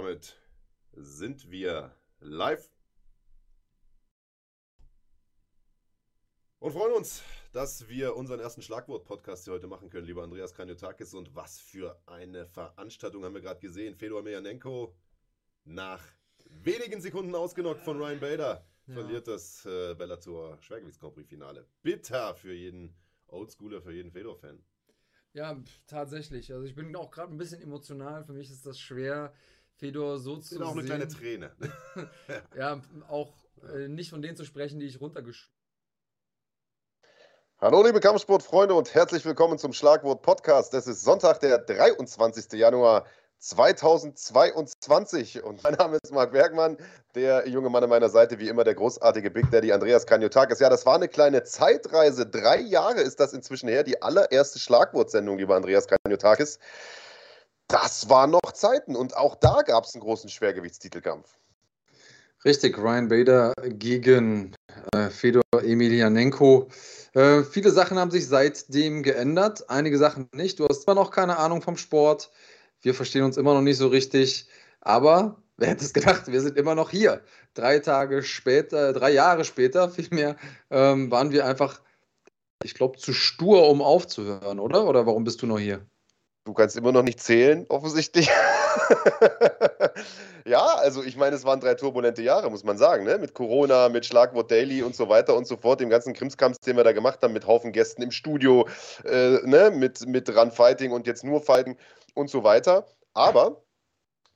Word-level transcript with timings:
damit 0.00 0.38
sind 0.92 1.50
wir 1.50 1.94
live. 2.20 2.70
Und 6.58 6.72
freuen 6.72 6.94
uns, 6.94 7.22
dass 7.52 7.86
wir 7.88 8.16
unseren 8.16 8.40
ersten 8.40 8.62
Schlagwort-Podcast 8.62 9.44
hier 9.44 9.52
heute 9.52 9.66
machen 9.66 9.90
können, 9.90 10.06
lieber 10.06 10.22
Andreas 10.22 10.54
Kranjotakis. 10.54 11.12
Und 11.12 11.34
was 11.34 11.58
für 11.58 12.00
eine 12.06 12.46
Veranstaltung 12.46 13.24
haben 13.24 13.34
wir 13.34 13.42
gerade 13.42 13.60
gesehen. 13.60 13.94
Fedor 13.94 14.22
Mejanenko 14.22 14.94
nach 15.64 16.02
wenigen 16.46 17.02
Sekunden 17.02 17.34
ausgenockt 17.34 17.82
von 17.82 17.98
Ryan 17.98 18.20
Bader 18.20 18.66
ja. 18.86 18.94
verliert 18.94 19.28
das 19.28 19.66
äh, 19.66 19.94
Bellator 19.94 20.56
Schwergewichts 20.62 20.98
Grand 20.98 21.14
Prix 21.14 21.28
Finale. 21.28 21.66
Bitter 21.82 22.34
für 22.34 22.54
jeden 22.54 22.94
Oldschooler, 23.26 23.82
für 23.82 23.92
jeden 23.92 24.12
Fedor-Fan. 24.12 24.62
Ja, 25.34 25.62
tatsächlich. 25.86 26.52
Also 26.52 26.64
ich 26.64 26.74
bin 26.74 26.94
auch 26.96 27.10
gerade 27.10 27.32
ein 27.32 27.38
bisschen 27.38 27.60
emotional. 27.62 28.24
Für 28.24 28.32
mich 28.32 28.50
ist 28.50 28.66
das 28.66 28.80
schwer, 28.80 29.32
Fedor 29.80 30.18
so 30.18 30.36
zu 30.36 30.56
sehen. 30.56 30.62
auch 30.62 30.72
eine 30.72 30.84
kleine 30.84 31.08
Träne. 31.08 31.52
ja, 32.56 32.82
auch 33.08 33.32
äh, 33.74 33.88
nicht 33.88 34.10
von 34.10 34.20
denen 34.20 34.36
zu 34.36 34.44
sprechen, 34.44 34.78
die 34.78 34.84
ich 34.84 35.00
runtergeschlagen 35.00 35.56
Hallo 37.58 37.82
liebe 37.82 38.00
Kampfsportfreunde 38.00 38.74
und 38.74 38.92
herzlich 38.94 39.24
willkommen 39.24 39.56
zum 39.58 39.72
Schlagwort 39.72 40.20
Podcast. 40.20 40.74
Es 40.74 40.86
ist 40.86 41.02
Sonntag, 41.02 41.40
der 41.40 41.56
23. 41.58 42.52
Januar 42.52 43.06
2022 43.38 45.42
und 45.42 45.64
mein 45.64 45.72
Name 45.74 45.98
ist 46.02 46.12
Marc 46.12 46.32
Bergmann, 46.32 46.76
der 47.14 47.48
junge 47.48 47.70
Mann 47.70 47.82
an 47.82 47.88
meiner 47.88 48.10
Seite, 48.10 48.38
wie 48.38 48.48
immer 48.48 48.64
der 48.64 48.74
großartige 48.74 49.30
Big 49.30 49.50
Daddy 49.50 49.72
Andreas 49.72 50.04
Kanyotakis. 50.04 50.60
Ja, 50.60 50.68
das 50.68 50.84
war 50.84 50.96
eine 50.96 51.08
kleine 51.08 51.42
Zeitreise. 51.42 52.26
Drei 52.26 52.60
Jahre 52.60 53.00
ist 53.00 53.18
das 53.18 53.32
inzwischen 53.32 53.70
her, 53.70 53.82
die 53.82 54.02
allererste 54.02 54.58
Schlagwortsendung, 54.58 55.38
lieber 55.38 55.56
Andreas 55.56 55.86
Kanyotakis. 55.86 56.58
Das 57.70 58.08
waren 58.08 58.32
noch 58.32 58.52
Zeiten 58.52 58.96
und 58.96 59.16
auch 59.16 59.36
da 59.36 59.62
gab 59.62 59.84
es 59.84 59.94
einen 59.94 60.02
großen 60.02 60.28
Schwergewichtstitelkampf. 60.28 61.38
Richtig, 62.44 62.76
Ryan 62.76 63.06
Bader 63.06 63.52
gegen 63.62 64.56
äh, 64.92 65.08
Fedor 65.08 65.44
Emelianenko. 65.52 66.68
Äh, 67.12 67.44
viele 67.44 67.70
Sachen 67.70 67.96
haben 67.96 68.10
sich 68.10 68.26
seitdem 68.26 69.04
geändert, 69.04 69.70
einige 69.70 69.98
Sachen 69.98 70.28
nicht. 70.32 70.58
Du 70.58 70.66
hast 70.66 70.84
immer 70.84 70.96
noch 70.96 71.12
keine 71.12 71.38
Ahnung 71.38 71.62
vom 71.62 71.76
Sport. 71.76 72.32
Wir 72.80 72.92
verstehen 72.92 73.22
uns 73.22 73.36
immer 73.36 73.54
noch 73.54 73.62
nicht 73.62 73.76
so 73.76 73.86
richtig. 73.86 74.48
Aber 74.80 75.40
wer 75.56 75.68
hätte 75.68 75.84
es 75.84 75.92
gedacht, 75.92 76.26
wir 76.26 76.40
sind 76.40 76.56
immer 76.56 76.74
noch 76.74 76.90
hier. 76.90 77.22
Drei 77.54 77.78
Tage 77.78 78.24
später, 78.24 78.92
drei 78.92 79.12
Jahre 79.12 79.44
später 79.44 79.88
vielmehr, 79.90 80.34
ähm, 80.70 81.10
waren 81.12 81.30
wir 81.30 81.46
einfach, 81.46 81.80
ich 82.64 82.74
glaube, 82.74 82.98
zu 82.98 83.12
stur, 83.12 83.68
um 83.68 83.80
aufzuhören, 83.80 84.58
oder? 84.58 84.86
Oder 84.86 85.06
warum 85.06 85.22
bist 85.22 85.40
du 85.42 85.46
noch 85.46 85.60
hier? 85.60 85.86
Du 86.44 86.54
kannst 86.54 86.76
immer 86.76 86.90
noch 86.90 87.02
nicht 87.02 87.20
zählen, 87.20 87.66
offensichtlich. 87.68 88.28
ja, 90.46 90.64
also 90.64 91.02
ich 91.02 91.16
meine, 91.16 91.36
es 91.36 91.44
waren 91.44 91.60
drei 91.60 91.74
turbulente 91.74 92.22
Jahre, 92.22 92.50
muss 92.50 92.64
man 92.64 92.78
sagen, 92.78 93.04
ne? 93.04 93.18
Mit 93.18 93.34
Corona, 93.34 93.90
mit 93.90 94.06
Schlagwort 94.06 94.50
Daily 94.50 94.82
und 94.82 94.96
so 94.96 95.10
weiter 95.10 95.36
und 95.36 95.46
so 95.46 95.58
fort, 95.58 95.80
dem 95.80 95.90
ganzen 95.90 96.14
Krimskrams, 96.14 96.56
den 96.58 96.76
wir 96.76 96.84
da 96.84 96.92
gemacht 96.92 97.18
haben, 97.22 97.34
mit 97.34 97.46
Haufen 97.46 97.72
Gästen 97.72 98.02
im 98.02 98.10
Studio, 98.10 98.66
äh, 99.04 99.38
ne? 99.44 99.70
mit, 99.70 100.06
mit 100.06 100.34
Run 100.34 100.50
Fighting 100.50 100.92
und 100.92 101.06
jetzt 101.06 101.24
nur 101.24 101.42
Fighting 101.42 101.76
und 102.14 102.30
so 102.30 102.42
weiter. 102.42 102.86
Aber 103.12 103.62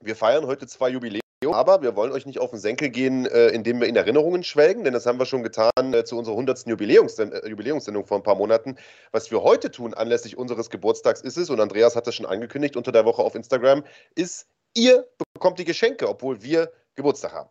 wir 0.01 0.15
feiern 0.15 0.47
heute 0.47 0.67
zwei 0.67 0.91
Jubiläen. 0.91 1.24
Aber 1.55 1.83
wir 1.83 1.95
wollen 1.95 2.11
euch 2.11 2.27
nicht 2.27 2.41
auf 2.41 2.51
den 2.51 2.59
Senkel 2.59 2.89
gehen, 2.91 3.27
äh, 3.27 3.47
indem 3.51 3.81
wir 3.81 3.87
in 3.87 3.95
Erinnerungen 3.95 4.43
schwelgen, 4.43 4.83
denn 4.83 4.93
das 4.93 5.07
haben 5.07 5.21
wir 5.21 5.25
schon 5.25 5.45
getan 5.45 5.71
äh, 5.93 6.05
zu 6.05 6.19
unserer 6.19 6.35
100. 6.35 6.67
Jubiläumssendung, 6.67 7.41
äh, 7.41 7.49
Jubiläumssendung 7.49 8.05
vor 8.05 8.17
ein 8.17 8.25
paar 8.25 8.35
Monaten. 8.35 8.77
Was 9.13 9.31
wir 9.31 9.41
heute 9.41 9.71
tun, 9.71 9.95
anlässlich 9.95 10.37
unseres 10.37 10.69
Geburtstags, 10.69 11.21
ist 11.21 11.37
es, 11.37 11.51
und 11.51 11.61
Andreas 11.61 11.95
hat 11.95 12.09
das 12.09 12.17
schon 12.17 12.27
angekündigt 12.27 12.77
unter 12.77 12.91
der 12.91 13.05
Woche 13.05 13.23
auf 13.23 13.37
Instagram, 13.37 13.85
ist, 14.17 14.49
ihr 14.75 15.07
bekommt 15.33 15.61
die 15.61 15.65
Geschenke, 15.65 16.09
obwohl 16.09 16.43
wir 16.43 16.73
Geburtstag 16.97 17.33
haben. 17.33 17.51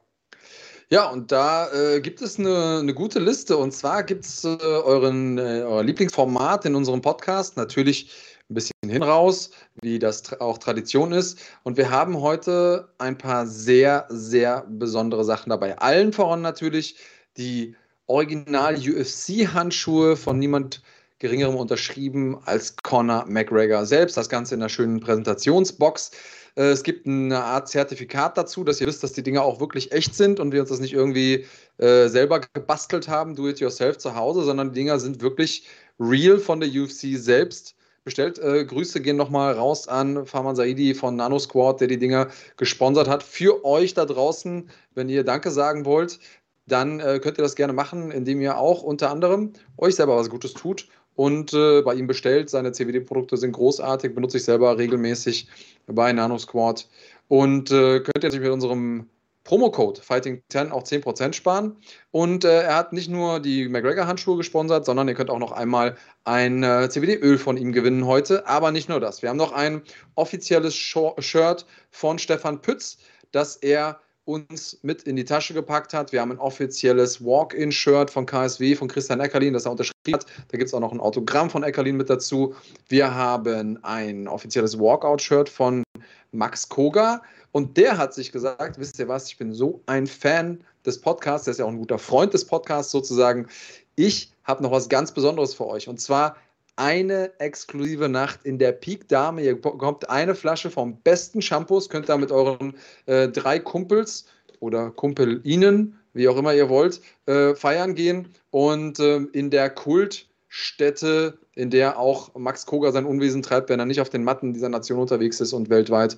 Ja, 0.90 1.10
und 1.10 1.32
da 1.32 1.72
äh, 1.72 2.02
gibt 2.02 2.22
es 2.22 2.38
eine, 2.38 2.80
eine, 2.80 2.94
gute 2.94 3.20
Liste. 3.20 3.56
Und 3.56 3.72
zwar 3.72 4.04
gibt 4.04 4.26
es 4.26 4.44
äh, 4.44 4.58
euren 4.60 5.38
äh, 5.38 5.64
euer 5.66 5.84
Lieblingsformat 5.84 6.66
in 6.66 6.76
unserem 6.76 7.02
Podcast. 7.02 7.56
Natürlich 7.56 8.12
ein 8.54 8.56
bisschen 8.56 8.74
hin 8.88 9.04
raus, 9.04 9.52
wie 9.82 10.00
das 10.00 10.40
auch 10.40 10.58
Tradition 10.58 11.12
ist. 11.12 11.38
Und 11.64 11.76
wir 11.78 11.90
haben 11.90 12.22
heute 12.22 12.88
ein 13.00 13.18
paar 13.18 13.46
sehr, 13.48 14.06
sehr 14.10 14.66
besondere 14.70 15.26
Sachen 15.26 15.50
dabei. 15.50 15.78
Allen 15.80 16.14
voran 16.14 16.42
natürlich 16.42 16.96
die 17.38 17.76
Original-UFC-Handschuhe 18.08 20.16
von 20.16 20.40
niemand 20.40 20.82
Geringerem 21.20 21.56
unterschrieben 21.56 22.40
als 22.46 22.76
Conor 22.84 23.26
McGregor 23.28 23.86
selbst. 23.86 24.18
Das 24.18 24.28
Ganze 24.28 24.56
in 24.56 24.62
einer 24.62 24.68
schönen 24.68 25.00
Präsentationsbox. 25.00 26.12
Äh, 26.56 26.64
es 26.64 26.84
gibt 26.84 27.08
eine 27.08 27.42
Art 27.42 27.70
Zertifikat 27.70 28.38
dazu, 28.38 28.66
dass 28.66 28.82
ihr 28.82 28.88
wisst, 28.88 29.04
dass 29.04 29.14
die 29.14 29.24
Dinger 29.24 29.42
auch 29.42 29.62
wirklich 29.62 29.94
echt 29.94 30.16
sind 30.16 30.42
und 30.42 30.52
wir 30.52 30.60
uns 30.60 30.70
das 30.70 30.82
nicht 30.82 30.94
irgendwie 30.94 31.46
äh, 31.78 32.10
selber 32.10 32.42
gebastelt 32.54 33.08
haben, 33.08 33.36
do 33.36 33.48
it 33.48 33.62
yourself 33.62 33.98
zu 33.98 34.16
Hause, 34.16 34.44
sondern 34.44 34.74
die 34.74 34.82
Dinger 34.82 35.00
sind 35.00 35.22
wirklich 35.22 35.66
real 35.98 36.40
von 36.40 36.60
der 36.60 36.70
UFC 36.70 37.16
selbst 37.16 37.76
bestellt. 38.04 38.40
Äh, 38.40 38.66
Grüße 38.66 39.02
gehen 39.02 39.18
nochmal 39.18 39.54
raus 39.54 39.88
an 39.88 40.26
Farman 40.26 40.56
Saidi 40.56 40.94
von 40.94 41.16
Nano 41.16 41.40
Squad, 41.40 41.82
der 41.82 41.88
die 41.88 42.00
Dinger 42.00 42.28
gesponsert 42.58 43.08
hat. 43.08 43.24
Für 43.24 43.64
euch 43.66 43.94
da 43.94 44.06
draußen, 44.06 44.70
wenn 44.96 45.10
ihr 45.10 45.24
Danke 45.24 45.52
sagen 45.52 45.86
wollt, 45.86 46.20
dann 46.68 47.00
äh, 47.00 47.20
könnt 47.20 47.38
ihr 47.38 47.44
das 47.44 47.56
gerne 47.56 47.74
machen, 47.74 48.12
indem 48.12 48.42
ihr 48.42 48.58
auch 48.58 48.84
unter 48.84 49.10
anderem 49.10 49.54
euch 49.78 49.96
selber 49.96 50.18
was 50.18 50.30
Gutes 50.30 50.54
tut 50.54 50.88
und 51.16 51.54
äh, 51.54 51.82
bei 51.82 51.94
ihm 51.96 52.08
bestellt. 52.08 52.50
Seine 52.50 52.72
CBD-Produkte 52.72 53.38
sind 53.38 53.52
großartig, 53.52 54.16
benutze 54.16 54.38
ich 54.38 54.44
selber 54.44 54.78
regelmäßig 54.78 55.48
bei 55.88 56.12
Nano 56.14 56.38
Squad. 56.38 56.88
Und 57.28 57.72
äh, 57.72 58.00
könnt 58.00 58.18
ihr 58.18 58.24
natürlich 58.24 58.44
mit 58.44 58.52
unserem 58.52 59.08
Promocode 59.44 60.00
Fighting10 60.00 60.72
auch 60.72 60.84
10% 60.84 61.34
sparen. 61.34 61.78
Und 62.12 62.46
äh, 62.46 62.62
er 62.64 62.76
hat 62.76 62.94
nicht 62.94 63.10
nur 63.10 63.40
die 63.40 63.68
McGregor-Handschuhe 63.68 64.38
gesponsert, 64.38 64.86
sondern 64.86 65.08
ihr 65.08 65.16
könnt 65.16 65.30
auch 65.30 65.40
noch 65.40 65.52
einmal 65.52 65.96
ein 66.24 66.64
äh, 66.64 66.90
CBD-Öl 66.90 67.38
von 67.38 67.58
ihm 67.58 67.74
gewinnen 67.74 68.06
heute. 68.06 68.48
Aber 68.48 68.72
nicht 68.72 68.90
nur 68.90 69.00
das. 69.00 69.22
Wir 69.22 69.30
haben 69.30 69.38
noch 69.38 69.52
ein 69.52 69.82
offizielles 70.16 70.76
Shirt 70.76 71.66
von 71.92 72.20
Stefan 72.20 72.62
Pütz, 72.62 72.98
das 73.32 73.58
er 73.58 74.00
uns 74.26 74.80
mit 74.84 75.04
in 75.04 75.16
die 75.16 75.26
Tasche 75.26 75.54
gepackt 75.54 75.94
hat. 75.94 76.12
Wir 76.12 76.22
haben 76.22 76.32
ein 76.32 76.40
offizielles 76.40 77.24
Walk-In-Shirt 77.24 78.10
von 78.10 78.26
KSW, 78.26 78.76
von 78.76 78.88
Christian 78.88 79.20
Eckerlin, 79.20 79.54
das 79.54 79.66
er 79.66 79.72
unterschrieben 79.72 80.14
hat. 80.14 80.26
Da 80.48 80.58
gibt 80.58 80.70
es 80.70 80.74
auch 80.74 80.80
noch 80.80 80.94
ein 80.94 81.02
Autogramm 81.02 81.50
von 81.50 81.64
Eckerlin 81.64 81.98
mit 81.98 82.10
dazu. 82.10 82.56
Wir 82.88 83.14
haben 83.14 83.84
ein 83.84 84.28
offizielles 84.28 84.80
Walkout-Shirt 84.80 85.50
von 85.50 85.84
Max 86.32 86.70
Koga. 86.70 87.22
Und 87.54 87.78
der 87.78 87.98
hat 88.00 88.16
sich 88.16 88.32
gesagt, 88.32 88.80
wisst 88.80 88.98
ihr 88.98 89.08
was, 89.08 89.28
ich 89.28 89.38
bin 89.38 89.54
so 89.54 89.82
ein 89.86 90.08
Fan 90.08 90.64
des 90.88 91.00
Podcasts, 91.00 91.46
der 91.46 91.52
ist 91.52 91.60
ja 91.60 91.66
auch 91.66 91.70
ein 91.70 91.78
guter 91.78 92.00
Freund 92.00 92.34
des 92.34 92.46
Podcasts 92.46 92.92
sozusagen. 92.92 93.48
Ich 93.96 94.32
habe 94.44 94.64
noch 94.64 94.72
was 94.72 94.90
ganz 94.90 95.12
Besonderes 95.12 95.54
für 95.54 95.68
euch. 95.68 95.88
Und 95.88 96.02
zwar 96.02 96.36
eine 96.78 97.32
exklusive 97.40 98.10
Nacht 98.10 98.40
in 98.44 98.58
der 98.58 98.72
Peak 98.72 99.08
Dame. 99.08 99.44
Ihr 99.44 99.62
bekommt 99.62 100.10
eine 100.10 100.34
Flasche 100.34 100.72
vom 100.72 100.98
besten 101.02 101.44
Shampoos, 101.44 101.90
könnt 101.90 102.10
da 102.10 102.18
mit 102.18 102.32
euren 102.32 102.76
äh, 103.06 103.30
drei 103.30 103.60
Kumpels 103.60 104.26
oder 104.60 104.90
Kumpel 104.90 105.40
Ihnen, 105.44 106.00
wie 106.14 106.28
auch 106.28 106.38
immer 106.38 106.56
ihr 106.56 106.70
wollt, 106.70 107.02
äh, 107.28 107.54
feiern 107.54 107.94
gehen. 107.94 108.30
Und 108.50 108.98
äh, 108.98 109.18
in 109.34 109.52
der 109.52 109.70
Kultstätte, 109.70 111.38
in 111.54 111.70
der 111.70 112.00
auch 112.00 112.34
Max 112.34 112.66
Koga 112.66 112.92
sein 112.92 113.06
Unwesen 113.06 113.44
treibt, 113.44 113.70
wenn 113.70 113.80
er 113.80 113.86
nicht 113.86 114.02
auf 114.02 114.10
den 114.10 114.24
Matten 114.24 114.54
dieser 114.54 114.70
Nation 114.70 115.00
unterwegs 115.00 115.40
ist 115.40 115.54
und 115.54 115.70
weltweit, 115.70 116.18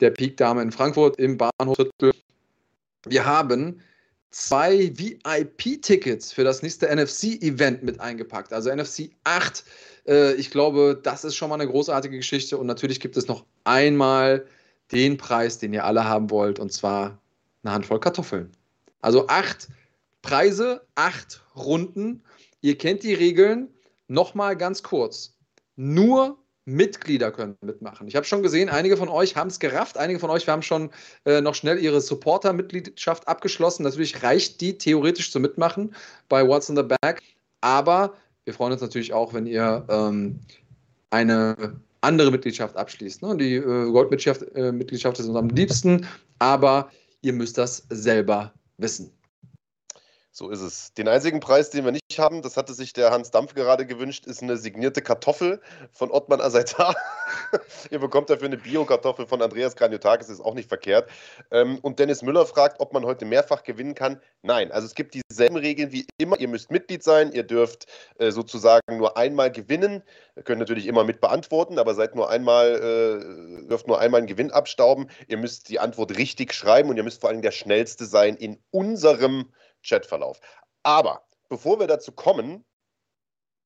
der 0.00 0.10
Peak 0.10 0.36
Dame 0.36 0.62
in 0.62 0.72
Frankfurt 0.72 1.18
im 1.18 1.36
Bahnhofsviertel. 1.36 2.12
Wir 3.06 3.24
haben 3.24 3.80
zwei 4.30 4.92
VIP-Tickets 4.96 6.32
für 6.32 6.44
das 6.44 6.62
nächste 6.62 6.94
NFC-Event 6.94 7.82
mit 7.82 8.00
eingepackt. 8.00 8.52
Also 8.52 8.74
NFC 8.74 9.10
8. 9.24 9.64
Äh, 10.06 10.34
ich 10.34 10.50
glaube, 10.50 10.98
das 11.02 11.24
ist 11.24 11.36
schon 11.36 11.48
mal 11.48 11.56
eine 11.56 11.68
großartige 11.68 12.16
Geschichte. 12.16 12.58
Und 12.58 12.66
natürlich 12.66 13.00
gibt 13.00 13.16
es 13.16 13.26
noch 13.26 13.44
einmal 13.64 14.46
den 14.92 15.16
Preis, 15.16 15.58
den 15.58 15.72
ihr 15.72 15.84
alle 15.84 16.04
haben 16.04 16.30
wollt, 16.30 16.58
und 16.58 16.72
zwar 16.72 17.18
eine 17.62 17.72
Handvoll 17.72 18.00
Kartoffeln. 18.00 18.50
Also 19.02 19.28
acht 19.28 19.68
Preise, 20.22 20.82
acht 20.94 21.42
Runden. 21.56 22.22
Ihr 22.60 22.76
kennt 22.76 23.02
die 23.02 23.14
Regeln. 23.14 23.68
Nochmal 24.08 24.56
ganz 24.56 24.82
kurz. 24.82 25.34
Nur 25.76 26.38
Mitglieder 26.74 27.30
können 27.30 27.56
mitmachen. 27.60 28.08
Ich 28.08 28.16
habe 28.16 28.26
schon 28.26 28.42
gesehen, 28.42 28.68
einige 28.68 28.96
von 28.96 29.08
euch 29.08 29.36
haben 29.36 29.48
es 29.48 29.58
gerafft, 29.58 29.98
einige 29.98 30.18
von 30.18 30.30
euch 30.30 30.48
haben 30.48 30.62
schon 30.62 30.90
äh, 31.24 31.40
noch 31.40 31.54
schnell 31.54 31.78
ihre 31.78 32.00
Supporter-Mitgliedschaft 32.00 33.26
abgeschlossen. 33.26 33.82
Natürlich 33.82 34.22
reicht 34.22 34.60
die 34.60 34.78
theoretisch 34.78 35.32
zum 35.32 35.42
Mitmachen 35.42 35.94
bei 36.28 36.46
What's 36.46 36.68
in 36.68 36.76
the 36.76 36.82
Bag, 36.82 37.22
aber 37.60 38.14
wir 38.44 38.54
freuen 38.54 38.72
uns 38.72 38.80
natürlich 38.80 39.12
auch, 39.12 39.34
wenn 39.34 39.46
ihr 39.46 39.84
ähm, 39.88 40.40
eine 41.10 41.80
andere 42.00 42.30
Mitgliedschaft 42.30 42.76
abschließt. 42.76 43.22
Ne? 43.22 43.36
Die 43.36 43.56
äh, 43.56 43.90
Goldmitgliedschaft 43.90 44.42
äh, 44.54 45.22
ist 45.22 45.28
uns 45.28 45.36
am 45.36 45.48
liebsten, 45.48 46.06
aber 46.38 46.90
ihr 47.22 47.32
müsst 47.32 47.58
das 47.58 47.86
selber 47.90 48.52
wissen. 48.78 49.12
So 50.32 50.48
ist 50.48 50.60
es. 50.60 50.94
Den 50.94 51.08
einzigen 51.08 51.40
Preis, 51.40 51.70
den 51.70 51.84
wir 51.84 51.90
nicht 51.90 52.16
haben, 52.16 52.40
das 52.40 52.56
hatte 52.56 52.72
sich 52.72 52.92
der 52.92 53.10
Hans 53.10 53.32
Dampf 53.32 53.54
gerade 53.54 53.84
gewünscht, 53.84 54.26
ist 54.26 54.42
eine 54.42 54.56
signierte 54.56 55.02
Kartoffel 55.02 55.60
von 55.92 56.12
Ottmann 56.12 56.40
Azaitar. 56.40 56.94
Ihr 57.90 57.98
bekommt 57.98 58.30
dafür 58.30 58.46
eine 58.46 58.56
Bio-Kartoffel 58.56 59.26
von 59.26 59.42
Andreas 59.42 59.74
Graniotakis, 59.74 60.28
ist 60.28 60.40
auch 60.40 60.54
nicht 60.54 60.68
verkehrt. 60.68 61.10
Ähm, 61.50 61.80
und 61.82 61.98
Dennis 61.98 62.22
Müller 62.22 62.46
fragt, 62.46 62.78
ob 62.78 62.92
man 62.92 63.04
heute 63.04 63.24
mehrfach 63.24 63.64
gewinnen 63.64 63.96
kann. 63.96 64.20
Nein, 64.42 64.70
also 64.70 64.86
es 64.86 64.94
gibt 64.94 65.16
dieselben 65.16 65.56
Regeln 65.56 65.90
wie 65.90 66.06
immer. 66.16 66.38
Ihr 66.38 66.48
müsst 66.48 66.70
Mitglied 66.70 67.02
sein, 67.02 67.32
ihr 67.32 67.42
dürft 67.42 67.86
äh, 68.18 68.30
sozusagen 68.30 68.98
nur 68.98 69.16
einmal 69.16 69.50
gewinnen. 69.50 70.00
Ihr 70.36 70.44
könnt 70.44 70.60
natürlich 70.60 70.86
immer 70.86 71.02
mit 71.02 71.20
beantworten, 71.20 71.76
aber 71.76 71.94
seid 71.94 72.14
nur 72.14 72.30
einmal, 72.30 72.76
äh, 72.76 73.66
dürft 73.66 73.88
nur 73.88 73.98
einmal 73.98 74.18
einen 74.18 74.28
Gewinn 74.28 74.52
abstauben. 74.52 75.10
Ihr 75.26 75.38
müsst 75.38 75.68
die 75.68 75.80
Antwort 75.80 76.16
richtig 76.16 76.54
schreiben 76.54 76.88
und 76.88 76.96
ihr 76.96 77.02
müsst 77.02 77.20
vor 77.20 77.30
allem 77.30 77.42
der 77.42 77.50
Schnellste 77.50 78.04
sein 78.04 78.36
in 78.36 78.58
unserem 78.70 79.46
Chatverlauf. 79.82 80.40
Aber 80.82 81.22
bevor 81.48 81.78
wir 81.80 81.86
dazu 81.86 82.12
kommen, 82.12 82.64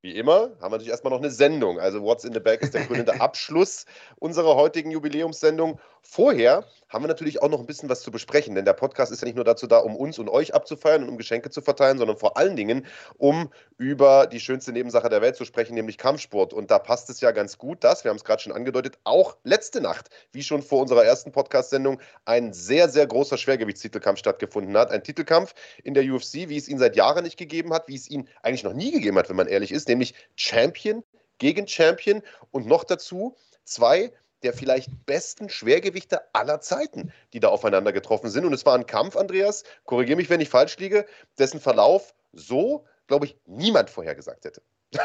wie 0.02 0.16
immer, 0.16 0.50
haben 0.60 0.60
wir 0.60 0.70
natürlich 0.70 0.90
erstmal 0.90 1.12
noch 1.12 1.20
eine 1.20 1.30
Sendung. 1.30 1.80
Also 1.80 2.02
What's 2.02 2.24
in 2.24 2.34
the 2.34 2.40
Bag 2.40 2.60
ist 2.60 2.74
der 2.74 2.86
krönende 2.86 3.18
Abschluss 3.20 3.86
unserer 4.16 4.54
heutigen 4.54 4.90
Jubiläumssendung. 4.90 5.80
Vorher 6.06 6.66
haben 6.90 7.02
wir 7.02 7.08
natürlich 7.08 7.42
auch 7.42 7.48
noch 7.48 7.58
ein 7.58 7.66
bisschen 7.66 7.88
was 7.88 8.02
zu 8.02 8.12
besprechen, 8.12 8.54
denn 8.54 8.64
der 8.64 8.74
Podcast 8.74 9.10
ist 9.10 9.20
ja 9.20 9.24
nicht 9.24 9.34
nur 9.34 9.44
dazu 9.44 9.66
da, 9.66 9.78
um 9.78 9.96
uns 9.96 10.18
und 10.18 10.28
euch 10.28 10.54
abzufeiern 10.54 11.02
und 11.02 11.08
um 11.08 11.16
Geschenke 11.16 11.50
zu 11.50 11.60
verteilen, 11.60 11.98
sondern 11.98 12.18
vor 12.18 12.36
allen 12.36 12.54
Dingen, 12.54 12.86
um 13.16 13.50
über 13.78 14.26
die 14.26 14.38
schönste 14.38 14.70
Nebensache 14.70 15.08
der 15.08 15.22
Welt 15.22 15.34
zu 15.34 15.44
sprechen, 15.44 15.74
nämlich 15.74 15.98
Kampfsport. 15.98 16.52
Und 16.52 16.70
da 16.70 16.78
passt 16.78 17.10
es 17.10 17.20
ja 17.20 17.32
ganz 17.32 17.58
gut, 17.58 17.82
dass, 17.82 18.04
wir 18.04 18.10
haben 18.10 18.18
es 18.18 18.24
gerade 18.24 18.42
schon 18.42 18.52
angedeutet, 18.52 18.98
auch 19.02 19.36
letzte 19.44 19.80
Nacht, 19.80 20.10
wie 20.30 20.42
schon 20.42 20.62
vor 20.62 20.82
unserer 20.82 21.04
ersten 21.04 21.32
Podcast-Sendung, 21.32 22.00
ein 22.26 22.52
sehr, 22.52 22.88
sehr 22.88 23.06
großer 23.06 23.38
Schwergewichtstitelkampf 23.38 24.18
stattgefunden 24.18 24.76
hat. 24.76 24.90
Ein 24.90 25.02
Titelkampf 25.02 25.54
in 25.82 25.94
der 25.94 26.04
UFC, 26.04 26.48
wie 26.48 26.58
es 26.58 26.68
ihn 26.68 26.78
seit 26.78 26.96
Jahren 26.96 27.24
nicht 27.24 27.38
gegeben 27.38 27.72
hat, 27.72 27.88
wie 27.88 27.96
es 27.96 28.08
ihn 28.08 28.28
eigentlich 28.42 28.62
noch 28.62 28.74
nie 28.74 28.92
gegeben 28.92 29.18
hat, 29.18 29.30
wenn 29.30 29.36
man 29.36 29.48
ehrlich 29.48 29.72
ist, 29.72 29.88
nämlich 29.88 30.14
Champion 30.36 31.02
gegen 31.38 31.66
Champion 31.66 32.22
und 32.52 32.66
noch 32.66 32.84
dazu 32.84 33.34
zwei 33.64 34.12
der 34.44 34.52
vielleicht 34.52 35.06
besten 35.06 35.48
Schwergewichte 35.48 36.20
aller 36.32 36.60
Zeiten, 36.60 37.12
die 37.32 37.40
da 37.40 37.48
aufeinander 37.48 37.92
getroffen 37.92 38.30
sind. 38.30 38.44
Und 38.44 38.52
es 38.52 38.64
war 38.64 38.74
ein 38.74 38.86
Kampf, 38.86 39.16
Andreas, 39.16 39.64
korrigiere 39.84 40.16
mich, 40.16 40.30
wenn 40.30 40.40
ich 40.40 40.48
falsch 40.48 40.76
liege, 40.78 41.06
dessen 41.38 41.60
Verlauf 41.60 42.14
so, 42.32 42.84
glaube 43.06 43.26
ich, 43.26 43.36
niemand 43.46 43.90
vorhergesagt 43.90 44.44
hätte. 44.44 44.62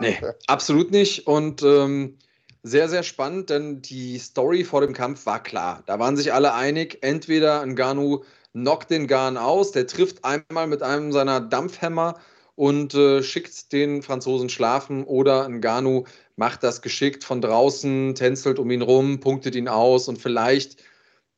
Nee, 0.00 0.18
absolut 0.48 0.90
nicht. 0.90 1.28
Und 1.28 1.62
ähm, 1.62 2.18
sehr, 2.64 2.88
sehr 2.88 3.04
spannend, 3.04 3.48
denn 3.48 3.80
die 3.80 4.18
Story 4.18 4.64
vor 4.64 4.80
dem 4.80 4.92
Kampf 4.92 5.24
war 5.24 5.40
klar. 5.40 5.84
Da 5.86 6.00
waren 6.00 6.16
sich 6.16 6.32
alle 6.32 6.52
einig, 6.52 6.98
entweder 7.02 7.64
Ngannou 7.64 8.24
knockt 8.50 8.90
den 8.90 9.06
Garn 9.06 9.36
aus, 9.36 9.70
der 9.70 9.86
trifft 9.86 10.24
einmal 10.24 10.66
mit 10.66 10.82
einem 10.82 11.12
seiner 11.12 11.40
Dampfhämmer 11.40 12.18
und 12.56 12.94
äh, 12.94 13.22
schickt 13.22 13.72
den 13.72 14.02
Franzosen 14.02 14.48
schlafen 14.48 15.04
oder 15.04 15.48
Ngannou 15.48 16.04
macht 16.36 16.62
das 16.62 16.82
geschickt 16.82 17.24
von 17.24 17.40
draußen, 17.40 18.14
tänzelt 18.14 18.58
um 18.58 18.70
ihn 18.70 18.82
rum, 18.82 19.20
punktet 19.20 19.54
ihn 19.54 19.68
aus 19.68 20.08
und 20.08 20.18
vielleicht 20.18 20.82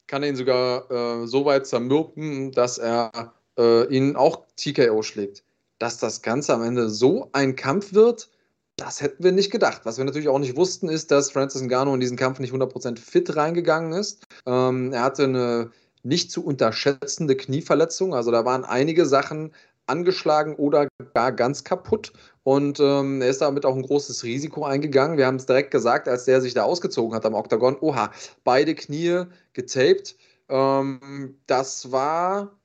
kann 0.07 0.23
er 0.23 0.29
ihn 0.29 0.37
sogar 0.37 0.91
äh, 0.91 1.27
so 1.27 1.45
weit 1.45 1.67
zermürben, 1.67 2.53
dass 2.53 2.79
er 2.79 3.35
äh, 3.59 3.87
ihn 3.95 4.17
auch 4.17 4.45
TKO 4.57 5.03
schlägt. 5.03 5.43
Dass 5.79 5.99
das 5.99 6.23
Ganze 6.23 6.55
am 6.55 6.63
Ende 6.63 6.89
so 6.89 7.29
ein 7.33 7.57
Kampf 7.57 7.93
wird, 7.93 8.31
das 8.77 9.01
hätten 9.01 9.25
wir 9.25 9.33
nicht 9.33 9.51
gedacht. 9.51 9.83
Was 9.85 9.99
wir 9.99 10.05
natürlich 10.05 10.29
auch 10.29 10.39
nicht 10.39 10.57
wussten, 10.57 10.89
ist, 10.89 11.11
dass 11.11 11.31
Francis 11.31 11.63
Ngannou 11.63 11.95
in 11.95 12.01
diesen 12.01 12.17
Kampf 12.17 12.39
nicht 12.39 12.53
100% 12.53 12.99
fit 12.99 13.35
reingegangen 13.35 13.93
ist. 13.93 14.27
Ähm, 14.47 14.93
er 14.93 15.03
hatte 15.03 15.25
eine 15.25 15.71
nicht 16.03 16.31
zu 16.31 16.45
unterschätzende 16.45 17.37
Knieverletzung. 17.37 18.15
Also 18.15 18.31
da 18.31 18.45
waren 18.45 18.65
einige 18.65 19.07
Sachen 19.07 19.53
angeschlagen 19.87 20.55
oder 20.57 20.89
gar 21.15 21.33
ganz 21.33 21.65
kaputt. 21.65 22.13
Und 22.43 22.81
ähm, 22.81 23.23
er 23.23 23.29
ist 23.29 23.41
damit 23.41 23.65
auch 23.65 23.75
ein 23.75 23.83
großes 23.83 24.25
Risiko 24.25 24.65
eingegangen. 24.65 25.19
Wir 25.19 25.27
haben 25.27 25.37
es 25.37 25.47
direkt 25.47 25.71
gesagt, 25.71 26.09
als 26.09 26.25
der 26.25 26.41
sich 26.41 26.55
da 26.55 26.63
ausgezogen 26.63 27.15
hat 27.15 27.27
am 27.27 27.35
Oktagon. 27.35 27.77
Oha, 27.81 28.13
beide 28.45 28.75
Knie 28.75 29.25
getaped. 29.53 30.17
Ähm, 30.49 31.39
das 31.47 31.91
war 31.91 32.57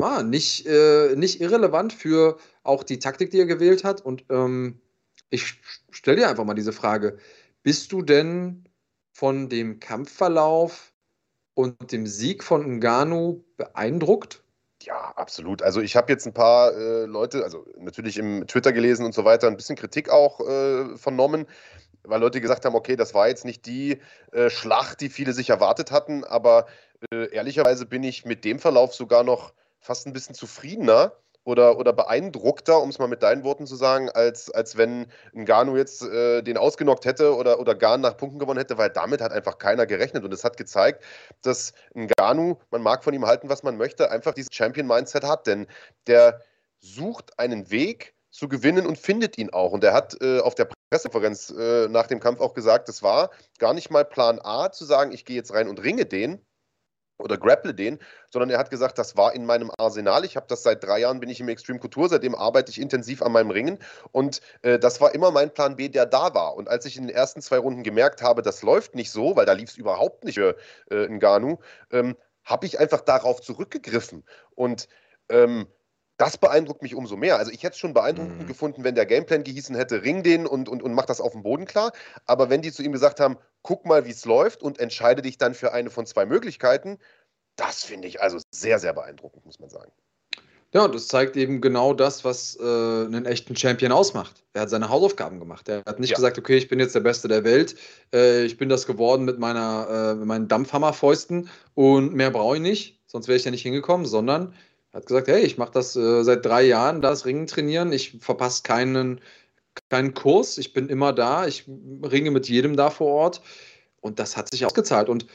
ah, 0.00 0.22
nicht, 0.22 0.66
äh, 0.66 1.14
nicht 1.16 1.40
irrelevant 1.40 1.92
für 1.92 2.38
auch 2.62 2.84
die 2.84 2.98
Taktik, 2.98 3.30
die 3.30 3.40
er 3.40 3.46
gewählt 3.46 3.84
hat. 3.84 4.00
Und 4.00 4.24
ähm, 4.30 4.80
ich 5.30 5.60
stelle 5.90 6.18
dir 6.18 6.28
einfach 6.28 6.44
mal 6.44 6.54
diese 6.54 6.72
Frage. 6.72 7.18
Bist 7.62 7.92
du 7.92 8.02
denn 8.02 8.64
von 9.12 9.48
dem 9.48 9.80
Kampfverlauf 9.80 10.92
und 11.54 11.90
dem 11.92 12.06
Sieg 12.06 12.44
von 12.44 12.78
Ngannou 12.78 13.44
beeindruckt? 13.56 14.44
Ja, 14.88 15.12
absolut. 15.16 15.60
Also 15.62 15.82
ich 15.82 15.96
habe 15.96 16.10
jetzt 16.10 16.26
ein 16.26 16.32
paar 16.32 16.72
äh, 16.72 17.04
Leute, 17.04 17.44
also 17.44 17.66
natürlich 17.76 18.16
im 18.16 18.46
Twitter 18.46 18.72
gelesen 18.72 19.04
und 19.04 19.12
so 19.12 19.26
weiter, 19.26 19.46
ein 19.46 19.56
bisschen 19.56 19.76
Kritik 19.76 20.08
auch 20.08 20.40
äh, 20.40 20.96
vernommen, 20.96 21.46
weil 22.04 22.20
Leute 22.20 22.40
gesagt 22.40 22.64
haben, 22.64 22.74
okay, 22.74 22.96
das 22.96 23.12
war 23.12 23.28
jetzt 23.28 23.44
nicht 23.44 23.66
die 23.66 24.00
äh, 24.32 24.48
Schlacht, 24.48 25.02
die 25.02 25.10
viele 25.10 25.34
sich 25.34 25.50
erwartet 25.50 25.92
hatten, 25.92 26.24
aber 26.24 26.68
äh, 27.12 27.30
ehrlicherweise 27.34 27.84
bin 27.84 28.02
ich 28.02 28.24
mit 28.24 28.46
dem 28.46 28.58
Verlauf 28.58 28.94
sogar 28.94 29.24
noch 29.24 29.52
fast 29.78 30.06
ein 30.06 30.14
bisschen 30.14 30.34
zufriedener 30.34 31.12
oder, 31.48 31.78
oder 31.78 31.94
beeindruckter, 31.94 32.82
um 32.82 32.90
es 32.90 32.98
mal 32.98 33.08
mit 33.08 33.22
deinen 33.22 33.42
Worten 33.42 33.66
zu 33.66 33.74
sagen, 33.74 34.10
als, 34.10 34.50
als 34.50 34.76
wenn 34.76 35.06
Ngannou 35.32 35.78
jetzt 35.78 36.02
äh, 36.02 36.42
den 36.42 36.58
ausgenockt 36.58 37.06
hätte 37.06 37.34
oder, 37.34 37.58
oder 37.58 37.74
Garn 37.74 38.02
nach 38.02 38.18
Punkten 38.18 38.38
gewonnen 38.38 38.58
hätte, 38.58 38.76
weil 38.76 38.90
damit 38.90 39.22
hat 39.22 39.32
einfach 39.32 39.56
keiner 39.56 39.86
gerechnet. 39.86 40.24
Und 40.24 40.34
es 40.34 40.44
hat 40.44 40.58
gezeigt, 40.58 41.02
dass 41.40 41.72
Ngannou, 41.94 42.58
man 42.70 42.82
mag 42.82 43.02
von 43.02 43.14
ihm 43.14 43.24
halten, 43.24 43.48
was 43.48 43.62
man 43.62 43.78
möchte, 43.78 44.10
einfach 44.10 44.34
dieses 44.34 44.50
Champion-Mindset 44.52 45.24
hat. 45.24 45.46
Denn 45.46 45.66
der 46.06 46.42
sucht 46.80 47.38
einen 47.38 47.70
Weg 47.70 48.14
zu 48.30 48.46
gewinnen 48.46 48.86
und 48.86 48.98
findet 48.98 49.38
ihn 49.38 49.48
auch. 49.48 49.72
Und 49.72 49.82
er 49.82 49.94
hat 49.94 50.20
äh, 50.20 50.40
auf 50.40 50.54
der 50.54 50.68
Pressekonferenz 50.90 51.48
äh, 51.58 51.88
nach 51.88 52.08
dem 52.08 52.20
Kampf 52.20 52.40
auch 52.40 52.52
gesagt, 52.52 52.90
es 52.90 53.02
war 53.02 53.30
gar 53.58 53.72
nicht 53.72 53.90
mal 53.90 54.04
Plan 54.04 54.38
A 54.42 54.70
zu 54.70 54.84
sagen, 54.84 55.12
ich 55.12 55.24
gehe 55.24 55.36
jetzt 55.36 55.54
rein 55.54 55.68
und 55.68 55.82
ringe 55.82 56.04
den, 56.04 56.44
oder 57.18 57.36
grapple 57.36 57.74
den, 57.74 57.98
sondern 58.30 58.50
er 58.50 58.58
hat 58.58 58.70
gesagt, 58.70 58.98
das 58.98 59.16
war 59.16 59.34
in 59.34 59.44
meinem 59.44 59.70
Arsenal. 59.78 60.24
Ich 60.24 60.36
habe 60.36 60.46
das 60.48 60.62
seit 60.62 60.82
drei 60.84 61.00
Jahren, 61.00 61.20
bin 61.20 61.28
ich 61.28 61.40
im 61.40 61.48
Extreme 61.48 61.78
Couture, 61.78 62.08
seitdem 62.08 62.34
arbeite 62.34 62.70
ich 62.70 62.80
intensiv 62.80 63.22
an 63.22 63.32
meinem 63.32 63.50
Ringen 63.50 63.78
und 64.12 64.40
äh, 64.62 64.78
das 64.78 65.00
war 65.00 65.14
immer 65.14 65.30
mein 65.30 65.52
Plan 65.52 65.76
B, 65.76 65.88
der 65.88 66.06
da 66.06 66.34
war. 66.34 66.54
Und 66.56 66.68
als 66.68 66.86
ich 66.86 66.96
in 66.96 67.06
den 67.06 67.14
ersten 67.14 67.42
zwei 67.42 67.58
Runden 67.58 67.82
gemerkt 67.82 68.22
habe, 68.22 68.42
das 68.42 68.62
läuft 68.62 68.94
nicht 68.94 69.10
so, 69.10 69.36
weil 69.36 69.46
da 69.46 69.52
lief 69.52 69.70
es 69.70 69.76
überhaupt 69.76 70.24
nicht 70.24 70.36
für 70.36 70.56
äh, 70.90 71.08
Ngannou, 71.08 71.58
ähm, 71.90 72.16
habe 72.44 72.66
ich 72.66 72.78
einfach 72.78 73.02
darauf 73.02 73.42
zurückgegriffen 73.42 74.24
und 74.54 74.88
ähm, 75.28 75.66
das 76.18 76.36
beeindruckt 76.36 76.82
mich 76.82 76.94
umso 76.94 77.16
mehr. 77.16 77.38
Also 77.38 77.50
ich 77.50 77.62
hätte 77.62 77.74
es 77.74 77.78
schon 77.78 77.94
beeindruckend 77.94 78.42
mhm. 78.42 78.46
gefunden, 78.46 78.84
wenn 78.84 78.94
der 78.94 79.06
Gameplan 79.06 79.44
gehießen 79.44 79.74
hätte, 79.74 80.02
ring 80.02 80.22
den 80.22 80.46
und, 80.46 80.68
und, 80.68 80.82
und 80.82 80.92
mach 80.92 81.06
das 81.06 81.20
auf 81.20 81.32
dem 81.32 81.42
Boden 81.42 81.64
klar. 81.64 81.92
Aber 82.26 82.50
wenn 82.50 82.60
die 82.60 82.72
zu 82.72 82.82
ihm 82.82 82.92
gesagt 82.92 83.20
haben, 83.20 83.38
guck 83.62 83.86
mal, 83.86 84.04
wie 84.04 84.10
es 84.10 84.24
läuft 84.24 84.62
und 84.62 84.78
entscheide 84.78 85.22
dich 85.22 85.38
dann 85.38 85.54
für 85.54 85.72
eine 85.72 85.90
von 85.90 86.06
zwei 86.06 86.26
Möglichkeiten, 86.26 86.98
das 87.56 87.84
finde 87.84 88.08
ich 88.08 88.20
also 88.20 88.38
sehr, 88.50 88.78
sehr 88.78 88.92
beeindruckend, 88.92 89.46
muss 89.46 89.60
man 89.60 89.70
sagen. 89.70 89.90
Ja, 90.74 90.84
und 90.84 90.94
das 90.94 91.08
zeigt 91.08 91.36
eben 91.36 91.62
genau 91.62 91.94
das, 91.94 92.24
was 92.24 92.58
äh, 92.60 92.62
einen 92.62 93.24
echten 93.24 93.56
Champion 93.56 93.90
ausmacht. 93.90 94.44
Er 94.52 94.62
hat 94.62 94.70
seine 94.70 94.90
Hausaufgaben 94.90 95.38
gemacht. 95.38 95.66
Er 95.68 95.82
hat 95.86 95.98
nicht 95.98 96.10
ja. 96.10 96.16
gesagt, 96.16 96.36
okay, 96.36 96.58
ich 96.58 96.68
bin 96.68 96.78
jetzt 96.78 96.94
der 96.94 97.00
Beste 97.00 97.26
der 97.26 97.42
Welt, 97.44 97.74
äh, 98.12 98.44
ich 98.44 98.58
bin 98.58 98.68
das 98.68 98.86
geworden 98.86 99.24
mit, 99.24 99.38
meiner, 99.38 99.88
äh, 99.88 100.14
mit 100.16 100.26
meinen 100.26 100.48
Dampfhammerfäusten 100.48 101.48
und 101.74 102.12
mehr 102.12 102.30
brauche 102.30 102.56
ich 102.56 102.62
nicht, 102.62 103.00
sonst 103.06 103.28
wäre 103.28 103.38
ich 103.38 103.46
ja 103.46 103.50
nicht 103.50 103.62
hingekommen, 103.62 104.04
sondern 104.04 104.48
er 104.48 104.52
hat 104.92 105.06
gesagt, 105.06 105.28
hey, 105.28 105.42
ich 105.42 105.58
mache 105.58 105.72
das 105.72 105.96
äh, 105.96 106.22
seit 106.22 106.44
drei 106.44 106.62
Jahren, 106.62 107.00
das 107.02 107.26
Ringen 107.26 107.46
trainieren, 107.46 107.92
ich 107.92 108.18
verpasse 108.20 108.62
keinen, 108.62 109.20
keinen 109.90 110.14
Kurs, 110.14 110.58
ich 110.58 110.72
bin 110.72 110.88
immer 110.88 111.12
da, 111.12 111.46
ich 111.46 111.64
ringe 112.02 112.30
mit 112.30 112.48
jedem 112.48 112.76
da 112.76 112.90
vor 112.90 113.08
Ort 113.08 113.42
und 114.00 114.18
das 114.18 114.36
hat 114.36 114.50
sich 114.50 114.64
ausgezahlt. 114.64 115.08
Und 115.08 115.26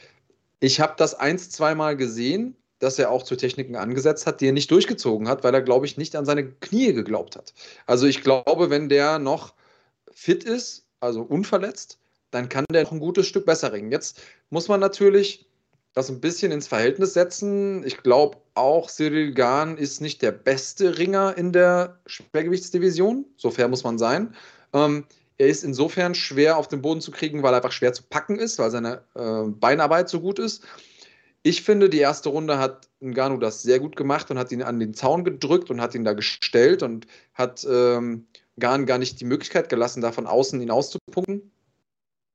ich 0.60 0.80
habe 0.80 0.94
das 0.96 1.14
eins, 1.14 1.50
zweimal 1.50 1.96
gesehen, 1.96 2.56
dass 2.78 2.98
er 2.98 3.10
auch 3.10 3.22
zu 3.22 3.36
Techniken 3.36 3.76
angesetzt 3.76 4.26
hat, 4.26 4.40
die 4.40 4.48
er 4.48 4.52
nicht 4.52 4.70
durchgezogen 4.70 5.28
hat, 5.28 5.44
weil 5.44 5.54
er, 5.54 5.62
glaube 5.62 5.86
ich, 5.86 5.96
nicht 5.96 6.16
an 6.16 6.26
seine 6.26 6.50
Knie 6.50 6.92
geglaubt 6.92 7.36
hat. 7.36 7.54
Also 7.86 8.06
ich 8.06 8.22
glaube, 8.22 8.70
wenn 8.70 8.88
der 8.88 9.18
noch 9.18 9.54
fit 10.12 10.44
ist, 10.44 10.86
also 11.00 11.22
unverletzt, 11.22 11.98
dann 12.30 12.48
kann 12.48 12.64
der 12.70 12.82
noch 12.82 12.92
ein 12.92 12.98
gutes 12.98 13.26
Stück 13.26 13.46
besser 13.46 13.72
ringen. 13.72 13.92
Jetzt 13.92 14.20
muss 14.50 14.68
man 14.68 14.80
natürlich 14.80 15.46
das 15.94 16.10
ein 16.10 16.20
bisschen 16.20 16.52
ins 16.52 16.66
Verhältnis 16.66 17.14
setzen. 17.14 17.84
Ich 17.86 18.02
glaube 18.02 18.38
auch, 18.54 18.90
Cyril 18.90 19.32
Gahn 19.32 19.78
ist 19.78 20.00
nicht 20.00 20.22
der 20.22 20.32
beste 20.32 20.98
Ringer 20.98 21.36
in 21.38 21.52
der 21.52 22.00
Schwergewichtsdivision. 22.06 23.24
So 23.36 23.50
fair 23.50 23.68
muss 23.68 23.84
man 23.84 23.98
sein. 23.98 24.34
Ähm, 24.72 25.04
er 25.38 25.48
ist 25.48 25.64
insofern 25.64 26.14
schwer 26.14 26.58
auf 26.58 26.68
den 26.68 26.82
Boden 26.82 27.00
zu 27.00 27.10
kriegen, 27.10 27.42
weil 27.42 27.54
er 27.54 27.56
einfach 27.56 27.72
schwer 27.72 27.92
zu 27.92 28.02
packen 28.02 28.38
ist, 28.38 28.58
weil 28.58 28.70
seine 28.70 29.02
äh, 29.14 29.48
Beinarbeit 29.48 30.08
so 30.08 30.20
gut 30.20 30.38
ist. 30.38 30.64
Ich 31.42 31.62
finde, 31.62 31.88
die 31.90 31.98
erste 31.98 32.30
Runde 32.30 32.58
hat 32.58 32.88
Ngannou 33.00 33.38
das 33.38 33.62
sehr 33.62 33.78
gut 33.78 33.96
gemacht 33.96 34.30
und 34.30 34.38
hat 34.38 34.50
ihn 34.50 34.62
an 34.62 34.80
den 34.80 34.94
Zaun 34.94 35.24
gedrückt 35.24 35.70
und 35.70 35.80
hat 35.80 35.94
ihn 35.94 36.04
da 36.04 36.14
gestellt 36.14 36.82
und 36.82 37.06
hat 37.34 37.66
ähm, 37.68 38.26
Gahn 38.58 38.86
gar 38.86 38.98
nicht 38.98 39.20
die 39.20 39.26
Möglichkeit 39.26 39.68
gelassen, 39.68 40.00
da 40.00 40.10
von 40.10 40.26
außen 40.26 40.60
ihn 40.60 40.70
auszupunkten. 40.70 41.52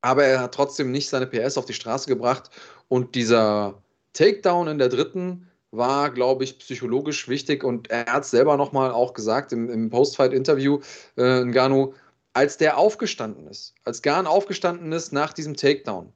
Aber 0.02 0.24
er 0.24 0.42
hat 0.42 0.54
trotzdem 0.54 0.92
nicht 0.92 1.10
seine 1.10 1.28
PS 1.28 1.58
auf 1.58 1.66
die 1.66 1.74
Straße 1.74 2.08
gebracht 2.08 2.50
und 2.88 3.16
dieser 3.16 3.82
Takedown 4.14 4.68
in 4.68 4.78
der 4.78 4.90
dritten, 4.90 5.50
war, 5.72 6.10
glaube 6.12 6.44
ich, 6.44 6.60
psychologisch 6.60 7.28
wichtig 7.28 7.64
und 7.64 7.90
er 7.90 8.06
hat 8.08 8.24
es 8.24 8.32
selber 8.32 8.58
nochmal 8.58 8.92
auch 8.92 9.14
gesagt 9.14 9.52
im, 9.52 9.70
im 9.70 9.90
Post-Fight-Interview, 9.90 10.80
äh, 11.18 11.44
Ngannou, 11.44 11.94
als 12.34 12.58
der 12.58 12.78
aufgestanden 12.78 13.48
ist, 13.48 13.76
als 13.84 14.02
Garn 14.02 14.28
aufgestanden 14.28 14.92
ist 14.92 15.14
nach 15.14 15.34
diesem 15.34 15.56
Takedown, 15.56 16.12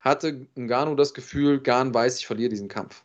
hatte 0.00 0.46
Ngannou 0.56 0.94
das 0.94 1.14
Gefühl, 1.14 1.60
Garn 1.60 1.94
weiß, 1.94 2.18
ich 2.18 2.26
verliere 2.26 2.50
diesen 2.50 2.68
Kampf. 2.68 3.04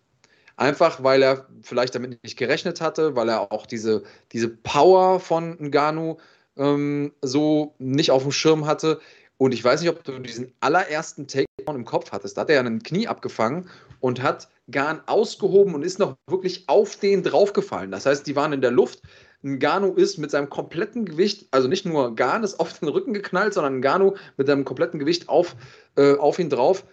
Einfach 0.57 1.03
weil 1.03 1.21
er 1.21 1.47
vielleicht 1.61 1.93
damit 1.93 2.21
nicht 2.23 2.37
gerechnet 2.37 2.81
hatte, 2.81 3.15
weil 3.15 3.29
er 3.29 3.51
auch 3.51 3.67
diese, 3.67 4.03
diese 4.31 4.49
Power 4.49 5.19
von 5.19 5.55
Ngannou 5.59 6.17
ähm, 6.57 7.13
so 7.21 7.75
nicht 7.77 8.09
auf 8.09 8.23
dem 8.23 8.31
Schirm 8.31 8.65
hatte. 8.65 8.99
Und 9.37 9.53
ich 9.53 9.63
weiß 9.63 9.81
nicht, 9.81 9.89
ob 9.89 10.03
du 10.03 10.17
diesen 10.19 10.51
allerersten 10.61 11.27
Takedown 11.27 11.75
im 11.75 11.85
Kopf 11.85 12.11
hattest. 12.11 12.37
Da 12.37 12.41
hat 12.41 12.49
er 12.49 12.61
ein 12.61 12.81
Knie 12.81 13.07
abgefangen 13.07 13.69
und 13.99 14.21
hat 14.21 14.49
Garn 14.71 15.01
ausgehoben 15.05 15.75
und 15.75 15.83
ist 15.83 15.99
noch 15.99 16.15
wirklich 16.27 16.63
auf 16.67 16.95
den 16.95 17.23
draufgefallen. 17.23 17.91
Das 17.91 18.05
heißt, 18.05 18.25
die 18.25 18.35
waren 18.35 18.53
in 18.53 18.61
der 18.61 18.71
Luft. 18.71 19.01
Ngannou 19.43 19.93
ist 19.93 20.17
mit 20.17 20.31
seinem 20.31 20.49
kompletten 20.49 21.05
Gewicht, 21.05 21.47
also 21.51 21.67
nicht 21.67 21.85
nur 21.85 22.15
Garn 22.15 22.43
ist 22.43 22.59
auf 22.59 22.79
den 22.79 22.87
Rücken 22.87 23.13
geknallt, 23.13 23.53
sondern 23.53 23.79
Ngannou 23.79 24.15
mit 24.35 24.47
seinem 24.47 24.65
kompletten 24.65 24.99
Gewicht 24.99 25.29
auf, 25.29 25.55
äh, 25.95 26.15
auf 26.15 26.39
ihn 26.39 26.49
drauf. 26.49 26.83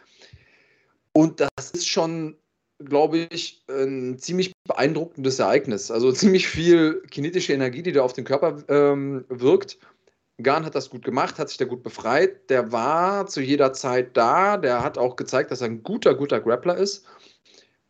Und 1.13 1.41
das 1.41 1.71
ist 1.71 1.89
schon 1.89 2.37
glaube 2.85 3.29
ich, 3.31 3.63
ein 3.69 4.19
ziemlich 4.19 4.53
beeindruckendes 4.67 5.39
Ereignis. 5.39 5.91
Also 5.91 6.13
ziemlich 6.13 6.49
viel 6.49 7.03
kinetische 7.11 7.53
Energie, 7.53 7.83
die 7.83 7.93
da 7.93 8.03
auf 8.03 8.13
den 8.13 8.25
Körper 8.25 8.63
ähm, 8.69 9.25
wirkt. 9.29 9.79
Garn 10.43 10.64
hat 10.64 10.75
das 10.75 10.91
gut 10.91 11.05
gemacht, 11.05 11.38
hat 11.38 11.49
sich 11.49 11.59
da 11.59 11.64
gut 11.64 11.83
befreit. 11.83 12.50
Der 12.50 12.73
war 12.73 13.26
zu 13.26 13.41
jeder 13.41 13.73
Zeit 13.73 14.17
da. 14.17 14.57
Der 14.57 14.83
hat 14.83 14.99
auch 14.99 15.17
gezeigt, 15.17 15.50
dass 15.50 15.61
er 15.61 15.69
ein 15.69 15.83
guter, 15.83 16.14
guter 16.14 16.41
Grappler 16.41 16.76
ist. 16.76 17.05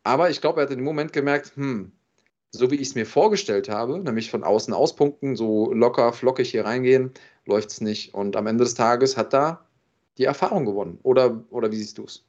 Aber 0.02 0.28
ich 0.28 0.40
glaube, 0.40 0.60
er 0.60 0.64
hat 0.64 0.70
in 0.70 0.78
dem 0.78 0.84
Moment 0.84 1.12
gemerkt, 1.12 1.56
hm, 1.56 1.92
so 2.50 2.70
wie 2.70 2.76
ich 2.76 2.88
es 2.88 2.94
mir 2.94 3.06
vorgestellt 3.06 3.68
habe, 3.68 3.98
nämlich 3.98 4.30
von 4.30 4.44
außen 4.44 4.74
auspunkten, 4.74 5.36
so 5.36 5.72
locker, 5.72 6.12
flockig 6.12 6.50
hier 6.50 6.66
reingehen, 6.66 7.12
läuft 7.46 7.70
es 7.70 7.80
nicht. 7.80 8.14
Und 8.14 8.36
am 8.36 8.46
Ende 8.46 8.64
des 8.64 8.74
Tages 8.74 9.16
hat 9.16 9.32
da 9.32 9.66
die 10.18 10.24
Erfahrung 10.24 10.66
gewonnen. 10.66 10.98
Oder, 11.02 11.44
oder 11.50 11.72
wie 11.72 11.76
siehst 11.76 11.98
du 11.98 12.04
es? 12.04 12.24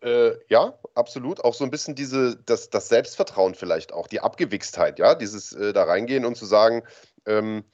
Äh, 0.00 0.32
ja, 0.48 0.78
absolut. 0.94 1.44
Auch 1.44 1.54
so 1.54 1.64
ein 1.64 1.70
bisschen 1.70 1.94
diese, 1.94 2.36
das, 2.44 2.70
das 2.70 2.88
Selbstvertrauen 2.88 3.54
vielleicht 3.54 3.92
auch, 3.92 4.06
die 4.06 4.20
Abgewichstheit, 4.20 4.98
ja, 4.98 5.14
dieses 5.14 5.52
äh, 5.52 5.72
da 5.72 5.84
reingehen 5.84 6.24
und 6.24 6.36
zu 6.36 6.46
sagen, 6.46 6.82
ähm, 7.26 7.64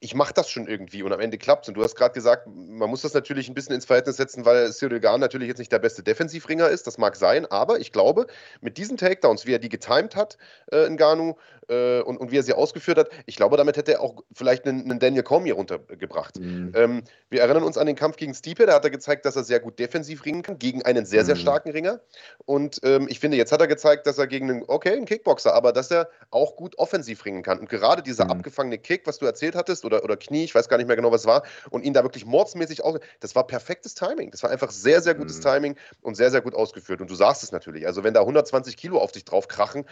ich 0.00 0.14
mache 0.14 0.32
das 0.32 0.48
schon 0.50 0.66
irgendwie 0.66 1.02
und 1.02 1.12
am 1.12 1.20
Ende 1.20 1.38
klappt 1.38 1.64
es. 1.64 1.68
Und 1.68 1.74
du 1.74 1.82
hast 1.82 1.96
gerade 1.96 2.14
gesagt, 2.14 2.46
man 2.46 2.88
muss 2.88 3.02
das 3.02 3.14
natürlich 3.14 3.48
ein 3.48 3.54
bisschen 3.54 3.74
ins 3.74 3.84
Verhältnis 3.84 4.16
setzen, 4.16 4.44
weil 4.44 4.72
Cyril 4.72 5.00
Gahn 5.00 5.20
natürlich 5.20 5.48
jetzt 5.48 5.58
nicht 5.58 5.72
der 5.72 5.80
beste 5.80 6.02
Defensivringer 6.02 6.68
ist. 6.68 6.86
Das 6.86 6.98
mag 6.98 7.16
sein, 7.16 7.46
aber 7.46 7.80
ich 7.80 7.92
glaube, 7.92 8.26
mit 8.60 8.78
diesen 8.78 8.96
Takedowns, 8.96 9.46
wie 9.46 9.54
er 9.54 9.58
die 9.58 9.68
getimed 9.68 10.14
hat 10.14 10.38
äh, 10.70 10.86
in 10.86 10.96
Ganu 10.96 11.34
äh, 11.68 12.00
und, 12.00 12.18
und 12.18 12.30
wie 12.30 12.38
er 12.38 12.42
sie 12.42 12.52
ausgeführt 12.52 12.98
hat, 12.98 13.10
ich 13.26 13.36
glaube, 13.36 13.56
damit 13.56 13.76
hätte 13.76 13.92
er 13.92 14.00
auch 14.00 14.22
vielleicht 14.32 14.66
einen, 14.66 14.82
einen 14.90 15.00
Daniel 15.00 15.24
Cormier 15.24 15.54
runtergebracht. 15.54 16.38
Mhm. 16.38 16.72
Ähm, 16.74 17.02
wir 17.30 17.40
erinnern 17.40 17.64
uns 17.64 17.76
an 17.76 17.86
den 17.86 17.96
Kampf 17.96 18.16
gegen 18.16 18.34
Stipe, 18.34 18.66
da 18.66 18.74
hat 18.74 18.84
er 18.84 18.90
gezeigt, 18.90 19.24
dass 19.24 19.36
er 19.36 19.44
sehr 19.44 19.60
gut 19.60 19.78
defensiv 19.78 20.24
ringen 20.24 20.42
kann, 20.42 20.58
gegen 20.58 20.82
einen 20.82 21.04
sehr, 21.04 21.24
sehr 21.24 21.34
mhm. 21.34 21.40
starken 21.40 21.70
Ringer. 21.70 22.00
Und 22.44 22.80
ähm, 22.84 23.06
ich 23.08 23.18
finde, 23.18 23.36
jetzt 23.36 23.50
hat 23.50 23.60
er 23.60 23.66
gezeigt, 23.66 24.06
dass 24.06 24.18
er 24.18 24.28
gegen 24.28 24.50
einen, 24.50 24.64
okay, 24.68 24.92
einen 24.92 25.06
Kickboxer, 25.06 25.52
aber 25.52 25.72
dass 25.72 25.90
er 25.90 26.08
auch 26.30 26.56
gut 26.56 26.78
offensiv 26.78 27.24
ringen 27.24 27.42
kann. 27.42 27.58
Und 27.58 27.68
gerade 27.68 28.02
dieser 28.02 28.26
mhm. 28.26 28.32
abgefangene 28.32 28.78
Kick, 28.78 29.06
was 29.06 29.18
du 29.18 29.26
erzählt 29.48 29.56
hattest, 29.56 29.84
oder, 29.84 30.04
oder 30.04 30.16
Knie, 30.16 30.44
ich 30.44 30.54
weiß 30.54 30.68
gar 30.68 30.76
nicht 30.76 30.86
mehr 30.86 30.96
genau, 30.96 31.10
was 31.10 31.22
es 31.22 31.26
war, 31.26 31.42
und 31.70 31.84
ihn 31.84 31.92
da 31.92 32.02
wirklich 32.02 32.26
mordsmäßig 32.26 32.84
aus. 32.84 32.98
Das 33.20 33.34
war 33.34 33.46
perfektes 33.46 33.94
Timing. 33.94 34.30
Das 34.30 34.42
war 34.42 34.50
einfach 34.50 34.70
sehr, 34.70 35.00
sehr 35.00 35.14
gutes 35.14 35.38
mhm. 35.38 35.42
Timing 35.42 35.76
und 36.02 36.14
sehr, 36.14 36.30
sehr 36.30 36.40
gut 36.40 36.54
ausgeführt. 36.54 37.00
Und 37.00 37.10
du 37.10 37.14
sagst 37.14 37.42
es 37.42 37.52
natürlich. 37.52 37.86
Also, 37.86 38.04
wenn 38.04 38.14
da 38.14 38.20
120 38.20 38.76
Kilo 38.76 38.98
auf 38.98 39.12
dich 39.12 39.24
drauf 39.24 39.48
krachen, 39.48 39.84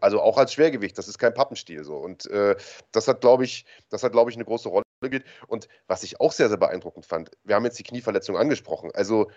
also 0.00 0.20
auch 0.20 0.36
als 0.36 0.52
Schwergewicht, 0.52 0.98
das 0.98 1.08
ist 1.08 1.18
kein 1.18 1.32
Pappenstiel 1.32 1.84
so. 1.84 1.96
Und 1.96 2.26
äh, 2.30 2.56
das 2.92 3.08
hat, 3.08 3.22
glaube 3.22 3.44
ich, 3.44 3.64
das 3.88 4.02
hat, 4.02 4.12
glaube 4.12 4.30
ich, 4.30 4.36
eine 4.36 4.44
große 4.44 4.68
Rolle 4.68 4.84
gespielt. 5.00 5.24
Und 5.46 5.68
was 5.86 6.02
ich 6.02 6.20
auch 6.20 6.32
sehr, 6.32 6.48
sehr 6.48 6.58
beeindruckend 6.58 7.06
fand, 7.06 7.30
wir 7.44 7.54
haben 7.54 7.64
jetzt 7.64 7.78
die 7.78 7.82
Knieverletzung 7.82 8.36
angesprochen. 8.36 8.90
Also 8.94 9.30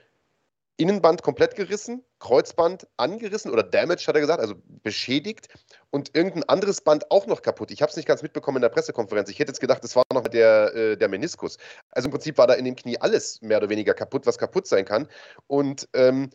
Innenband 0.77 1.21
komplett 1.21 1.55
gerissen, 1.55 2.03
Kreuzband 2.19 2.87
angerissen 2.97 3.51
oder 3.51 3.63
damaged, 3.63 4.07
hat 4.07 4.15
er 4.15 4.21
gesagt, 4.21 4.41
also 4.41 4.55
beschädigt 4.83 5.47
und 5.89 6.15
irgendein 6.15 6.43
anderes 6.43 6.81
Band 6.81 7.09
auch 7.11 7.27
noch 7.27 7.41
kaputt. 7.41 7.71
Ich 7.71 7.81
habe 7.81 7.89
es 7.89 7.95
nicht 7.95 8.07
ganz 8.07 8.21
mitbekommen 8.21 8.57
in 8.57 8.61
der 8.61 8.69
Pressekonferenz. 8.69 9.29
Ich 9.29 9.39
hätte 9.39 9.51
jetzt 9.51 9.61
gedacht, 9.61 9.83
das 9.83 9.95
war 9.95 10.03
noch 10.13 10.27
der, 10.27 10.75
äh, 10.75 10.97
der 10.97 11.07
Meniskus. 11.07 11.57
Also 11.91 12.07
im 12.07 12.11
Prinzip 12.11 12.37
war 12.37 12.47
da 12.47 12.55
in 12.55 12.65
dem 12.65 12.75
Knie 12.75 12.97
alles 12.99 13.41
mehr 13.41 13.57
oder 13.59 13.69
weniger 13.69 13.93
kaputt, 13.93 14.25
was 14.25 14.37
kaputt 14.37 14.67
sein 14.67 14.83
kann. 14.83 15.07
Und, 15.47 15.87
ähm, 15.93 16.29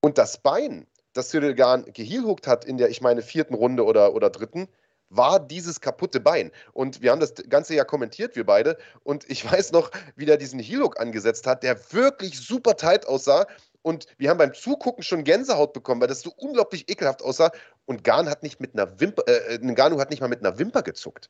und 0.00 0.18
das 0.18 0.40
Bein, 0.40 0.86
das 1.12 1.30
Cyril 1.30 1.54
Gahn 1.54 1.84
geheelhookt 1.92 2.46
hat 2.46 2.64
in 2.64 2.76
der, 2.78 2.90
ich 2.90 3.00
meine, 3.00 3.22
vierten 3.22 3.54
Runde 3.54 3.84
oder, 3.84 4.14
oder 4.14 4.30
dritten, 4.30 4.68
war 5.16 5.40
dieses 5.40 5.80
kaputte 5.80 6.20
Bein. 6.20 6.50
Und 6.72 7.02
wir 7.02 7.10
haben 7.10 7.20
das 7.20 7.34
Ganze 7.48 7.74
ja 7.74 7.84
kommentiert, 7.84 8.36
wir 8.36 8.44
beide. 8.44 8.76
Und 9.02 9.28
ich 9.30 9.44
weiß 9.50 9.72
noch, 9.72 9.90
wie 10.16 10.26
der 10.26 10.36
diesen 10.36 10.58
Heel-Hook 10.58 11.00
angesetzt 11.00 11.46
hat, 11.46 11.62
der 11.62 11.76
wirklich 11.92 12.38
super 12.38 12.76
tight 12.76 13.06
aussah. 13.06 13.46
Und 13.82 14.06
wir 14.16 14.30
haben 14.30 14.38
beim 14.38 14.54
Zugucken 14.54 15.02
schon 15.02 15.24
Gänsehaut 15.24 15.74
bekommen, 15.74 16.00
weil 16.00 16.08
das 16.08 16.22
so 16.22 16.32
unglaublich 16.36 16.88
ekelhaft 16.88 17.22
aussah. 17.22 17.50
Und 17.84 18.02
Garn 18.02 18.30
hat 18.30 18.42
nicht 18.42 18.58
mit 18.58 18.72
einer 18.72 18.98
Wimper, 18.98 19.22
äh, 19.28 19.56
äh 19.56 19.58
Ngannou 19.58 20.00
hat 20.00 20.10
nicht 20.10 20.20
mal 20.20 20.28
mit 20.28 20.40
einer 20.40 20.58
Wimper 20.58 20.82
gezuckt. 20.82 21.28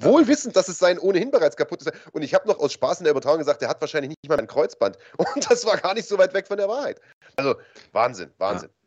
Wohl 0.00 0.28
wissend, 0.28 0.54
dass 0.54 0.68
es 0.68 0.78
sein 0.78 0.98
ohnehin 0.98 1.30
bereits 1.30 1.56
kaputt 1.56 1.80
ist. 1.80 1.90
Und 2.12 2.22
ich 2.22 2.34
habe 2.34 2.46
noch 2.46 2.58
aus 2.58 2.72
Spaß 2.74 3.00
in 3.00 3.04
der 3.04 3.10
Übertragung 3.10 3.38
gesagt, 3.38 3.62
der 3.62 3.68
hat 3.68 3.80
wahrscheinlich 3.80 4.10
nicht 4.10 4.28
mal 4.28 4.38
ein 4.38 4.46
Kreuzband. 4.46 4.98
Und 5.16 5.50
das 5.50 5.64
war 5.64 5.78
gar 5.78 5.94
nicht 5.94 6.06
so 6.06 6.18
weit 6.18 6.34
weg 6.34 6.46
von 6.46 6.58
der 6.58 6.68
Wahrheit. 6.68 7.00
Also 7.36 7.56
Wahnsinn, 7.92 8.30
Wahnsinn. 8.38 8.68
Ja. 8.68 8.77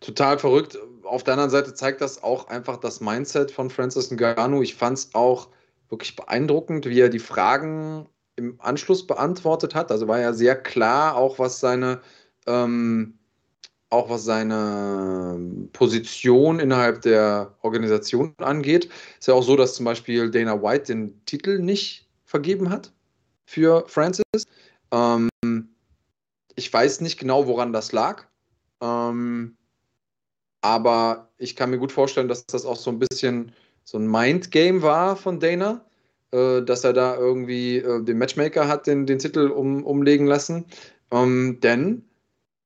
Total 0.00 0.38
verrückt. 0.38 0.78
Auf 1.02 1.24
der 1.24 1.34
anderen 1.34 1.50
Seite 1.50 1.74
zeigt 1.74 2.00
das 2.00 2.22
auch 2.22 2.48
einfach 2.48 2.76
das 2.76 3.00
Mindset 3.00 3.50
von 3.50 3.70
Francis 3.70 4.10
Ngannou. 4.10 4.62
Ich 4.62 4.74
fand 4.74 4.98
es 4.98 5.14
auch 5.14 5.48
wirklich 5.88 6.16
beeindruckend, 6.16 6.86
wie 6.86 7.00
er 7.00 7.08
die 7.08 7.18
Fragen 7.18 8.08
im 8.36 8.60
Anschluss 8.60 9.06
beantwortet 9.06 9.74
hat. 9.74 9.90
Also 9.90 10.08
war 10.08 10.20
ja 10.20 10.32
sehr 10.32 10.56
klar, 10.56 11.16
auch 11.16 11.38
was 11.38 11.60
seine, 11.60 12.00
ähm, 12.46 13.18
auch 13.90 14.10
was 14.10 14.24
seine 14.24 15.38
Position 15.72 16.58
innerhalb 16.58 17.02
der 17.02 17.54
Organisation 17.62 18.34
angeht. 18.38 18.88
Ist 19.18 19.28
ja 19.28 19.34
auch 19.34 19.42
so, 19.42 19.56
dass 19.56 19.74
zum 19.74 19.84
Beispiel 19.84 20.30
Dana 20.30 20.60
White 20.62 20.92
den 20.92 21.24
Titel 21.26 21.58
nicht 21.58 22.08
vergeben 22.24 22.70
hat 22.70 22.92
für 23.44 23.84
Francis. 23.86 24.24
Ähm, 24.90 25.28
ich 26.56 26.72
weiß 26.72 27.00
nicht 27.02 27.18
genau, 27.18 27.46
woran 27.46 27.72
das 27.72 27.92
lag. 27.92 28.24
Ähm, 28.80 29.56
aber 30.64 31.28
ich 31.36 31.56
kann 31.56 31.68
mir 31.68 31.78
gut 31.78 31.92
vorstellen, 31.92 32.26
dass 32.26 32.46
das 32.46 32.64
auch 32.64 32.76
so 32.76 32.90
ein 32.90 32.98
bisschen 32.98 33.52
so 33.84 33.98
ein 33.98 34.10
Mindgame 34.10 34.80
war 34.80 35.14
von 35.14 35.38
Dana, 35.38 35.84
äh, 36.30 36.62
dass 36.62 36.84
er 36.84 36.94
da 36.94 37.16
irgendwie 37.16 37.76
äh, 37.76 38.02
den 38.02 38.16
Matchmaker 38.16 38.66
hat 38.66 38.86
den, 38.86 39.04
den 39.04 39.18
Titel 39.18 39.48
um, 39.48 39.84
umlegen 39.84 40.26
lassen. 40.26 40.64
Ähm, 41.10 41.58
denn 41.60 42.06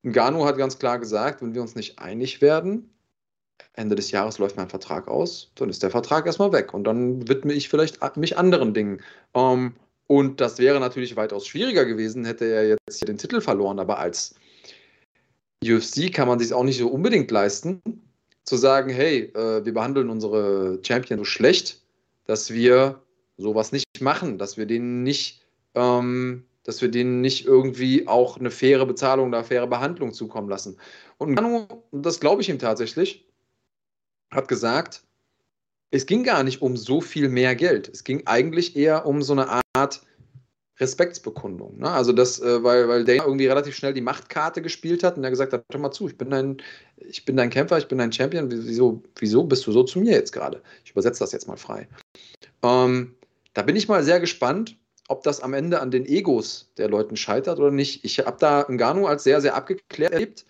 Ngannou 0.05 0.45
hat 0.45 0.59
ganz 0.59 0.79
klar 0.79 1.01
gesagt, 1.01 1.43
wenn 1.43 1.57
wir 1.57 1.61
uns 1.61 1.75
nicht 1.75 1.99
einig 1.99 2.41
werden, 2.41 2.89
Ende 3.73 3.97
des 3.97 4.13
Jahres 4.13 4.39
läuft 4.39 4.57
mein 4.57 4.69
Vertrag 4.69 5.09
aus, 5.09 5.51
dann 5.57 5.69
ist 5.69 5.83
der 5.83 5.91
Vertrag 5.91 6.25
erstmal 6.25 6.53
weg 6.53 6.75
und 6.75 6.85
dann 6.85 7.27
widme 7.27 7.53
ich 7.53 7.69
vielleicht 7.69 7.99
mich 8.17 8.39
anderen 8.39 8.75
Dingen. 8.75 9.03
Ähm, 9.35 9.75
und 10.07 10.41
das 10.41 10.61
wäre 10.61 10.79
natürlich 10.79 11.17
weitaus 11.17 11.49
schwieriger 11.49 11.85
gewesen, 11.85 12.25
hätte 12.25 12.45
er 12.45 12.69
jetzt 12.69 12.99
hier 12.99 13.07
den 13.07 13.19
Titel 13.19 13.41
verloren, 13.41 13.81
aber 13.81 13.99
als 13.99 14.37
UFC 15.65 16.13
kann 16.13 16.29
man 16.29 16.39
sich 16.39 16.53
auch 16.53 16.65
nicht 16.65 16.79
so 16.79 16.89
unbedingt 16.89 17.31
leisten, 17.31 17.83
zu 18.45 18.57
sagen, 18.57 18.91
hey, 18.91 19.33
äh, 19.35 19.65
wir 19.65 19.75
behandeln 19.75 20.11
unsere 20.11 20.81
Champion 20.83 21.19
so 21.19 21.25
schlecht, 21.25 21.83
dass 22.25 22.53
wir 22.53 23.03
sowas 23.37 23.73
nicht 23.73 24.01
machen, 24.01 24.39
dass 24.39 24.57
wir 24.57 24.67
denen 24.67 25.03
nicht, 25.03 25.43
ähm, 25.75 26.45
dass 26.65 26.81
wir 26.81 26.91
denen 26.91 27.21
nicht 27.21 27.47
irgendwie 27.47 28.09
auch 28.09 28.39
eine 28.39 28.51
faire 28.51 28.87
Bezahlung 28.87 29.29
oder 29.29 29.45
faire 29.45 29.67
Behandlung 29.67 30.13
zukommen 30.13 30.49
lassen. 30.49 30.79
Und 31.19 31.35
Manu, 31.35 31.67
das 31.93 32.21
glaube 32.21 32.43
ich 32.43 32.49
ihm 32.49 32.59
tatsächlich, 32.59 33.27
hat 34.31 34.49
gesagt, 34.49 35.03
es 35.91 36.07
ging 36.07 36.25
gar 36.25 36.43
nicht 36.43 36.61
um 36.63 36.77
so 36.77 37.01
viel 37.01 37.29
mehr 37.29 37.55
Geld. 37.55 37.89
Es 37.89 38.05
ging 38.05 38.27
eigentlich 38.27 38.77
eher 38.77 39.07
um 39.07 39.23
so 39.23 39.33
eine 39.33 39.63
Art 39.75 40.03
Respektsbekundung. 40.81 41.79
Ne? 41.79 41.91
Also 41.91 42.13
das, 42.13 42.41
äh, 42.41 42.63
weil, 42.63 42.89
weil 42.89 43.05
Dana 43.05 43.25
irgendwie 43.25 43.47
relativ 43.47 43.75
schnell 43.75 43.95
die 43.95 44.01
Machtkarte 44.01 44.63
gespielt 44.63 45.03
hat 45.03 45.17
und 45.17 45.25
er 45.25 45.31
gesagt 45.31 45.53
hat, 45.53 45.65
hör 45.71 45.81
mal 45.81 45.91
zu, 45.91 46.09
ich 46.09 46.17
bin 46.17 46.31
dein, 46.31 46.59
ich 46.97 47.25
bin 47.25 47.37
dein 47.37 47.51
Kämpfer, 47.51 47.79
ich 47.79 47.89
bin 47.89 47.99
dein 47.99 48.13
Champion, 48.13 48.51
wieso, 48.51 49.03
wieso 49.19 49.45
bist 49.45 49.67
du 49.67 49.73
so 49.73 49.83
zu 49.83 49.99
mir 49.99 50.13
jetzt 50.13 50.33
gerade? 50.33 50.63
Ich 50.85 50.93
übersetze 50.93 51.21
das 51.21 51.33
jetzt 51.33 51.49
mal 51.49 51.57
frei. 51.57 51.89
Ähm, 52.63 53.15
da 53.55 53.63
bin 53.63 53.77
ich 53.77 53.89
mal 53.89 54.05
sehr 54.05 54.21
gespannt, 54.21 54.77
ob 55.09 55.23
das 55.23 55.41
am 55.41 55.55
Ende 55.55 55.81
an 55.81 55.91
den 55.91 56.07
Egos 56.07 56.71
der 56.77 56.89
Leuten 56.89 57.17
scheitert 57.17 57.59
oder 57.59 57.71
nicht. 57.71 58.05
Ich 58.05 58.19
habe 58.21 58.37
da 58.39 58.67
Ngannou 58.69 59.07
als 59.07 59.25
sehr, 59.25 59.41
sehr 59.41 59.57
abgeklärt 59.57 60.13
erlebt. 60.13 60.45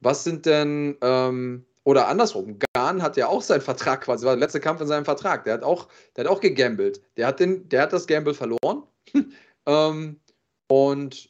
Was 0.00 0.22
sind 0.22 0.46
denn, 0.46 0.96
ähm, 1.00 1.64
oder 1.82 2.08
andersrum, 2.08 2.58
Gan 2.74 3.02
hat 3.02 3.16
ja 3.16 3.28
auch 3.28 3.42
seinen 3.42 3.62
Vertrag 3.62 4.02
quasi, 4.02 4.26
war 4.26 4.34
der 4.34 4.40
letzte 4.40 4.60
Kampf 4.60 4.80
in 4.80 4.86
seinem 4.86 5.04
Vertrag, 5.04 5.44
der 5.44 5.54
hat 5.54 5.62
auch, 5.62 5.88
der 6.14 6.24
hat 6.24 6.30
auch 6.30 6.40
gegambelt. 6.40 7.00
Der 7.16 7.26
hat, 7.26 7.40
den, 7.40 7.68
der 7.68 7.82
hat 7.82 7.92
das 7.92 8.06
Gamble 8.06 8.34
verloren 8.34 8.82
ähm, 9.66 10.20
und 10.68 11.28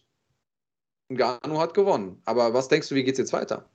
Ngannou 1.09 1.59
hat 1.59 1.75
gewonnen. 1.75 2.21
Aber 2.25 2.55
was 2.55 2.69
denkst 2.69 2.88
du, 2.88 2.95
wie 2.95 3.05
geht 3.05 3.14
es 3.14 3.19
jetzt 3.19 3.33
weiter? 3.33 3.69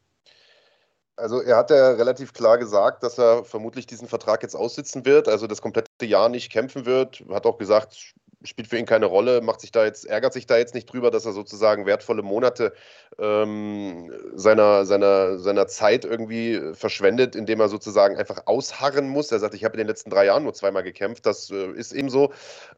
Also 1.15 1.41
er 1.41 1.57
hat 1.57 1.69
ja 1.69 1.91
relativ 1.91 2.33
klar 2.33 2.57
gesagt, 2.57 3.03
dass 3.03 3.19
er 3.19 3.43
vermutlich 3.43 3.85
diesen 3.85 4.07
Vertrag 4.07 4.41
jetzt 4.41 4.55
aussitzen 4.55 5.05
wird, 5.05 5.27
also 5.27 5.45
das 5.45 5.61
komplette 5.61 6.05
Jahr 6.05 6.29
nicht 6.29 6.51
kämpfen 6.51 6.85
wird. 6.85 7.23
Hat 7.29 7.45
auch 7.45 7.57
gesagt, 7.57 8.15
spielt 8.43 8.67
für 8.67 8.77
ihn 8.77 8.85
keine 8.85 9.05
Rolle, 9.05 9.41
macht 9.41 9.61
sich 9.61 9.71
da 9.71 9.85
jetzt, 9.85 10.05
ärgert 10.05 10.33
sich 10.33 10.47
da 10.47 10.57
jetzt 10.57 10.73
nicht 10.73 10.91
drüber, 10.91 11.11
dass 11.11 11.25
er 11.25 11.33
sozusagen 11.33 11.85
wertvolle 11.85 12.23
Monate 12.23 12.73
ähm, 13.19 14.11
seiner, 14.33 14.85
seiner, 14.85 15.37
seiner 15.37 15.67
Zeit 15.67 16.05
irgendwie 16.05 16.73
verschwendet, 16.73 17.35
indem 17.35 17.59
er 17.59 17.69
sozusagen 17.69 18.17
einfach 18.17 18.47
ausharren 18.47 19.07
muss. 19.07 19.31
Er 19.31 19.39
sagt, 19.39 19.53
ich 19.53 19.63
habe 19.63 19.75
in 19.75 19.79
den 19.79 19.87
letzten 19.87 20.09
drei 20.09 20.25
Jahren 20.25 20.43
nur 20.43 20.53
zweimal 20.53 20.83
gekämpft, 20.83 21.25
das 21.25 21.51
äh, 21.51 21.71
ist 21.73 21.93
eben 21.93 22.09
so. 22.09 22.31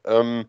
Ähm, 0.04 0.46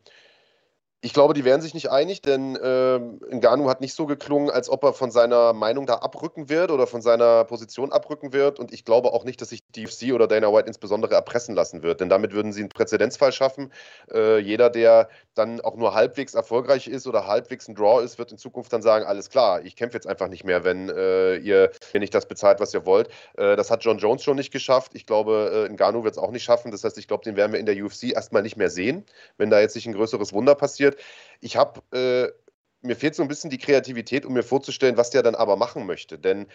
ich 1.06 1.14
glaube, 1.14 1.36
die 1.36 1.46
wären 1.46 1.62
sich 1.62 1.76
nicht 1.76 1.92
einig, 1.92 2.24
denn 2.24 2.56
äh, 2.56 2.98
Ngannou 3.36 3.70
hat 3.70 3.80
nicht 3.80 3.94
so 3.94 4.08
geklungen, 4.08 4.50
als 4.50 4.72
ob 4.72 4.84
er 4.84 4.92
von 4.92 5.12
seiner 5.12 5.54
Meinung 5.54 5.86
da 5.86 5.98
abrücken 5.98 6.50
wird 6.50 6.72
oder 6.72 6.88
von 6.88 7.04
seiner 7.04 7.44
Position 7.44 7.92
abrücken 7.92 8.34
wird. 8.34 8.58
Und 8.58 8.74
ich 8.74 8.86
glaube 8.86 9.14
auch 9.14 9.24
nicht, 9.24 9.40
dass 9.40 9.50
sich 9.50 9.62
die 9.76 9.86
UFC 9.86 10.16
oder 10.16 10.28
Dana 10.28 10.52
White 10.52 10.68
insbesondere 10.68 11.14
erpressen 11.14 11.54
lassen 11.54 11.84
wird, 11.84 12.02
denn 12.02 12.10
damit 12.10 12.34
würden 12.34 12.52
sie 12.54 12.62
einen 12.62 12.70
Präzedenzfall 12.70 13.32
schaffen. 13.32 13.72
Äh, 14.12 14.40
jeder, 14.40 14.72
der 14.72 15.08
dann 15.36 15.62
auch 15.62 15.76
nur 15.76 15.94
halbwegs 15.94 16.34
erfolgreich 16.34 16.88
ist 16.88 17.06
oder 17.06 17.28
halbwegs 17.28 17.68
ein 17.68 17.76
Draw 17.76 18.04
ist, 18.04 18.18
wird 18.18 18.32
in 18.32 18.40
Zukunft 18.40 18.74
dann 18.74 18.82
sagen, 18.82 19.06
alles 19.06 19.30
klar, 19.30 19.64
ich 19.64 19.76
kämpfe 19.76 19.98
jetzt 19.98 20.08
einfach 20.08 20.28
nicht 20.28 20.44
mehr, 20.44 20.64
wenn 20.64 20.90
äh, 20.90 21.36
ihr 21.36 21.70
mir 21.94 22.00
nicht 22.00 22.16
das 22.16 22.28
bezahlt, 22.28 22.60
was 22.60 22.74
ihr 22.74 22.88
wollt. 22.88 23.10
Äh, 23.38 23.56
das 23.56 23.70
hat 23.70 23.84
John 23.84 24.00
Jones 24.00 24.24
schon 24.24 24.38
nicht 24.38 24.52
geschafft. 24.52 24.94
Ich 24.96 25.06
glaube, 25.06 25.68
äh, 25.70 25.72
Ngannou 25.72 26.04
wird 26.04 26.16
es 26.16 26.18
auch 26.18 26.32
nicht 26.32 26.44
schaffen. 26.44 26.72
Das 26.72 26.84
heißt, 26.84 26.98
ich 26.98 27.08
glaube, 27.08 27.24
den 27.24 27.36
werden 27.36 27.52
wir 27.52 27.60
in 27.60 27.68
der 27.68 27.76
UFC 27.76 28.06
erstmal 28.06 28.42
nicht 28.42 28.58
mehr 28.58 28.72
sehen, 28.72 29.06
wenn 29.38 29.52
da 29.52 29.60
jetzt 29.60 29.76
nicht 29.76 29.86
ein 29.86 29.94
größeres 29.94 30.34
Wunder 30.34 30.56
passiert. 30.56 30.95
Ich 31.42 31.58
habe, 31.58 31.82
äh, 31.92 32.32
mir 32.82 32.96
fehlt 32.96 33.16
so 33.16 33.24
ein 33.24 33.28
bisschen 33.28 33.50
die 33.50 33.58
Kreativität, 33.58 34.26
um 34.26 34.34
mir 34.34 34.44
vorzustellen, 34.44 34.98
was 34.98 35.10
der 35.10 35.24
dann 35.24 35.36
aber 35.36 35.56
machen 35.56 35.86
möchte. 35.86 36.20
Denn, 36.20 36.48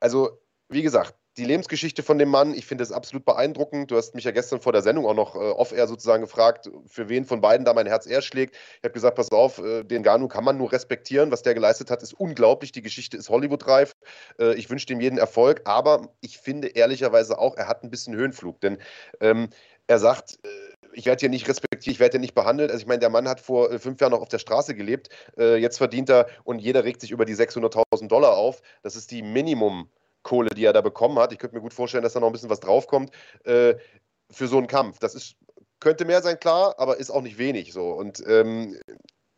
also, 0.00 0.38
wie 0.68 0.82
gesagt, 0.82 1.14
die 1.36 1.44
Lebensgeschichte 1.44 2.02
von 2.02 2.18
dem 2.18 2.28
Mann, 2.28 2.54
ich 2.54 2.64
finde 2.64 2.84
es 2.84 2.92
absolut 2.92 3.24
beeindruckend. 3.24 3.90
Du 3.90 3.96
hast 3.96 4.14
mich 4.14 4.24
ja 4.24 4.30
gestern 4.30 4.60
vor 4.60 4.72
der 4.72 4.82
Sendung 4.82 5.06
auch 5.06 5.14
noch 5.14 5.34
äh, 5.34 5.38
off-air 5.38 5.88
sozusagen 5.88 6.22
gefragt, 6.22 6.70
für 6.86 7.08
wen 7.08 7.24
von 7.24 7.40
beiden 7.40 7.64
da 7.64 7.74
mein 7.74 7.86
Herz 7.86 8.06
eher 8.06 8.22
schlägt. 8.22 8.54
Ich 8.54 8.84
habe 8.84 8.92
gesagt, 8.92 9.16
pass 9.16 9.32
auf, 9.32 9.58
äh, 9.58 9.82
den 9.82 10.04
Ganu 10.04 10.28
kann 10.28 10.44
man 10.44 10.56
nur 10.56 10.70
respektieren. 10.70 11.32
Was 11.32 11.42
der 11.42 11.54
geleistet 11.54 11.90
hat, 11.90 12.02
ist 12.02 12.14
unglaublich. 12.14 12.70
Die 12.70 12.82
Geschichte 12.82 13.16
ist 13.16 13.30
Hollywood-reif. 13.30 13.96
Äh, 14.38 14.54
ich 14.54 14.70
wünsche 14.70 14.86
dem 14.86 15.00
jeden 15.00 15.18
Erfolg. 15.18 15.62
Aber 15.64 16.08
ich 16.20 16.38
finde 16.38 16.68
ehrlicherweise 16.68 17.36
auch, 17.38 17.56
er 17.56 17.66
hat 17.66 17.82
ein 17.82 17.90
bisschen 17.90 18.14
Höhenflug. 18.14 18.60
Denn 18.60 18.78
ähm, 19.20 19.48
er 19.88 19.98
sagt, 19.98 20.38
äh, 20.44 20.48
ich 20.94 21.06
werde 21.06 21.20
hier 21.20 21.28
nicht 21.28 21.48
respektiert, 21.48 21.86
ich 21.86 22.00
werde 22.00 22.12
hier 22.12 22.20
nicht 22.20 22.34
behandelt. 22.34 22.70
Also 22.70 22.82
ich 22.82 22.86
meine, 22.86 23.00
der 23.00 23.10
Mann 23.10 23.28
hat 23.28 23.40
vor 23.40 23.70
äh, 23.70 23.78
fünf 23.78 24.00
Jahren 24.00 24.12
noch 24.12 24.20
auf 24.20 24.28
der 24.28 24.38
Straße 24.38 24.74
gelebt. 24.74 25.08
Äh, 25.36 25.56
jetzt 25.56 25.78
verdient 25.78 26.08
er 26.10 26.28
und 26.44 26.60
jeder 26.60 26.84
regt 26.84 27.00
sich 27.00 27.10
über 27.10 27.24
die 27.24 27.34
600.000 27.34 28.08
Dollar 28.08 28.36
auf. 28.36 28.62
Das 28.82 28.96
ist 28.96 29.10
die 29.10 29.22
Minimumkohle, 29.22 30.50
die 30.50 30.64
er 30.64 30.72
da 30.72 30.80
bekommen 30.80 31.18
hat. 31.18 31.32
Ich 31.32 31.38
könnte 31.38 31.56
mir 31.56 31.62
gut 31.62 31.74
vorstellen, 31.74 32.02
dass 32.02 32.14
da 32.14 32.20
noch 32.20 32.28
ein 32.28 32.32
bisschen 32.32 32.50
was 32.50 32.60
draufkommt 32.60 33.10
äh, 33.44 33.74
für 34.30 34.46
so 34.46 34.58
einen 34.58 34.66
Kampf. 34.66 34.98
Das 34.98 35.14
ist, 35.14 35.36
könnte 35.80 36.04
mehr 36.04 36.22
sein, 36.22 36.38
klar, 36.38 36.74
aber 36.78 36.96
ist 36.98 37.10
auch 37.10 37.22
nicht 37.22 37.38
wenig 37.38 37.72
so. 37.72 37.90
Und 37.90 38.22
ähm, 38.26 38.78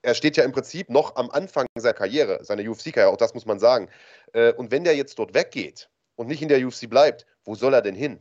er 0.03 0.15
steht 0.15 0.37
ja 0.37 0.45
im 0.45 0.53
Prinzip 0.53 0.89
noch 0.89 1.17
am 1.17 1.31
Anfang 1.31 1.67
seiner 1.77 1.95
Karriere, 1.95 2.45
seiner 2.45 2.63
UFC-Karriere, 2.63 3.13
auch 3.13 3.17
das 3.17 3.35
muss 3.35 3.47
man 3.47 3.59
sagen. 3.59 3.89
Äh, 4.33 4.53
und 4.53 4.71
wenn 4.71 4.85
der 4.85 4.95
jetzt 4.95 5.19
dort 5.19 5.35
weggeht 5.35 5.91
und 6.15 6.29
nicht 6.29 6.43
in 6.43 6.49
der 6.49 6.65
UFC 6.65 6.89
bleibt, 6.89 7.27
wo 7.45 7.55
soll 7.55 7.75
er 7.75 7.83
denn 7.83 7.97
hin? 7.97 8.21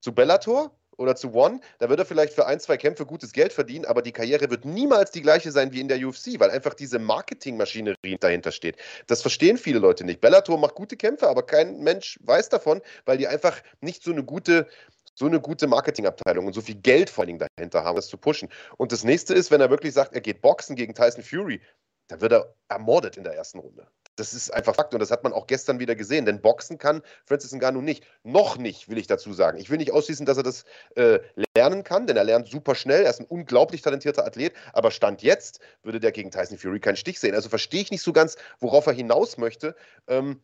Zu 0.00 0.14
Bellator? 0.14 0.77
Oder 0.98 1.16
zu 1.16 1.32
One, 1.32 1.60
da 1.78 1.88
wird 1.88 2.00
er 2.00 2.04
vielleicht 2.04 2.34
für 2.34 2.46
ein, 2.46 2.60
zwei 2.60 2.76
Kämpfe 2.76 3.06
gutes 3.06 3.32
Geld 3.32 3.52
verdienen, 3.52 3.86
aber 3.86 4.02
die 4.02 4.12
Karriere 4.12 4.50
wird 4.50 4.64
niemals 4.64 5.10
die 5.10 5.22
gleiche 5.22 5.50
sein 5.50 5.72
wie 5.72 5.80
in 5.80 5.88
der 5.88 5.98
UFC, 5.98 6.38
weil 6.38 6.50
einfach 6.50 6.74
diese 6.74 6.98
Marketingmaschinerie 6.98 8.18
dahinter 8.20 8.52
steht. 8.52 8.76
Das 9.06 9.22
verstehen 9.22 9.56
viele 9.56 9.78
Leute 9.78 10.04
nicht. 10.04 10.20
Bellator 10.20 10.58
macht 10.58 10.74
gute 10.74 10.96
Kämpfe, 10.96 11.28
aber 11.28 11.44
kein 11.44 11.78
Mensch 11.80 12.18
weiß 12.22 12.50
davon, 12.50 12.82
weil 13.06 13.16
die 13.16 13.28
einfach 13.28 13.62
nicht 13.80 14.02
so 14.02 14.10
eine 14.10 14.24
gute 14.24 14.66
so 15.14 15.26
eine 15.26 15.40
gute 15.40 15.66
Marketingabteilung 15.66 16.46
und 16.46 16.52
so 16.52 16.60
viel 16.60 16.76
Geld 16.76 17.10
vor 17.10 17.24
allem 17.24 17.40
dahinter 17.40 17.82
haben, 17.82 17.96
das 17.96 18.06
zu 18.06 18.16
pushen. 18.16 18.48
Und 18.76 18.92
das 18.92 19.02
nächste 19.02 19.34
ist, 19.34 19.50
wenn 19.50 19.60
er 19.60 19.68
wirklich 19.68 19.92
sagt, 19.92 20.14
er 20.14 20.20
geht 20.20 20.40
boxen 20.42 20.76
gegen 20.76 20.94
Tyson 20.94 21.24
Fury, 21.24 21.60
dann 22.06 22.20
wird 22.20 22.32
er 22.32 22.54
ermordet 22.68 23.16
in 23.16 23.24
der 23.24 23.34
ersten 23.34 23.58
Runde. 23.58 23.88
Das 24.18 24.34
ist 24.34 24.52
einfach 24.52 24.74
Fakt 24.74 24.94
und 24.94 25.00
das 25.00 25.10
hat 25.10 25.22
man 25.22 25.32
auch 25.32 25.46
gestern 25.46 25.78
wieder 25.78 25.94
gesehen, 25.94 26.26
denn 26.26 26.40
Boxen 26.40 26.76
kann 26.76 27.02
Francis 27.24 27.52
Ngannou 27.52 27.80
nicht. 27.80 28.04
Noch 28.24 28.58
nicht, 28.58 28.88
will 28.88 28.98
ich 28.98 29.06
dazu 29.06 29.32
sagen. 29.32 29.58
Ich 29.58 29.70
will 29.70 29.78
nicht 29.78 29.92
ausschließen, 29.92 30.26
dass 30.26 30.36
er 30.36 30.42
das 30.42 30.64
äh, 30.96 31.20
lernen 31.56 31.84
kann, 31.84 32.06
denn 32.06 32.16
er 32.16 32.24
lernt 32.24 32.48
super 32.48 32.74
schnell. 32.74 33.04
Er 33.04 33.10
ist 33.10 33.20
ein 33.20 33.26
unglaublich 33.26 33.82
talentierter 33.82 34.26
Athlet, 34.26 34.54
aber 34.72 34.90
Stand 34.90 35.22
jetzt 35.22 35.60
würde 35.82 36.00
der 36.00 36.12
gegen 36.12 36.30
Tyson 36.30 36.58
Fury 36.58 36.80
keinen 36.80 36.96
Stich 36.96 37.20
sehen. 37.20 37.34
Also 37.34 37.48
verstehe 37.48 37.80
ich 37.80 37.90
nicht 37.90 38.02
so 38.02 38.12
ganz, 38.12 38.36
worauf 38.58 38.86
er 38.86 38.92
hinaus 38.92 39.38
möchte. 39.38 39.76
Ähm, 40.08 40.42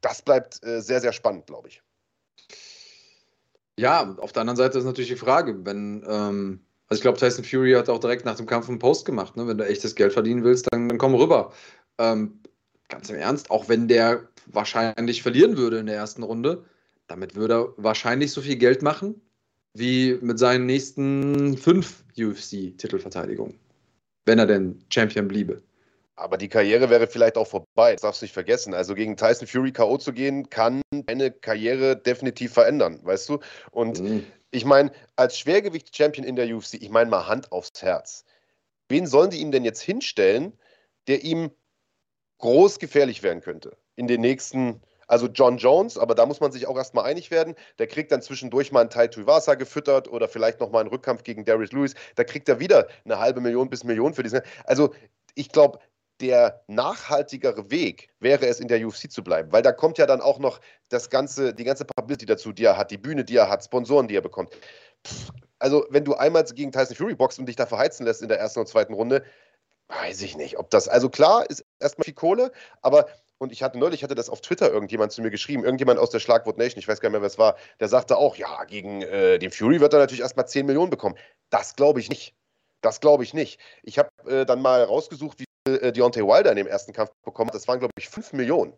das 0.00 0.22
bleibt 0.22 0.64
äh, 0.64 0.80
sehr, 0.80 1.00
sehr 1.00 1.12
spannend, 1.12 1.46
glaube 1.46 1.68
ich. 1.68 1.82
Ja, 3.76 4.14
auf 4.18 4.32
der 4.32 4.42
anderen 4.42 4.56
Seite 4.56 4.78
ist 4.78 4.84
natürlich 4.84 5.10
die 5.10 5.16
Frage, 5.16 5.64
wenn. 5.66 6.04
Ähm 6.08 6.60
also 6.88 6.98
ich 6.98 7.02
glaube, 7.02 7.18
Tyson 7.18 7.44
Fury 7.44 7.72
hat 7.72 7.88
auch 7.88 7.98
direkt 7.98 8.24
nach 8.24 8.36
dem 8.36 8.46
Kampf 8.46 8.68
einen 8.68 8.78
Post 8.78 9.06
gemacht. 9.06 9.36
Ne? 9.36 9.48
Wenn 9.48 9.56
du 9.56 9.66
echtes 9.66 9.94
Geld 9.94 10.12
verdienen 10.12 10.44
willst, 10.44 10.68
dann, 10.70 10.88
dann 10.88 10.98
komm 10.98 11.14
rüber. 11.14 11.52
Ähm, 11.98 12.40
ganz 12.88 13.10
im 13.10 13.16
Ernst, 13.16 13.50
auch 13.50 13.68
wenn 13.68 13.88
der 13.88 14.28
wahrscheinlich 14.46 15.22
verlieren 15.22 15.56
würde 15.56 15.78
in 15.78 15.86
der 15.86 15.96
ersten 15.96 16.22
Runde, 16.22 16.64
damit 17.06 17.34
würde 17.34 17.54
er 17.54 17.74
wahrscheinlich 17.76 18.32
so 18.32 18.40
viel 18.40 18.56
Geld 18.56 18.82
machen 18.82 19.20
wie 19.74 20.18
mit 20.20 20.38
seinen 20.38 20.66
nächsten 20.66 21.58
fünf 21.58 22.04
UFC-Titelverteidigungen, 22.16 23.58
wenn 24.24 24.38
er 24.38 24.46
denn 24.46 24.84
Champion 24.88 25.26
bliebe. 25.26 25.62
Aber 26.16 26.38
die 26.38 26.48
Karriere 26.48 26.90
wäre 26.90 27.08
vielleicht 27.08 27.36
auch 27.36 27.48
vorbei. 27.48 27.92
Das 27.92 28.02
darfst 28.02 28.22
du 28.22 28.24
nicht 28.26 28.32
vergessen. 28.32 28.72
Also 28.72 28.94
gegen 28.94 29.16
Tyson 29.16 29.48
Fury 29.48 29.72
K.O. 29.72 29.98
zu 29.98 30.12
gehen, 30.12 30.48
kann 30.48 30.80
eine 31.06 31.32
Karriere 31.32 31.96
definitiv 31.96 32.52
verändern, 32.52 33.00
weißt 33.02 33.28
du? 33.30 33.40
Und 33.72 34.00
mhm. 34.00 34.24
ich 34.52 34.64
meine, 34.64 34.92
als 35.16 35.36
Schwergewicht-Champion 35.38 36.24
in 36.24 36.36
der 36.36 36.54
UFC, 36.54 36.74
ich 36.74 36.90
meine 36.90 37.10
mal 37.10 37.26
Hand 37.26 37.50
aufs 37.50 37.82
Herz. 37.82 38.24
Wen 38.88 39.08
sollen 39.08 39.30
die 39.30 39.38
ihm 39.38 39.50
denn 39.50 39.64
jetzt 39.64 39.80
hinstellen, 39.80 40.52
der 41.08 41.24
ihm 41.24 41.50
groß 42.38 42.78
gefährlich 42.78 43.22
werden 43.22 43.40
könnte 43.40 43.76
in 43.96 44.06
den 44.06 44.20
nächsten, 44.20 44.80
also 45.06 45.26
John 45.26 45.58
Jones, 45.58 45.98
aber 45.98 46.14
da 46.14 46.26
muss 46.26 46.40
man 46.40 46.52
sich 46.52 46.66
auch 46.66 46.76
erstmal 46.76 47.04
einig 47.04 47.30
werden. 47.30 47.54
Der 47.78 47.86
kriegt 47.86 48.10
dann 48.12 48.22
zwischendurch 48.22 48.72
mal 48.72 48.80
einen 48.80 48.90
Tai 48.90 49.08
Tuivasa 49.08 49.54
gefüttert 49.54 50.08
oder 50.08 50.28
vielleicht 50.28 50.60
nochmal 50.60 50.80
einen 50.80 50.90
Rückkampf 50.90 51.22
gegen 51.22 51.44
Darius 51.44 51.72
Lewis. 51.72 51.94
Da 52.16 52.24
kriegt 52.24 52.48
er 52.48 52.60
wieder 52.60 52.88
eine 53.04 53.18
halbe 53.18 53.40
Million 53.40 53.70
bis 53.70 53.84
Million 53.84 54.14
für 54.14 54.22
diesen. 54.22 54.40
Also 54.64 54.94
ich 55.34 55.50
glaube, 55.50 55.78
der 56.20 56.62
nachhaltigere 56.68 57.70
Weg 57.70 58.08
wäre 58.20 58.46
es, 58.46 58.60
in 58.60 58.68
der 58.68 58.84
UFC 58.86 59.10
zu 59.10 59.22
bleiben, 59.24 59.52
weil 59.52 59.62
da 59.62 59.72
kommt 59.72 59.98
ja 59.98 60.06
dann 60.06 60.20
auch 60.20 60.38
noch 60.38 60.60
das 60.88 61.10
ganze, 61.10 61.52
die 61.52 61.64
ganze 61.64 61.84
Publicity 61.84 62.26
dazu, 62.26 62.52
die 62.52 62.64
er 62.64 62.76
hat, 62.76 62.90
die 62.90 62.98
Bühne, 62.98 63.24
die 63.24 63.36
er 63.36 63.48
hat, 63.48 63.64
Sponsoren, 63.64 64.06
die 64.06 64.16
er 64.16 64.20
bekommt. 64.20 64.54
Pff, 65.06 65.30
also, 65.58 65.86
wenn 65.88 66.04
du 66.04 66.14
einmal 66.14 66.44
gegen 66.44 66.72
Tyson 66.72 66.94
Fury 66.94 67.14
boxst 67.14 67.38
und 67.38 67.46
dich 67.46 67.56
da 67.56 67.66
verheizen 67.66 68.04
lässt 68.04 68.20
in 68.22 68.28
der 68.28 68.38
ersten 68.38 68.60
und 68.60 68.68
zweiten 68.68 68.92
Runde, 68.92 69.24
Weiß 69.88 70.22
ich 70.22 70.36
nicht, 70.36 70.58
ob 70.58 70.70
das, 70.70 70.88
also 70.88 71.10
klar, 71.10 71.48
ist 71.48 71.64
erstmal 71.78 72.04
viel 72.04 72.14
Kohle, 72.14 72.52
aber, 72.80 73.06
und 73.38 73.52
ich 73.52 73.62
hatte 73.62 73.78
neulich, 73.78 74.02
hatte 74.02 74.14
das 74.14 74.30
auf 74.30 74.40
Twitter 74.40 74.70
irgendjemand 74.70 75.12
zu 75.12 75.20
mir 75.20 75.30
geschrieben, 75.30 75.64
irgendjemand 75.64 75.98
aus 75.98 76.10
der 76.10 76.20
Schlagwort 76.20 76.56
Nation, 76.56 76.78
ich 76.78 76.88
weiß 76.88 77.00
gar 77.00 77.10
nicht 77.10 77.12
mehr, 77.12 77.20
wer 77.20 77.26
es 77.26 77.38
war, 77.38 77.56
der 77.80 77.88
sagte 77.88 78.16
auch, 78.16 78.36
ja, 78.36 78.64
gegen 78.64 79.02
äh, 79.02 79.38
den 79.38 79.50
Fury 79.50 79.80
wird 79.80 79.92
er 79.92 79.98
natürlich 79.98 80.22
erstmal 80.22 80.48
10 80.48 80.64
Millionen 80.64 80.90
bekommen. 80.90 81.16
Das 81.50 81.76
glaube 81.76 82.00
ich 82.00 82.08
nicht. 82.08 82.34
Das 82.80 83.00
glaube 83.00 83.24
ich 83.24 83.34
nicht. 83.34 83.60
Ich 83.82 83.98
habe 83.98 84.08
äh, 84.26 84.46
dann 84.46 84.60
mal 84.60 84.84
rausgesucht, 84.84 85.38
wie 85.40 85.44
viel 85.66 85.78
äh, 85.78 85.92
Deontay 85.92 86.22
Wilder 86.22 86.50
in 86.50 86.56
dem 86.56 86.66
ersten 86.66 86.92
Kampf 86.92 87.10
bekommen 87.22 87.48
hat. 87.48 87.54
Das 87.54 87.68
waren, 87.68 87.78
glaube 87.78 87.92
ich, 87.98 88.08
5 88.08 88.32
Millionen. 88.34 88.76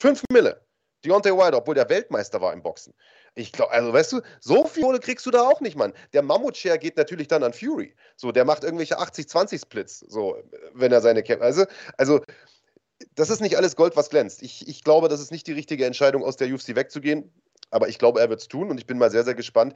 5 0.00 0.22
Mille. 0.32 0.64
Deontay 1.04 1.32
Wilder, 1.32 1.58
obwohl 1.58 1.74
der 1.74 1.88
Weltmeister 1.88 2.40
war 2.40 2.52
im 2.52 2.62
Boxen. 2.62 2.94
Ich 3.38 3.52
glaube, 3.52 3.70
also 3.70 3.92
weißt 3.92 4.12
du, 4.12 4.20
so 4.40 4.64
viel 4.66 4.82
Kohle 4.82 4.98
kriegst 4.98 5.24
du 5.24 5.30
da 5.30 5.42
auch 5.42 5.60
nicht, 5.60 5.76
Mann. 5.76 5.92
Der 6.12 6.22
Mammut-Share 6.22 6.76
geht 6.76 6.96
natürlich 6.96 7.28
dann 7.28 7.44
an 7.44 7.52
Fury. 7.52 7.94
So, 8.16 8.32
der 8.32 8.44
macht 8.44 8.64
irgendwelche 8.64 8.98
80-20-Splits, 8.98 10.00
so, 10.08 10.42
wenn 10.74 10.90
er 10.90 11.00
seine 11.00 11.22
Kämpfe. 11.22 11.44
Also, 11.44 11.64
also, 11.96 12.20
das 13.14 13.30
ist 13.30 13.40
nicht 13.40 13.56
alles 13.56 13.76
Gold, 13.76 13.96
was 13.96 14.10
glänzt. 14.10 14.42
Ich, 14.42 14.66
ich 14.66 14.82
glaube, 14.82 15.08
das 15.08 15.20
ist 15.20 15.30
nicht 15.30 15.46
die 15.46 15.52
richtige 15.52 15.86
Entscheidung, 15.86 16.24
aus 16.24 16.36
der 16.36 16.52
UFC 16.52 16.74
wegzugehen. 16.74 17.32
Aber 17.70 17.88
ich 17.88 18.00
glaube, 18.00 18.20
er 18.20 18.28
wird 18.28 18.40
es 18.40 18.48
tun 18.48 18.70
und 18.70 18.78
ich 18.78 18.86
bin 18.86 18.98
mal 18.98 19.10
sehr, 19.10 19.22
sehr 19.22 19.36
gespannt. 19.36 19.74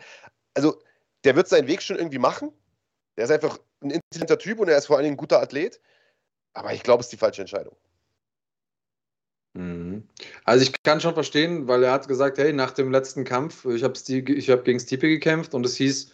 Also, 0.54 0.82
der 1.22 1.36
wird 1.36 1.46
seinen 1.46 1.68
Weg 1.68 1.82
schon 1.82 1.98
irgendwie 1.98 2.18
machen. 2.18 2.50
Der 3.16 3.24
ist 3.24 3.30
einfach 3.30 3.58
ein 3.80 3.90
intelligenter 3.90 4.38
Typ 4.38 4.58
und 4.58 4.70
er 4.70 4.78
ist 4.78 4.86
vor 4.86 4.96
allen 4.96 5.04
Dingen 5.04 5.14
ein 5.14 5.18
guter 5.18 5.40
Athlet. 5.40 5.80
Aber 6.52 6.72
ich 6.72 6.82
glaube, 6.82 7.00
es 7.00 7.06
ist 7.06 7.12
die 7.12 7.16
falsche 7.16 7.42
Entscheidung. 7.42 7.76
Mhm. 9.54 9.81
Also 10.44 10.64
ich 10.64 10.82
kann 10.82 11.00
schon 11.00 11.14
verstehen, 11.14 11.68
weil 11.68 11.82
er 11.82 11.92
hat 11.92 12.08
gesagt, 12.08 12.38
hey, 12.38 12.52
nach 12.52 12.72
dem 12.72 12.90
letzten 12.90 13.24
Kampf, 13.24 13.64
ich 13.64 13.82
habe 13.82 13.94
hab 13.94 14.64
gegen 14.64 14.80
Stipe 14.80 15.08
gekämpft 15.08 15.54
und 15.54 15.66
es 15.66 15.76
hieß, 15.76 16.10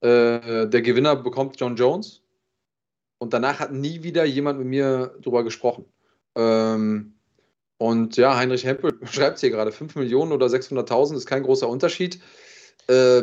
äh, 0.00 0.66
der 0.68 0.82
Gewinner 0.82 1.16
bekommt 1.16 1.60
John 1.60 1.76
Jones. 1.76 2.22
Und 3.18 3.32
danach 3.32 3.60
hat 3.60 3.72
nie 3.72 4.02
wieder 4.02 4.24
jemand 4.24 4.58
mit 4.58 4.68
mir 4.68 5.16
drüber 5.22 5.44
gesprochen. 5.44 5.86
Ähm, 6.34 7.14
und 7.78 8.16
ja, 8.16 8.36
Heinrich 8.36 8.64
Hempel 8.64 8.92
schreibt 9.04 9.40
hier 9.40 9.50
gerade, 9.50 9.72
5 9.72 9.94
Millionen 9.96 10.32
oder 10.32 10.46
600.000 10.46 11.16
ist 11.16 11.26
kein 11.26 11.42
großer 11.42 11.68
Unterschied. 11.68 12.20
Äh, 12.88 13.22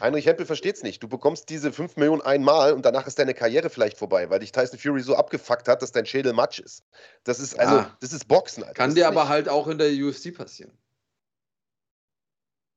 Heinrich 0.00 0.26
Hempel 0.26 0.46
versteht 0.46 0.76
es 0.76 0.82
nicht. 0.82 1.02
Du 1.02 1.08
bekommst 1.08 1.48
diese 1.50 1.72
5 1.72 1.96
Millionen 1.96 2.22
einmal 2.22 2.72
und 2.72 2.84
danach 2.86 3.06
ist 3.06 3.18
deine 3.18 3.34
Karriere 3.34 3.68
vielleicht 3.68 3.98
vorbei, 3.98 4.30
weil 4.30 4.40
dich 4.40 4.52
Tyson 4.52 4.78
Fury 4.78 5.02
so 5.02 5.16
abgefuckt 5.16 5.68
hat, 5.68 5.82
dass 5.82 5.92
dein 5.92 6.06
Schädel 6.06 6.32
matsch 6.32 6.60
ist. 6.60 6.82
Das 7.24 7.38
ist 7.38 7.58
also, 7.58 7.76
ja. 7.76 7.96
das 8.00 8.12
ist 8.12 8.26
Boxen. 8.26 8.62
Alter. 8.62 8.74
Kann 8.74 8.90
das 8.90 8.94
dir 8.94 9.08
aber 9.08 9.28
halt 9.28 9.48
auch 9.48 9.68
in 9.68 9.78
der 9.78 9.90
UFC 9.90 10.34
passieren. 10.34 10.72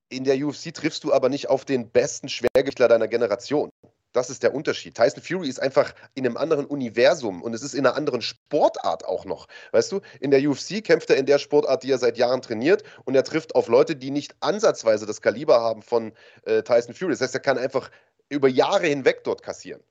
In 0.10 0.24
der 0.24 0.36
UFC 0.38 0.74
triffst 0.74 1.04
du 1.04 1.14
aber 1.14 1.30
nicht 1.30 1.50
auf 1.50 1.66
den 1.66 1.90
besten 1.90 2.30
Schwergewichtler 2.30 2.88
deiner 2.88 3.08
Generation. 3.08 3.72
Das 4.16 4.30
ist 4.30 4.44
der 4.44 4.56
Unterschied. 4.56 4.96
Tyson 4.96 5.22
Fury 5.22 5.50
ist 5.50 5.62
einfach 5.62 5.94
in 6.14 6.26
einem 6.26 6.38
anderen 6.38 6.66
Universum 6.66 7.42
und 7.42 7.54
es 7.54 7.62
ist 7.62 7.74
in 7.74 7.86
einer 7.86 7.98
anderen 7.98 8.22
Sportart 8.22 9.04
auch 9.04 9.26
noch. 9.26 9.50
Weißt 9.74 9.92
du, 9.92 10.00
in 10.22 10.32
der 10.32 10.40
UFC 10.50 10.82
kämpft 10.82 11.10
er 11.10 11.18
in 11.18 11.26
der 11.26 11.38
Sportart, 11.38 11.84
die 11.84 11.92
er 11.92 11.98
seit 11.98 12.18
Jahren 12.18 12.42
trainiert 12.42 12.84
und 13.04 13.14
er 13.16 13.26
trifft 13.26 13.56
auf 13.56 13.68
Leute, 13.68 13.98
die 13.98 14.12
nicht 14.12 14.34
ansatzweise 14.40 15.06
das 15.06 15.22
Kaliber 15.22 15.60
haben 15.60 15.82
von 15.82 16.14
äh, 16.46 16.64
Tyson 16.64 16.96
Fury. 16.96 17.12
Das 17.12 17.20
heißt, 17.20 17.34
er 17.34 17.42
kann 17.42 17.58
einfach 17.58 17.92
über 18.30 18.48
Jahre 18.48 18.88
hinweg 18.88 19.26
dort 19.26 19.44
kassieren. 19.44 19.84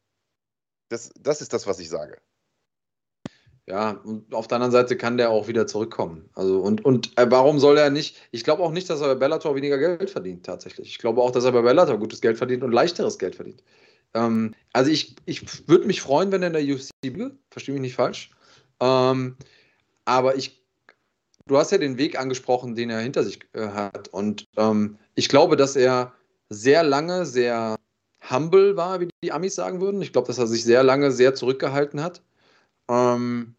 Das, 0.88 1.10
das 1.20 1.42
ist 1.42 1.52
das, 1.52 1.66
was 1.66 1.78
ich 1.78 1.90
sage. 1.90 2.16
Ja, 3.66 3.90
und 4.04 4.34
auf 4.34 4.46
der 4.46 4.56
anderen 4.56 4.72
Seite 4.72 4.96
kann 4.96 5.18
der 5.18 5.28
auch 5.28 5.48
wieder 5.48 5.66
zurückkommen. 5.66 6.30
Also 6.34 6.60
und, 6.60 6.82
und 6.82 7.18
äh, 7.18 7.26
warum 7.30 7.58
soll 7.58 7.76
er 7.76 7.90
nicht? 7.90 8.16
Ich 8.30 8.42
glaube 8.42 8.62
auch 8.62 8.72
nicht, 8.72 8.88
dass 8.88 9.02
er 9.02 9.08
bei 9.08 9.14
Bellator 9.16 9.54
weniger 9.54 9.76
Geld 9.76 10.10
verdient, 10.10 10.46
tatsächlich. 10.46 10.88
Ich 10.88 10.98
glaube 10.98 11.20
auch, 11.20 11.30
dass 11.30 11.44
er 11.44 11.52
bei 11.52 11.60
Bellator 11.60 11.98
gutes 11.98 12.22
Geld 12.22 12.38
verdient 12.38 12.62
und 12.62 12.72
leichteres 12.72 13.18
Geld 13.18 13.36
verdient. 13.36 13.62
Ähm, 14.14 14.54
also 14.72 14.90
ich, 14.90 15.16
ich 15.26 15.68
würde 15.68 15.86
mich 15.86 16.00
freuen, 16.00 16.32
wenn 16.32 16.42
er 16.42 16.48
in 16.48 16.66
der 16.66 16.74
UFC 16.74 16.90
bliebe, 17.02 17.36
verstehe 17.50 17.74
mich 17.74 17.82
nicht 17.82 17.94
falsch. 17.94 18.30
Ähm, 18.80 19.36
aber 20.04 20.36
ich, 20.36 20.64
du 21.46 21.58
hast 21.58 21.72
ja 21.72 21.78
den 21.78 21.98
Weg 21.98 22.18
angesprochen, 22.18 22.74
den 22.74 22.90
er 22.90 23.00
hinter 23.00 23.24
sich 23.24 23.40
äh, 23.52 23.68
hat. 23.68 24.08
Und 24.08 24.46
ähm, 24.56 24.98
ich 25.14 25.28
glaube, 25.28 25.56
dass 25.56 25.76
er 25.76 26.12
sehr 26.50 26.82
lange 26.82 27.26
sehr 27.26 27.76
humble 28.30 28.76
war, 28.76 29.00
wie 29.00 29.08
die 29.22 29.32
Amis 29.32 29.54
sagen 29.54 29.80
würden. 29.80 30.00
Ich 30.02 30.12
glaube, 30.12 30.28
dass 30.28 30.38
er 30.38 30.46
sich 30.46 30.64
sehr 30.64 30.82
lange 30.82 31.10
sehr 31.10 31.34
zurückgehalten 31.34 32.02
hat. 32.02 32.22
Ähm, 32.88 33.54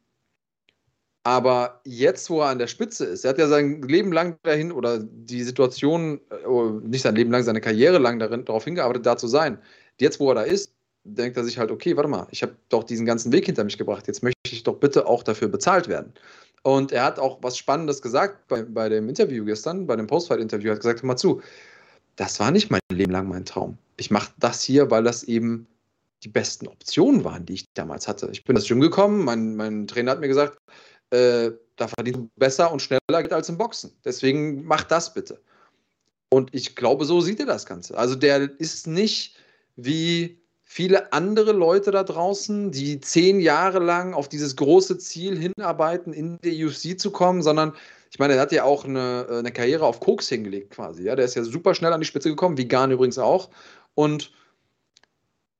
aber 1.24 1.82
jetzt, 1.86 2.30
wo 2.30 2.42
er 2.42 2.50
an 2.50 2.60
der 2.60 2.68
Spitze 2.68 3.06
ist, 3.06 3.26
er 3.26 3.30
hat 3.32 3.40
ja 3.40 3.48
sein 3.48 3.82
Leben 3.82 4.12
lang 4.12 4.38
dahin 4.44 4.72
oder 4.72 5.00
die 5.00 5.42
Situation, 5.42 6.22
äh, 6.30 6.88
nicht 6.88 7.02
sein 7.02 7.16
Leben 7.16 7.32
lang, 7.32 7.42
seine 7.42 7.62
Karriere 7.62 7.98
lang 7.98 8.20
darin, 8.20 8.46
darauf 8.46 8.66
hingearbeitet, 8.66 9.08
da 9.08 9.18
zu 9.18 9.28
sein. 9.28 9.60
Jetzt, 10.00 10.20
wo 10.20 10.30
er 10.30 10.36
da 10.36 10.42
ist, 10.42 10.72
denkt 11.04 11.38
er 11.38 11.44
sich 11.44 11.58
halt, 11.58 11.72
okay, 11.72 11.96
warte 11.96 12.10
mal, 12.10 12.28
ich 12.32 12.42
habe 12.42 12.56
doch 12.70 12.84
diesen 12.84 13.06
ganzen 13.06 13.32
Weg 13.32 13.46
hinter 13.46 13.64
mich 13.64 13.78
gebracht, 13.78 14.08
jetzt 14.08 14.24
möchte 14.24 14.40
ich 14.50 14.64
doch 14.64 14.76
bitte 14.76 15.06
auch 15.06 15.24
dafür 15.24 15.48
bezahlt 15.48 15.88
werden. 15.88 16.14
Und 16.64 16.92
er 16.92 17.04
hat 17.04 17.20
auch 17.20 17.38
was 17.42 17.58
Spannendes 17.58 18.02
gesagt 18.02 18.48
bei, 18.48 18.64
bei 18.64 18.90
dem 18.90 19.08
Interview 19.08 19.46
gestern, 19.46 19.86
bei 19.86 19.96
dem 19.96 20.08
Postfight-Interview, 20.08 20.72
hat 20.72 20.80
gesagt, 20.80 21.04
hör 21.04 21.08
mal 21.08 21.16
zu, 21.16 21.42
das 22.16 22.40
war 22.40 22.50
nicht 22.50 22.72
mein 22.72 22.80
Leben 22.92 23.12
lang 23.12 23.28
mein 23.28 23.46
Traum. 23.46 23.78
Ich 23.98 24.10
mache 24.10 24.32
das 24.40 24.64
hier, 24.64 24.90
weil 24.90 25.04
das 25.04 25.24
eben 25.24 25.68
die 26.24 26.30
besten 26.30 26.68
Optionen 26.68 27.24
waren, 27.24 27.46
die 27.46 27.54
ich 27.54 27.66
damals 27.76 28.08
hatte. 28.08 28.30
Ich 28.32 28.44
bin 28.44 28.56
ins 28.56 28.68
Gym 28.68 28.82
gekommen, 28.82 29.24
mein, 29.24 29.56
mein 29.56 29.86
Trainer 29.86 30.12
hat 30.12 30.22
mir 30.22 30.28
gesagt, 30.28 30.58
äh, 31.12 31.52
da 31.76 31.88
verdienst 31.88 32.20
du 32.20 32.30
besser 32.36 32.72
und 32.72 32.82
schneller 32.82 33.00
als 33.10 33.50
im 33.50 33.58
Boxen. 33.58 33.92
Deswegen 34.04 34.66
mach 34.66 34.84
das 34.84 35.14
bitte. 35.14 35.40
Und 36.30 36.54
ich 36.54 36.76
glaube, 36.76 37.06
so 37.06 37.22
sieht 37.22 37.40
er 37.40 37.46
das 37.46 37.66
Ganze. 37.66 37.98
Also 37.98 38.16
der 38.16 38.60
ist 38.60 38.88
nicht 38.88 39.38
wie 39.76 40.40
viele 40.62 41.14
andere 41.14 41.52
Leute 41.52 41.92
da 41.92 42.04
draußen, 42.04 42.72
die 42.72 43.00
zehn 43.00 43.40
Jahre 43.40 43.80
lang 43.80 44.14
auf 44.14 44.28
dieses 44.28 44.56
große 44.56 44.98
Ziel 44.98 45.38
hinarbeiten, 45.38 46.12
in 46.12 46.40
die 46.44 46.66
UFC 46.66 47.00
zu 47.00 47.12
kommen, 47.12 47.42
sondern 47.42 47.74
ich 48.12 48.20
meine, 48.20 48.34
er 48.34 48.42
hat 48.42 48.52
ja 48.52 48.64
auch 48.64 48.86
eine, 48.86 49.28
eine 49.30 49.52
Karriere 49.52 49.86
auf 49.86 50.00
Koks 50.00 50.30
hingelegt 50.30 50.72
quasi. 50.72 51.04
Ja? 51.04 51.16
Der 51.16 51.26
ist 51.26 51.36
ja 51.36 51.44
super 51.44 51.76
schnell 51.76 51.94
an 51.94 52.02
die 52.02 52.08
Spitze 52.08 52.30
gekommen, 52.30 52.58
wie 52.58 52.68
Garn 52.68 52.92
übrigens 52.92 53.18
auch. 53.18 53.50
Und 53.94 54.32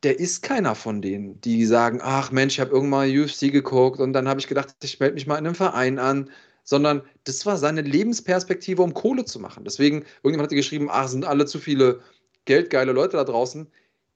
der 0.04 0.20
ist 0.20 0.42
keiner 0.42 0.76
von 0.76 1.02
denen, 1.02 1.40
die 1.42 1.66
sagen, 1.66 2.00
ach 2.02 2.32
Mensch, 2.32 2.56
ich 2.56 2.60
habe 2.60 2.72
irgendwann 2.72 3.10
UFC 3.10 3.52
geguckt 3.52 4.00
und 4.00 4.14
dann 4.14 4.28
habe 4.28 4.40
ich 4.40 4.48
gedacht, 4.48 4.76
ich 4.84 5.00
melde 5.00 5.16
mich 5.16 5.28
mal 5.28 5.38
in 5.38 5.46
einem 5.46 5.56
Verein 5.56 6.00
an, 6.00 6.30
sondern 6.64 7.02
das 7.24 7.46
war 7.46 7.58
seine 7.58 7.82
Lebensperspektive, 7.82 8.82
um 8.82 8.94
Kohle 8.94 9.26
zu 9.26 9.40
machen. 9.40 9.64
Deswegen, 9.64 10.06
irgendjemand 10.18 10.44
hatte 10.44 10.56
geschrieben, 10.56 10.90
ach, 10.90 11.08
sind 11.08 11.26
alle 11.26 11.46
zu 11.46 11.60
viele 11.60 12.02
geldgeile 12.46 12.92
Leute 12.92 13.18
da 13.18 13.24
draußen 13.24 13.68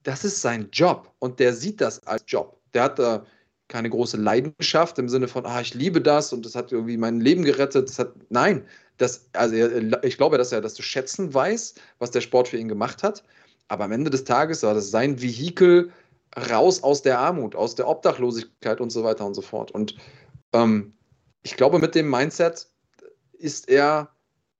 das 0.03 0.23
ist 0.23 0.41
sein 0.41 0.69
Job 0.71 1.13
und 1.19 1.39
der 1.39 1.53
sieht 1.53 1.81
das 1.81 2.05
als 2.07 2.23
Job. 2.27 2.59
Der 2.73 2.83
hat 2.83 2.99
da 2.99 3.25
keine 3.67 3.89
große 3.89 4.17
Leidenschaft 4.17 4.97
im 4.97 5.09
Sinne 5.09 5.27
von, 5.27 5.45
ah, 5.45 5.61
ich 5.61 5.73
liebe 5.73 6.01
das 6.01 6.33
und 6.33 6.45
das 6.45 6.55
hat 6.55 6.71
irgendwie 6.71 6.97
mein 6.97 7.19
Leben 7.19 7.43
gerettet. 7.43 7.97
Hat, 7.97 8.13
nein, 8.29 8.65
das, 8.97 9.29
also 9.33 9.55
ich 10.03 10.17
glaube, 10.17 10.37
dass 10.37 10.51
er 10.51 10.61
das 10.61 10.73
zu 10.73 10.81
schätzen 10.81 11.33
weiß, 11.33 11.75
was 11.99 12.11
der 12.11 12.21
Sport 12.21 12.49
für 12.49 12.57
ihn 12.57 12.67
gemacht 12.67 13.03
hat. 13.03 13.23
Aber 13.67 13.83
am 13.83 13.91
Ende 13.91 14.09
des 14.09 14.23
Tages 14.23 14.63
war 14.63 14.73
das 14.73 14.89
sein 14.89 15.21
Vehikel 15.21 15.91
raus 16.49 16.83
aus 16.83 17.01
der 17.01 17.19
Armut, 17.19 17.55
aus 17.55 17.75
der 17.75 17.87
Obdachlosigkeit 17.87 18.81
und 18.81 18.89
so 18.89 19.03
weiter 19.03 19.25
und 19.25 19.35
so 19.35 19.41
fort. 19.41 19.71
Und 19.71 19.95
ähm, 20.53 20.93
ich 21.43 21.55
glaube, 21.55 21.79
mit 21.79 21.95
dem 21.95 22.09
Mindset 22.09 22.67
ist 23.33 23.69
er 23.69 24.09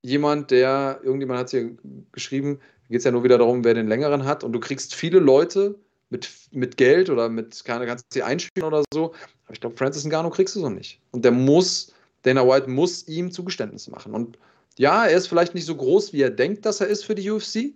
jemand, 0.02 0.50
der, 0.50 1.00
irgendjemand 1.02 1.40
hat 1.40 1.46
es 1.46 1.50
hier 1.50 1.76
geschrieben, 2.12 2.60
geht 2.90 2.98
es 2.98 3.04
ja 3.04 3.12
nur 3.12 3.24
wieder 3.24 3.38
darum, 3.38 3.64
wer 3.64 3.74
den 3.74 3.88
längeren 3.88 4.24
hat. 4.24 4.42
Und 4.42 4.52
du 4.52 4.60
kriegst 4.60 4.94
viele 4.94 5.20
Leute 5.20 5.78
mit, 6.10 6.28
mit 6.50 6.76
Geld 6.76 7.08
oder 7.08 7.28
mit, 7.28 7.64
keine, 7.64 7.86
kannst 7.86 8.04
sie 8.12 8.22
einspielen 8.22 8.66
oder 8.66 8.82
so. 8.92 9.14
Aber 9.44 9.54
ich 9.54 9.60
glaube, 9.60 9.76
Francis 9.76 10.04
Ngannou 10.04 10.30
kriegst 10.30 10.56
du 10.56 10.60
so 10.60 10.68
nicht. 10.68 11.00
Und 11.12 11.24
der 11.24 11.30
muss, 11.30 11.92
Dana 12.22 12.46
White 12.46 12.68
muss 12.68 13.06
ihm 13.06 13.30
Zugeständnisse 13.30 13.90
machen. 13.92 14.12
Und 14.12 14.38
ja, 14.76 15.06
er 15.06 15.16
ist 15.16 15.28
vielleicht 15.28 15.54
nicht 15.54 15.66
so 15.66 15.76
groß, 15.76 16.12
wie 16.12 16.22
er 16.22 16.30
denkt, 16.30 16.66
dass 16.66 16.80
er 16.80 16.88
ist 16.88 17.04
für 17.04 17.14
die 17.14 17.30
UFC. 17.30 17.74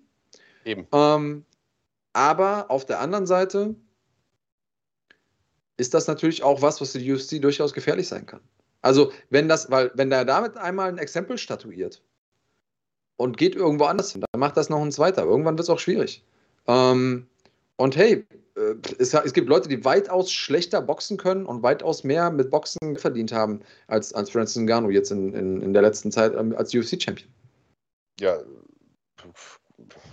Eben. 0.65 0.87
Ähm, 0.93 1.45
aber 2.13 2.71
auf 2.71 2.85
der 2.85 3.01
anderen 3.01 3.27
Seite 3.27 3.77
ist 5.77 5.95
das 5.95 6.09
natürlich 6.09 6.43
auch 6.43 6.61
was, 6.61 6.81
was 6.81 6.93
für 6.93 6.99
die 6.99 7.13
UFC 7.13 7.41
durchaus 7.41 7.73
gefährlich 7.73 8.09
sein 8.09 8.27
kann. 8.27 8.41
Also, 8.83 9.13
wenn 9.31 9.49
das, 9.49 9.71
weil, 9.71 9.93
wenn 9.95 10.11
er 10.13 10.25
damit 10.25 10.57
einmal 10.57 10.89
ein 10.89 10.99
Exempel 10.99 11.39
statuiert, 11.39 12.03
und 13.17 13.37
geht 13.37 13.55
irgendwo 13.55 13.85
anders 13.85 14.13
hin. 14.13 14.25
Dann 14.33 14.41
macht 14.41 14.57
das 14.57 14.69
noch 14.69 14.83
ein 14.83 14.93
zweiter. 14.93 15.25
Irgendwann 15.25 15.57
wird 15.57 15.65
es 15.65 15.71
auch 15.71 15.79
schwierig. 15.79 16.25
Ähm, 16.67 17.27
und 17.77 17.97
hey, 17.97 18.27
äh, 18.57 18.75
es, 18.99 19.15
es, 19.15 19.33
gibt 19.33 19.49
Leute, 19.49 19.69
die 19.69 19.85
weitaus 19.85 20.31
schlechter 20.31 20.81
boxen 20.81 21.17
können 21.17 21.47
und 21.47 21.63
weitaus 21.63 22.05
mehr 22.05 22.31
mit 22.31 22.51
Boxen 22.51 22.97
verdient 22.97 23.33
haben 23.33 23.61
als, 23.87 24.13
als 24.13 24.31
Francis 24.31 24.63
Ngannou 24.63 24.91
jetzt 24.91 25.11
in, 25.11 25.35
in, 25.35 25.61
in 25.61 25.73
der 25.73 25.83
letzten 25.83 26.11
Zeit 26.11 26.35
ähm, 26.35 26.55
als 26.57 26.75
UFC-Champion. 26.75 27.29
Ja, 28.21 28.39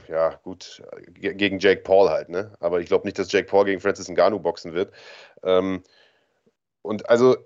ja, 0.08 0.40
gut, 0.44 0.84
gegen 1.14 1.60
Jake 1.60 1.84
Paul 1.84 2.10
halt, 2.10 2.30
ne? 2.30 2.52
Aber 2.60 2.82
ich 2.82 2.88
glaube 2.88 3.06
nicht, 3.06 3.18
dass 3.18 3.32
Jake 3.32 3.48
Paul 3.48 3.66
gegen 3.66 3.80
Francis 3.80 4.10
Ngannou 4.10 4.40
boxen 4.40 4.74
wird. 4.74 4.92
Ähm, 5.44 5.84
und 6.82 7.08
also 7.10 7.38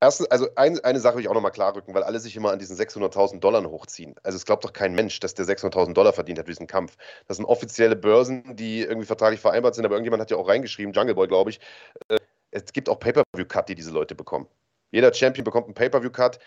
Erstens, 0.00 0.30
also 0.30 0.48
ein, 0.54 0.78
eine 0.84 1.00
Sache 1.00 1.16
will 1.16 1.22
ich 1.22 1.28
auch 1.28 1.34
nochmal 1.34 1.50
klarrücken, 1.50 1.92
weil 1.92 2.04
alle 2.04 2.20
sich 2.20 2.36
immer 2.36 2.52
an 2.52 2.60
diesen 2.60 2.76
600.000 2.76 3.40
Dollar 3.40 3.64
hochziehen. 3.64 4.14
Also 4.22 4.36
es 4.36 4.44
glaubt 4.44 4.64
doch 4.64 4.72
kein 4.72 4.94
Mensch, 4.94 5.18
dass 5.18 5.34
der 5.34 5.44
600.000 5.44 5.92
Dollar 5.92 6.12
verdient 6.12 6.38
hat 6.38 6.46
für 6.46 6.52
diesen 6.52 6.68
Kampf. 6.68 6.96
Das 7.26 7.36
sind 7.38 7.46
offizielle 7.46 7.96
Börsen, 7.96 8.54
die 8.54 8.82
irgendwie 8.82 9.06
vertraglich 9.06 9.40
vereinbart 9.40 9.74
sind, 9.74 9.84
aber 9.84 9.96
irgendjemand 9.96 10.20
hat 10.20 10.30
ja 10.30 10.36
auch 10.36 10.48
reingeschrieben, 10.48 10.92
Jungle 10.92 11.16
Boy, 11.16 11.26
glaube 11.26 11.50
ich, 11.50 11.60
äh, 12.08 12.18
es 12.52 12.72
gibt 12.72 12.88
auch 12.88 12.98
Pay-Per-View-Cut, 13.00 13.68
die 13.68 13.74
diese 13.74 13.90
Leute 13.90 14.14
bekommen. 14.14 14.46
Jeder 14.92 15.12
Champion 15.12 15.44
bekommt 15.44 15.66
einen 15.66 15.74
Pay-Per-View-Cut 15.74 16.38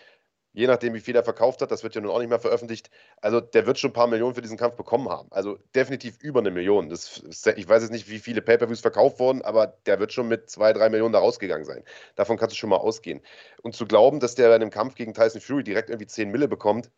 je 0.53 0.67
nachdem, 0.67 0.93
wie 0.93 0.99
viel 0.99 1.15
er 1.15 1.23
verkauft 1.23 1.61
hat, 1.61 1.71
das 1.71 1.83
wird 1.83 1.95
ja 1.95 2.01
nun 2.01 2.11
auch 2.11 2.19
nicht 2.19 2.29
mehr 2.29 2.39
veröffentlicht. 2.39 2.89
Also 3.21 3.39
der 3.39 3.65
wird 3.65 3.79
schon 3.79 3.91
ein 3.91 3.93
paar 3.93 4.07
Millionen 4.07 4.35
für 4.35 4.41
diesen 4.41 4.57
Kampf 4.57 4.75
bekommen 4.75 5.09
haben. 5.09 5.27
Also 5.31 5.57
definitiv 5.75 6.21
über 6.21 6.39
eine 6.39 6.51
Million. 6.51 6.89
Das, 6.89 7.23
ich 7.55 7.67
weiß 7.69 7.83
jetzt 7.83 7.91
nicht, 7.91 8.09
wie 8.09 8.19
viele 8.19 8.41
Pay-per-Views 8.41 8.81
verkauft 8.81 9.19
wurden, 9.19 9.41
aber 9.41 9.67
der 9.85 9.99
wird 9.99 10.13
schon 10.13 10.27
mit 10.27 10.49
zwei, 10.49 10.73
drei 10.73 10.89
Millionen 10.89 11.13
da 11.13 11.19
rausgegangen 11.19 11.65
sein. 11.65 11.83
Davon 12.15 12.37
kannst 12.37 12.55
du 12.55 12.59
schon 12.59 12.69
mal 12.69 12.77
ausgehen. 12.77 13.21
Und 13.61 13.75
zu 13.75 13.85
glauben, 13.85 14.19
dass 14.19 14.35
der 14.35 14.49
bei 14.49 14.55
einem 14.55 14.71
Kampf 14.71 14.95
gegen 14.95 15.13
Tyson 15.13 15.41
Fury 15.41 15.63
direkt 15.63 15.89
irgendwie 15.89 16.07
10 16.07 16.31
Mille 16.31 16.47
bekommt, 16.47 16.91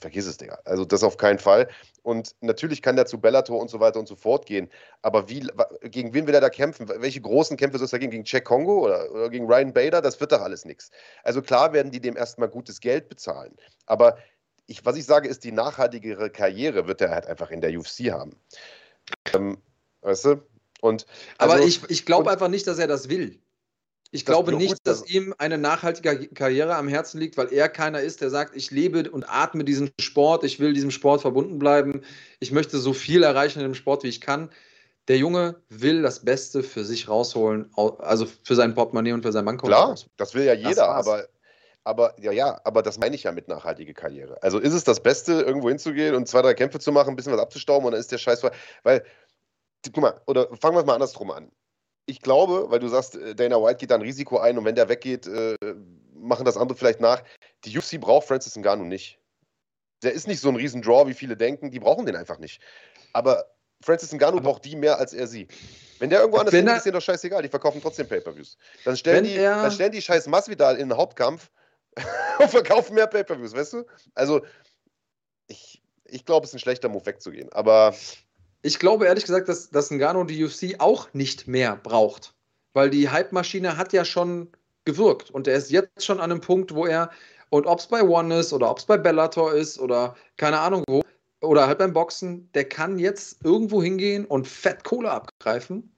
vergiss 0.00 0.26
es, 0.26 0.36
Digga. 0.36 0.58
Also 0.64 0.84
das 0.84 1.02
auf 1.02 1.16
keinen 1.16 1.38
Fall. 1.38 1.68
Und 2.02 2.34
natürlich 2.40 2.82
kann 2.82 2.96
der 2.96 3.06
zu 3.06 3.20
Bellator 3.20 3.60
und 3.60 3.70
so 3.70 3.80
weiter 3.80 3.98
und 3.98 4.08
so 4.08 4.16
fort 4.16 4.46
gehen. 4.46 4.70
Aber 5.02 5.28
wie, 5.28 5.46
gegen 5.82 6.14
wen 6.14 6.26
will 6.26 6.34
er 6.34 6.40
da 6.40 6.50
kämpfen? 6.50 6.88
Welche 6.88 7.20
großen 7.20 7.56
Kämpfe 7.56 7.78
soll 7.78 7.84
es 7.84 7.90
da 7.90 7.98
gehen? 7.98 8.10
Gegen 8.10 8.24
Jack 8.24 8.44
Kongo 8.44 8.84
oder, 8.84 9.10
oder 9.12 9.28
gegen 9.28 9.46
Ryan 9.46 9.72
Bader? 9.72 10.00
Das 10.00 10.20
wird 10.20 10.32
doch 10.32 10.40
alles 10.40 10.64
nichts. 10.64 10.90
Also 11.22 11.42
klar 11.42 11.72
werden 11.72 11.92
die 11.92 12.00
dem 12.00 12.16
erstmal 12.16 12.48
gutes 12.48 12.80
Geld 12.80 13.08
bezahlen. 13.08 13.54
Aber 13.86 14.16
ich, 14.66 14.84
was 14.84 14.96
ich 14.96 15.04
sage, 15.04 15.28
ist, 15.28 15.44
die 15.44 15.52
nachhaltigere 15.52 16.30
Karriere 16.30 16.86
wird 16.86 17.00
er 17.00 17.10
halt 17.10 17.26
einfach 17.26 17.50
in 17.50 17.60
der 17.60 17.76
UFC 17.78 18.10
haben. 18.10 18.36
Ähm, 19.34 19.58
weißt 20.02 20.24
du? 20.26 20.42
Und, 20.80 21.06
also, 21.38 21.54
Aber 21.54 21.64
ich, 21.64 21.82
ich 21.90 22.06
glaube 22.06 22.30
einfach 22.30 22.48
nicht, 22.48 22.66
dass 22.66 22.78
er 22.78 22.86
das 22.86 23.08
will. 23.08 23.38
Ich 24.12 24.26
glaube 24.26 24.52
nicht, 24.52 24.76
dass 24.84 25.08
ihm 25.08 25.34
eine 25.38 25.56
nachhaltige 25.56 26.28
Karriere 26.28 26.74
am 26.74 26.88
Herzen 26.88 27.20
liegt, 27.20 27.36
weil 27.36 27.52
er 27.52 27.68
keiner 27.68 28.00
ist, 28.00 28.20
der 28.20 28.30
sagt, 28.30 28.56
ich 28.56 28.70
lebe 28.70 29.10
und 29.10 29.28
atme 29.28 29.64
diesen 29.64 29.90
Sport, 30.00 30.44
ich 30.44 30.58
will 30.58 30.72
diesem 30.72 30.90
Sport 30.90 31.20
verbunden 31.20 31.58
bleiben, 31.58 32.02
ich 32.40 32.50
möchte 32.50 32.78
so 32.78 32.92
viel 32.92 33.22
erreichen 33.22 33.60
in 33.60 33.66
dem 33.66 33.74
Sport, 33.74 34.02
wie 34.02 34.08
ich 34.08 34.20
kann. 34.20 34.50
Der 35.08 35.16
Junge 35.16 35.62
will 35.68 36.02
das 36.02 36.24
Beste 36.24 36.62
für 36.62 36.84
sich 36.84 37.08
rausholen, 37.08 37.70
also 37.76 38.26
für 38.44 38.54
sein 38.54 38.74
Portemonnaie 38.74 39.12
und 39.12 39.22
für 39.22 39.32
sein 39.32 39.44
Bankkonto. 39.44 39.76
Klar, 39.76 39.98
das 40.16 40.34
will 40.34 40.44
ja 40.44 40.54
jeder, 40.54 40.88
aber 40.88 41.28
Aber 41.82 42.14
ja, 42.20 42.30
ja, 42.30 42.60
aber 42.64 42.82
das 42.82 42.98
meine 42.98 43.16
ich 43.16 43.22
ja 43.22 43.32
mit 43.32 43.48
nachhaltige 43.48 43.94
Karriere. 43.94 44.36
Also 44.42 44.58
ist 44.58 44.74
es 44.74 44.84
das 44.84 45.02
Beste, 45.02 45.32
irgendwo 45.40 45.68
hinzugehen 45.70 46.14
und 46.14 46.28
zwei, 46.28 46.42
drei 46.42 46.54
Kämpfe 46.54 46.78
zu 46.78 46.92
machen, 46.92 47.08
ein 47.10 47.16
bisschen 47.16 47.32
was 47.32 47.40
abzustauben 47.40 47.86
und 47.86 47.92
dann 47.92 48.00
ist 48.00 48.12
der 48.12 48.18
Scheiß. 48.18 48.42
Weil, 48.82 49.02
guck 49.86 49.96
mal, 50.02 50.20
oder 50.26 50.48
fangen 50.60 50.76
wir 50.76 50.80
es 50.80 50.86
mal 50.86 50.94
andersrum 50.94 51.30
an. 51.30 51.50
Ich 52.06 52.20
glaube, 52.20 52.70
weil 52.70 52.80
du 52.80 52.88
sagst, 52.88 53.16
äh, 53.16 53.34
Dana 53.34 53.56
White 53.56 53.76
geht 53.76 53.90
da 53.90 53.94
ein 53.94 54.02
Risiko 54.02 54.38
ein 54.38 54.58
und 54.58 54.64
wenn 54.64 54.74
der 54.74 54.88
weggeht, 54.88 55.26
äh, 55.26 55.56
machen 56.14 56.44
das 56.44 56.56
andere 56.56 56.76
vielleicht 56.76 57.00
nach. 57.00 57.22
Die 57.64 57.76
UFC 57.76 57.98
braucht 58.00 58.28
Francis 58.28 58.56
Ngannou 58.56 58.84
nicht. 58.84 59.18
Der 60.02 60.12
ist 60.12 60.26
nicht 60.26 60.40
so 60.40 60.48
ein 60.48 60.56
Riesendraw, 60.56 61.06
wie 61.06 61.14
viele 61.14 61.36
denken. 61.36 61.70
Die 61.70 61.78
brauchen 61.78 62.06
den 62.06 62.16
einfach 62.16 62.38
nicht. 62.38 62.60
Aber 63.12 63.44
Francis 63.82 64.12
Ngannou 64.12 64.40
braucht 64.40 64.64
die 64.64 64.76
mehr 64.76 64.98
als 64.98 65.12
er 65.12 65.26
sie. 65.26 65.48
Wenn 65.98 66.10
der 66.10 66.20
irgendwo 66.20 66.38
anders 66.38 66.54
ist, 66.54 66.60
ist 66.60 66.84
denen 66.84 66.94
doch 66.94 67.02
scheißegal. 67.02 67.42
Die 67.42 67.48
verkaufen 67.48 67.80
trotzdem 67.82 68.08
Pay-Per-Views. 68.08 68.56
Dann 68.84 68.96
stellen, 68.96 69.24
die, 69.24 69.36
dann 69.36 69.70
stellen 69.70 69.92
die 69.92 70.02
scheiß 70.02 70.26
Masvidal 70.26 70.76
in 70.76 70.88
den 70.88 70.96
Hauptkampf 70.96 71.50
und 72.38 72.50
verkaufen 72.50 72.94
mehr 72.94 73.06
Pay-Per-Views, 73.06 73.54
weißt 73.54 73.74
du? 73.74 73.84
Also, 74.14 74.44
ich, 75.46 75.82
ich 76.04 76.24
glaube, 76.24 76.44
es 76.44 76.50
ist 76.50 76.56
ein 76.56 76.60
schlechter 76.60 76.88
Move 76.88 77.04
wegzugehen. 77.06 77.52
Aber. 77.52 77.94
Ich 78.62 78.78
glaube 78.78 79.06
ehrlich 79.06 79.24
gesagt, 79.24 79.48
dass, 79.48 79.70
dass 79.70 79.90
Ngannou 79.90 80.24
die 80.24 80.44
UFC 80.44 80.76
auch 80.78 81.12
nicht 81.14 81.48
mehr 81.48 81.76
braucht. 81.76 82.34
Weil 82.72 82.90
die 82.90 83.08
Hype-Maschine 83.08 83.76
hat 83.76 83.92
ja 83.92 84.04
schon 84.04 84.48
gewirkt. 84.84 85.30
Und 85.30 85.48
er 85.48 85.56
ist 85.56 85.70
jetzt 85.70 86.04
schon 86.04 86.20
an 86.20 86.30
einem 86.30 86.40
Punkt, 86.40 86.74
wo 86.74 86.86
er, 86.86 87.10
und 87.50 87.66
ob 87.66 87.80
es 87.80 87.86
bei 87.86 88.02
One 88.02 88.38
ist 88.38 88.52
oder 88.52 88.70
ob 88.70 88.78
es 88.78 88.84
bei 88.84 88.96
Bellator 88.96 89.54
ist 89.54 89.78
oder 89.78 90.14
keine 90.36 90.60
Ahnung 90.60 90.84
wo, 90.88 91.02
oder 91.40 91.66
halt 91.66 91.78
beim 91.78 91.92
Boxen, 91.92 92.50
der 92.52 92.68
kann 92.68 92.98
jetzt 92.98 93.44
irgendwo 93.44 93.82
hingehen 93.82 94.24
und 94.26 94.46
fett 94.46 94.84
Kohle 94.84 95.10
abgreifen. 95.10 95.90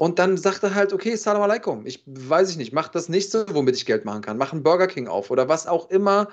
Und 0.00 0.18
dann 0.18 0.36
sagt 0.36 0.62
er 0.62 0.74
halt, 0.74 0.92
okay, 0.92 1.16
Salam 1.16 1.42
alaikum. 1.42 1.86
Ich 1.86 2.02
weiß 2.06 2.50
ich 2.50 2.56
nicht, 2.56 2.72
mach 2.72 2.88
das 2.88 3.08
nächste, 3.08 3.46
womit 3.52 3.76
ich 3.76 3.86
Geld 3.86 4.04
machen 4.04 4.20
kann. 4.20 4.36
Mach 4.36 4.52
einen 4.52 4.62
Burger 4.62 4.86
King 4.86 5.08
auf 5.08 5.30
oder 5.30 5.48
was 5.48 5.66
auch 5.66 5.90
immer 5.90 6.28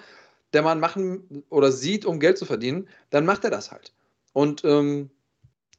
der 0.53 0.61
Mann 0.61 0.79
machen 0.79 1.43
oder 1.49 1.71
sieht, 1.71 2.05
um 2.05 2.19
Geld 2.19 2.37
zu 2.37 2.45
verdienen, 2.45 2.87
dann 3.09 3.25
macht 3.25 3.43
er 3.43 3.49
das 3.49 3.71
halt. 3.71 3.93
Und 4.33 4.63
ähm, 4.65 5.09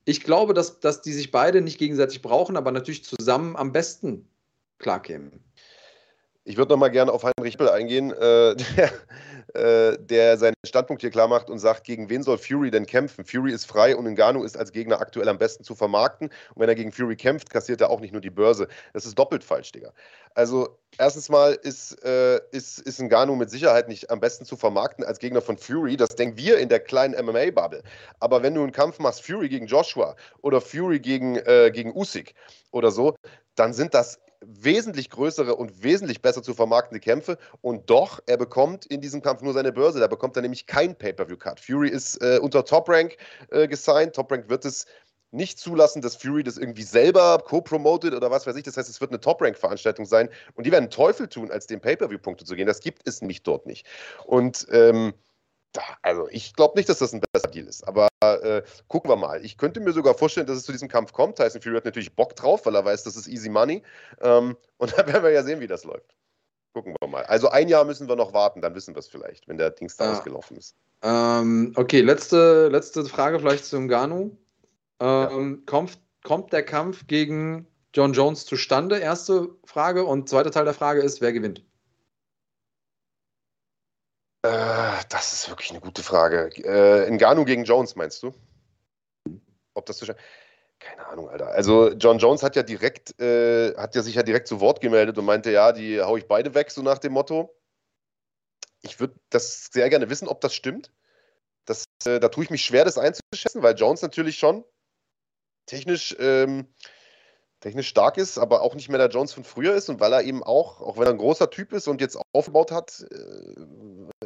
ich 0.04 0.22
glaube, 0.22 0.54
dass, 0.54 0.80
dass 0.80 1.02
die 1.02 1.12
sich 1.12 1.30
beide 1.30 1.60
nicht 1.60 1.78
gegenseitig 1.78 2.22
brauchen, 2.22 2.56
aber 2.56 2.70
natürlich 2.72 3.04
zusammen 3.04 3.56
am 3.56 3.72
besten 3.72 4.28
klarkämen. 4.78 5.42
Ich 6.44 6.56
würde 6.58 6.72
noch 6.72 6.78
mal 6.78 6.90
gerne 6.90 7.10
auf 7.10 7.24
Heinrich 7.24 7.54
Hippel 7.54 7.70
eingehen, 7.70 8.10
äh, 8.10 8.54
der, 8.76 8.92
äh, 9.54 9.96
der, 9.98 10.36
seinen 10.36 10.54
Standpunkt 10.64 11.00
hier 11.00 11.10
klar 11.10 11.28
macht 11.28 11.48
und 11.48 11.58
sagt, 11.58 11.84
gegen 11.84 12.10
wen 12.10 12.22
soll 12.22 12.38
Fury 12.38 12.70
denn 12.70 12.86
kämpfen? 12.86 13.24
Fury 13.24 13.52
ist 13.52 13.66
frei 13.66 13.96
und 13.96 14.04
Ngannou 14.04 14.42
ist 14.42 14.56
als 14.56 14.72
Gegner 14.72 15.00
aktuell 15.00 15.28
am 15.28 15.38
besten 15.38 15.64
zu 15.64 15.74
vermarkten. 15.74 16.28
Und 16.28 16.60
wenn 16.60 16.68
er 16.68 16.74
gegen 16.74 16.92
Fury 16.92 17.16
kämpft, 17.16 17.50
kassiert 17.50 17.80
er 17.80 17.90
auch 17.90 18.00
nicht 18.00 18.12
nur 18.12 18.20
die 18.20 18.30
Börse. 18.30 18.68
Das 18.92 19.06
ist 19.06 19.18
doppelt 19.18 19.44
falsch, 19.44 19.72
Digga. 19.72 19.92
Also 20.34 20.76
erstens 20.98 21.28
mal 21.28 21.52
ist, 21.62 22.04
äh, 22.04 22.40
ist, 22.50 22.80
ist 22.80 23.00
Ngannou 23.00 23.36
mit 23.36 23.50
Sicherheit 23.50 23.88
nicht 23.88 24.10
am 24.10 24.20
besten 24.20 24.44
zu 24.44 24.56
vermarkten 24.56 25.04
als 25.04 25.20
Gegner 25.20 25.40
von 25.40 25.56
Fury. 25.56 25.96
Das 25.96 26.10
denken 26.10 26.36
wir 26.36 26.58
in 26.58 26.68
der 26.68 26.80
kleinen 26.80 27.14
MMA-Bubble. 27.24 27.82
Aber 28.18 28.42
wenn 28.42 28.54
du 28.54 28.62
einen 28.62 28.72
Kampf 28.72 28.98
machst, 28.98 29.24
Fury 29.24 29.48
gegen 29.48 29.66
Joshua 29.66 30.16
oder 30.42 30.60
Fury 30.60 30.98
gegen, 30.98 31.36
äh, 31.36 31.70
gegen 31.72 31.96
Usyk 31.96 32.34
oder 32.72 32.90
so, 32.90 33.14
dann 33.54 33.72
sind 33.72 33.94
das 33.94 34.18
wesentlich 34.48 35.11
größere 35.11 35.54
und 35.54 35.83
wesentlich 35.83 36.22
besser 36.22 36.42
zu 36.42 36.54
vermarktende 36.54 37.00
Kämpfe. 37.00 37.38
Und 37.61 37.90
doch, 37.90 38.20
er 38.26 38.37
bekommt 38.37 38.87
in 38.87 39.00
diesem 39.00 39.22
Kampf 39.22 39.42
nur 39.42 39.52
seine 39.52 39.72
Börse. 39.72 40.00
Da 40.00 40.07
bekommt 40.07 40.37
er 40.37 40.42
nämlich 40.42 40.66
kein 40.66 40.96
Pay-Per-View-Cut. 40.96 41.61
Fury 41.61 41.88
ist 41.88 42.22
äh, 42.22 42.38
unter 42.40 42.64
Top 42.64 42.88
Rank 42.88 43.16
äh, 43.50 43.68
gesigned. 43.68 44.14
Top 44.14 44.30
Rank 44.30 44.48
wird 44.48 44.64
es 44.64 44.87
nicht 45.30 45.59
zulassen, 45.59 46.00
dass 46.00 46.16
Fury 46.16 46.44
das 46.44 46.57
irgendwie 46.57 46.85
selber 46.85 47.38
co-promoted 47.44 48.14
oder 48.14 48.30
was 48.30 48.46
weiß 48.46 48.57
ich. 48.57 48.62
Das 48.62 48.76
heißt, 48.76 48.88
es 48.88 49.00
wird 49.00 49.11
eine 49.11 49.20
Top-Rank-Veranstaltung 49.20 50.07
sein. 50.07 50.28
Und 50.54 50.64
die 50.64 50.72
werden 50.72 50.90
Teufel 50.90 51.28
tun, 51.28 51.50
als 51.50 51.66
den 51.66 51.80
Pay-Per-View-Punkte 51.80 52.44
zu 52.44 52.54
gehen. 52.54 52.66
Das 52.66 52.80
gibt 52.80 53.07
es 53.07 53.20
nicht 53.20 53.46
dort 53.46 53.66
nicht. 53.66 53.87
Und 54.26 54.66
ähm, 54.70 55.12
also 56.02 56.28
ich 56.30 56.54
glaube 56.54 56.76
nicht, 56.76 56.88
dass 56.88 56.98
das 56.98 57.12
ein 57.12 57.20
besser 57.32 57.48
Deal 57.48 57.66
ist, 57.66 57.87
aber 57.87 58.08
äh, 58.20 58.62
gucken 58.88 59.10
wir 59.10 59.16
mal. 59.16 59.44
Ich 59.44 59.58
könnte 59.58 59.80
mir 59.80 59.92
sogar 59.92 60.14
vorstellen, 60.14 60.46
dass 60.46 60.56
es 60.56 60.64
zu 60.64 60.72
diesem 60.72 60.88
Kampf 60.88 61.12
kommt. 61.12 61.37
Tyson 61.37 61.60
Fury 61.60 61.76
hat 61.76 61.84
natürlich 61.84 62.14
Bock 62.14 62.37
drauf, 62.37 62.66
weil 62.66 62.74
er 62.74 62.84
weiß, 62.84 63.04
das 63.04 63.16
ist 63.16 63.26
easy 63.26 63.48
money. 63.48 63.82
Ähm, 64.20 64.56
und 64.78 64.96
dann 64.96 65.06
werden 65.06 65.22
wir 65.22 65.30
ja 65.30 65.42
sehen, 65.42 65.60
wie 65.60 65.66
das 65.66 65.84
läuft. 65.84 66.14
Gucken 66.74 66.96
wir 67.00 67.08
mal. 67.08 67.24
Also 67.24 67.48
ein 67.48 67.68
Jahr 67.68 67.84
müssen 67.84 68.08
wir 68.08 68.16
noch 68.16 68.32
warten, 68.32 68.60
dann 68.60 68.74
wissen 68.74 68.94
wir 68.94 68.98
es 68.98 69.08
vielleicht, 69.08 69.46
wenn 69.46 69.58
der 69.58 69.70
Dings 69.70 69.96
da 69.96 70.06
ah. 70.06 70.12
ausgelaufen 70.12 70.56
ist. 70.56 70.74
Ähm, 71.02 71.72
okay, 71.76 72.00
letzte, 72.00 72.68
letzte 72.68 73.04
Frage 73.04 73.38
vielleicht 73.38 73.64
zum 73.64 73.88
Ganu. 73.88 74.37
Ähm, 75.00 75.56
ja. 75.60 75.70
kommt, 75.70 75.98
kommt 76.24 76.52
der 76.52 76.64
Kampf 76.64 77.06
gegen 77.06 77.66
John 77.92 78.12
Jones 78.12 78.44
zustande? 78.44 78.98
Erste 78.98 79.50
Frage. 79.64 80.04
Und 80.04 80.28
zweiter 80.28 80.50
Teil 80.50 80.64
der 80.64 80.74
Frage 80.74 81.00
ist, 81.00 81.20
wer 81.20 81.32
gewinnt? 81.32 81.64
Äh, 84.44 85.02
das 85.09 85.33
ist 85.33 85.48
wirklich 85.48 85.70
eine 85.70 85.80
gute 85.80 86.02
Frage. 86.02 86.50
Äh, 86.64 87.11
Ngannou 87.11 87.46
gegen 87.46 87.64
Jones, 87.64 87.96
meinst 87.96 88.22
du? 88.22 88.35
Ob 89.72 89.87
das 89.87 89.96
so 89.96 90.07
keine 90.78 91.07
Ahnung, 91.07 91.30
Alter. 91.30 91.48
Also 91.48 91.92
John 91.92 92.18
Jones 92.18 92.42
hat 92.42 92.54
ja 92.54 92.62
direkt, 92.62 93.18
äh, 93.18 93.74
hat 93.74 93.94
ja 93.94 94.02
sich 94.02 94.16
ja 94.16 94.22
direkt 94.22 94.46
zu 94.46 94.61
Wort 94.61 94.83
gemeldet 94.83 95.16
und 95.16 95.24
meinte, 95.24 95.50
ja, 95.50 95.72
die 95.72 96.02
hau 96.02 96.18
ich 96.18 96.28
beide 96.28 96.54
weg, 96.54 96.70
so 96.70 96.83
nach 96.83 96.98
dem 96.98 97.14
Motto. 97.14 97.57
Ich 98.83 99.00
würde 99.00 99.14
das 99.30 99.70
sehr 99.72 99.88
gerne 99.88 100.11
wissen, 100.11 100.28
ob 100.28 100.42
das 100.42 100.54
stimmt. 100.54 100.92
Das, 101.64 101.85
äh, 102.04 102.20
da 102.20 102.28
tue 102.28 102.44
ich 102.44 102.50
mich 102.50 102.66
schwer, 102.66 102.85
das 102.85 102.98
einzuschätzen, 102.98 103.62
weil 103.62 103.76
Jones 103.76 104.02
natürlich 104.02 104.37
schon 104.37 104.62
technisch 105.64 106.14
ähm, 106.18 106.68
technisch 107.64 107.88
stark 107.88 108.18
ist, 108.18 108.37
aber 108.37 108.61
auch 108.61 108.74
nicht 108.74 108.90
mehr 108.90 108.98
der 108.98 109.09
Jones 109.09 109.33
von 109.33 109.42
früher 109.42 109.74
ist 109.74 109.88
und 109.88 109.98
weil 109.98 110.12
er 110.12 110.22
eben 110.22 110.42
auch, 110.42 110.83
auch 110.83 110.98
wenn 110.98 111.07
er 111.07 111.12
ein 111.12 111.18
großer 111.18 111.48
Typ 111.48 111.72
ist 111.72 111.88
und 111.88 112.02
jetzt 112.02 112.18
aufgebaut 112.35 112.70
hat, 112.70 113.07
äh, 113.11 113.54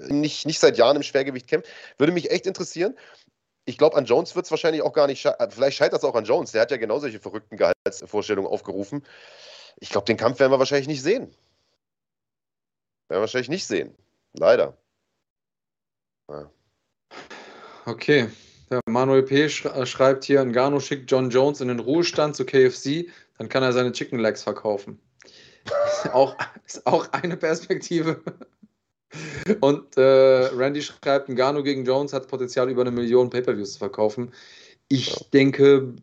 nicht, 0.08 0.46
nicht 0.46 0.60
seit 0.60 0.78
Jahren 0.78 0.96
im 0.96 1.02
Schwergewicht 1.02 1.46
kämpft, 1.46 1.68
würde 1.98 2.12
mich 2.12 2.30
echt 2.30 2.46
interessieren. 2.46 2.96
Ich 3.64 3.76
glaube, 3.76 3.96
an 3.96 4.06
Jones 4.06 4.34
wird 4.34 4.46
es 4.46 4.50
wahrscheinlich 4.50 4.82
auch 4.82 4.92
gar 4.92 5.06
nicht 5.06 5.20
scheitern. 5.20 5.50
Vielleicht 5.50 5.76
scheitert 5.76 6.02
es 6.02 6.08
auch 6.08 6.14
an 6.14 6.24
Jones. 6.24 6.52
Der 6.52 6.62
hat 6.62 6.70
ja 6.70 6.78
genau 6.78 6.98
solche 6.98 7.20
verrückten 7.20 7.56
Gehaltsvorstellungen 7.56 8.50
aufgerufen. 8.50 9.04
Ich 9.78 9.90
glaube, 9.90 10.06
den 10.06 10.16
Kampf 10.16 10.40
werden 10.40 10.52
wir 10.52 10.58
wahrscheinlich 10.58 10.88
nicht 10.88 11.02
sehen. 11.02 11.26
Werden 13.08 13.18
wir 13.18 13.20
wahrscheinlich 13.20 13.50
nicht 13.50 13.66
sehen. 13.66 13.94
Leider. 14.32 14.76
Ja. 16.30 16.50
Okay. 17.84 18.30
Der 18.70 18.80
Manuel 18.86 19.22
P. 19.22 19.44
Äh, 19.44 19.86
schreibt 19.86 20.24
hier, 20.24 20.44
Ngannou 20.44 20.80
schickt 20.80 21.10
John 21.10 21.30
Jones 21.30 21.60
in 21.60 21.68
den 21.68 21.78
Ruhestand 21.78 22.36
zu 22.36 22.44
KFC, 22.44 23.08
dann 23.38 23.48
kann 23.48 23.62
er 23.62 23.72
seine 23.72 23.92
Chicken 23.92 24.18
Legs 24.18 24.42
verkaufen. 24.42 25.00
auch, 26.12 26.36
ist 26.66 26.86
auch 26.86 27.10
eine 27.12 27.36
Perspektive. 27.36 28.22
Und 29.60 29.96
äh, 29.96 30.00
Randy 30.00 30.82
schreibt, 30.82 31.28
Ngannou 31.28 31.62
gegen 31.62 31.84
Jones 31.84 32.12
hat 32.12 32.28
Potenzial, 32.28 32.68
über 32.68 32.82
eine 32.82 32.90
Million 32.90 33.30
Pay-Per-Views 33.30 33.74
zu 33.74 33.78
verkaufen. 33.78 34.32
Ich 34.88 35.10
ja. 35.10 35.26
denke, 35.32 35.94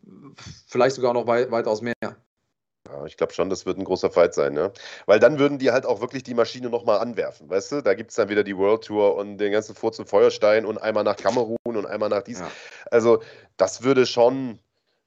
vielleicht 0.67 0.95
sogar 0.95 1.13
noch 1.13 1.27
wei 1.27 1.49
weitaus 1.51 1.81
mehr. 1.81 1.93
Ja, 2.01 3.05
ich 3.05 3.17
glaube 3.17 3.33
schon, 3.33 3.49
das 3.49 3.65
wird 3.65 3.79
ein 3.79 3.83
großer 3.83 4.11
Fight 4.11 4.35
sein, 4.35 4.53
ne? 4.53 4.71
Weil 5.07 5.19
dann 5.19 5.39
würden 5.39 5.57
die 5.57 5.71
halt 5.71 5.87
auch 5.87 6.01
wirklich 6.01 6.21
die 6.21 6.35
Maschine 6.35 6.69
nochmal 6.69 6.99
anwerfen, 6.99 7.49
weißt 7.49 7.71
du? 7.71 7.81
Da 7.81 7.95
gibt 7.95 8.11
es 8.11 8.15
dann 8.15 8.29
wieder 8.29 8.43
die 8.43 8.55
World 8.55 8.83
Tour 8.83 9.15
und 9.15 9.39
den 9.39 9.51
ganzen 9.51 9.75
Furz 9.75 9.97
und 9.97 10.07
Feuerstein 10.07 10.65
und 10.65 10.77
einmal 10.77 11.03
nach 11.03 11.15
Kamerun 11.15 11.57
und 11.63 11.85
einmal 11.87 12.09
nach 12.09 12.21
dies. 12.21 12.39
Ja. 12.39 12.51
Also, 12.91 13.23
das 13.57 13.81
würde 13.81 14.05
schon, 14.05 14.59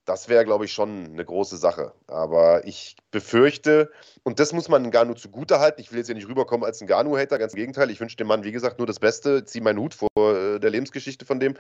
das 0.09 0.29
wäre, 0.29 0.45
glaube 0.45 0.65
ich, 0.65 0.73
schon 0.73 1.07
eine 1.13 1.25
große 1.25 1.59
Sache. 1.59 1.93
Aber 2.07 2.67
ich 2.67 2.97
befürchte, 3.11 3.91
und 4.23 4.41
das 4.41 4.53
muss 4.55 4.69
man 4.69 4.91
Ganu 4.91 5.15
zugute 5.15 5.61
halten, 5.61 5.81
ich 5.81 5.93
will 5.93 5.99
jetzt 5.99 6.09
ja 6.09 6.15
nicht 6.15 6.29
rüberkommen 6.29 6.65
als 6.65 6.81
ein 6.81 6.87
Ganu-Hater, 6.87 7.39
ganz 7.39 7.53
im 7.53 7.59
Gegenteil, 7.59 7.91
ich 7.91 8.01
wünsche 8.01 8.17
dem 8.17 8.27
Mann, 8.27 8.43
wie 8.43 8.53
gesagt, 8.53 8.79
nur 8.79 8.87
das 8.87 9.01
Beste, 9.01 9.45
ziehe 9.45 9.63
meinen 9.63 9.79
Hut 9.79 9.95
vor 9.95 10.09
äh, 10.17 10.59
der 10.59 10.71
Lebensgeschichte 10.71 11.27
von 11.27 11.41
dem. 11.41 11.55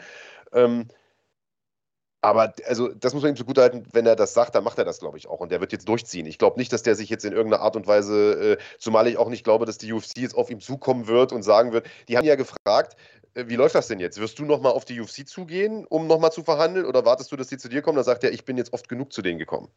Ähm, 0.53 0.89
aber 2.21 2.55
also, 2.67 2.89
das 2.89 3.15
muss 3.15 3.23
man 3.23 3.33
ihm 3.33 3.37
zugutehalten, 3.37 3.87
wenn 3.93 4.07
er 4.07 4.17
das 4.17 4.35
sagt, 4.35 4.55
dann 4.55 4.65
macht 4.65 4.79
er 4.79 4.85
das, 4.85 4.99
glaube 4.99 5.19
ich, 5.19 5.29
auch. 5.29 5.39
Und 5.39 5.53
der 5.53 5.61
wird 5.61 5.73
jetzt 5.73 5.89
durchziehen. 5.89 6.27
Ich 6.27 6.39
glaube 6.39 6.59
nicht, 6.59 6.73
dass 6.73 6.83
der 6.83 6.97
sich 6.97 7.11
jetzt 7.11 7.25
in 7.25 7.33
irgendeiner 7.33 7.63
Art 7.63 7.77
und 7.77 7.87
Weise, 7.87 8.57
äh, 8.57 8.59
zumal 8.79 9.07
ich 9.07 9.19
auch 9.19 9.29
nicht 9.29 9.45
glaube, 9.45 9.67
dass 9.67 9.79
die 9.79 9.93
UFC 9.93 10.17
jetzt 10.17 10.35
auf 10.35 10.51
ihm 10.51 10.61
zukommen 10.61 11.07
wird 11.07 11.33
und 11.33 11.43
sagen 11.43 11.73
wird, 11.73 11.87
die 12.09 12.17
haben 12.17 12.27
ja 12.27 12.35
gefragt, 12.35 12.97
wie 13.47 13.57
läuft 13.57 13.75
das 13.75 13.89
denn 13.89 14.01
jetzt? 14.01 14.19
Wirst 14.21 14.39
du 14.39 14.45
nochmal 14.45 14.73
auf 14.73 14.85
die 14.85 15.01
UFC 15.01 15.27
zugehen, 15.29 15.85
um 15.87 16.07
nochmal 16.07 16.33
zu 16.33 16.43
verhandeln? 16.43 16.87
Oder 16.87 17.05
wartest 17.05 17.31
du, 17.31 17.37
dass 17.37 17.49
die 17.49 17.59
zu 17.59 17.69
dir 17.69 17.83
kommen? 17.83 17.97
Dann 17.97 18.05
sagt 18.05 18.25
er, 18.25 18.33
ich 18.33 18.45
bin 18.45 18.57
jetzt 18.57 18.73
oft 18.73 18.89
genug 18.89 19.13
zu 19.13 19.23
denen 19.23 19.39
gekommen. 19.39 19.69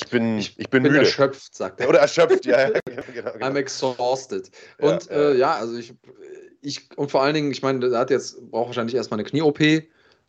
Ich 0.00 0.10
bin, 0.10 0.38
ich, 0.38 0.58
ich 0.58 0.68
bin, 0.68 0.82
bin 0.82 0.92
müde. 0.92 1.04
erschöpft, 1.04 1.54
sagt 1.54 1.80
er. 1.80 1.88
Oder 1.88 2.00
erschöpft, 2.00 2.44
ja. 2.44 2.70
genau, 2.84 3.02
genau. 3.12 3.30
I'm 3.30 3.56
exhausted. 3.56 4.50
Und 4.78 5.06
ja, 5.06 5.12
äh, 5.12 5.36
ja, 5.36 5.54
also 5.54 5.76
ich, 5.76 5.94
ich, 6.60 6.88
und 6.96 7.10
vor 7.10 7.22
allen 7.22 7.34
Dingen, 7.34 7.50
ich 7.50 7.62
meine, 7.62 7.80
der 7.80 7.98
hat 7.98 8.10
jetzt, 8.10 8.50
braucht 8.50 8.68
wahrscheinlich 8.68 8.94
erstmal 8.94 9.20
eine 9.20 9.28
Knie-OP 9.28 9.60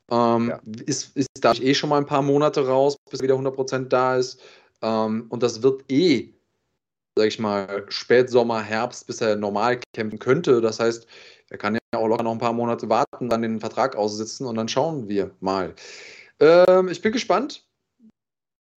ähm, 0.09 0.49
ja. 0.49 0.59
Ist, 0.85 1.15
ist 1.17 1.29
da 1.41 1.53
eh 1.53 1.73
schon 1.73 1.89
mal 1.89 1.97
ein 1.97 2.05
paar 2.05 2.21
Monate 2.21 2.65
raus, 2.65 2.97
bis 3.09 3.19
er 3.19 3.23
wieder 3.23 3.35
100% 3.35 3.87
da 3.89 4.17
ist. 4.17 4.41
Ähm, 4.81 5.25
und 5.29 5.43
das 5.43 5.61
wird 5.61 5.83
eh, 5.91 6.33
sag 7.17 7.27
ich 7.27 7.39
mal, 7.39 7.85
Spätsommer, 7.89 8.61
Herbst, 8.61 9.07
bis 9.07 9.21
er 9.21 9.35
normal 9.35 9.79
kämpfen 9.93 10.19
könnte. 10.19 10.61
Das 10.61 10.79
heißt, 10.79 11.07
er 11.49 11.57
kann 11.57 11.75
ja 11.75 11.99
auch 11.99 12.07
locker 12.07 12.23
noch 12.23 12.33
ein 12.33 12.39
paar 12.39 12.53
Monate 12.53 12.89
warten, 12.89 13.29
dann 13.29 13.41
den 13.41 13.59
Vertrag 13.59 13.95
aussitzen 13.95 14.45
und 14.45 14.55
dann 14.55 14.67
schauen 14.67 15.07
wir 15.07 15.31
mal. 15.39 15.73
Ähm, 16.39 16.89
ich 16.89 17.01
bin 17.01 17.11
gespannt. 17.11 17.63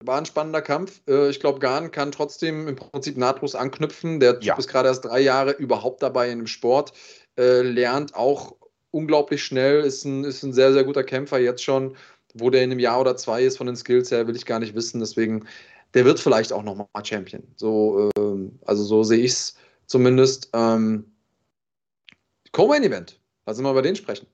war 0.03 0.17
ein 0.17 0.25
spannender 0.25 0.61
Kampf. 0.61 1.01
Äh, 1.07 1.29
ich 1.29 1.39
glaube, 1.39 1.59
Gahn 1.59 1.91
kann 1.91 2.11
trotzdem 2.11 2.67
im 2.67 2.75
Prinzip 2.75 3.17
nahtlos 3.17 3.55
anknüpfen. 3.55 4.19
Der 4.19 4.35
Typ 4.35 4.43
ja. 4.43 4.57
ist 4.57 4.67
gerade 4.67 4.87
erst 4.87 5.05
drei 5.05 5.19
Jahre 5.19 5.51
überhaupt 5.51 6.01
dabei 6.01 6.29
in 6.31 6.39
dem 6.39 6.47
Sport, 6.47 6.93
äh, 7.37 7.61
lernt 7.61 8.15
auch 8.15 8.55
unglaublich 8.91 9.43
schnell, 9.43 9.81
ist 9.81 10.05
ein, 10.05 10.23
ist 10.23 10.43
ein 10.43 10.53
sehr, 10.53 10.73
sehr 10.73 10.83
guter 10.83 11.03
Kämpfer 11.03 11.39
jetzt 11.39 11.63
schon. 11.63 11.95
Wo 12.33 12.49
der 12.49 12.63
in 12.63 12.71
einem 12.71 12.79
Jahr 12.79 13.01
oder 13.01 13.17
zwei 13.17 13.43
ist 13.43 13.57
von 13.57 13.67
den 13.67 13.75
Skills 13.75 14.09
her, 14.09 14.25
will 14.25 14.37
ich 14.37 14.45
gar 14.45 14.59
nicht 14.59 14.73
wissen. 14.73 15.01
Deswegen, 15.01 15.45
der 15.93 16.05
wird 16.05 16.19
vielleicht 16.19 16.53
auch 16.53 16.63
nochmal 16.63 16.87
Champion. 17.03 17.43
So, 17.57 18.09
ähm, 18.17 18.57
also 18.65 18.83
so 18.83 19.03
sehe 19.03 19.19
ich 19.19 19.33
es 19.33 19.55
zumindest. 19.85 20.49
Ähm, 20.53 21.10
Co-Main 22.51 22.83
Event. 22.83 23.19
Lass 23.45 23.57
uns 23.57 23.63
mal 23.63 23.71
über 23.71 23.81
den 23.81 23.95
sprechen. 23.95 24.27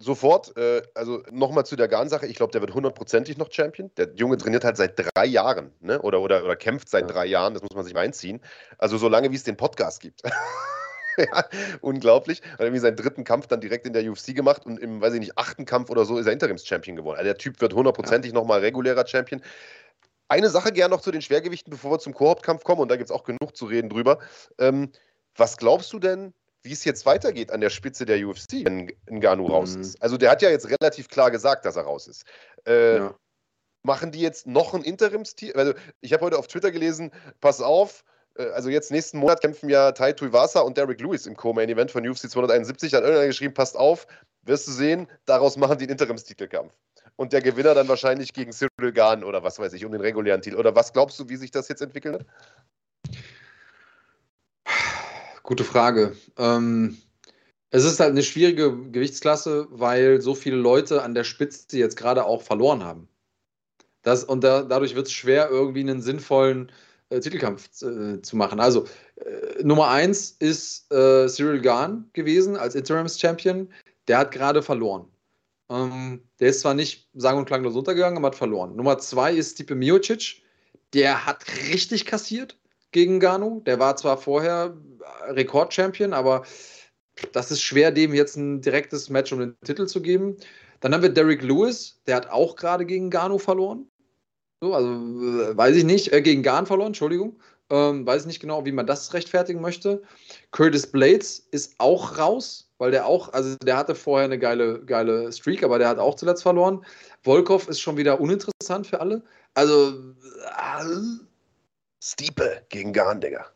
Sofort, 0.00 0.56
äh, 0.56 0.82
also 0.94 1.22
nochmal 1.30 1.64
zu 1.64 1.76
der 1.76 1.86
Garn-Sache. 1.86 2.26
Ich 2.26 2.36
glaube, 2.36 2.50
der 2.50 2.60
wird 2.60 2.74
hundertprozentig 2.74 3.38
noch 3.38 3.52
Champion. 3.52 3.90
Der 3.96 4.12
Junge 4.14 4.36
trainiert 4.36 4.64
halt 4.64 4.76
seit 4.76 4.98
drei 4.98 5.26
Jahren, 5.26 5.72
ne? 5.80 6.02
Oder, 6.02 6.20
oder, 6.20 6.44
oder 6.44 6.56
kämpft 6.56 6.88
seit 6.88 7.02
ja. 7.02 7.06
drei 7.06 7.26
Jahren, 7.26 7.54
das 7.54 7.62
muss 7.62 7.74
man 7.74 7.84
sich 7.84 7.94
reinziehen. 7.94 8.40
Also 8.78 8.98
so 8.98 9.08
lange, 9.08 9.30
wie 9.30 9.36
es 9.36 9.44
den 9.44 9.56
Podcast 9.56 10.00
gibt. 10.00 10.22
ja, 11.16 11.44
unglaublich. 11.82 12.42
Hat 12.42 12.60
irgendwie 12.60 12.80
seinen 12.80 12.96
dritten 12.96 13.22
Kampf 13.22 13.46
dann 13.46 13.60
direkt 13.60 13.86
in 13.86 13.92
der 13.92 14.10
UFC 14.10 14.34
gemacht 14.34 14.66
und 14.66 14.80
im, 14.80 15.00
weiß 15.00 15.14
ich 15.14 15.20
nicht, 15.20 15.38
achten 15.38 15.66
Kampf 15.66 15.88
oder 15.88 16.04
so 16.04 16.18
ist 16.18 16.26
er 16.26 16.32
Interims-Champion 16.32 16.96
geworden. 16.96 17.18
Also 17.18 17.28
der 17.28 17.38
Typ 17.38 17.60
wird 17.60 17.72
hundertprozentig 17.72 18.32
ja. 18.32 18.34
nochmal 18.34 18.60
regulärer 18.60 19.06
Champion. 19.06 19.40
Eine 20.28 20.50
Sache 20.50 20.72
gerne 20.72 20.94
noch 20.94 21.00
zu 21.00 21.12
den 21.12 21.22
Schwergewichten, 21.22 21.70
bevor 21.70 21.92
wir 21.92 21.98
zum 22.00 22.12
Koop-Kampf 22.12 22.64
kommen, 22.64 22.80
und 22.80 22.90
da 22.90 22.96
gibt 22.96 23.10
es 23.10 23.14
auch 23.14 23.22
genug 23.22 23.56
zu 23.56 23.66
reden 23.66 23.88
drüber. 23.88 24.18
Ähm, 24.58 24.90
was 25.36 25.56
glaubst 25.56 25.92
du 25.92 26.00
denn, 26.00 26.34
wie 26.66 26.72
es 26.72 26.84
jetzt 26.84 27.06
weitergeht 27.06 27.50
an 27.52 27.60
der 27.60 27.70
Spitze 27.70 28.04
der 28.04 28.26
UFC, 28.26 28.64
wenn 28.64 28.92
Ngannou 29.08 29.46
mhm. 29.46 29.54
raus 29.54 29.76
ist? 29.76 30.02
Also 30.02 30.18
der 30.18 30.30
hat 30.30 30.42
ja 30.42 30.50
jetzt 30.50 30.68
relativ 30.68 31.08
klar 31.08 31.30
gesagt, 31.30 31.64
dass 31.64 31.76
er 31.76 31.84
raus 31.84 32.08
ist. 32.08 32.24
Äh, 32.66 32.96
ja. 32.96 33.14
Machen 33.82 34.10
die 34.10 34.20
jetzt 34.20 34.46
noch 34.46 34.74
ein 34.74 34.82
Interimsteam? 34.82 35.52
Also 35.54 35.72
ich 36.00 36.12
habe 36.12 36.24
heute 36.24 36.38
auf 36.38 36.48
Twitter 36.48 36.72
gelesen, 36.72 37.12
pass 37.40 37.62
auf, 37.62 38.04
äh, 38.36 38.48
also 38.50 38.68
jetzt 38.68 38.90
nächsten 38.90 39.18
Monat 39.18 39.40
kämpfen 39.40 39.68
ja 39.68 39.92
Tai 39.92 40.12
Tuivasa 40.12 40.60
und 40.60 40.76
Derek 40.76 41.00
Lewis 41.00 41.26
im 41.26 41.36
Co-Main-Event 41.36 41.90
von 41.90 42.06
UFC 42.06 42.28
271. 42.28 42.94
Hat 42.94 43.02
irgendeiner 43.02 43.28
geschrieben, 43.28 43.54
passt 43.54 43.76
auf, 43.76 44.06
wirst 44.42 44.66
du 44.66 44.72
sehen, 44.72 45.06
daraus 45.24 45.56
machen 45.56 45.78
die 45.78 45.86
den 45.86 45.92
Interimstitelkampf. 45.92 46.72
Und 47.16 47.32
der 47.32 47.40
Gewinner 47.40 47.74
dann 47.74 47.88
wahrscheinlich 47.88 48.32
gegen 48.34 48.52
Cyril 48.52 48.92
Gahn 48.92 49.24
oder 49.24 49.42
was 49.42 49.58
weiß 49.58 49.72
ich, 49.72 49.84
um 49.84 49.92
den 49.92 50.02
regulären 50.02 50.42
Titel. 50.42 50.56
Oder 50.56 50.74
was 50.74 50.92
glaubst 50.92 51.18
du, 51.18 51.28
wie 51.28 51.36
sich 51.36 51.50
das 51.50 51.68
jetzt 51.68 51.80
entwickeln 51.80 52.14
wird? 52.14 52.26
Gute 55.46 55.62
Frage. 55.62 56.16
Ähm, 56.38 56.96
es 57.70 57.84
ist 57.84 58.00
halt 58.00 58.10
eine 58.10 58.24
schwierige 58.24 58.76
Gewichtsklasse, 58.90 59.68
weil 59.70 60.20
so 60.20 60.34
viele 60.34 60.56
Leute 60.56 61.04
an 61.04 61.14
der 61.14 61.22
Spitze 61.22 61.78
jetzt 61.78 61.96
gerade 61.96 62.24
auch 62.24 62.42
verloren 62.42 62.82
haben. 62.82 63.08
Das, 64.02 64.24
und 64.24 64.42
da, 64.42 64.62
dadurch 64.64 64.96
wird 64.96 65.06
es 65.06 65.12
schwer, 65.12 65.48
irgendwie 65.48 65.80
einen 65.80 66.02
sinnvollen 66.02 66.72
äh, 67.10 67.20
Titelkampf 67.20 67.68
äh, 67.82 68.20
zu 68.22 68.36
machen. 68.36 68.58
Also 68.58 68.86
äh, 69.24 69.62
Nummer 69.62 69.88
eins 69.88 70.32
ist 70.32 70.92
äh, 70.92 71.28
Cyril 71.28 71.60
Gahn 71.60 72.10
gewesen 72.12 72.56
als 72.56 72.74
Interims-Champion. 72.74 73.72
Der 74.08 74.18
hat 74.18 74.32
gerade 74.32 74.62
verloren. 74.62 75.06
Ähm, 75.70 76.22
der 76.40 76.48
ist 76.48 76.60
zwar 76.60 76.74
nicht 76.74 77.08
sang- 77.14 77.38
und 77.38 77.44
klanglos 77.46 77.76
untergegangen, 77.76 78.18
aber 78.18 78.28
hat 78.28 78.34
verloren. 78.34 78.74
Nummer 78.74 78.98
zwei 78.98 79.32
ist 79.32 79.52
Stipe 79.52 79.76
Miocic. 79.76 80.42
Der 80.92 81.24
hat 81.24 81.44
richtig 81.70 82.04
kassiert 82.04 82.58
gegen 82.92 83.20
Ganu. 83.20 83.60
Der 83.60 83.78
war 83.78 83.96
zwar 83.96 84.18
vorher 84.18 84.76
Rekord-Champion, 85.28 86.12
aber 86.12 86.44
das 87.32 87.50
ist 87.50 87.62
schwer, 87.62 87.90
dem 87.90 88.14
jetzt 88.14 88.36
ein 88.36 88.60
direktes 88.60 89.10
Match 89.10 89.32
um 89.32 89.40
den 89.40 89.56
Titel 89.64 89.86
zu 89.86 90.02
geben. 90.02 90.36
Dann 90.80 90.92
haben 90.92 91.02
wir 91.02 91.08
Derek 91.08 91.42
Lewis, 91.42 92.00
der 92.06 92.16
hat 92.16 92.30
auch 92.30 92.56
gerade 92.56 92.84
gegen 92.84 93.10
Ganu 93.10 93.38
verloren. 93.38 93.88
So, 94.62 94.74
also 94.74 94.90
äh, 94.90 95.56
weiß 95.56 95.76
ich 95.76 95.84
nicht, 95.84 96.12
äh, 96.12 96.22
gegen 96.22 96.42
Garn 96.42 96.66
verloren, 96.66 96.88
Entschuldigung. 96.88 97.38
Ähm, 97.68 98.06
weiß 98.06 98.22
ich 98.22 98.26
nicht 98.26 98.40
genau, 98.40 98.64
wie 98.64 98.72
man 98.72 98.86
das 98.86 99.12
rechtfertigen 99.12 99.60
möchte. 99.60 100.02
Curtis 100.52 100.86
Blades 100.86 101.40
ist 101.50 101.74
auch 101.78 102.16
raus, 102.16 102.70
weil 102.78 102.90
der 102.90 103.06
auch, 103.06 103.32
also 103.32 103.56
der 103.56 103.76
hatte 103.76 103.94
vorher 103.94 104.24
eine 104.24 104.38
geile, 104.38 104.84
geile 104.84 105.32
Streak, 105.32 105.62
aber 105.62 105.78
der 105.78 105.88
hat 105.88 105.98
auch 105.98 106.14
zuletzt 106.14 106.42
verloren. 106.42 106.84
Volkov 107.22 107.68
ist 107.68 107.80
schon 107.80 107.96
wieder 107.96 108.20
uninteressant 108.20 108.86
für 108.86 109.00
alle. 109.00 109.22
Also. 109.54 110.14
Stiepe 112.02 112.64
gegen 112.68 112.92
Garn, 112.92 113.20
Digga. 113.20 113.46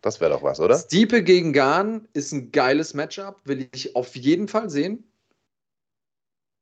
Das 0.00 0.20
wäre 0.20 0.30
doch 0.30 0.42
was, 0.42 0.60
oder? 0.60 0.78
Stiepe 0.78 1.22
gegen 1.22 1.52
Garn 1.52 2.08
ist 2.14 2.32
ein 2.32 2.52
geiles 2.52 2.94
Matchup, 2.94 3.40
will 3.44 3.68
ich 3.74 3.94
auf 3.94 4.16
jeden 4.16 4.48
Fall 4.48 4.70
sehen. 4.70 5.04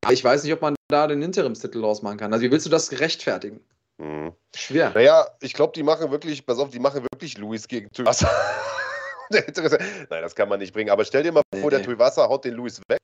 Aber 0.04 0.12
ich 0.12 0.24
weiß 0.24 0.42
nicht, 0.42 0.52
ob 0.52 0.62
man 0.62 0.74
da 0.88 1.06
den 1.06 1.22
Interimstitel 1.22 1.80
rausmachen 1.80 2.18
kann. 2.18 2.32
Also, 2.32 2.44
wie 2.44 2.50
willst 2.50 2.66
du 2.66 2.70
das 2.70 2.98
rechtfertigen? 2.98 3.60
Mhm. 3.98 4.32
Schwer. 4.54 4.90
Naja, 4.94 5.26
ich 5.40 5.54
glaube, 5.54 5.72
die 5.74 5.82
machen 5.82 6.10
wirklich, 6.10 6.46
pass 6.46 6.58
auf, 6.58 6.70
die 6.70 6.78
machen 6.78 7.04
wirklich 7.12 7.36
Luis 7.38 7.68
gegen 7.68 7.90
Tuivasa. 7.90 8.30
Nein, 9.30 10.22
das 10.22 10.34
kann 10.34 10.48
man 10.48 10.60
nicht 10.60 10.72
bringen. 10.72 10.90
Aber 10.90 11.04
stell 11.04 11.22
dir 11.22 11.32
mal 11.32 11.42
nee. 11.54 11.60
vor, 11.60 11.70
der 11.70 11.82
Tuivasa 11.82 12.28
haut 12.28 12.44
den 12.44 12.54
Luis 12.54 12.80
weg. 12.88 12.98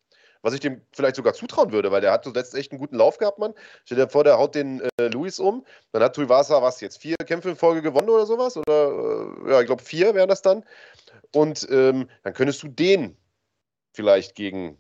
Was 0.45 0.53
ich 0.53 0.61
dem 0.61 0.83
vielleicht 0.93 1.17
sogar 1.17 1.33
zutrauen 1.33 1.73
würde, 1.73 1.91
weil 1.91 2.03
der 2.03 2.13
hat 2.13 2.25
zuletzt 2.25 2.55
echt 2.55 2.71
einen 2.71 2.79
guten 2.79 2.97
Lauf 2.97 3.17
gehabt, 3.17 3.39
Mann. 3.39 3.55
Stell 3.87 3.97
dir 3.97 4.11
vor, 4.11 4.25
der 4.25 4.37
haut 4.37 4.55
den 4.55 4.83
äh, 5.01 5.07
Luis 5.09 5.39
um. 5.39 5.65
Dann 5.93 6.03
hat 6.03 6.15
Tuivasa 6.15 6.61
was 6.61 6.83
jetzt? 6.83 6.99
Vier 6.99 7.17
Kämpfe 7.17 7.49
in 7.49 7.57
Folge 7.57 7.81
gewonnen 7.81 8.11
oder 8.11 8.27
sowas? 8.27 8.55
Oder, 8.59 9.39
äh, 9.47 9.51
ja, 9.51 9.61
ich 9.61 9.67
glaube, 9.67 9.83
vier 9.83 10.15
wären 10.15 10.29
das 10.29 10.43
dann. 10.43 10.63
Und 11.33 11.67
ähm, 11.71 12.11
dann 12.25 12.35
könntest 12.35 12.63
du 12.63 12.69
den 12.69 13.17
vielleicht 13.95 14.35
gegen 14.35 14.77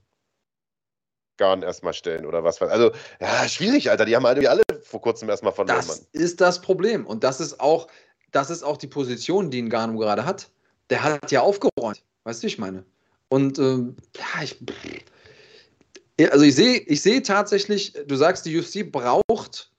Garn 1.38 1.62
erstmal 1.62 1.94
stellen 1.94 2.26
oder 2.26 2.44
was. 2.44 2.60
Also, 2.60 2.92
ja, 3.18 3.48
schwierig, 3.48 3.88
Alter. 3.88 4.04
Die 4.04 4.14
haben 4.14 4.26
halt 4.26 4.46
alle 4.46 4.64
vor 4.82 5.00
kurzem 5.00 5.30
erstmal 5.30 5.54
verloren. 5.54 5.78
Das 5.78 5.88
Mann. 5.88 6.06
ist 6.12 6.42
das 6.42 6.60
Problem. 6.60 7.06
Und 7.06 7.24
das 7.24 7.40
ist 7.40 7.58
auch, 7.58 7.88
das 8.32 8.50
ist 8.50 8.64
auch 8.64 8.76
die 8.76 8.86
Position, 8.86 9.50
die 9.50 9.62
Ngannou 9.62 9.98
gerade 9.98 10.26
hat. 10.26 10.50
Der 10.90 11.02
hat 11.02 11.32
ja 11.32 11.40
aufgeräumt. 11.40 12.04
Weißt 12.24 12.42
du, 12.42 12.44
wie 12.44 12.48
ich 12.48 12.58
meine? 12.58 12.84
Und 13.30 13.58
ähm, 13.58 13.96
ja, 14.14 14.42
ich. 14.42 14.58
Also 16.20 16.44
ich 16.44 16.54
sehe 16.54 16.78
ich 16.78 17.02
seh 17.02 17.20
tatsächlich, 17.20 17.92
du 18.06 18.16
sagst, 18.16 18.46
die 18.46 18.58
UFC 18.58 18.90
braucht 18.90 19.72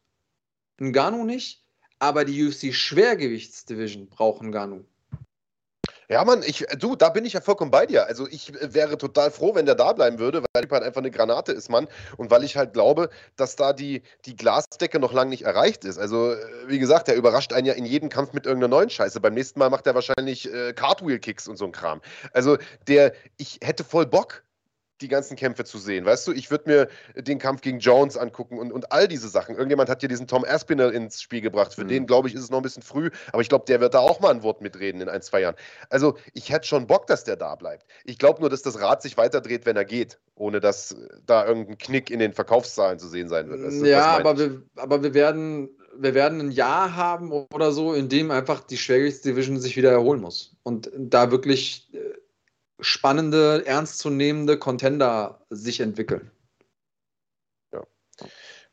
Ngannou 0.80 1.24
nicht, 1.24 1.63
aber 2.00 2.26
die 2.26 2.45
UFC 2.45 2.74
Schwergewichtsdivision 2.74 4.08
braucht 4.08 4.43
Ngannou. 4.43 4.86
Ja, 6.08 6.24
Mann, 6.24 6.43
ich, 6.45 6.65
du, 6.78 6.95
da 6.95 7.10
bin 7.10 7.26
ich 7.26 7.34
ja 7.34 7.41
vollkommen 7.41 7.71
bei 7.71 7.88
dir. 7.88 8.06
Also 8.06 8.28
ich 8.28 8.54
wäre 8.62 8.98
total 8.98 9.32
froh, 9.32 9.56
wenn 9.56 9.65
der 9.65 9.74
da 9.74 9.91
bleiben 9.93 10.19
würde, 10.19 10.41
weil 10.41 10.63
er 10.63 10.69
halt 10.69 10.84
einfach 10.84 11.02
eine 11.02 11.10
Granate 11.10 11.52
ist, 11.52 11.69
Mann. 11.69 11.88
Und 12.17 12.30
weil 12.30 12.43
ich 12.43 12.56
halt 12.58 12.74
glaube, 12.74 13.10
dass 13.38 13.56
da 13.56 13.74
die, 13.74 14.04
die 14.26 14.36
Glasdecke 14.36 15.00
noch 15.00 15.13
lange 15.13 15.32
nicht 15.32 15.45
erreicht 15.45 15.84
ist. 15.84 15.98
Also, 15.98 16.34
äh, 16.34 16.38
wie 16.67 16.78
gesagt, 16.78 17.08
der 17.08 17.15
überrascht 17.15 17.54
einen 17.54 17.65
ja 17.65 17.74
in 17.74 17.86
jedem 17.86 18.10
Kampf 18.10 18.34
mit 18.34 18.45
irgendeiner 18.45 18.76
neuen 18.76 18.89
Scheiße. 18.89 19.19
Beim 19.19 19.34
nächsten 19.34 19.58
Mal 19.58 19.71
macht 19.71 19.88
er 19.88 19.95
wahrscheinlich 19.95 20.52
äh, 20.54 20.74
Cartwheel-Kicks 20.74 21.48
und 21.48 21.58
so 21.58 21.65
ein 21.65 21.71
Kram. 21.71 22.02
Also, 22.34 22.58
der, 22.88 23.13
ich 23.38 23.60
hätte 23.63 23.84
voll 23.84 24.06
Bock, 24.06 24.44
die 25.06 25.10
ganzen 25.10 25.36
Kämpfe 25.36 25.63
zu 25.63 25.78
sehen. 25.78 26.04
Weißt 26.04 26.28
du, 26.28 26.32
ich 26.32 26.50
würde 26.50 26.70
mir 26.70 26.88
den 27.22 27.38
Kampf 27.38 27.62
gegen 27.62 27.80
Jones 27.80 28.18
angucken 28.18 28.58
und, 28.58 28.72
und 28.72 28.91
all 28.91 29.08
diese 29.08 29.30
Sachen. 29.30 29.56
Irgendjemand 29.56 29.89
hat 29.89 30.00
hier 30.00 30.10
diesen 30.10 30.28
Tom 30.28 30.44
Aspinall 30.44 30.91
ins 30.91 31.22
Spiel 31.22 31.41
gebracht. 31.41 31.76
Für 31.76 31.84
mhm. 31.84 31.89
den, 31.89 32.08
glaube 32.08 32.28
ich, 32.28 32.34
ist 32.34 32.41
es 32.41 32.50
noch 32.50 32.58
ein 32.58 32.63
bisschen 32.63 32.84
früh, 32.84 33.12
aber 33.32 33.41
ich 33.41 33.50
glaube, 33.50 33.65
der 33.65 33.80
wird 33.80 33.94
da 33.94 34.00
auch 34.00 34.20
mal 34.20 34.32
ein 34.32 34.41
Wort 34.41 34.62
mitreden 34.62 35.02
in 35.02 35.10
ein, 35.10 35.22
zwei 35.22 35.41
Jahren. 35.41 35.56
Also, 35.89 36.18
ich 36.34 36.50
hätte 36.50 36.68
schon 36.68 36.88
Bock, 36.88 37.06
dass 37.08 37.24
der 37.24 37.36
da 37.36 37.56
bleibt. 37.56 37.86
Ich 38.04 38.18
glaube 38.18 38.41
nur, 38.41 38.50
dass 38.50 38.63
das 38.63 38.80
Rad 38.80 39.02
sich 39.02 39.15
weiterdreht, 39.18 39.65
wenn 39.65 39.76
er 39.76 39.86
geht, 39.86 40.18
ohne 40.36 40.60
dass 40.60 40.96
da 41.26 41.46
irgendein 41.46 41.78
Knick 41.78 42.10
in 42.10 42.20
den 42.20 42.34
Verkaufszahlen 42.34 42.98
zu 42.98 43.08
sehen 43.08 43.30
sein 43.30 43.50
wird. 43.50 43.62
Du, 43.62 43.86
ja, 43.86 44.18
aber 44.18 44.38
wir, 44.38 44.63
aber 44.76 45.04
wir 45.04 45.13
werden 45.13 45.70
wir 45.98 46.13
werden 46.13 46.41
ein 46.41 46.52
Jahr 46.52 46.96
haben 46.96 47.32
oder 47.32 47.72
so, 47.72 47.94
in 47.94 48.10
dem 48.10 48.30
einfach 48.30 48.60
die 48.60 48.76
Schwergewichtsdivision 48.76 49.60
sich 49.60 49.78
wieder 49.78 49.91
erholen 49.91 50.20
muss. 50.20 50.58
Und 50.63 50.91
da 50.94 51.32
wirklich 51.32 51.88
äh, 51.94 52.00
spannende, 52.80 53.66
ernstzunehmende 53.66 54.58
Contender 54.58 55.46
sich 55.50 55.80
entwickeln. 55.80 56.32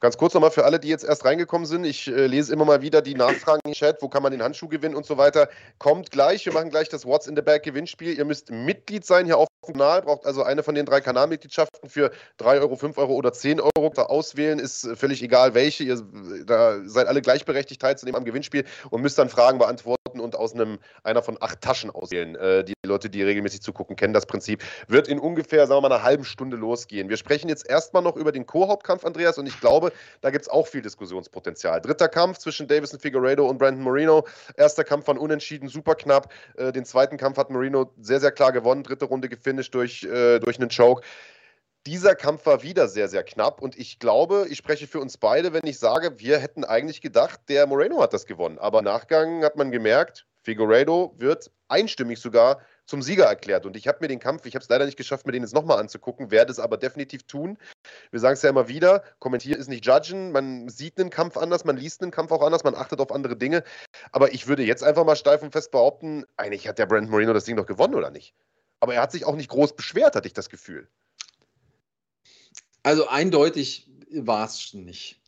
Ganz 0.03 0.17
kurz 0.17 0.35
nochmal 0.35 0.51
für 0.51 0.65
alle, 0.65 0.81
die 0.81 0.89
jetzt 0.89 1.05
erst 1.05 1.25
reingekommen 1.25 1.65
sind. 1.65 1.85
Ich 1.85 2.09
äh, 2.09 2.27
lese 2.27 2.53
immer 2.53 2.65
mal 2.65 2.83
wieder 2.83 3.03
die 3.03 3.15
Nachfragen 3.15 3.61
im 3.65 3.73
Chat, 3.73 4.03
wo 4.03 4.09
kann 4.09 4.25
man 4.25 4.33
den 4.33 4.43
Handschuh 4.43 4.67
gewinnen 4.67 4.97
und 4.97 5.07
so 5.07 5.17
weiter. 5.17 5.49
Kommt 5.79 6.11
gleich, 6.11 6.45
wir 6.45 6.53
machen 6.53 6.71
gleich 6.71 6.89
das 6.89 7.07
What's 7.07 7.29
in 7.29 7.37
the 7.37 7.43
Bag 7.43 7.63
Gewinnspiel. 7.63 8.19
Ihr 8.19 8.25
müsst 8.25 8.51
Mitglied 8.51 9.07
sein 9.07 9.27
hier 9.27 9.39
auf 9.39 9.47
dem 9.65 9.75
Kanal, 9.75 10.03
braucht 10.03 10.27
also 10.27 10.43
eine 10.43 10.65
von 10.65 10.75
den 10.75 10.87
drei 10.87 11.01
Kanalmitgliedschaften 11.01 11.89
für 11.89 12.11
3 12.39 12.59
Euro, 12.59 12.75
5 12.75 12.99
Euro 12.99 13.15
oder 13.15 13.33
10 13.33 13.61
Euro. 13.61 13.93
Da 13.95 14.07
auswählen 14.07 14.59
ist 14.59 14.89
völlig 14.97 15.23
egal 15.23 15.55
welche. 15.55 15.85
Ihr 15.85 16.03
da 16.47 16.81
seid 16.85 17.07
alle 17.07 17.23
gleichberechtigt 17.23 17.81
teilzunehmen 17.81 18.19
am 18.19 18.25
Gewinnspiel 18.25 18.65
und 18.91 19.03
müsst 19.03 19.19
dann 19.19 19.29
Fragen 19.29 19.59
beantworten 19.59 20.02
und 20.21 20.37
aus 20.37 20.55
einem 20.55 20.79
einer 21.05 21.23
von 21.23 21.37
acht 21.41 21.61
Taschen 21.61 21.91
auswählen. 21.91 22.35
Äh, 22.37 22.65
die 22.65 22.75
Leute, 22.85 23.11
die 23.11 23.23
regelmäßig 23.23 23.63
zugucken, 23.63 23.97
kennen 23.97 24.15
das 24.15 24.27
Prinzip. 24.27 24.63
Wird 24.89 25.09
in 25.09 25.19
ungefähr, 25.19 25.67
sagen 25.67 25.83
wir 25.83 25.89
mal, 25.89 25.95
einer 25.95 26.05
halben 26.05 26.25
Stunde 26.25 26.57
losgehen. 26.57 27.09
Wir 27.09 27.17
sprechen 27.17 27.49
jetzt 27.49 27.69
erstmal 27.69 28.03
noch 28.03 28.17
über 28.17 28.33
den 28.33 28.47
Co-Hauptkampf, 28.47 29.05
Andreas, 29.05 29.39
und 29.39 29.47
ich 29.47 29.59
glaube, 29.61 29.93
da 30.21 30.31
gibt 30.31 30.43
es 30.43 30.49
auch 30.49 30.67
viel 30.67 30.83
Diskussionspotenzial. 30.83 31.81
Dritter 31.81 32.09
Kampf 32.09 32.39
zwischen 32.39 32.69
Davison 32.69 32.99
Figueredo 32.99 33.47
und 33.47 33.59
Brandon 33.59 33.85
Marino. 33.85 34.27
Erster 34.57 34.85
Kampf 34.85 35.07
von 35.07 35.19
unentschieden, 35.19 35.69
super 35.69 35.95
knapp. 35.95 36.33
Äh, 36.57 36.73
den 36.73 36.85
zweiten 36.85 37.17
Kampf 37.17 37.39
hat 37.39 37.51
Marino 37.51 37.91
sehr, 38.01 38.21
sehr 38.21 38.33
klar 38.33 38.53
gewonnen. 38.53 38.83
Dritte 38.83 39.05
Runde 39.05 39.29
gefinisht 39.29 39.75
durch, 39.75 40.05
äh, 40.05 40.39
durch 40.39 40.59
einen 40.59 40.71
Choke. 40.71 41.03
Dieser 41.87 42.15
Kampf 42.15 42.47
war 42.47 42.63
wieder 42.63 42.89
sehr, 42.89 43.09
sehr 43.09 43.25
knapp 43.25 43.61
und 43.61 43.79
ich 43.79 43.99
glaube, 43.99 44.47
ich 44.49 44.59
spreche 44.59 44.87
für 44.87 45.01
uns 45.01 45.19
beide, 45.19 45.53
wenn 45.53 45.67
ich 45.67 45.79
sage, 45.79 46.19
wir 46.21 46.39
hätten 46.39 46.65
eigentlich 46.65 47.01
gedacht, 47.01 47.41
der 47.49 47.67
Moreno 47.67 48.01
hat 48.01 48.13
das 48.13 48.27
gewonnen. 48.27 48.59
Aber 48.59 48.81
im 48.81 48.85
Nachgang 48.85 49.43
hat 49.45 49.57
man 49.57 49.71
gemerkt, 49.71 50.27
Figueiredo 50.43 51.15
wird 51.19 51.51
einstimmig 51.69 52.21
sogar 52.21 52.61
zum 52.87 53.01
Sieger 53.01 53.25
erklärt. 53.25 53.65
Und 53.65 53.77
ich 53.77 53.89
habe 53.89 53.99
mir 54.01 54.09
den 54.09 54.19
Kampf, 54.19 54.45
ich 54.45 54.55
habe 54.55 54.63
es 54.63 54.69
leider 54.69 54.85
nicht 54.85 54.97
geschafft, 54.97 55.25
mir 55.25 55.33
den 55.33 55.43
jetzt 55.43 55.55
nochmal 55.55 55.79
anzugucken, 55.79 56.31
werde 56.31 56.53
es 56.53 56.59
aber 56.59 56.77
definitiv 56.77 57.23
tun. 57.25 57.59
Wir 58.11 58.21
sagen 58.21 58.35
es 58.35 58.43
ja 58.43 58.51
immer 58.51 58.69
wieder, 58.69 59.03
kommentieren 59.19 59.61
ist 59.61 59.69
nicht 59.69 59.87
judgen, 59.87 60.33
man 60.33 60.69
sieht 60.69 61.01
einen 61.01 61.11
Kampf 61.11 61.37
anders, 61.37 61.65
man 61.65 61.77
liest 61.77 62.03
einen 62.03 62.11
Kampf 62.11 62.33
auch 62.33 62.43
anders, 62.43 62.65
man 62.65 62.75
achtet 62.75 63.01
auf 63.01 63.13
andere 63.13 63.37
Dinge. 63.37 63.63
Aber 64.11 64.35
ich 64.35 64.47
würde 64.47 64.65
jetzt 64.65 64.83
einfach 64.83 65.05
mal 65.05 65.17
steif 65.17 65.43
und 65.43 65.53
fest 65.53 65.71
behaupten, 65.71 66.25
eigentlich 66.37 66.69
hat 66.69 66.79
der 66.79 66.87
Brandon 66.87 67.11
Moreno 67.11 67.33
das 67.33 67.45
Ding 67.45 67.57
doch 67.57 67.67
gewonnen, 67.67 67.95
oder 67.95 68.11
nicht? 68.11 68.35
Aber 68.81 68.95
er 68.95 69.03
hat 69.03 69.13
sich 69.13 69.25
auch 69.25 69.37
nicht 69.37 69.49
groß 69.49 69.77
beschwert, 69.77 70.17
hatte 70.17 70.27
ich 70.27 70.35
das 70.35 70.51
Gefühl. 70.51 70.89
Also 72.83 73.09
eindeutig 73.09 73.89
war 74.13 74.47
es 74.47 74.75
nicht. 74.75 75.23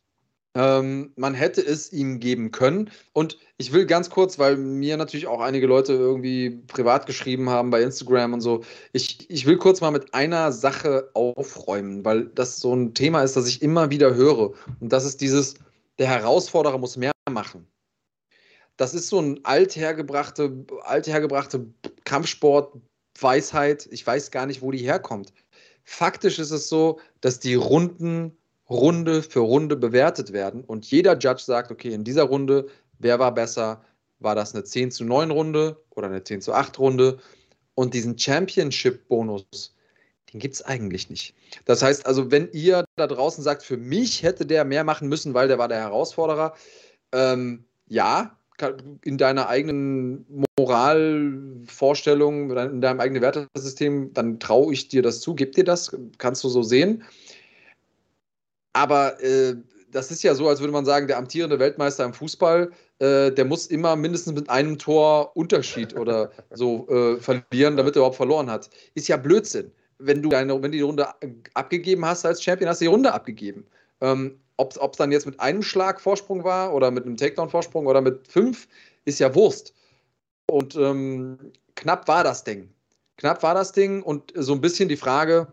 Ähm, 0.55 1.11
man 1.17 1.33
hätte 1.33 1.61
es 1.61 1.91
ihm 1.91 2.19
geben 2.21 2.51
können. 2.51 2.89
Und 3.11 3.37
ich 3.57 3.73
will 3.73 3.85
ganz 3.85 4.09
kurz, 4.09 4.39
weil 4.39 4.55
mir 4.55 4.95
natürlich 4.95 5.27
auch 5.27 5.41
einige 5.41 5.67
Leute 5.67 5.93
irgendwie 5.93 6.61
privat 6.67 7.05
geschrieben 7.05 7.49
haben 7.49 7.71
bei 7.71 7.81
Instagram 7.81 8.33
und 8.33 8.41
so, 8.41 8.63
ich, 8.93 9.29
ich 9.29 9.45
will 9.45 9.57
kurz 9.57 9.81
mal 9.81 9.91
mit 9.91 10.13
einer 10.13 10.53
Sache 10.53 11.09
aufräumen, 11.13 12.05
weil 12.05 12.27
das 12.27 12.59
so 12.59 12.73
ein 12.73 12.93
Thema 12.93 13.21
ist, 13.21 13.35
das 13.35 13.47
ich 13.47 13.61
immer 13.61 13.89
wieder 13.89 14.15
höre. 14.15 14.53
Und 14.79 14.93
das 14.93 15.03
ist 15.03 15.19
dieses, 15.19 15.55
der 15.99 16.07
Herausforderer 16.07 16.77
muss 16.77 16.95
mehr 16.95 17.11
machen. 17.29 17.67
Das 18.77 18.93
ist 18.93 19.07
so 19.07 19.19
ein 19.19 19.43
althergebrachte, 19.43 20.65
althergebrachte 20.83 21.67
Kampfsport-Weisheit. 22.05 23.87
Ich 23.91 24.05
weiß 24.05 24.31
gar 24.31 24.45
nicht, 24.45 24.61
wo 24.61 24.71
die 24.71 24.79
herkommt. 24.79 25.33
Faktisch 25.85 26.39
ist 26.39 26.51
es 26.51 26.67
so, 26.67 26.99
dass 27.21 27.39
die 27.39 27.55
Runden 27.55 28.35
Runde 28.69 29.21
für 29.21 29.41
Runde 29.41 29.75
bewertet 29.75 30.33
werden 30.33 30.63
und 30.63 30.89
jeder 30.89 31.17
Judge 31.17 31.43
sagt, 31.43 31.71
okay, 31.71 31.93
in 31.93 32.03
dieser 32.03 32.23
Runde, 32.23 32.67
wer 32.97 33.19
war 33.19 33.33
besser? 33.33 33.83
War 34.19 34.33
das 34.33 34.55
eine 34.55 34.63
10 34.63 34.89
zu 34.91 35.05
9 35.05 35.29
Runde 35.29 35.79
oder 35.91 36.07
eine 36.07 36.23
10 36.23 36.41
zu 36.41 36.53
8 36.53 36.79
Runde? 36.79 37.19
Und 37.75 37.93
diesen 37.93 38.17
Championship-Bonus, 38.17 39.75
den 40.33 40.39
gibt 40.39 40.55
es 40.55 40.63
eigentlich 40.63 41.09
nicht. 41.09 41.35
Das 41.65 41.83
heißt 41.83 42.05
also, 42.07 42.31
wenn 42.31 42.49
ihr 42.51 42.85
da 42.95 43.05
draußen 43.05 43.43
sagt, 43.43 43.61
für 43.61 43.77
mich 43.77 44.23
hätte 44.23 44.45
der 44.45 44.65
mehr 44.65 44.83
machen 44.83 45.09
müssen, 45.09 45.33
weil 45.33 45.47
der 45.47 45.59
war 45.59 45.67
der 45.67 45.81
Herausforderer, 45.81 46.55
ähm, 47.11 47.65
ja, 47.87 48.35
in 49.03 49.17
deiner 49.17 49.49
eigenen 49.49 50.25
Moralvorstellung, 50.57 52.51
in 52.51 52.81
deinem 52.81 52.99
eigenen 52.99 53.21
Wertesystem, 53.21 54.13
dann 54.13 54.39
traue 54.39 54.73
ich 54.73 54.87
dir 54.87 55.01
das 55.01 55.19
zu, 55.21 55.35
gib 55.35 55.53
dir 55.53 55.63
das, 55.63 55.95
kannst 56.17 56.43
du 56.43 56.49
so 56.49 56.63
sehen. 56.63 57.03
Aber 58.73 59.21
äh, 59.23 59.55
das 59.91 60.11
ist 60.11 60.23
ja 60.23 60.35
so, 60.35 60.49
als 60.49 60.59
würde 60.59 60.73
man 60.73 60.85
sagen, 60.85 61.07
der 61.07 61.17
amtierende 61.17 61.59
Weltmeister 61.59 62.03
im 62.03 62.13
Fußball, 62.13 62.71
äh, 62.99 63.31
der 63.31 63.45
muss 63.45 63.67
immer 63.67 63.95
mindestens 63.95 64.33
mit 64.33 64.49
einem 64.49 64.77
Tor 64.77 65.35
Unterschied 65.35 65.95
oder 65.95 66.31
so 66.51 66.87
äh, 66.89 67.17
verlieren, 67.17 67.77
damit 67.77 67.95
er 67.95 67.99
überhaupt 67.99 68.17
verloren 68.17 68.49
hat. 68.49 68.69
Ist 68.93 69.07
ja 69.07 69.17
Blödsinn. 69.17 69.71
Wenn 69.97 70.21
du 70.21 70.27
deine, 70.27 70.61
wenn 70.61 70.73
die 70.73 70.81
Runde 70.81 71.07
abgegeben 71.53 72.05
hast 72.05 72.25
als 72.25 72.43
Champion, 72.43 72.69
hast 72.69 72.81
du 72.81 72.85
die 72.85 72.89
Runde 72.89 73.13
abgegeben. 73.13 73.65
Ähm, 74.01 74.39
Ob 74.57 74.73
es 74.73 74.97
dann 74.97 75.11
jetzt 75.11 75.25
mit 75.25 75.39
einem 75.39 75.61
Schlag 75.61 75.99
Vorsprung 75.99 76.43
war 76.43 76.73
oder 76.73 76.91
mit 76.91 77.05
einem 77.05 77.17
Takedown-Vorsprung 77.17 77.87
oder 77.87 78.01
mit 78.01 78.27
fünf, 78.27 78.67
ist 79.03 79.19
ja 79.19 79.35
Wurst. 79.35 79.73
Und 80.49 80.75
ähm, 80.75 81.51
knapp 81.75 82.07
war 82.07 82.23
das 82.23 82.43
Ding. 82.43 82.73
Knapp 83.17 83.43
war 83.43 83.53
das 83.53 83.71
Ding 83.71 84.01
und 84.01 84.31
so 84.35 84.53
ein 84.53 84.61
bisschen 84.61 84.89
die 84.89 84.97
Frage, 84.97 85.47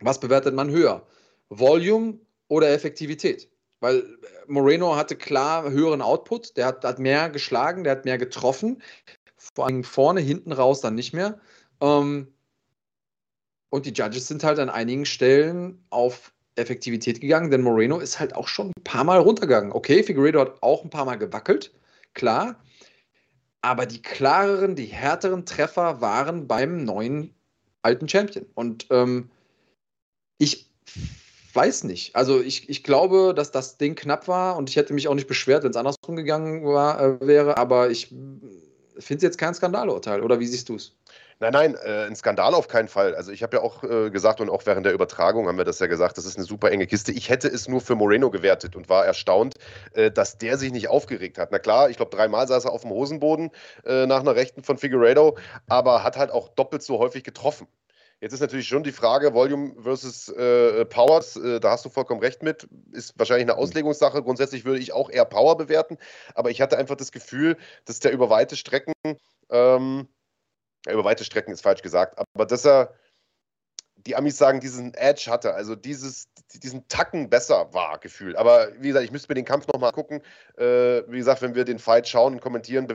was 0.00 0.20
bewertet 0.20 0.54
man 0.54 0.70
höher? 0.70 1.06
Volume 1.48 2.18
oder 2.48 2.70
Effektivität. 2.70 3.48
Weil 3.80 3.98
äh, 3.98 4.04
Moreno 4.46 4.94
hatte 4.96 5.16
klar 5.16 5.70
höheren 5.70 6.02
Output, 6.02 6.56
der 6.56 6.66
hat, 6.66 6.84
hat 6.84 6.98
mehr 6.98 7.30
geschlagen, 7.30 7.84
der 7.84 7.92
hat 7.92 8.04
mehr 8.04 8.18
getroffen. 8.18 8.82
Vor 9.36 9.66
allem 9.66 9.82
vorne, 9.82 10.20
hinten 10.20 10.52
raus 10.52 10.80
dann 10.80 10.94
nicht 10.94 11.12
mehr. 11.12 11.40
Ähm, 11.80 12.32
und 13.70 13.86
die 13.86 13.92
Judges 13.92 14.28
sind 14.28 14.44
halt 14.44 14.58
an 14.58 14.70
einigen 14.70 15.06
Stellen 15.06 15.84
auf 15.90 16.32
Effektivität 16.56 17.20
gegangen, 17.20 17.50
denn 17.50 17.62
Moreno 17.62 17.98
ist 17.98 18.20
halt 18.20 18.34
auch 18.34 18.48
schon 18.48 18.68
ein 18.68 18.84
paar 18.84 19.04
Mal 19.04 19.18
runtergegangen. 19.18 19.72
Okay, 19.72 20.02
Figueredo 20.02 20.40
hat 20.40 20.62
auch 20.62 20.84
ein 20.84 20.90
paar 20.90 21.04
Mal 21.04 21.16
gewackelt, 21.16 21.72
klar. 22.14 22.56
Aber 23.62 23.86
die 23.86 24.02
klareren, 24.02 24.74
die 24.74 24.86
härteren 24.86 25.46
Treffer 25.46 26.00
waren 26.00 26.48
beim 26.48 26.84
neuen 26.84 27.32
alten 27.82 28.08
Champion. 28.08 28.46
Und 28.54 28.86
ähm, 28.90 29.30
ich 30.38 30.68
weiß 31.54 31.84
nicht. 31.84 32.16
Also 32.16 32.40
ich, 32.40 32.68
ich 32.68 32.82
glaube, 32.82 33.34
dass 33.34 33.50
das 33.50 33.78
Ding 33.78 33.94
knapp 33.94 34.26
war 34.28 34.56
und 34.56 34.68
ich 34.68 34.76
hätte 34.76 34.94
mich 34.94 35.08
auch 35.08 35.14
nicht 35.14 35.28
beschwert, 35.28 35.64
wenn 35.64 35.70
es 35.70 35.76
andersrum 35.76 36.16
gegangen 36.16 36.64
war, 36.64 37.00
äh, 37.00 37.26
wäre, 37.26 37.56
aber 37.56 37.90
ich 37.90 38.08
finde 38.08 39.16
es 39.16 39.22
jetzt 39.22 39.38
kein 39.38 39.54
Skandalurteil. 39.54 40.22
Oder 40.22 40.40
wie 40.40 40.46
siehst 40.46 40.68
du 40.68 40.76
es? 40.76 40.96
Nein, 41.42 41.52
nein, 41.54 41.74
äh, 41.74 42.06
ein 42.06 42.14
Skandal 42.14 42.54
auf 42.54 42.68
keinen 42.68 42.86
Fall. 42.86 43.16
Also 43.16 43.32
ich 43.32 43.42
habe 43.42 43.56
ja 43.56 43.64
auch 43.64 43.82
äh, 43.82 44.10
gesagt 44.10 44.40
und 44.40 44.48
auch 44.48 44.64
während 44.64 44.86
der 44.86 44.92
Übertragung 44.92 45.48
haben 45.48 45.58
wir 45.58 45.64
das 45.64 45.80
ja 45.80 45.88
gesagt, 45.88 46.16
das 46.16 46.24
ist 46.24 46.36
eine 46.36 46.46
super 46.46 46.70
enge 46.70 46.86
Kiste. 46.86 47.10
Ich 47.10 47.30
hätte 47.30 47.48
es 47.48 47.66
nur 47.66 47.80
für 47.80 47.96
Moreno 47.96 48.30
gewertet 48.30 48.76
und 48.76 48.88
war 48.88 49.04
erstaunt, 49.04 49.56
äh, 49.94 50.12
dass 50.12 50.38
der 50.38 50.56
sich 50.56 50.70
nicht 50.70 50.86
aufgeregt 50.86 51.38
hat. 51.38 51.50
Na 51.50 51.58
klar, 51.58 51.90
ich 51.90 51.96
glaube 51.96 52.16
dreimal 52.16 52.46
saß 52.46 52.66
er 52.66 52.70
auf 52.70 52.82
dem 52.82 52.90
Hosenboden 52.90 53.50
äh, 53.84 54.06
nach 54.06 54.20
einer 54.20 54.36
Rechten 54.36 54.62
von 54.62 54.78
Figueredo, 54.78 55.36
aber 55.66 56.04
hat 56.04 56.16
halt 56.16 56.30
auch 56.30 56.48
doppelt 56.48 56.84
so 56.84 57.00
häufig 57.00 57.24
getroffen. 57.24 57.66
Jetzt 58.20 58.34
ist 58.34 58.40
natürlich 58.40 58.68
schon 58.68 58.84
die 58.84 58.92
Frage, 58.92 59.34
Volume 59.34 59.74
versus 59.82 60.28
äh, 60.28 60.84
Power, 60.84 61.24
äh, 61.42 61.58
da 61.58 61.72
hast 61.72 61.84
du 61.84 61.88
vollkommen 61.88 62.20
recht 62.20 62.44
mit, 62.44 62.68
ist 62.92 63.18
wahrscheinlich 63.18 63.50
eine 63.50 63.58
Auslegungssache. 63.58 64.22
Grundsätzlich 64.22 64.64
würde 64.64 64.78
ich 64.78 64.92
auch 64.92 65.10
eher 65.10 65.24
Power 65.24 65.56
bewerten, 65.56 65.98
aber 66.36 66.50
ich 66.50 66.60
hatte 66.60 66.78
einfach 66.78 66.94
das 66.94 67.10
Gefühl, 67.10 67.56
dass 67.84 67.98
der 67.98 68.12
über 68.12 68.30
weite 68.30 68.54
Strecken, 68.54 68.92
ähm, 69.50 70.06
über 70.90 71.04
weite 71.04 71.24
Strecken 71.24 71.52
ist 71.52 71.62
falsch 71.62 71.82
gesagt, 71.82 72.18
aber 72.18 72.46
dass 72.46 72.64
er, 72.64 72.94
die 74.06 74.16
Amis 74.16 74.36
sagen, 74.36 74.60
diesen 74.60 74.94
Edge 74.94 75.30
hatte, 75.30 75.54
also 75.54 75.76
dieses, 75.76 76.28
diesen 76.54 76.88
Tacken 76.88 77.30
besser 77.30 77.72
war, 77.72 77.98
gefühlt. 77.98 78.36
Aber 78.36 78.68
wie 78.80 78.88
gesagt, 78.88 79.04
ich 79.04 79.12
müsste 79.12 79.30
mir 79.30 79.36
den 79.36 79.44
Kampf 79.44 79.66
nochmal 79.68 79.92
gucken. 79.92 80.22
Äh, 80.56 81.02
wie 81.08 81.18
gesagt, 81.18 81.42
wenn 81.42 81.54
wir 81.54 81.64
den 81.64 81.78
Fight 81.78 82.08
schauen 82.08 82.34
und 82.34 82.40
kommentieren, 82.40 82.88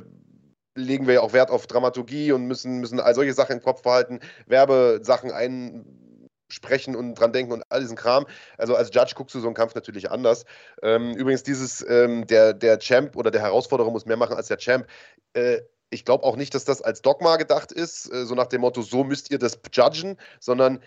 legen 0.75 1.07
wir 1.07 1.15
ja 1.15 1.21
auch 1.21 1.33
Wert 1.33 1.49
auf 1.49 1.67
Dramaturgie 1.67 2.31
und 2.31 2.45
müssen, 2.45 2.79
müssen 2.79 2.99
all 2.99 3.15
solche 3.15 3.33
Sachen 3.33 3.57
im 3.57 3.63
Kopf 3.63 3.81
behalten, 3.81 4.19
Werbesachen 4.45 5.31
einsprechen 5.31 6.95
und 6.95 7.15
dran 7.15 7.33
denken 7.33 7.53
und 7.53 7.63
all 7.69 7.79
diesen 7.79 7.97
Kram. 7.97 8.27
Also 8.57 8.75
als 8.75 8.93
Judge 8.93 9.13
guckst 9.15 9.33
du 9.33 9.39
so 9.39 9.47
einen 9.47 9.55
Kampf 9.55 9.75
natürlich 9.75 10.11
anders. 10.11 10.45
Ähm, 10.83 11.15
übrigens, 11.15 11.43
dieses, 11.43 11.85
ähm, 11.89 12.27
der, 12.27 12.53
der 12.53 12.79
Champ 12.79 13.15
oder 13.15 13.31
der 13.31 13.41
Herausforderer 13.41 13.91
muss 13.91 14.05
mehr 14.05 14.17
machen 14.17 14.35
als 14.35 14.47
der 14.47 14.57
Champ. 14.57 14.87
Äh, 15.33 15.61
ich 15.89 16.05
glaube 16.05 16.23
auch 16.23 16.35
nicht, 16.35 16.53
dass 16.53 16.65
das 16.65 16.81
als 16.81 17.01
Dogma 17.01 17.37
gedacht 17.37 17.71
ist, 17.71 18.11
äh, 18.11 18.25
so 18.25 18.35
nach 18.35 18.47
dem 18.47 18.61
Motto, 18.61 18.81
so 18.81 19.03
müsst 19.03 19.31
ihr 19.31 19.39
das 19.39 19.59
judgen, 19.73 20.17
sondern 20.39 20.81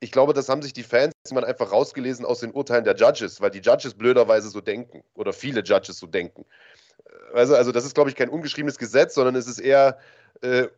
ich 0.00 0.12
glaube, 0.12 0.34
das 0.34 0.48
haben 0.48 0.62
sich 0.62 0.72
die 0.72 0.82
Fans 0.82 1.14
man 1.32 1.44
einfach 1.44 1.72
rausgelesen 1.72 2.26
aus 2.26 2.40
den 2.40 2.52
Urteilen 2.52 2.84
der 2.84 2.94
Judges, 2.94 3.40
weil 3.40 3.50
die 3.50 3.60
Judges 3.60 3.94
blöderweise 3.94 4.50
so 4.50 4.60
denken 4.60 5.02
oder 5.14 5.32
viele 5.32 5.62
Judges 5.62 5.98
so 5.98 6.06
denken. 6.06 6.44
Also, 7.32 7.56
also 7.56 7.72
das 7.72 7.84
ist, 7.86 7.94
glaube 7.94 8.10
ich, 8.10 8.16
kein 8.16 8.28
ungeschriebenes 8.28 8.76
Gesetz, 8.76 9.14
sondern 9.14 9.34
es 9.34 9.46
ist 9.46 9.58
eher 9.58 9.98
äh, 10.42 10.68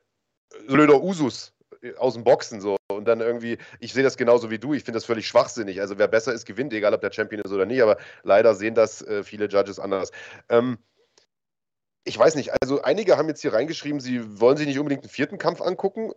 blöder 0.69 1.03
Usus 1.03 1.53
aus 1.99 2.15
dem 2.15 2.25
Boxen 2.25 2.61
so. 2.61 2.77
Und 2.89 3.07
dann 3.07 3.21
irgendwie, 3.21 3.59
ich 3.81 3.93
sehe 3.93 4.03
das 4.03 4.17
genauso 4.17 4.51
wie 4.51 4.59
du, 4.59 4.73
ich 4.75 4.85
finde 4.85 4.97
das 4.97 5.05
völlig 5.05 5.27
schwachsinnig. 5.27 5.81
Also 5.81 5.99
wer 5.99 6.09
besser 6.09 6.33
ist, 6.33 6.47
gewinnt, 6.47 6.73
egal 6.73 6.95
ob 6.95 7.01
der 7.01 7.13
Champion 7.13 7.43
ist 7.43 7.53
oder 7.53 7.67
nicht, 7.67 7.83
aber 7.83 7.99
leider 8.23 8.55
sehen 8.55 8.75
das 8.75 9.03
äh, 9.03 9.23
viele 9.23 9.47
Judges 9.47 9.79
anders. 9.79 10.13
Ähm, 10.49 10.79
ich 12.07 12.19
weiß 12.19 12.37
nicht, 12.37 12.53
also 12.63 12.83
einige 12.83 13.17
haben 13.17 13.29
jetzt 13.29 13.43
hier 13.43 13.53
reingeschrieben, 13.53 14.01
sie 14.01 14.41
wollen 14.41 14.57
sich 14.57 14.67
nicht 14.67 14.79
unbedingt 14.79 15.03
einen 15.03 15.11
vierten 15.11 15.39
Kampf 15.39 15.61
angucken. 15.61 16.13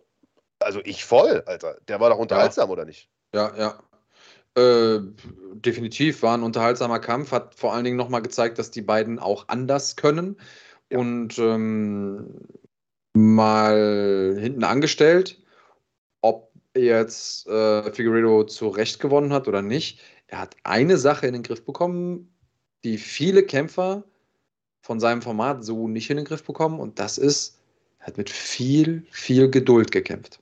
Also 0.60 0.80
ich 0.84 1.04
voll, 1.04 1.42
Alter. 1.46 1.78
Der 1.88 2.00
war 2.00 2.10
doch 2.10 2.18
unterhaltsam, 2.18 2.68
ja. 2.68 2.72
oder 2.72 2.84
nicht? 2.84 3.10
Ja, 3.34 3.52
ja. 3.56 3.82
Äh, 4.56 5.00
definitiv 5.52 6.22
war 6.22 6.36
ein 6.36 6.42
unterhaltsamer 6.42 7.00
Kampf, 7.00 7.32
hat 7.32 7.54
vor 7.54 7.74
allen 7.74 7.84
Dingen 7.84 7.96
nochmal 7.96 8.22
gezeigt, 8.22 8.58
dass 8.58 8.70
die 8.70 8.82
beiden 8.82 9.18
auch 9.18 9.46
anders 9.48 9.96
können. 9.96 10.36
Ja. 10.90 10.98
Und 10.98 11.38
ähm, 11.38 12.40
mal 13.14 14.36
hinten 14.38 14.64
angestellt, 14.64 15.42
ob 16.20 16.52
jetzt 16.76 17.48
äh, 17.48 17.92
Figueredo 17.92 18.44
zu 18.44 18.68
Recht 18.68 19.00
gewonnen 19.00 19.32
hat 19.32 19.48
oder 19.48 19.62
nicht. 19.62 20.00
Er 20.28 20.40
hat 20.40 20.56
eine 20.62 20.98
Sache 20.98 21.26
in 21.26 21.32
den 21.32 21.42
Griff 21.42 21.64
bekommen, 21.64 22.36
die 22.84 22.98
viele 22.98 23.42
Kämpfer 23.42 24.04
von 24.80 25.00
seinem 25.00 25.22
Format 25.22 25.64
so 25.64 25.88
nicht 25.88 26.10
in 26.10 26.16
den 26.16 26.26
Griff 26.26 26.44
bekommen. 26.44 26.80
Und 26.80 26.98
das 26.98 27.18
ist, 27.18 27.58
er 27.98 28.08
hat 28.08 28.18
mit 28.18 28.30
viel, 28.30 29.04
viel 29.10 29.50
Geduld 29.50 29.90
gekämpft. 29.92 30.40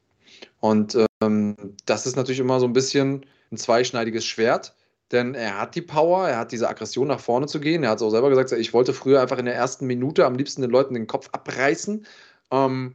Und 0.61 0.97
ähm, 1.21 1.57
das 1.87 2.07
ist 2.07 2.17
natürlich 2.17 2.41
immer 2.41 2.61
so 2.61 2.67
ein 2.67 2.73
bisschen 2.73 3.25
ein 3.51 3.57
zweischneidiges 3.57 4.25
Schwert, 4.25 4.75
denn 5.11 5.35
er 5.35 5.59
hat 5.59 5.75
die 5.75 5.83
Power, 5.83 6.29
er 6.29 6.39
hat 6.39 6.53
diese 6.53 6.69
Aggression 6.69 7.09
nach 7.09 7.21
vorne 7.21 7.47
zu 7.47 7.61
gehen. 7.61 7.83
Er 7.83 7.91
hat 7.91 7.99
es 7.99 8.03
auch 8.03 8.11
selber 8.11 8.29
gesagt, 8.29 8.53
ich 8.53 8.75
wollte 8.75 8.93
früher 8.93 9.23
einfach 9.23 9.39
in 9.39 9.47
der 9.47 9.55
ersten 9.55 9.87
Minute 9.87 10.27
am 10.27 10.35
liebsten 10.35 10.63
den 10.63 10.71
Leuten 10.71 10.95
den 10.95 11.07
Kopf 11.07 11.31
abreißen. 11.33 12.07
Ähm, 12.51 12.95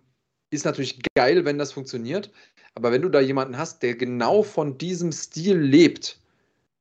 ist 0.52 0.66
natürlich 0.66 1.00
geil, 1.16 1.46
wenn 1.46 1.58
das 1.58 1.72
funktioniert. 1.72 2.32
Aber 2.76 2.92
wenn 2.92 3.02
du 3.02 3.10
da 3.10 3.20
jemanden 3.20 3.58
hast, 3.58 3.82
der 3.82 3.96
genau 3.96 4.44
von 4.44 4.78
diesem 4.78 5.12
Stil 5.12 5.58
lebt, 5.58 6.20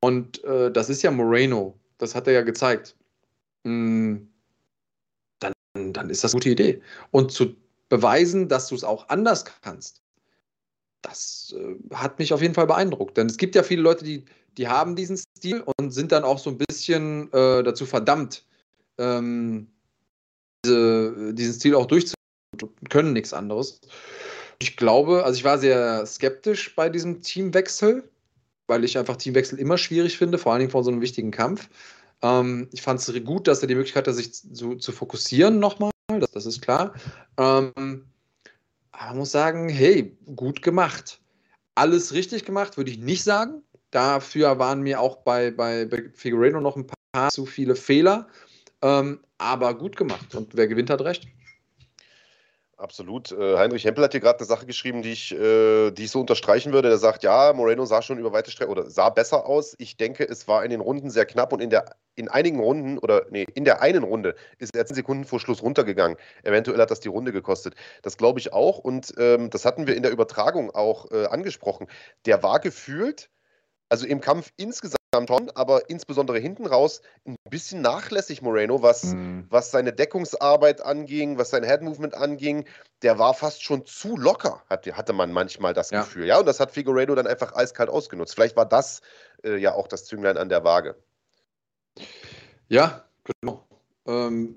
und 0.00 0.42
äh, 0.44 0.70
das 0.70 0.90
ist 0.90 1.02
ja 1.02 1.10
Moreno, 1.10 1.78
das 1.98 2.14
hat 2.14 2.26
er 2.26 2.32
ja 2.34 2.42
gezeigt, 2.42 2.96
mh, 3.64 3.70
hm, 3.70 4.31
dann, 5.74 6.10
ist 6.10 6.24
das 6.24 6.32
eine 6.32 6.40
gute 6.40 6.50
Idee. 6.50 6.82
Und 7.10 7.32
zu 7.32 7.54
beweisen, 7.88 8.48
dass 8.48 8.68
du 8.68 8.74
es 8.74 8.84
auch 8.84 9.08
anders 9.08 9.44
kannst, 9.62 10.02
das 11.02 11.54
äh, 11.56 11.76
hat 11.94 12.18
mich 12.18 12.32
auf 12.32 12.42
jeden 12.42 12.54
Fall 12.54 12.66
beeindruckt. 12.66 13.16
Denn 13.16 13.26
es 13.26 13.36
gibt 13.36 13.54
ja 13.54 13.62
viele 13.62 13.82
Leute, 13.82 14.04
die, 14.04 14.24
die 14.56 14.68
haben 14.68 14.96
diesen 14.96 15.16
Stil 15.16 15.62
und 15.78 15.90
sind 15.90 16.12
dann 16.12 16.24
auch 16.24 16.38
so 16.38 16.50
ein 16.50 16.58
bisschen 16.58 17.32
äh, 17.32 17.62
dazu 17.62 17.86
verdammt, 17.86 18.44
ähm, 18.98 19.66
diese, 20.64 21.34
diesen 21.34 21.54
Stil 21.54 21.74
auch 21.74 21.86
durchzuführen, 21.86 22.16
können 22.88 23.12
nichts 23.12 23.32
anderes. 23.32 23.80
Ich 24.60 24.76
glaube, 24.76 25.24
also 25.24 25.36
ich 25.36 25.44
war 25.44 25.58
sehr 25.58 26.06
skeptisch 26.06 26.74
bei 26.76 26.88
diesem 26.88 27.20
Teamwechsel, 27.20 28.08
weil 28.68 28.84
ich 28.84 28.96
einfach 28.96 29.16
Teamwechsel 29.16 29.58
immer 29.58 29.76
schwierig 29.76 30.16
finde, 30.16 30.38
vor 30.38 30.52
allen 30.52 30.60
Dingen 30.60 30.70
vor 30.70 30.84
so 30.84 30.90
einem 30.90 31.00
wichtigen 31.00 31.32
Kampf. 31.32 31.68
Ähm, 32.22 32.68
ich 32.72 32.82
fand 32.82 33.00
es 33.00 33.24
gut, 33.24 33.48
dass 33.48 33.60
er 33.62 33.68
die 33.68 33.74
Möglichkeit 33.74 34.06
hat, 34.06 34.14
sich 34.14 34.32
zu, 34.32 34.76
zu 34.76 34.92
fokussieren 34.92 35.58
nochmal, 35.58 35.90
das, 36.08 36.30
das, 36.30 36.46
ist 36.46 36.62
klar. 36.62 36.94
Ähm, 37.36 38.06
aber 38.92 39.08
man 39.08 39.18
muss 39.18 39.32
sagen, 39.32 39.68
hey, 39.68 40.16
gut 40.36 40.62
gemacht. 40.62 41.20
Alles 41.74 42.12
richtig 42.12 42.44
gemacht, 42.44 42.76
würde 42.76 42.90
ich 42.90 42.98
nicht 42.98 43.24
sagen. 43.24 43.62
Dafür 43.90 44.58
waren 44.58 44.82
mir 44.82 45.00
auch 45.00 45.16
bei, 45.16 45.50
bei, 45.50 45.84
bei 45.84 46.10
Figueredo 46.14 46.60
noch 46.60 46.76
ein 46.76 46.86
paar 46.86 47.30
zu 47.30 47.46
viele 47.46 47.76
Fehler. 47.76 48.28
Ähm, 48.82 49.20
aber 49.38 49.74
gut 49.76 49.96
gemacht. 49.96 50.34
Und 50.34 50.54
wer 50.56 50.68
gewinnt, 50.68 50.90
hat 50.90 51.00
recht. 51.02 51.26
Absolut. 52.82 53.30
Äh, 53.30 53.58
Heinrich 53.58 53.84
Hempel 53.84 54.02
hat 54.02 54.10
hier 54.10 54.20
gerade 54.20 54.40
eine 54.40 54.46
Sache 54.46 54.66
geschrieben, 54.66 55.02
die 55.02 55.12
ich, 55.12 55.30
äh, 55.32 55.92
die 55.92 56.02
ich 56.02 56.10
so 56.10 56.18
unterstreichen 56.18 56.72
würde. 56.72 56.88
Der 56.88 56.98
sagt, 56.98 57.22
ja, 57.22 57.52
Moreno 57.52 57.84
sah 57.84 58.02
schon 58.02 58.18
über 58.18 58.32
weite 58.32 58.50
Strecke 58.50 58.72
oder 58.72 58.90
sah 58.90 59.08
besser 59.08 59.46
aus. 59.46 59.76
Ich 59.78 59.96
denke, 59.96 60.28
es 60.28 60.48
war 60.48 60.64
in 60.64 60.70
den 60.70 60.80
Runden 60.80 61.08
sehr 61.08 61.24
knapp 61.24 61.52
und 61.52 61.60
in 61.60 61.70
der 61.70 61.84
in 62.16 62.28
einigen 62.28 62.58
Runden 62.58 62.98
oder 62.98 63.24
nee, 63.30 63.46
in 63.54 63.64
der 63.64 63.82
einen 63.82 64.02
Runde 64.02 64.34
ist 64.58 64.74
er 64.74 64.84
10 64.84 64.96
Sekunden 64.96 65.24
vor 65.24 65.38
Schluss 65.38 65.62
runtergegangen. 65.62 66.16
Eventuell 66.42 66.80
hat 66.80 66.90
das 66.90 66.98
die 66.98 67.08
Runde 67.08 67.30
gekostet. 67.30 67.74
Das 68.02 68.16
glaube 68.16 68.40
ich 68.40 68.52
auch 68.52 68.78
und 68.78 69.14
ähm, 69.16 69.48
das 69.50 69.64
hatten 69.64 69.86
wir 69.86 69.94
in 69.94 70.02
der 70.02 70.10
Übertragung 70.10 70.72
auch 70.72 71.08
äh, 71.12 71.26
angesprochen. 71.26 71.86
Der 72.26 72.42
war 72.42 72.58
gefühlt, 72.58 73.30
also 73.90 74.06
im 74.06 74.20
Kampf 74.20 74.50
insgesamt 74.56 75.01
schon, 75.26 75.50
aber 75.54 75.90
insbesondere 75.90 76.38
hinten 76.38 76.66
raus 76.66 77.02
ein 77.26 77.36
bisschen 77.50 77.82
nachlässig, 77.82 78.40
Moreno, 78.40 78.82
was, 78.82 79.04
mhm. 79.04 79.46
was 79.50 79.70
seine 79.70 79.92
Deckungsarbeit 79.92 80.80
anging, 80.80 81.36
was 81.36 81.50
sein 81.50 81.64
Head-Movement 81.64 82.14
anging. 82.14 82.64
Der 83.02 83.18
war 83.18 83.34
fast 83.34 83.62
schon 83.62 83.84
zu 83.84 84.16
locker, 84.16 84.62
hatte 84.68 85.12
man 85.12 85.32
manchmal 85.32 85.74
das 85.74 85.90
ja. 85.90 86.00
Gefühl. 86.00 86.26
Ja, 86.26 86.38
und 86.38 86.46
das 86.46 86.60
hat 86.60 86.70
Figueredo 86.70 87.14
dann 87.14 87.26
einfach 87.26 87.54
eiskalt 87.54 87.90
ausgenutzt. 87.90 88.34
Vielleicht 88.34 88.56
war 88.56 88.66
das 88.66 89.02
äh, 89.44 89.56
ja 89.56 89.74
auch 89.74 89.86
das 89.86 90.06
Zünglein 90.06 90.38
an 90.38 90.48
der 90.48 90.64
Waage. 90.64 90.96
Ja, 92.68 93.04
genau. 93.24 93.66
Ähm, 94.06 94.56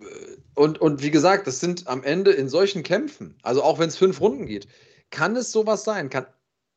und, 0.56 0.80
und 0.80 1.03
wie 1.03 1.12
gesagt, 1.12 1.47
das 1.47 1.60
sind 1.60 1.88
am 1.88 2.01
Ende 2.01 2.32
in 2.32 2.47
solchen 2.47 2.82
Kämpfen, 2.82 3.38
also 3.43 3.62
auch 3.62 3.78
wenn 3.78 3.89
es 3.89 3.97
fünf 3.97 4.22
Runden 4.22 4.45
geht, 4.45 4.68
kann 5.12 5.36
es 5.36 5.51
sowas 5.51 5.84
sein, 5.84 6.10
kann 6.10 6.26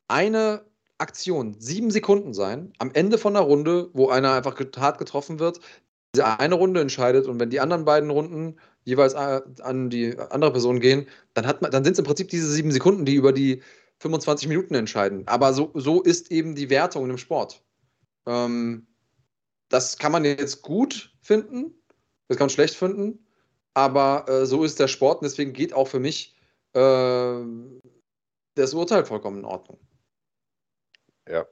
eine 0.07 0.68
Aktion 0.99 1.55
sieben 1.59 1.91
Sekunden 1.91 2.33
sein, 2.33 2.73
am 2.77 2.91
Ende 2.93 3.17
von 3.17 3.33
der 3.33 3.43
Runde, 3.43 3.89
wo 3.93 4.09
einer 4.09 4.33
einfach 4.33 4.59
hart 4.77 4.97
getroffen 4.97 5.39
wird, 5.39 5.59
diese 6.15 6.39
eine 6.39 6.55
Runde 6.55 6.81
entscheidet 6.81 7.27
und 7.27 7.39
wenn 7.39 7.49
die 7.49 7.59
anderen 7.59 7.85
beiden 7.85 8.09
Runden 8.09 8.57
jeweils 8.83 9.13
äh, 9.13 9.41
an 9.61 9.89
die 9.89 10.17
andere 10.17 10.51
Person 10.51 10.79
gehen, 10.79 11.07
dann, 11.33 11.45
dann 11.61 11.83
sind 11.83 11.93
es 11.93 11.99
im 11.99 12.05
Prinzip 12.05 12.29
diese 12.29 12.51
sieben 12.51 12.71
Sekunden, 12.71 13.05
die 13.05 13.15
über 13.15 13.31
die 13.31 13.61
25 13.99 14.47
Minuten 14.47 14.75
entscheiden. 14.75 15.27
Aber 15.27 15.53
so, 15.53 15.71
so 15.75 16.01
ist 16.01 16.31
eben 16.31 16.55
die 16.55 16.69
Wertung 16.69 17.09
im 17.09 17.17
Sport. 17.17 17.63
Ähm, 18.25 18.87
das 19.69 19.97
kann 19.97 20.11
man 20.11 20.25
jetzt 20.25 20.61
gut 20.61 21.13
finden, 21.21 21.75
das 22.27 22.37
kann 22.37 22.45
man 22.45 22.49
schlecht 22.49 22.75
finden, 22.75 23.25
aber 23.73 24.25
äh, 24.27 24.45
so 24.45 24.63
ist 24.63 24.79
der 24.79 24.87
Sport 24.87 25.21
und 25.21 25.25
deswegen 25.25 25.53
geht 25.53 25.73
auch 25.73 25.87
für 25.87 25.99
mich 25.99 26.35
äh, 26.73 27.43
das 28.55 28.73
Urteil 28.73 29.05
vollkommen 29.05 29.39
in 29.39 29.45
Ordnung. 29.45 29.79
Ja. 31.29 31.45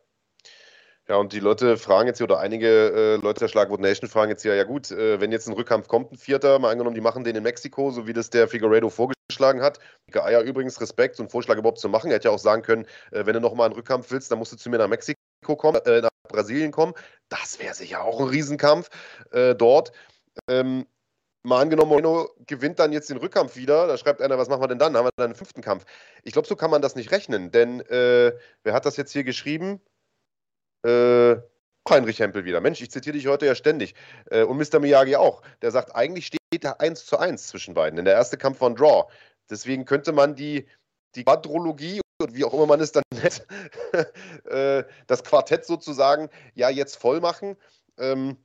Ja, 1.07 1.15
und 1.15 1.31
die 1.31 1.39
Leute 1.39 1.77
fragen 1.77 2.07
jetzt 2.07 2.17
hier, 2.17 2.25
oder 2.25 2.39
einige 2.39 2.67
äh, 2.67 3.15
Leute 3.15 3.39
der 3.39 3.47
Schlagwort 3.47 3.79
Nation 3.79 4.09
fragen 4.09 4.29
jetzt 4.29 4.41
hier, 4.41 4.55
ja 4.55 4.65
gut, 4.65 4.91
äh, 4.91 5.21
wenn 5.21 5.31
jetzt 5.31 5.47
ein 5.47 5.53
Rückkampf 5.53 5.87
kommt, 5.87 6.11
ein 6.11 6.17
Vierter, 6.17 6.59
mal 6.59 6.69
angenommen, 6.69 6.95
die 6.95 7.01
machen 7.01 7.23
den 7.23 7.37
in 7.37 7.43
Mexiko, 7.43 7.91
so 7.91 8.07
wie 8.07 8.13
das 8.13 8.29
der 8.29 8.49
Figueredo 8.49 8.89
vorgeschlagen 8.89 9.61
hat. 9.61 9.79
Eier 10.13 10.41
übrigens 10.41 10.81
Respekt, 10.81 11.15
so 11.15 11.23
einen 11.23 11.29
Vorschlag 11.29 11.57
überhaupt 11.57 11.79
zu 11.79 11.87
machen. 11.87 12.09
Er 12.09 12.15
hätte 12.15 12.27
ja 12.27 12.33
auch 12.33 12.39
sagen 12.39 12.61
können, 12.61 12.85
äh, 13.11 13.25
wenn 13.25 13.33
du 13.33 13.39
nochmal 13.39 13.67
einen 13.67 13.75
Rückkampf 13.75 14.11
willst, 14.11 14.31
dann 14.31 14.39
musst 14.39 14.51
du 14.51 14.57
zu 14.57 14.69
mir 14.69 14.79
nach 14.79 14.89
Mexiko 14.89 15.15
kommen, 15.55 15.79
äh, 15.85 16.01
nach 16.01 16.09
Brasilien 16.27 16.71
kommen. 16.71 16.93
Das 17.29 17.57
wäre 17.59 17.73
sicher 17.73 18.03
auch 18.03 18.19
ein 18.19 18.27
Riesenkampf 18.27 18.89
äh, 19.31 19.55
dort. 19.55 19.93
Ähm, 20.49 20.85
mal 21.47 21.61
angenommen, 21.61 21.89
Moreno 21.89 22.29
gewinnt 22.45 22.79
dann 22.79 22.91
jetzt 22.91 23.09
den 23.09 23.17
Rückkampf 23.17 23.55
wieder. 23.55 23.87
Da 23.87 23.97
schreibt 23.97 24.21
einer, 24.21 24.37
was 24.37 24.49
machen 24.49 24.61
wir 24.61 24.67
denn 24.67 24.79
dann? 24.79 24.95
Haben 24.95 25.05
wir 25.05 25.11
dann 25.15 25.27
einen 25.27 25.35
fünften 25.35 25.61
Kampf? 25.61 25.85
Ich 26.23 26.33
glaube, 26.33 26.47
so 26.47 26.55
kann 26.55 26.69
man 26.69 26.81
das 26.81 26.95
nicht 26.95 27.11
rechnen, 27.11 27.51
denn 27.51 27.79
äh, 27.81 28.33
wer 28.63 28.73
hat 28.73 28.85
das 28.85 28.97
jetzt 28.97 29.13
hier 29.13 29.23
geschrieben? 29.23 29.81
Äh, 30.83 31.37
Heinrich 31.89 32.19
Hempel 32.19 32.43
wieder. 32.43 32.59
Mensch, 32.59 32.81
ich 32.81 32.91
zitiere 32.91 33.15
dich 33.15 33.27
heute 33.27 33.45
ja 33.45 33.55
ständig. 33.55 33.95
Äh, 34.29 34.43
und 34.43 34.57
Mr. 34.57 34.79
Miyagi 34.79 35.15
auch. 35.15 35.41
Der 35.61 35.71
sagt, 35.71 35.95
eigentlich 35.95 36.27
steht 36.27 36.63
da 36.63 36.73
1 36.73 37.05
zu 37.05 37.17
1 37.17 37.47
zwischen 37.47 37.73
beiden. 37.73 37.95
Denn 37.95 38.05
der 38.05 38.15
erste 38.15 38.37
Kampf 38.37 38.59
war 38.59 38.69
ein 38.69 38.75
Draw. 38.75 39.05
Deswegen 39.49 39.85
könnte 39.85 40.11
man 40.11 40.35
die, 40.35 40.67
die 41.15 41.23
Quadrologie 41.23 42.01
und 42.21 42.35
wie 42.35 42.43
auch 42.43 42.53
immer 42.53 42.65
man 42.65 42.81
es 42.81 42.91
dann 42.91 43.03
nennt, 43.13 43.45
äh, 44.45 44.83
das 45.07 45.23
Quartett 45.23 45.65
sozusagen 45.65 46.29
ja 46.55 46.69
jetzt 46.69 46.97
voll 46.97 47.21
machen. 47.21 47.55
Ähm, 47.97 48.37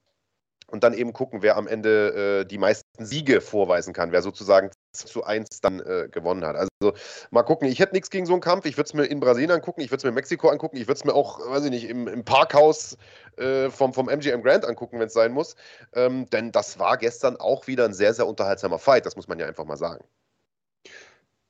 und 0.72 0.82
dann 0.82 0.94
eben 0.94 1.12
gucken, 1.12 1.42
wer 1.42 1.56
am 1.56 1.66
Ende 1.66 2.40
äh, 2.40 2.44
die 2.46 2.56
meisten 2.56 3.04
Siege 3.04 3.42
vorweisen 3.42 3.92
kann, 3.92 4.10
wer 4.10 4.22
sozusagen 4.22 4.70
zu 4.92 5.22
eins 5.22 5.60
dann 5.60 5.80
äh, 5.80 6.08
gewonnen 6.10 6.44
hat. 6.44 6.56
Also 6.56 6.96
mal 7.30 7.42
gucken, 7.42 7.68
ich 7.68 7.78
hätte 7.78 7.92
nichts 7.92 8.08
gegen 8.08 8.24
so 8.24 8.32
einen 8.32 8.40
Kampf. 8.40 8.64
Ich 8.64 8.78
würde 8.78 8.88
es 8.88 8.94
mir 8.94 9.04
in 9.04 9.20
Brasilien 9.20 9.50
angucken, 9.50 9.82
ich 9.82 9.90
würde 9.90 9.98
es 9.98 10.04
mir 10.04 10.08
in 10.08 10.14
Mexiko 10.14 10.48
angucken, 10.48 10.78
ich 10.78 10.88
würde 10.88 10.98
es 10.98 11.04
mir 11.04 11.14
auch, 11.14 11.38
weiß 11.46 11.64
ich 11.66 11.70
nicht, 11.70 11.84
im, 11.84 12.08
im 12.08 12.24
Parkhaus 12.24 12.96
äh, 13.36 13.68
vom, 13.68 13.92
vom 13.92 14.08
MGM 14.08 14.42
Grand 14.42 14.64
angucken, 14.64 14.98
wenn 14.98 15.08
es 15.08 15.12
sein 15.12 15.32
muss. 15.32 15.56
Ähm, 15.92 16.28
denn 16.30 16.52
das 16.52 16.78
war 16.78 16.96
gestern 16.96 17.36
auch 17.36 17.66
wieder 17.66 17.84
ein 17.84 17.94
sehr, 17.94 18.14
sehr 18.14 18.26
unterhaltsamer 18.26 18.78
Fight, 18.78 19.04
das 19.04 19.14
muss 19.14 19.28
man 19.28 19.38
ja 19.38 19.46
einfach 19.46 19.66
mal 19.66 19.76
sagen. 19.76 20.02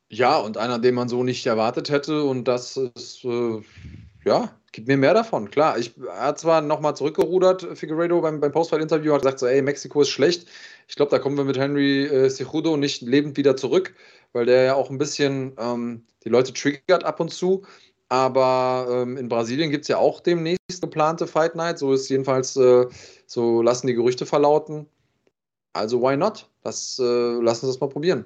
Ja, 0.08 0.36
und 0.38 0.58
einer, 0.58 0.80
den 0.80 0.96
man 0.96 1.08
so 1.08 1.22
nicht 1.22 1.46
erwartet 1.46 1.90
hätte, 1.90 2.24
und 2.24 2.44
das 2.44 2.76
ist, 2.76 3.24
äh, 3.24 3.62
ja, 4.24 4.50
Gib 4.72 4.88
mir 4.88 4.96
mehr 4.96 5.12
davon, 5.12 5.50
klar. 5.50 5.76
Ich, 5.76 5.92
er 5.98 6.28
hat 6.28 6.38
zwar 6.38 6.62
nochmal 6.62 6.96
zurückgerudert, 6.96 7.76
Figueredo, 7.76 8.22
beim, 8.22 8.40
beim 8.40 8.52
Postfight-Interview, 8.52 9.12
hat 9.12 9.20
gesagt 9.20 9.38
so, 9.38 9.46
ey, 9.46 9.60
Mexiko 9.60 10.00
ist 10.00 10.08
schlecht. 10.08 10.48
Ich 10.88 10.96
glaube, 10.96 11.10
da 11.10 11.18
kommen 11.18 11.36
wir 11.36 11.44
mit 11.44 11.58
Henry 11.58 12.06
äh, 12.06 12.30
Cejudo 12.30 12.78
nicht 12.78 13.02
lebend 13.02 13.36
wieder 13.36 13.54
zurück, 13.54 13.94
weil 14.32 14.46
der 14.46 14.62
ja 14.62 14.74
auch 14.74 14.88
ein 14.88 14.96
bisschen 14.96 15.52
ähm, 15.58 16.06
die 16.24 16.30
Leute 16.30 16.54
triggert 16.54 17.04
ab 17.04 17.20
und 17.20 17.28
zu. 17.28 17.62
Aber 18.08 18.86
ähm, 18.90 19.18
in 19.18 19.28
Brasilien 19.28 19.70
gibt 19.70 19.82
es 19.82 19.88
ja 19.88 19.98
auch 19.98 20.20
demnächst 20.20 20.80
geplante 20.80 21.26
Fight 21.26 21.54
Night. 21.54 21.78
So 21.78 21.92
ist 21.92 22.08
jedenfalls, 22.08 22.56
äh, 22.56 22.86
so 23.26 23.60
lassen 23.62 23.86
die 23.86 23.94
Gerüchte 23.94 24.24
verlauten. 24.24 24.86
Also 25.74 26.00
why 26.00 26.16
not? 26.16 26.48
Das, 26.62 26.98
äh, 26.98 27.04
lassen 27.04 27.66
Sie 27.66 27.72
das 27.72 27.80
mal 27.80 27.88
probieren. 27.88 28.24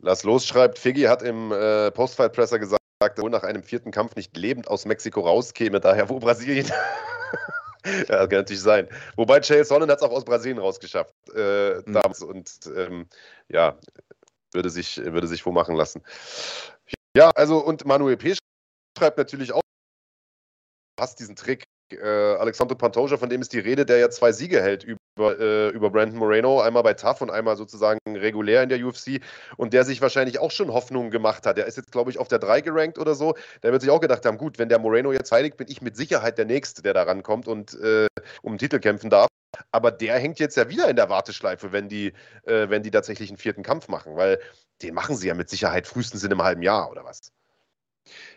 Lass 0.00 0.24
los, 0.24 0.44
schreibt 0.44 0.78
Figgy, 0.78 1.02
hat 1.02 1.22
im 1.22 1.52
äh, 1.52 1.90
Postfight-Presser 1.90 2.58
gesagt, 2.58 2.81
wohl 3.18 3.30
nach 3.30 3.42
einem 3.42 3.62
vierten 3.62 3.90
Kampf 3.90 4.16
nicht 4.16 4.36
lebend 4.36 4.68
aus 4.68 4.84
Mexiko 4.84 5.20
rauskäme, 5.20 5.80
daher 5.80 6.08
wo 6.08 6.18
Brasilien. 6.18 6.66
ja, 7.84 8.02
das 8.04 8.28
kann 8.28 8.38
natürlich 8.38 8.62
sein. 8.62 8.88
Wobei 9.16 9.40
Chael 9.40 9.64
Sonnen 9.64 9.90
hat 9.90 9.98
es 9.98 10.02
auch 10.02 10.12
aus 10.12 10.24
Brasilien 10.24 10.58
rausgeschafft 10.58 11.14
äh, 11.34 11.82
mhm. 11.84 11.92
damals 11.92 12.22
und 12.22 12.70
ähm, 12.76 13.08
ja, 13.48 13.78
würde 14.52 14.70
sich, 14.70 14.98
würde 14.98 15.26
sich 15.26 15.44
wohl 15.44 15.52
machen 15.52 15.76
lassen. 15.76 16.02
Ja, 17.16 17.30
also 17.30 17.58
und 17.58 17.84
Manuel 17.84 18.16
P. 18.16 18.34
schreibt 18.98 19.18
natürlich 19.18 19.52
auch, 19.52 19.62
hast 20.98 21.20
diesen 21.20 21.36
Trick, 21.36 21.64
äh, 21.92 22.36
Alexandre 22.38 22.76
Pantoja, 22.76 23.16
von 23.16 23.28
dem 23.28 23.40
ist 23.40 23.52
die 23.52 23.58
Rede, 23.58 23.84
der 23.84 23.98
ja 23.98 24.10
zwei 24.10 24.32
Siege 24.32 24.60
hält 24.60 24.84
über, 24.84 25.38
äh, 25.38 25.68
über 25.70 25.90
Brandon 25.90 26.18
Moreno, 26.18 26.60
einmal 26.60 26.82
bei 26.82 26.94
TAF 26.94 27.20
und 27.20 27.30
einmal 27.30 27.56
sozusagen 27.56 27.98
regulär 28.06 28.62
in 28.62 28.68
der 28.68 28.84
UFC 28.84 29.20
und 29.56 29.72
der 29.72 29.84
sich 29.84 30.00
wahrscheinlich 30.00 30.38
auch 30.38 30.50
schon 30.50 30.72
Hoffnungen 30.72 31.10
gemacht 31.10 31.46
hat. 31.46 31.56
Der 31.56 31.66
ist 31.66 31.76
jetzt, 31.76 31.92
glaube 31.92 32.10
ich, 32.10 32.18
auf 32.18 32.28
der 32.28 32.38
3 32.38 32.60
gerankt 32.60 32.98
oder 32.98 33.14
so. 33.14 33.34
Der 33.62 33.72
wird 33.72 33.82
sich 33.82 33.90
auch 33.90 34.00
gedacht 34.00 34.24
haben, 34.26 34.38
gut, 34.38 34.58
wenn 34.58 34.68
der 34.68 34.78
Moreno 34.78 35.12
jetzt 35.12 35.32
heiligt, 35.32 35.56
bin 35.56 35.68
ich 35.68 35.82
mit 35.82 35.96
Sicherheit 35.96 36.38
der 36.38 36.46
Nächste, 36.46 36.82
der 36.82 36.94
da 36.94 37.02
rankommt 37.02 37.48
und 37.48 37.74
äh, 37.80 38.06
um 38.42 38.54
den 38.54 38.58
Titel 38.58 38.78
kämpfen 38.78 39.10
darf. 39.10 39.28
Aber 39.70 39.90
der 39.90 40.18
hängt 40.18 40.38
jetzt 40.38 40.56
ja 40.56 40.68
wieder 40.68 40.88
in 40.88 40.96
der 40.96 41.08
Warteschleife, 41.10 41.72
wenn 41.72 41.88
die, 41.88 42.12
äh, 42.44 42.68
wenn 42.68 42.82
die 42.82 42.90
tatsächlich 42.90 43.30
einen 43.30 43.38
vierten 43.38 43.62
Kampf 43.62 43.88
machen, 43.88 44.16
weil 44.16 44.38
den 44.82 44.94
machen 44.94 45.16
sie 45.16 45.28
ja 45.28 45.34
mit 45.34 45.50
Sicherheit 45.50 45.86
frühestens 45.86 46.24
in 46.24 46.32
einem 46.32 46.42
halben 46.42 46.62
Jahr 46.62 46.90
oder 46.90 47.04
was. 47.04 47.32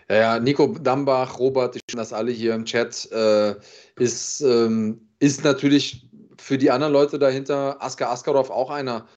Ja, 0.09 0.15
ja, 0.15 0.39
Nico 0.39 0.67
Dambach, 0.67 1.39
Robert, 1.39 1.75
ich 1.75 1.81
schon 1.89 1.97
das 1.97 2.13
alle 2.13 2.31
hier 2.31 2.53
im 2.53 2.65
Chat, 2.65 3.09
äh, 3.11 3.55
ist, 3.97 4.41
ähm, 4.41 5.01
ist 5.19 5.43
natürlich 5.43 6.07
für 6.39 6.57
die 6.57 6.69
anderen 6.69 6.93
Leute 6.93 7.17
dahinter, 7.17 7.81
Askar 7.81 8.11
Askarov 8.11 8.51
auch 8.51 8.69
einer, 8.69 9.07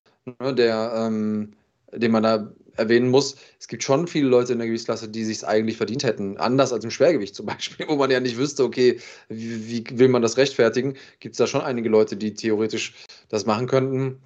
ne, 0.40 0.54
der, 0.54 0.92
ähm, 0.96 1.52
den 1.92 2.12
man 2.12 2.22
da 2.22 2.52
erwähnen 2.78 3.10
muss, 3.10 3.36
es 3.58 3.68
gibt 3.68 3.82
schon 3.82 4.06
viele 4.06 4.28
Leute 4.28 4.52
in 4.52 4.58
der 4.58 4.68
Gewichtsklasse, 4.68 5.08
die 5.08 5.24
sich 5.24 5.46
eigentlich 5.46 5.76
verdient 5.76 6.04
hätten. 6.04 6.38
Anders 6.38 6.72
als 6.72 6.84
im 6.84 6.90
Schwergewicht 6.90 7.34
zum 7.34 7.46
Beispiel, 7.46 7.86
wo 7.88 7.96
man 7.96 8.10
ja 8.10 8.20
nicht 8.20 8.38
wüsste, 8.38 8.64
okay, 8.64 9.00
wie, 9.28 9.68
wie 9.68 9.98
will 9.98 10.08
man 10.08 10.22
das 10.22 10.36
rechtfertigen, 10.36 10.94
gibt 11.20 11.34
es 11.34 11.38
da 11.38 11.46
schon 11.46 11.60
einige 11.60 11.88
Leute, 11.88 12.16
die 12.16 12.34
theoretisch 12.34 12.94
das 13.28 13.46
machen 13.46 13.66
könnten. 13.66 14.20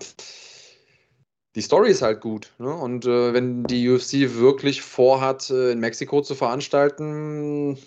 Die 1.54 1.60
Story 1.60 1.90
ist 1.90 2.02
halt 2.02 2.20
gut. 2.20 2.52
Ne? 2.58 2.72
Und 2.72 3.04
äh, 3.04 3.34
wenn 3.34 3.64
die 3.64 3.88
UFC 3.88 4.34
wirklich 4.38 4.80
vorhat, 4.82 5.50
äh, 5.50 5.72
in 5.72 5.80
Mexiko 5.80 6.22
zu 6.22 6.34
veranstalten, 6.34 7.78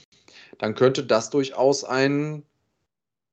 dann 0.59 0.76
könnte 0.76 1.03
das 1.03 1.32
durchaus 1.32 1.84
ein, 1.84 2.43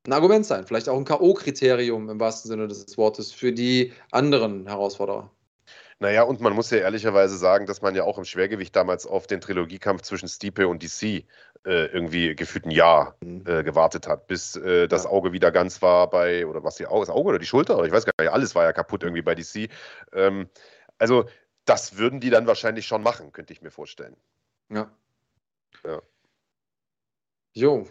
ein 0.07 0.13
Argument 0.13 0.47
sein. 0.47 0.67
Vielleicht 0.67 0.89
auch 0.89 0.97
ein 0.97 1.05
K.O.-Kriterium 1.05 2.11
im 2.11 2.19
wahrsten 2.19 2.51
Sinne 2.51 2.67
des 2.67 2.97
Wortes 2.97 3.33
für 3.33 3.53
die 3.53 3.93
anderen 4.11 4.67
Herausforderer. 4.67 5.31
Naja, 6.03 6.25
und 6.25 6.41
man 6.41 6.55
muss 6.55 6.71
ja 6.71 6.79
ehrlicherweise 6.79 7.37
sagen, 7.37 7.67
dass 7.67 7.81
man 7.81 7.95
ja 7.95 8.03
auch 8.03 8.19
im 8.19 8.25
Schwergewicht 8.25 8.75
damals 8.75 9.07
auf 9.07 9.29
den 9.29 9.41
Trilogiekampf 9.41 10.03
zwischen 10.03 10.29
Stipe 10.29 10.67
und 10.67 10.83
DC 10.83 11.25
äh, 11.65 11.87
irgendwie 11.87 12.35
gefühlt 12.35 12.65
ein 12.65 12.71
Jahr 12.71 13.17
mhm. 13.21 13.45
äh, 13.47 13.63
gewartet 13.63 14.07
hat, 14.07 14.27
bis 14.27 14.57
äh, 14.57 14.89
das. 14.89 15.07
Auge 15.07 15.33
wieder 15.33 15.51
ganz 15.53 15.83
war 15.83 16.09
bei, 16.11 16.47
oder 16.47 16.65
was 16.65 16.77
die 16.77 16.87
Auge, 16.87 17.07
das 17.07 17.15
Auge 17.15 17.31
oder 17.31 17.39
die 17.39 17.47
Schulter, 17.47 17.77
oder 17.77 17.87
ich 17.87 17.93
weiß 17.93 18.05
gar 18.05 18.13
nicht, 18.21 18.33
alles 18.33 18.55
war 18.55 18.65
ja 18.65 18.73
kaputt 18.73 19.03
irgendwie 19.03 19.23
bei 19.23 19.35
DC. 19.35 19.69
Ähm, 20.13 20.49
also, 20.99 21.27
das 21.65 21.99
würden 21.99 22.21
die 22.21 22.31
dann 22.31 22.47
wahrscheinlich 22.47 22.87
schon 22.87 23.03
machen, 23.03 23.33
könnte 23.33 23.53
ich 23.53 23.63
mir 23.63 23.71
vorstellen. 23.71 24.17
Ja. 24.71 24.91
Ja. 25.85 26.03
Jo, 27.55 27.87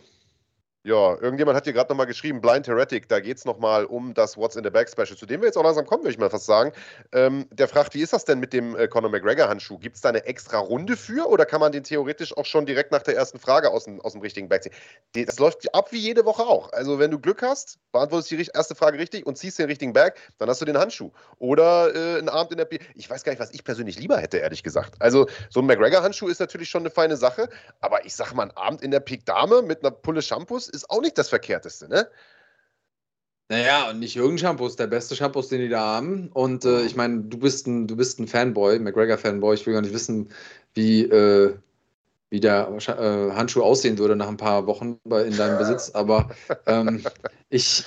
ja, 0.84 1.16
irgendjemand 1.22 1.56
hat 1.56 1.66
hier 1.66 1.74
gerade 1.74 1.90
nochmal 1.90 2.08
geschrieben, 2.08 2.42
Blind 2.42 2.68
Heretic, 2.68 3.08
da 3.08 3.20
geht 3.20 3.38
es 3.38 3.46
nochmal 3.46 3.86
um 3.86 4.16
das 4.16 4.36
What's 4.36 4.56
in 4.56 4.64
the 4.64 4.72
Back 4.72 4.90
Special, 4.90 5.16
zu 5.16 5.28
dem 5.28 5.42
wir 5.42 5.48
jetzt 5.48 5.58
auch 5.58 5.64
langsam 5.64 5.86
kommen, 5.86 6.02
würde 6.02 6.14
ich 6.14 6.18
mal 6.18 6.32
fast 6.32 6.48
sagen. 6.48 6.72
Ähm, 7.12 7.46
der 7.52 7.68
fragt, 7.68 7.94
wie 7.94 8.02
ist 8.02 8.14
das 8.14 8.26
denn 8.26 8.40
mit 8.40 8.52
dem 8.52 8.76
äh, 8.76 8.88
Conor 8.88 9.12
McGregor-Handschuh? 9.12 9.78
Gibt 9.78 9.98
es 9.98 10.02
da 10.02 10.10
eine 10.10 10.26
extra 10.26 10.58
Runde 10.58 10.98
für 10.98 11.30
oder 11.30 11.46
kann 11.46 11.60
man 11.60 11.72
den 11.72 11.84
theoretisch 11.84 12.36
auch 12.36 12.46
schon 12.46 12.66
direkt 12.66 12.92
nach 12.92 13.04
der 13.04 13.16
ersten 13.16 13.38
Frage 13.38 13.70
aus 13.70 13.84
dem, 13.84 14.02
aus 14.02 14.14
dem 14.14 14.22
richtigen 14.22 14.50
Back 14.50 14.64
ziehen? 14.64 14.74
Das 15.14 15.38
läuft 15.38 15.74
ab 15.76 15.92
wie 15.92 16.00
jede 16.00 16.26
Woche 16.26 16.42
auch. 16.42 16.74
Also, 16.74 16.98
wenn 16.98 17.12
du 17.12 17.20
Glück 17.20 17.44
hast, 17.44 17.78
beantwortest 17.92 18.32
die 18.32 18.50
erste 18.52 18.74
Frage 18.74 18.98
richtig 18.98 19.28
und 19.28 19.38
ziehst 19.38 19.60
den 19.60 19.68
richtigen 19.68 19.94
Bag, 19.94 20.18
dann 20.40 20.50
hast 20.50 20.62
du 20.62 20.66
den 20.66 20.80
Handschuh. 20.80 21.12
Oder 21.38 21.94
äh, 21.94 22.18
einen 22.18 22.30
Abend 22.30 22.54
in 22.54 22.58
der. 22.58 22.66
P 22.66 22.80
ich 22.96 23.08
weiß 23.08 23.24
gar 23.24 23.34
nicht, 23.34 23.40
was 23.40 23.54
ich 23.54 23.64
persönlich 23.64 24.00
lieber 24.00 24.18
hätte, 24.18 24.38
ehrlich 24.38 24.64
gesagt. 24.64 24.96
Also, 25.00 25.28
so 25.52 25.60
ein 25.60 25.68
McGregor-Handschuh 25.68 26.28
ist 26.28 26.40
natürlich 26.40 26.70
schon 26.70 26.82
eine 26.82 26.90
feine 26.90 27.18
Sache, 27.18 27.50
aber 27.82 28.04
ich 28.04 28.16
sag 28.16 28.34
mal, 28.34 28.44
ein 28.44 28.58
Abend 28.58 28.82
in 28.82 28.90
der 28.90 29.00
Peak 29.00 29.28
Dame 29.28 29.62
mit 29.62 29.84
einer 29.84 29.92
Pulle 29.92 30.24
Shampoos 30.24 30.71
ist 30.74 30.90
auch 30.90 31.02
nicht 31.02 31.18
das 31.18 31.30
Verkehrteste, 31.30 31.88
ne? 31.88 32.08
Naja, 33.52 33.90
und 33.90 34.00
nicht 34.00 34.16
irgendein 34.16 34.38
Shampoo, 34.38 34.66
ist 34.66 34.80
der 34.80 34.88
beste 34.88 35.14
Shampoo, 35.14 35.42
den 35.42 35.60
die 35.60 35.68
da 35.68 35.82
haben. 35.82 36.30
Und 36.34 36.64
äh, 36.64 36.84
ich 36.84 36.96
meine, 36.96 37.24
du 37.24 37.38
bist 37.38 37.68
ein, 37.68 37.86
du 37.86 37.98
bist 37.98 38.18
ein 38.18 38.28
Fanboy, 38.30 38.80
McGregor-Fanboy. 38.80 39.56
Ich 39.56 39.66
will 39.66 39.74
gar 39.74 39.82
nicht 39.82 39.94
wissen, 39.94 40.30
wie, 40.74 41.04
äh, 41.04 41.54
wie 42.30 42.40
der 42.40 42.70
äh, 42.70 43.36
Handschuh 43.36 43.62
aussehen 43.62 43.98
würde 43.98 44.16
nach 44.16 44.30
ein 44.30 44.38
paar 44.38 44.68
Wochen 44.68 45.00
bei, 45.04 45.24
in 45.24 45.36
deinem 45.36 45.58
Besitz. 45.58 45.90
Aber 45.90 46.30
ähm, 46.66 47.04
ich, 47.50 47.84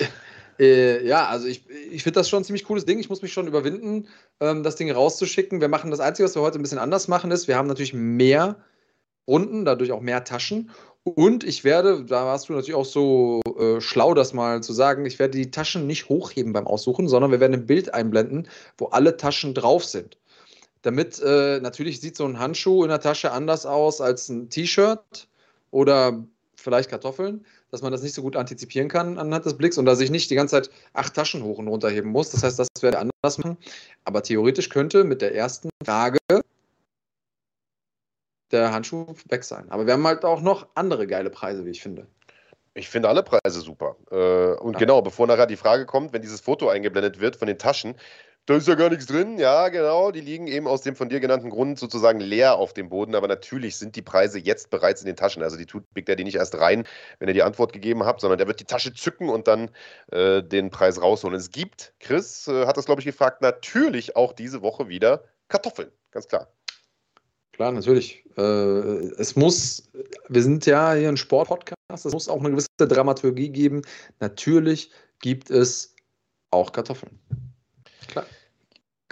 äh, 0.59 1.07
ja, 1.07 1.29
also 1.29 1.47
ich, 1.47 1.67
ich 1.91 2.03
finde 2.03 2.21
das 2.21 2.29
schon 2.29 2.43
ein 2.43 2.45
ziemlich 2.45 2.65
cooles 2.65 2.85
Ding. 2.85 2.99
Ich 2.99 3.09
muss 3.09 3.23
mich 3.23 3.33
schon 3.33 3.47
überwinden, 3.47 4.09
ähm, 4.41 4.65
das 4.65 4.77
Ding 4.77 4.91
rauszuschicken. 4.91 5.63
Wir 5.63 5.69
machen 5.69 5.91
das 5.91 6.01
Einzige, 6.01 6.29
was 6.29 6.35
wir 6.35 6.43
heute 6.43 6.59
ein 6.59 6.63
bisschen 6.63 6.79
anders 6.79 7.09
machen, 7.09 7.31
ist, 7.31 7.49
wir 7.49 7.57
haben 7.57 7.69
natürlich 7.69 7.95
mehr 7.95 8.57
Runden, 9.27 9.65
dadurch 9.65 9.93
auch 9.93 10.03
mehr 10.03 10.25
Taschen. 10.25 10.71
Und 11.05 11.45
ich 11.45 11.65
werde, 11.65 12.03
da 12.03 12.25
warst 12.25 12.49
du 12.49 12.55
natürlich 12.55 12.75
auch 12.75 12.87
so 12.87 13.43
äh, 13.59 13.79
schlau, 13.81 14.15
das 14.15 14.33
mal 14.33 14.63
zu 14.63 14.73
sagen, 14.73 15.05
ich 15.05 15.19
werde 15.19 15.37
die 15.37 15.51
Taschen 15.51 15.87
nicht 15.87 16.09
hochheben 16.09 16.55
beim 16.55 16.67
Aussuchen, 16.67 17.09
sondern 17.09 17.31
wir 17.31 17.41
werden 17.41 17.53
ein 17.53 17.67
Bild 17.67 17.93
einblenden, 17.93 18.49
wo 18.79 18.87
alle 18.87 19.19
Taschen 19.19 19.53
drauf 19.53 19.85
sind. 19.85 20.17
Damit 20.81 21.21
äh, 21.21 21.61
natürlich 21.61 22.01
sieht 22.01 22.17
so 22.17 22.25
ein 22.25 22.39
Handschuh 22.39 22.85
in 22.85 22.89
der 22.89 23.01
Tasche 23.01 23.33
anders 23.33 23.67
aus 23.67 24.01
als 24.01 24.31
ein 24.31 24.49
T-Shirt 24.49 25.29
oder 25.71 26.25
vielleicht 26.57 26.89
Kartoffeln, 26.89 27.45
dass 27.71 27.83
man 27.83 27.93
das 27.93 28.03
nicht 28.03 28.15
so 28.15 28.23
gut 28.23 28.37
antizipieren 28.37 28.89
kann 28.89 29.19
anhand 29.19 29.45
des 29.45 29.59
Blicks 29.59 29.77
und 29.77 29.85
dass 29.85 30.01
ich 30.01 30.11
nicht 30.11 30.31
die 30.31 30.35
ganze 30.35 30.57
Zeit 30.57 30.71
acht 30.95 31.13
Taschen 31.13 31.43
hoch 31.43 31.59
und 31.59 31.69
runter 31.69 31.91
heben 31.91 32.11
muss. 32.11 32.31
Das 32.31 32.43
heißt, 32.43 32.59
das 32.59 32.69
werde 32.81 32.97
ich 32.97 33.01
anders 33.03 33.39
machen. 33.39 33.59
Aber 34.05 34.23
theoretisch 34.23 34.71
könnte 34.71 35.05
mit 35.05 35.21
der 35.21 35.35
ersten 35.35 35.69
Frage 35.85 36.19
der 38.51 38.73
Handschuh 38.73 39.15
weg 39.29 39.45
sein. 39.45 39.71
Aber 39.71 39.87
wir 39.87 39.95
haben 39.95 40.07
halt 40.07 40.25
auch 40.25 40.41
noch 40.41 40.69
andere 40.75 41.07
geile 41.07 41.31
Preise, 41.31 41.65
wie 41.65 41.71
ich 41.71 41.83
finde. 41.83 42.07
Ich 42.75 42.89
finde 42.89 43.09
alle 43.09 43.23
Preise 43.23 43.61
super. 43.61 43.97
Äh, 44.11 44.61
und 44.61 44.73
ja. 44.73 44.79
genau, 44.81 45.01
bevor 45.01 45.27
nachher 45.27 45.47
die 45.47 45.57
Frage 45.57 45.87
kommt, 45.87 46.13
wenn 46.13 46.23
dieses 46.23 46.41
Foto 46.41 46.69
eingeblendet 46.69 47.21
wird 47.21 47.37
von 47.37 47.47
den 47.47 47.59
Taschen, 47.59 47.95
da 48.47 48.57
ist 48.57 48.69
ja 48.69 48.75
gar 48.75 48.91
nichts 48.91 49.07
drin. 49.07 49.39
Ja, 49.39 49.69
genau. 49.71 50.11
Die 50.11 50.21
liegen 50.21 50.49
eben 50.49 50.67
aus 50.67 50.83
dem 50.83 50.97
von 50.97 51.09
dir 51.09 51.21
genannten 51.21 51.49
Grund 51.49 51.79
sozusagen 51.79 52.21
leer 52.21 52.57
auf 52.57 52.75
dem 52.75 52.91
Boden. 52.91 53.15
Aber 53.15 53.27
natürlich 53.27 53.77
sind 53.77 53.97
die 53.97 54.03
Preise 54.03 54.39
jetzt 54.39 54.69
bereits 54.69 55.01
in 55.01 55.07
den 55.07 55.17
Taschen. 55.17 55.43
Also 55.43 55.57
die 55.57 55.65
tut 55.65 55.85
Big 55.95 56.05
Daddy 56.05 56.25
nicht 56.25 56.35
erst 56.35 56.59
rein, 56.59 56.85
wenn 57.19 57.29
ihr 57.29 57.35
die 57.35 57.43
Antwort 57.43 57.73
gegeben 57.73 58.05
habt, 58.05 58.21
sondern 58.21 58.37
der 58.37 58.47
wird 58.47 58.61
die 58.61 58.67
Tasche 58.67 58.93
zücken 58.93 59.31
und 59.31 59.49
dann 59.49 59.71
äh, 60.13 60.43
den 60.43 60.69
Preis 60.69 61.01
rausholen. 61.01 61.39
Es 61.39 61.51
gibt, 61.53 61.95
Chris 62.01 62.47
äh, 62.47 62.67
hat 62.67 62.77
das, 62.77 62.85
glaube 62.85 63.01
ich, 63.01 63.07
gefragt, 63.07 63.41
natürlich 63.41 64.15
auch 64.15 64.35
diese 64.35 64.61
Woche 64.61 64.89
wieder 64.89 65.25
Kartoffeln. 65.49 65.91
Ganz 66.11 66.29
klar. 66.29 66.49
Klar, 67.55 67.73
natürlich. 67.73 68.25
Äh, 68.37 68.41
es 68.41 69.37
muss, 69.37 69.89
wir 70.29 70.43
sind 70.43 70.67
ja 70.67 70.95
hier 70.95 71.09
ein 71.09 71.17
Sportpodcast, 71.17 72.05
es 72.05 72.13
muss 72.13 72.29
auch 72.29 72.41
eine 72.41 72.51
gewisse 72.51 72.69
Dramaturgie 72.79 73.49
geben. 73.49 73.83
Natürlich 74.19 74.91
gibt 75.21 75.51
es 75.51 75.95
auch 76.51 76.73
Kartoffeln. 76.73 77.19
Klar. 78.09 78.27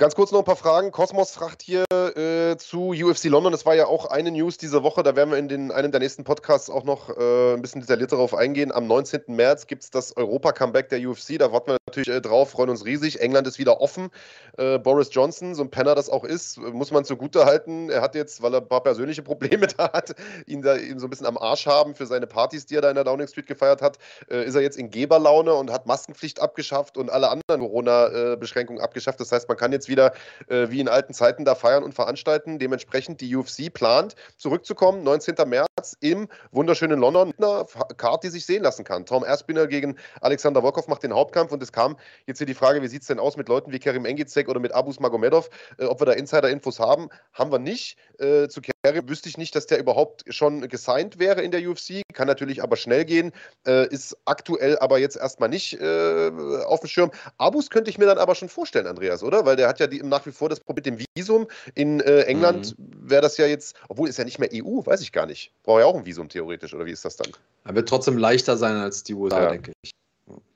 Ganz 0.02 0.16
kurz 0.16 0.32
noch 0.32 0.40
ein 0.40 0.44
paar 0.44 0.56
Fragen. 0.56 0.90
Cosmos 0.90 1.30
fragt 1.30 1.62
hier 1.62 1.84
äh, 1.92 2.56
zu 2.56 2.88
UFC 2.88 3.26
London. 3.26 3.52
Das 3.52 3.64
war 3.66 3.76
ja 3.76 3.86
auch 3.86 4.06
eine 4.06 4.32
News 4.32 4.58
diese 4.58 4.82
Woche. 4.82 5.04
Da 5.04 5.14
werden 5.14 5.30
wir 5.30 5.38
in 5.38 5.46
den, 5.46 5.70
einem 5.70 5.92
der 5.92 6.00
nächsten 6.00 6.24
Podcasts 6.24 6.68
auch 6.68 6.82
noch 6.82 7.08
äh, 7.16 7.54
ein 7.54 7.62
bisschen 7.62 7.82
detailliert 7.82 8.10
darauf 8.10 8.34
eingehen. 8.34 8.72
Am 8.72 8.88
19. 8.88 9.22
März 9.28 9.68
gibt 9.68 9.84
es 9.84 9.90
das 9.90 10.16
Europa-Comeback 10.16 10.88
der 10.88 11.08
UFC. 11.08 11.38
Da 11.38 11.52
warten 11.52 11.70
wir 11.70 11.76
natürlich 11.86 12.08
äh, 12.08 12.20
drauf, 12.20 12.50
freuen 12.50 12.70
uns 12.70 12.84
riesig. 12.84 13.20
England 13.20 13.46
ist 13.46 13.60
wieder 13.60 13.80
offen. 13.80 14.10
Äh, 14.58 14.80
Boris 14.80 15.10
Johnson, 15.12 15.54
so 15.54 15.62
ein 15.62 15.70
Penner 15.70 15.94
das 15.94 16.10
auch 16.10 16.24
ist, 16.24 16.58
muss 16.58 16.90
man 16.90 17.04
zugute 17.04 17.44
halten. 17.44 17.88
Er 17.88 18.02
hat 18.02 18.16
jetzt, 18.16 18.42
weil 18.42 18.54
er 18.54 18.60
ein 18.60 18.66
paar 18.66 18.82
persönliche 18.82 19.22
Probleme 19.22 19.66
da 19.76 19.92
hat, 19.92 20.16
ihn 20.46 20.62
da 20.62 20.74
ihm 20.74 20.98
so 20.98 21.06
ein 21.06 21.10
bisschen 21.10 21.26
am 21.26 21.38
Arsch 21.38 21.66
haben 21.66 21.94
für 21.94 22.06
seine 22.06 22.26
Partys, 22.26 22.66
die 22.66 22.74
er 22.74 22.80
da 22.80 22.88
in 22.88 22.96
der 22.96 23.04
Downing 23.04 23.28
Street 23.28 23.46
gefeiert 23.46 23.80
hat, 23.80 23.98
äh, 24.28 24.44
ist 24.44 24.56
er 24.56 24.62
jetzt 24.62 24.78
in 24.78 24.90
Geberlaune 24.90 25.54
und 25.54 25.70
hat 25.70 25.86
Maskenpflicht 25.86 26.40
abgeschafft 26.40 26.96
und 26.96 27.08
alle 27.08 27.28
anderen 27.28 27.60
Corona-Beschränkungen 27.60 28.80
äh, 28.80 28.84
abgeschafft. 28.84 29.20
Das 29.20 29.30
heißt, 29.30 29.46
man 29.46 29.56
kann 29.56 29.70
jetzt 29.70 29.88
wieder 29.88 29.91
äh, 29.98 30.70
wie 30.70 30.80
in 30.80 30.88
alten 30.88 31.14
Zeiten 31.14 31.44
da 31.44 31.54
feiern 31.54 31.82
und 31.82 31.94
veranstalten. 31.94 32.58
Dementsprechend 32.58 33.20
die 33.20 33.34
UFC 33.34 33.72
plant 33.72 34.14
zurückzukommen, 34.36 35.02
19. 35.02 35.34
März 35.46 35.96
im 36.00 36.28
wunderschönen 36.50 36.98
London 36.98 37.28
mit 37.28 37.42
einer 37.42 37.66
Card, 37.96 38.24
die 38.24 38.28
sich 38.28 38.46
sehen 38.46 38.62
lassen 38.62 38.84
kann. 38.84 39.06
Tom 39.06 39.24
Erspiner 39.24 39.66
gegen 39.66 39.96
Alexander 40.20 40.62
Volkov 40.62 40.88
macht 40.88 41.02
den 41.02 41.14
Hauptkampf 41.14 41.52
und 41.52 41.62
es 41.62 41.72
kam 41.72 41.96
jetzt 42.26 42.38
hier 42.38 42.46
die 42.46 42.54
Frage, 42.54 42.82
wie 42.82 42.88
sieht 42.88 43.02
es 43.02 43.08
denn 43.08 43.18
aus 43.18 43.36
mit 43.36 43.48
Leuten 43.48 43.72
wie 43.72 43.78
Kerim 43.78 44.04
Engizek 44.04 44.48
oder 44.48 44.60
mit 44.60 44.72
Abus 44.72 45.00
Magomedov, 45.00 45.50
äh, 45.78 45.84
ob 45.84 46.00
wir 46.00 46.06
da 46.06 46.12
Insider-Infos 46.12 46.78
haben. 46.78 47.08
Haben 47.32 47.52
wir 47.52 47.58
nicht. 47.58 47.96
Äh, 48.18 48.48
zu 48.48 48.60
Kerim 48.60 49.08
wüsste 49.08 49.28
ich 49.28 49.38
nicht, 49.38 49.54
dass 49.54 49.66
der 49.66 49.78
überhaupt 49.78 50.24
schon 50.28 50.68
gesigned 50.68 51.18
wäre 51.18 51.42
in 51.42 51.50
der 51.50 51.68
UFC, 51.68 52.02
kann 52.12 52.26
natürlich 52.26 52.62
aber 52.62 52.76
schnell 52.76 53.04
gehen, 53.04 53.32
äh, 53.66 53.86
ist 53.88 54.16
aktuell 54.24 54.78
aber 54.78 54.98
jetzt 54.98 55.16
erstmal 55.16 55.48
nicht 55.48 55.80
äh, 55.80 56.30
auf 56.66 56.80
dem 56.80 56.88
Schirm. 56.88 57.10
Abus 57.38 57.70
könnte 57.70 57.90
ich 57.90 57.98
mir 57.98 58.06
dann 58.06 58.18
aber 58.18 58.34
schon 58.34 58.48
vorstellen, 58.48 58.86
Andreas, 58.86 59.22
oder? 59.22 59.44
Weil 59.44 59.56
der 59.56 59.68
hat 59.72 59.80
ja 59.80 59.86
die, 59.86 60.02
nach 60.02 60.24
wie 60.26 60.32
vor 60.32 60.48
das 60.48 60.60
Problem 60.60 60.94
mit 60.94 61.00
dem 61.00 61.06
Visum. 61.14 61.46
In 61.74 62.00
äh, 62.00 62.22
England 62.22 62.78
mhm. 62.78 63.10
wäre 63.10 63.22
das 63.22 63.36
ja 63.36 63.46
jetzt, 63.46 63.76
obwohl 63.88 64.08
ist 64.08 64.18
ja 64.18 64.24
nicht 64.24 64.38
mehr 64.38 64.50
EU, 64.52 64.84
weiß 64.84 65.00
ich 65.00 65.12
gar 65.12 65.26
nicht. 65.26 65.52
Braucht 65.62 65.80
ja 65.80 65.86
auch 65.86 65.96
ein 65.96 66.06
Visum 66.06 66.28
theoretisch, 66.28 66.74
oder 66.74 66.86
wie 66.86 66.92
ist 66.92 67.04
das 67.04 67.16
dann? 67.16 67.32
Er 67.64 67.74
wird 67.74 67.88
trotzdem 67.88 68.16
leichter 68.16 68.56
sein 68.56 68.76
als 68.76 69.02
die 69.02 69.14
USA, 69.14 69.42
ja. 69.42 69.50
denke 69.50 69.72
ich. 69.82 69.90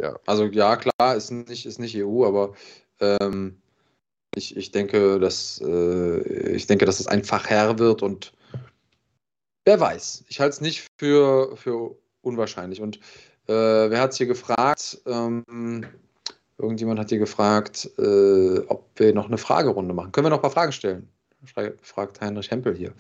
Ja. 0.01 0.19
Also 0.27 0.45
ja, 0.45 0.77
klar, 0.77 1.17
ist 1.17 1.31
nicht, 1.31 1.67
ist 1.67 1.79
nicht 1.79 1.97
EU, 1.97 2.25
aber 2.25 2.55
ähm, 3.01 3.57
ich, 4.35 4.57
ich, 4.57 4.71
denke, 4.71 5.19
dass, 5.19 5.61
äh, 5.65 6.53
ich 6.55 6.67
denke, 6.67 6.85
dass 6.85 7.01
es 7.01 7.07
einfacher 7.07 7.79
wird 7.79 8.03
und 8.03 8.33
wer 9.65 9.81
weiß. 9.81 10.25
Ich 10.29 10.41
halte 10.41 10.55
es 10.55 10.61
nicht 10.61 10.87
für, 10.99 11.57
für 11.57 11.97
unwahrscheinlich. 12.23 12.81
Und 12.81 12.97
äh, 13.49 13.53
wer 13.91 14.01
hat 14.01 14.13
es 14.13 14.19
hier 14.19 14.27
gefragt? 14.27 15.01
Ähm, 15.07 15.87
Irgendjemand 16.59 16.99
hat 16.99 17.11
hier 17.11 17.19
gefragt, 17.19 17.91
äh, 17.99 18.59
ob 18.69 18.89
wir 18.97 19.13
noch 19.13 19.27
eine 19.27 19.39
Fragerunde 19.39 19.93
machen. 19.93 20.13
Können 20.13 20.27
wir 20.27 20.31
noch 20.31 20.39
ein 20.39 20.43
paar 20.43 20.51
Fragen 20.51 20.73
stellen? 20.73 21.09
Fragt 21.83 22.21
Heinrich 22.21 22.51
Hempel 22.51 22.75
hier. 22.75 22.93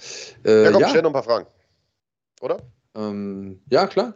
Äh, 0.44 0.64
ja, 0.64 0.72
komm, 0.72 0.80
ja. 0.82 0.88
stell 0.88 1.02
noch 1.02 1.10
ein 1.10 1.14
paar 1.14 1.22
Fragen. 1.22 1.46
Oder? 2.42 2.58
Ähm, 2.94 3.60
ja, 3.70 3.86
klar. 3.86 4.14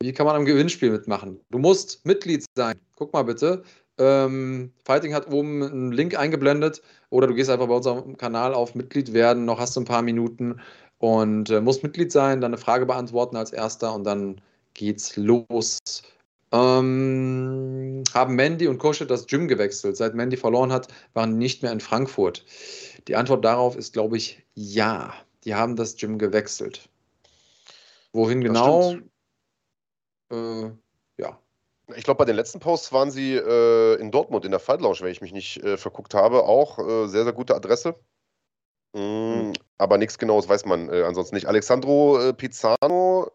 Wie 0.00 0.12
kann 0.12 0.26
man 0.26 0.36
am 0.36 0.44
Gewinnspiel 0.44 0.90
mitmachen? 0.90 1.40
Du 1.50 1.58
musst 1.58 2.04
Mitglied 2.04 2.44
sein. 2.56 2.74
Guck 2.96 3.12
mal 3.12 3.22
bitte. 3.22 3.62
Ähm, 3.98 4.72
Fighting 4.84 5.14
hat 5.14 5.30
oben 5.30 5.62
einen 5.62 5.92
Link 5.92 6.18
eingeblendet 6.18 6.82
oder 7.10 7.26
du 7.26 7.34
gehst 7.34 7.48
einfach 7.48 7.68
bei 7.68 7.74
unserem 7.74 8.16
Kanal 8.16 8.54
auf 8.54 8.74
Mitglied 8.74 9.12
werden. 9.12 9.44
Noch 9.44 9.60
hast 9.60 9.76
du 9.76 9.80
ein 9.80 9.86
paar 9.86 10.02
Minuten 10.02 10.60
und 10.98 11.50
äh, 11.50 11.60
musst 11.60 11.82
Mitglied 11.82 12.10
sein, 12.10 12.40
dann 12.40 12.52
eine 12.52 12.58
Frage 12.60 12.86
beantworten 12.86 13.36
als 13.36 13.52
erster 13.52 13.94
und 13.94 14.04
dann 14.04 14.40
geht's 14.74 15.16
los 15.16 15.78
Ähm, 16.54 18.04
haben 18.14 18.36
Mandy 18.36 18.68
und 18.68 18.78
Kosche 18.78 19.06
das 19.06 19.26
Gym 19.26 19.48
gewechselt? 19.48 19.96
Seit 19.96 20.14
Mandy 20.14 20.36
verloren 20.36 20.72
hat, 20.72 20.86
waren 21.12 21.32
die 21.32 21.38
nicht 21.38 21.62
mehr 21.62 21.72
in 21.72 21.80
Frankfurt. 21.80 22.44
Die 23.08 23.16
Antwort 23.16 23.44
darauf 23.44 23.74
ist, 23.76 23.92
glaube 23.92 24.16
ich, 24.16 24.44
ja. 24.54 25.12
Die 25.44 25.56
haben 25.56 25.74
das 25.74 25.96
Gym 25.96 26.16
gewechselt. 26.16 26.88
Wohin 28.12 28.40
genau? 28.40 28.94
Äh, 30.30 30.70
ja. 31.18 31.38
Ich 31.96 32.04
glaube, 32.04 32.18
bei 32.18 32.24
den 32.24 32.36
letzten 32.36 32.60
Posts 32.60 32.92
waren 32.92 33.10
sie 33.10 33.34
äh, 33.34 33.96
in 33.96 34.12
Dortmund 34.12 34.44
in 34.44 34.52
der 34.52 34.60
Fight 34.60 34.80
Lounge, 34.80 34.98
wenn 35.00 35.10
ich 35.10 35.20
mich 35.20 35.32
nicht 35.32 35.56
äh, 35.64 35.76
verguckt 35.76 36.14
habe. 36.14 36.44
Auch 36.44 36.78
äh, 36.78 37.08
sehr, 37.08 37.24
sehr 37.24 37.32
gute 37.32 37.56
Adresse. 37.56 37.96
Mm, 38.94 39.52
aber 39.76 39.98
nichts 39.98 40.18
Genaues 40.18 40.48
weiß 40.48 40.66
man 40.66 40.88
äh, 40.88 41.02
ansonsten 41.02 41.34
nicht. 41.34 41.46
Alexandro 41.46 42.20
äh, 42.20 42.32
Pizzano 42.32 43.32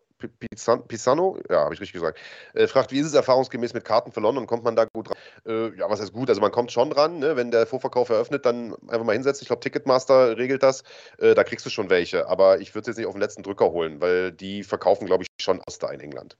Pisano, 0.87 1.39
ja, 1.49 1.63
habe 1.63 1.73
ich 1.73 1.79
richtig 1.79 1.93
gesagt, 1.93 2.19
äh, 2.53 2.67
fragt, 2.67 2.91
wie 2.91 2.99
ist 2.99 3.07
es 3.07 3.13
erfahrungsgemäß 3.13 3.73
mit 3.73 3.85
Karten 3.85 4.11
für 4.11 4.19
London? 4.19 4.47
Kommt 4.47 4.63
man 4.63 4.75
da 4.75 4.85
gut 4.85 5.09
ran? 5.09 5.17
Äh, 5.45 5.77
ja, 5.77 5.89
was 5.89 6.01
heißt 6.01 6.13
gut? 6.13 6.29
Also 6.29 6.41
man 6.41 6.51
kommt 6.51 6.71
schon 6.71 6.91
ran, 6.91 7.19
ne? 7.19 7.35
wenn 7.35 7.51
der 7.51 7.65
Vorverkauf 7.65 8.09
eröffnet, 8.09 8.45
dann 8.45 8.75
einfach 8.87 9.05
mal 9.05 9.13
hinsetzen. 9.13 9.43
Ich 9.43 9.47
glaube, 9.47 9.61
Ticketmaster 9.61 10.37
regelt 10.37 10.63
das. 10.63 10.83
Äh, 11.17 11.35
da 11.35 11.43
kriegst 11.43 11.65
du 11.65 11.69
schon 11.69 11.89
welche. 11.89 12.27
Aber 12.27 12.59
ich 12.59 12.75
würde 12.75 12.81
es 12.81 12.87
jetzt 12.87 12.97
nicht 12.97 13.07
auf 13.07 13.13
den 13.13 13.21
letzten 13.21 13.43
Drücker 13.43 13.71
holen, 13.71 14.01
weil 14.01 14.31
die 14.31 14.63
verkaufen, 14.63 15.05
glaube 15.05 15.23
ich, 15.23 15.29
schon 15.43 15.61
aus 15.61 15.79
da 15.79 15.89
in 15.89 16.01
England. 16.01 16.37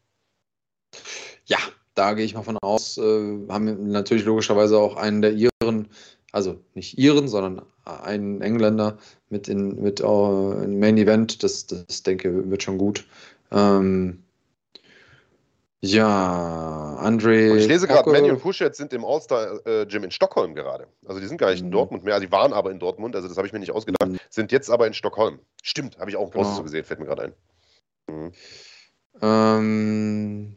Ja, 1.46 1.58
da 1.96 2.14
gehe 2.14 2.26
ich 2.26 2.36
mal 2.36 2.44
von 2.44 2.58
aus. 2.62 2.98
Äh, 2.98 3.48
haben 3.50 3.90
natürlich 3.90 4.26
logischerweise 4.26 4.78
auch 4.78 4.96
einen 4.96 5.22
der 5.22 5.34
Iren, 5.34 5.88
also 6.32 6.60
nicht 6.74 6.98
Iren, 6.98 7.28
sondern 7.28 7.62
einen 7.86 8.42
Engländer 8.42 8.98
mit 9.30 9.48
in 9.48 9.82
mit 9.82 10.02
uh, 10.02 10.66
Main 10.68 10.98
Event. 10.98 11.44
Das, 11.44 11.66
das 11.66 12.04
denke 12.04 12.50
wird 12.50 12.64
schon 12.64 12.78
gut. 12.78 13.06
Ähm, 13.52 14.24
ja, 15.82 16.98
André. 17.02 17.52
Und 17.52 17.60
ich 17.60 17.68
lese 17.68 17.88
gerade, 17.88 18.10
Manny 18.10 18.30
und 18.30 18.44
Huschet 18.44 18.76
sind 18.76 18.92
im 18.92 19.06
All-Star-Gym 19.06 20.04
in 20.04 20.12
Stockholm 20.12 20.54
gerade. 20.54 20.88
Also 21.06 21.22
die 21.22 21.28
sind 21.28 21.38
gar 21.38 21.52
nicht 21.52 21.62
in 21.62 21.68
mhm. 21.68 21.72
Dortmund 21.72 22.04
mehr. 22.04 22.16
Also 22.16 22.26
die 22.26 22.32
waren 22.32 22.52
aber 22.52 22.70
in 22.70 22.80
Dortmund, 22.80 23.16
also 23.16 23.30
das 23.30 23.38
habe 23.38 23.48
ich 23.48 23.54
mir 23.54 23.60
nicht 23.60 23.72
ausgedacht. 23.72 24.12
Mhm. 24.12 24.18
Sind 24.30 24.52
jetzt 24.52 24.70
aber 24.70 24.88
in 24.88 24.94
Stockholm. 24.94 25.40
Stimmt, 25.64 25.98
habe 25.98 26.10
ich 26.10 26.18
auch 26.18 26.26
im 26.26 26.32
Post 26.32 26.52
genau. 26.52 26.64
gesehen, 26.64 26.84
fällt 26.84 27.00
mir 27.00 27.06
gerade 27.06 27.24
ein. 27.24 27.34
Mhm. 28.10 28.32
Ähm, 29.22 30.56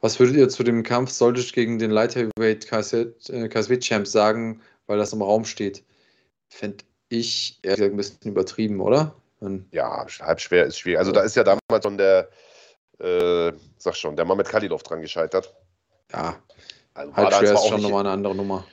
was 0.00 0.18
würdet 0.18 0.36
ihr 0.36 0.48
zu 0.48 0.64
dem 0.64 0.82
Kampf 0.82 1.10
Soldic 1.10 1.52
gegen 1.52 1.78
den 1.78 1.92
Light 1.92 2.16
Heavyweight 2.16 2.66
KSW-Champ 2.66 4.06
sagen, 4.08 4.60
weil 4.86 4.98
das 4.98 5.12
im 5.12 5.22
Raum 5.22 5.44
steht? 5.44 5.84
Fände 6.48 6.84
ich 7.08 7.60
eher 7.62 7.76
ein 7.78 7.96
bisschen 7.96 8.18
übertrieben, 8.24 8.80
oder? 8.80 9.14
Ja, 9.70 10.06
halb 10.20 10.40
schwer 10.40 10.64
ist 10.64 10.78
schwierig. 10.78 10.98
Also 10.98 11.12
da 11.12 11.22
ist 11.22 11.36
ja 11.36 11.44
damals 11.44 11.84
schon 11.84 11.98
der, 11.98 12.28
äh, 12.98 13.52
sag 13.76 13.96
schon, 13.96 14.16
der 14.16 14.24
Mamet 14.24 14.48
Kalilov 14.48 14.82
dran 14.82 15.00
gescheitert. 15.00 15.54
Ja, 16.12 16.36
also 16.94 17.14
halb 17.14 17.34
schwer 17.34 17.52
ist 17.52 17.66
schon 17.66 17.82
nochmal 17.82 18.00
eine 18.00 18.10
andere 18.10 18.34
Nummer. 18.34 18.64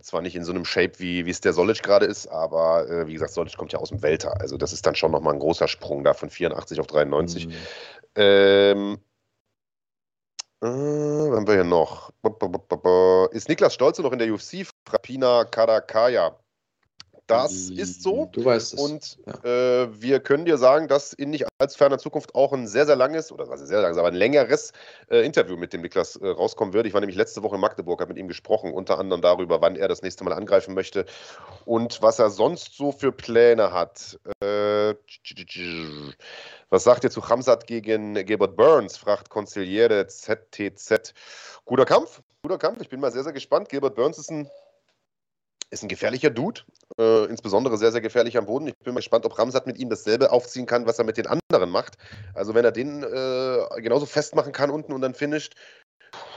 Zwar 0.00 0.22
nicht 0.22 0.36
in 0.36 0.44
so 0.44 0.52
einem 0.52 0.64
Shape, 0.64 0.98
wie 0.98 1.28
es 1.28 1.40
der 1.40 1.52
Solic 1.52 1.82
gerade 1.82 2.06
ist, 2.06 2.28
aber 2.28 2.88
äh, 2.88 3.06
wie 3.08 3.14
gesagt, 3.14 3.32
Solic 3.32 3.56
kommt 3.56 3.72
ja 3.72 3.80
aus 3.80 3.88
dem 3.88 4.00
Welter. 4.02 4.40
Also 4.40 4.56
das 4.56 4.72
ist 4.72 4.86
dann 4.86 4.94
schon 4.94 5.10
nochmal 5.10 5.34
ein 5.34 5.40
großer 5.40 5.66
Sprung 5.66 6.04
da 6.04 6.14
von 6.14 6.30
84 6.30 6.78
auf 6.78 6.86
93. 6.86 7.48
Mhm. 7.48 7.54
Ähm, 8.14 8.98
äh, 10.60 10.66
was 10.66 11.36
haben 11.36 11.46
wir 11.46 11.54
hier 11.54 11.64
noch? 11.64 12.12
Ist 13.32 13.48
Niklas 13.48 13.74
Stolze 13.74 14.02
noch 14.02 14.12
in 14.12 14.18
der 14.18 14.32
UFC? 14.32 14.66
Frapina 14.86 15.44
Karakaya. 15.44 16.36
Das 17.28 17.52
ist 17.68 18.02
so. 18.02 18.30
Du 18.32 18.42
weißt 18.42 18.72
es. 18.72 18.80
Und 18.80 19.18
ja. 19.26 19.82
äh, 19.82 20.00
wir 20.00 20.20
können 20.20 20.46
dir 20.46 20.56
sagen, 20.56 20.88
dass 20.88 21.12
in 21.12 21.28
nicht 21.28 21.46
allzu 21.58 21.76
ferner 21.76 21.98
Zukunft 21.98 22.34
auch 22.34 22.54
ein 22.54 22.66
sehr, 22.66 22.86
sehr 22.86 22.96
langes, 22.96 23.30
oder 23.30 23.50
also 23.50 23.66
sehr 23.66 23.82
langes, 23.82 23.98
aber 23.98 24.08
ein 24.08 24.14
längeres 24.14 24.72
äh, 25.10 25.24
Interview 25.26 25.56
mit 25.56 25.74
dem 25.74 25.82
Niklas 25.82 26.16
äh, 26.16 26.26
rauskommen 26.26 26.72
wird. 26.72 26.86
Ich 26.86 26.94
war 26.94 27.00
nämlich 27.00 27.18
letzte 27.18 27.42
Woche 27.42 27.56
in 27.56 27.60
Magdeburg, 27.60 28.00
habe 28.00 28.14
mit 28.14 28.18
ihm 28.18 28.28
gesprochen, 28.28 28.72
unter 28.72 28.98
anderem 28.98 29.20
darüber, 29.20 29.60
wann 29.60 29.76
er 29.76 29.88
das 29.88 30.00
nächste 30.00 30.24
Mal 30.24 30.32
angreifen 30.32 30.72
möchte 30.72 31.04
und 31.66 32.00
was 32.00 32.18
er 32.18 32.30
sonst 32.30 32.74
so 32.74 32.92
für 32.92 33.12
Pläne 33.12 33.72
hat. 33.72 34.18
Äh, 34.42 34.94
was 36.70 36.84
sagt 36.84 37.04
ihr 37.04 37.10
zu 37.10 37.28
Hamzat 37.28 37.66
gegen 37.66 38.14
Gilbert 38.14 38.56
Burns? 38.56 38.96
fragt 38.96 39.28
Consigliere 39.28 40.06
ZTZ. 40.06 41.12
Guter 41.66 41.84
Kampf, 41.84 42.22
guter 42.42 42.56
Kampf. 42.56 42.80
Ich 42.80 42.88
bin 42.88 43.00
mal 43.00 43.12
sehr, 43.12 43.22
sehr 43.22 43.34
gespannt. 43.34 43.68
Gilbert 43.68 43.96
Burns 43.96 44.16
ist 44.16 44.30
ein 44.30 44.50
ist 45.70 45.82
ein 45.82 45.88
gefährlicher 45.88 46.30
Dude, 46.30 46.62
äh, 46.98 47.24
insbesondere 47.26 47.78
sehr, 47.78 47.92
sehr 47.92 48.00
gefährlich 48.00 48.36
am 48.36 48.46
Boden. 48.46 48.66
Ich 48.68 48.76
bin 48.78 48.94
mal 48.94 48.98
gespannt, 48.98 49.24
ob 49.24 49.38
Ramsat 49.38 49.66
mit 49.66 49.78
ihm 49.78 49.88
dasselbe 49.88 50.32
aufziehen 50.32 50.66
kann, 50.66 50.86
was 50.86 50.98
er 50.98 51.04
mit 51.04 51.16
den 51.16 51.26
anderen 51.26 51.70
macht. 51.70 51.96
Also 52.34 52.54
wenn 52.54 52.64
er 52.64 52.72
den 52.72 53.02
äh, 53.02 53.80
genauso 53.80 54.06
festmachen 54.06 54.52
kann 54.52 54.70
unten 54.70 54.92
und 54.92 55.00
dann 55.00 55.14
finisht, 55.14 55.54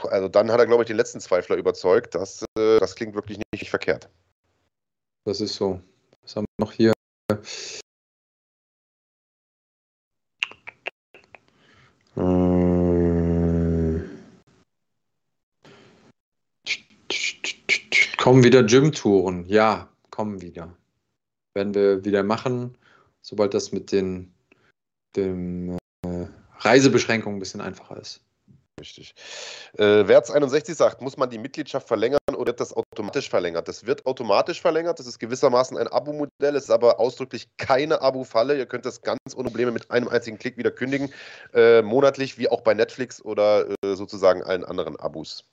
also 0.04 0.28
dann 0.28 0.50
hat 0.50 0.60
er, 0.60 0.66
glaube 0.66 0.82
ich, 0.82 0.86
den 0.86 0.96
letzten 0.96 1.20
Zweifler 1.20 1.56
überzeugt. 1.56 2.14
Das, 2.14 2.44
äh, 2.58 2.78
das 2.78 2.94
klingt 2.94 3.14
wirklich 3.14 3.40
nicht 3.52 3.70
verkehrt. 3.70 4.08
Das 5.24 5.40
ist 5.40 5.54
so. 5.54 5.80
Was 6.22 6.36
haben 6.36 6.46
wir 6.58 6.64
noch 6.64 6.72
hier? 6.72 6.92
Kommen 18.18 18.44
wieder 18.44 18.62
Gym-Touren. 18.62 19.46
Ja, 19.46 19.88
kommen 20.22 20.40
wieder. 20.40 20.72
Werden 21.52 21.74
wir 21.74 22.04
wieder 22.04 22.22
machen, 22.22 22.78
sobald 23.22 23.54
das 23.54 23.72
mit 23.72 23.90
den, 23.90 24.32
den 25.16 25.76
äh, 26.06 26.26
Reisebeschränkungen 26.60 27.38
ein 27.38 27.40
bisschen 27.40 27.60
einfacher 27.60 27.96
ist. 27.96 28.20
Richtig. 28.78 29.16
Äh, 29.78 30.06
Werts 30.06 30.30
61 30.30 30.76
sagt, 30.76 31.00
muss 31.00 31.16
man 31.16 31.28
die 31.28 31.38
Mitgliedschaft 31.38 31.88
verlängern 31.88 32.20
oder 32.28 32.46
wird 32.46 32.60
das 32.60 32.72
automatisch 32.72 33.28
verlängert? 33.30 33.66
Das 33.66 33.84
wird 33.84 34.06
automatisch 34.06 34.60
verlängert. 34.60 35.00
Das 35.00 35.08
ist 35.08 35.18
gewissermaßen 35.18 35.76
ein 35.76 35.88
Abo-Modell, 35.88 36.54
es 36.54 36.64
ist 36.64 36.70
aber 36.70 37.00
ausdrücklich 37.00 37.48
keine 37.56 38.00
Abo-Falle. 38.00 38.56
Ihr 38.56 38.66
könnt 38.66 38.86
das 38.86 39.02
ganz 39.02 39.18
ohne 39.34 39.48
Probleme 39.48 39.72
mit 39.72 39.90
einem 39.90 40.06
einzigen 40.06 40.38
Klick 40.38 40.56
wieder 40.56 40.70
kündigen, 40.70 41.12
äh, 41.52 41.82
monatlich 41.82 42.38
wie 42.38 42.48
auch 42.48 42.60
bei 42.60 42.74
Netflix 42.74 43.20
oder 43.24 43.68
äh, 43.68 43.96
sozusagen 43.96 44.44
allen 44.44 44.64
anderen 44.64 44.94
Abos. 45.00 45.50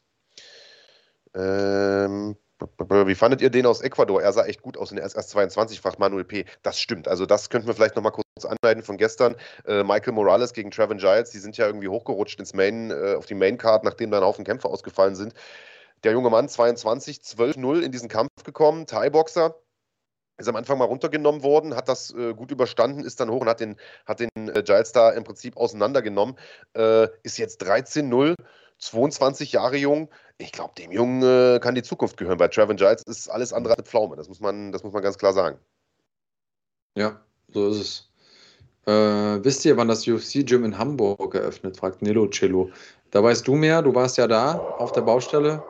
Ähm, 1.34 2.38
wie 2.60 3.16
fandet 3.16 3.42
ihr 3.42 3.50
den 3.50 3.66
aus 3.66 3.82
Ecuador? 3.82 4.22
Er 4.22 4.34
sah 4.34 4.46
echt 4.46 4.62
gut 4.62 4.78
aus 4.78 4.92
und 4.92 4.98
er 4.98 5.06
ist 5.06 5.16
erst 5.16 5.30
22, 5.30 5.80
fragt 5.80 6.00
Manuel 6.00 6.26
P. 6.26 6.46
Das 6.62 6.80
stimmt. 6.80 7.08
Also, 7.08 7.26
das 7.26 7.50
könnten 7.50 7.68
wir 7.68 7.74
vielleicht 7.74 7.96
nochmal 7.96 8.12
kurz 8.12 8.26
anleiten 8.46 8.84
von 8.84 8.98
gestern. 8.98 9.36
Äh, 9.66 9.84
Michael 9.84 10.14
Morales 10.14 10.54
gegen 10.54 10.72
Trevin 10.72 10.98
Giles, 10.98 11.32
die 11.32 11.40
sind 11.40 11.58
ja 11.58 11.68
irgendwie 11.68 11.88
hochgerutscht 11.88 12.40
ins 12.40 12.54
Main, 12.54 12.92
äh, 12.92 13.16
auf 13.18 13.26
die 13.26 13.36
Main-Card, 13.36 13.84
nachdem 13.84 14.12
da 14.12 14.18
ein 14.18 14.24
Haufen 14.24 14.46
Kämpfe 14.46 14.68
ausgefallen 14.68 15.16
sind. 15.16 15.34
Der 16.04 16.14
junge 16.14 16.30
Mann, 16.30 16.48
22, 16.48 17.18
12-0 17.20 17.82
in 17.82 17.92
diesen 17.92 18.10
Kampf 18.10 18.30
gekommen, 18.44 18.86
Thai-Boxer. 18.86 19.56
Ist 20.38 20.48
am 20.48 20.56
Anfang 20.56 20.78
mal 20.78 20.86
runtergenommen 20.86 21.44
worden, 21.44 21.76
hat 21.76 21.90
das 21.90 22.14
äh, 22.14 22.34
gut 22.34 22.50
überstanden, 22.52 23.04
ist 23.04 23.20
dann 23.20 23.30
hoch 23.30 23.42
und 23.42 23.50
hat 23.50 23.60
den, 23.60 23.76
hat 24.06 24.22
den 24.22 24.30
äh, 24.36 24.64
Giles 24.64 24.94
da 24.94 25.12
im 25.12 25.26
Prinzip 25.26 25.58
auseinandergenommen. 25.58 26.38
Äh, 26.78 27.10
ist 27.24 27.38
jetzt 27.38 27.62
13-0 27.62 28.36
22 28.80 29.54
Jahre 29.54 29.78
jung. 29.78 30.10
Ich 30.38 30.52
glaube, 30.52 30.74
dem 30.78 30.92
Jungen 30.92 31.22
äh, 31.22 31.60
kann 31.60 31.76
die 31.76 31.84
Zukunft 31.84 32.18
gehören. 32.18 32.38
Bei 32.38 32.48
Trevin 32.48 32.78
Giles 32.78 33.04
ist 33.04 33.30
alles 33.30 33.54
andere 33.54 33.78
als 33.78 33.90
Pflaume. 33.90 34.16
Das 34.16 34.28
muss 34.28 34.40
man, 34.40 34.72
das 34.72 34.84
muss 34.84 34.94
man 34.94 35.04
ganz 35.04 35.18
klar 35.18 35.34
sagen. 35.34 35.60
Ja, 36.96 37.20
so 37.50 37.70
ist 37.70 37.78
es. 37.78 38.10
Äh, 38.86 39.44
wisst 39.44 39.66
ihr, 39.66 39.78
wann 39.78 39.88
das 39.88 40.08
UFC-Gym 40.08 40.64
in 40.64 40.78
Hamburg 40.78 41.36
eröffnet? 41.36 41.78
fragt 41.78 42.02
Nilo 42.02 42.28
Cello. 42.28 42.72
Da 43.12 43.24
weißt 43.24 43.48
du 43.48 43.56
mehr, 43.56 43.82
du 43.82 43.94
warst 43.94 44.18
ja 44.18 44.28
da 44.28 44.58
auf 44.58 44.92
der 44.92 45.02
Baustelle. 45.02 45.64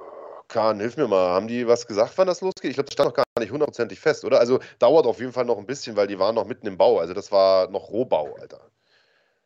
Kahn, 0.48 0.80
hilf 0.80 0.98
mir 0.98 1.08
mal. 1.08 1.30
Haben 1.30 1.48
die 1.48 1.68
was 1.68 1.86
gesagt, 1.86 2.14
wann 2.18 2.28
das 2.28 2.42
losgeht? 2.42 2.72
Ich 2.72 2.76
glaube, 2.76 2.88
das 2.90 2.94
stand 2.94 3.10
noch 3.10 3.16
gar 3.16 3.26
nicht 3.40 3.52
hundertprozentig 3.52 4.00
fest, 4.00 4.26
oder? 4.26 4.40
Also 4.40 4.60
dauert 4.80 5.06
auf 5.06 5.20
jeden 5.20 5.32
Fall 5.32 5.46
noch 5.46 5.58
ein 5.58 5.66
bisschen, 5.66 5.96
weil 5.96 6.08
die 6.08 6.18
waren 6.18 6.36
noch 6.36 6.46
mitten 6.46 6.68
im 6.68 6.78
Bau. 6.78 7.00
Also 7.00 7.14
das 7.14 7.32
war 7.32 7.70
noch 7.70 7.90
Rohbau, 7.90 8.36
Alter. 8.40 8.62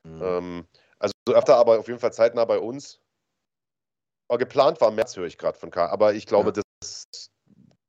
Mhm. 0.03 0.21
Ähm, 0.21 0.65
also 0.99 1.13
öfter 1.31 1.57
aber 1.57 1.79
auf 1.79 1.87
jeden 1.87 1.99
Fall 1.99 2.13
zeitnah 2.13 2.45
bei 2.45 2.57
uns. 2.57 2.99
Aber 4.27 4.37
geplant 4.37 4.81
war 4.81 4.91
März, 4.91 5.15
höre 5.15 5.25
ich 5.25 5.37
gerade 5.37 5.57
von 5.57 5.69
K. 5.69 5.87
Aber 5.87 6.13
ich 6.13 6.25
glaube, 6.25 6.53
ja. 6.55 6.61
das, 6.79 7.29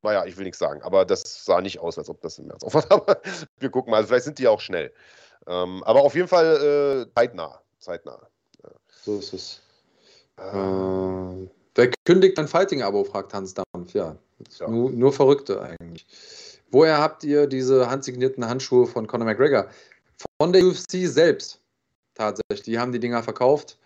naja, 0.02 0.24
ich 0.26 0.36
will 0.36 0.44
nichts 0.44 0.58
sagen, 0.58 0.82
aber 0.82 1.04
das 1.04 1.44
sah 1.44 1.60
nicht 1.60 1.78
aus, 1.78 1.98
als 1.98 2.08
ob 2.08 2.20
das 2.20 2.38
im 2.38 2.46
März 2.46 2.64
aufhört. 2.64 2.86
Aber 2.90 3.20
wir 3.58 3.70
gucken 3.70 3.90
mal. 3.90 3.98
Also 3.98 4.08
vielleicht 4.08 4.24
sind 4.24 4.38
die 4.38 4.48
auch 4.48 4.60
schnell. 4.60 4.92
Ähm, 5.46 5.82
aber 5.84 6.02
auf 6.02 6.14
jeden 6.14 6.28
Fall 6.28 7.06
äh, 7.06 7.14
zeitnah. 7.14 7.60
Zeitnah. 7.78 8.18
Ja. 8.62 8.70
So 9.02 9.18
ist 9.18 9.32
es. 9.34 9.62
Ähm. 10.38 11.44
Äh, 11.44 11.50
wer 11.74 11.90
kündigt 12.04 12.38
ein 12.38 12.48
Fighting-Abo, 12.48 13.04
fragt 13.04 13.34
Hans 13.34 13.54
Dampf. 13.54 13.92
Ja, 13.92 14.16
ja. 14.58 14.68
Nur, 14.68 14.90
nur, 14.90 15.12
Verrückte 15.12 15.60
eigentlich. 15.60 16.06
Woher 16.70 16.98
habt 16.98 17.24
ihr 17.24 17.46
diese 17.46 17.90
handsignierten 17.90 18.46
Handschuhe 18.48 18.86
von 18.86 19.06
Conor 19.06 19.26
McGregor? 19.26 19.68
Von 20.40 20.52
der 20.52 20.64
UFC 20.64 21.06
selbst. 21.06 21.60
Tatsächlich. 22.14 22.62
Die 22.62 22.78
haben 22.78 22.92
die 22.92 23.00
Dinger 23.00 23.22
verkauft. 23.22 23.78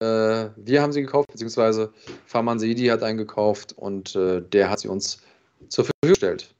Äh, 0.00 0.50
wir 0.56 0.82
haben 0.82 0.92
sie 0.92 1.02
gekauft, 1.02 1.30
beziehungsweise 1.32 1.92
Farman 2.26 2.58
Seidi 2.58 2.86
hat 2.86 3.02
einen 3.02 3.18
gekauft 3.18 3.72
und 3.72 4.16
äh, 4.16 4.40
der 4.42 4.70
hat 4.70 4.80
sie 4.80 4.88
uns 4.88 5.20
zur 5.68 5.84
Verfügung 5.84 6.14
gestellt. 6.14 6.54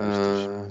Äh, 0.00 0.68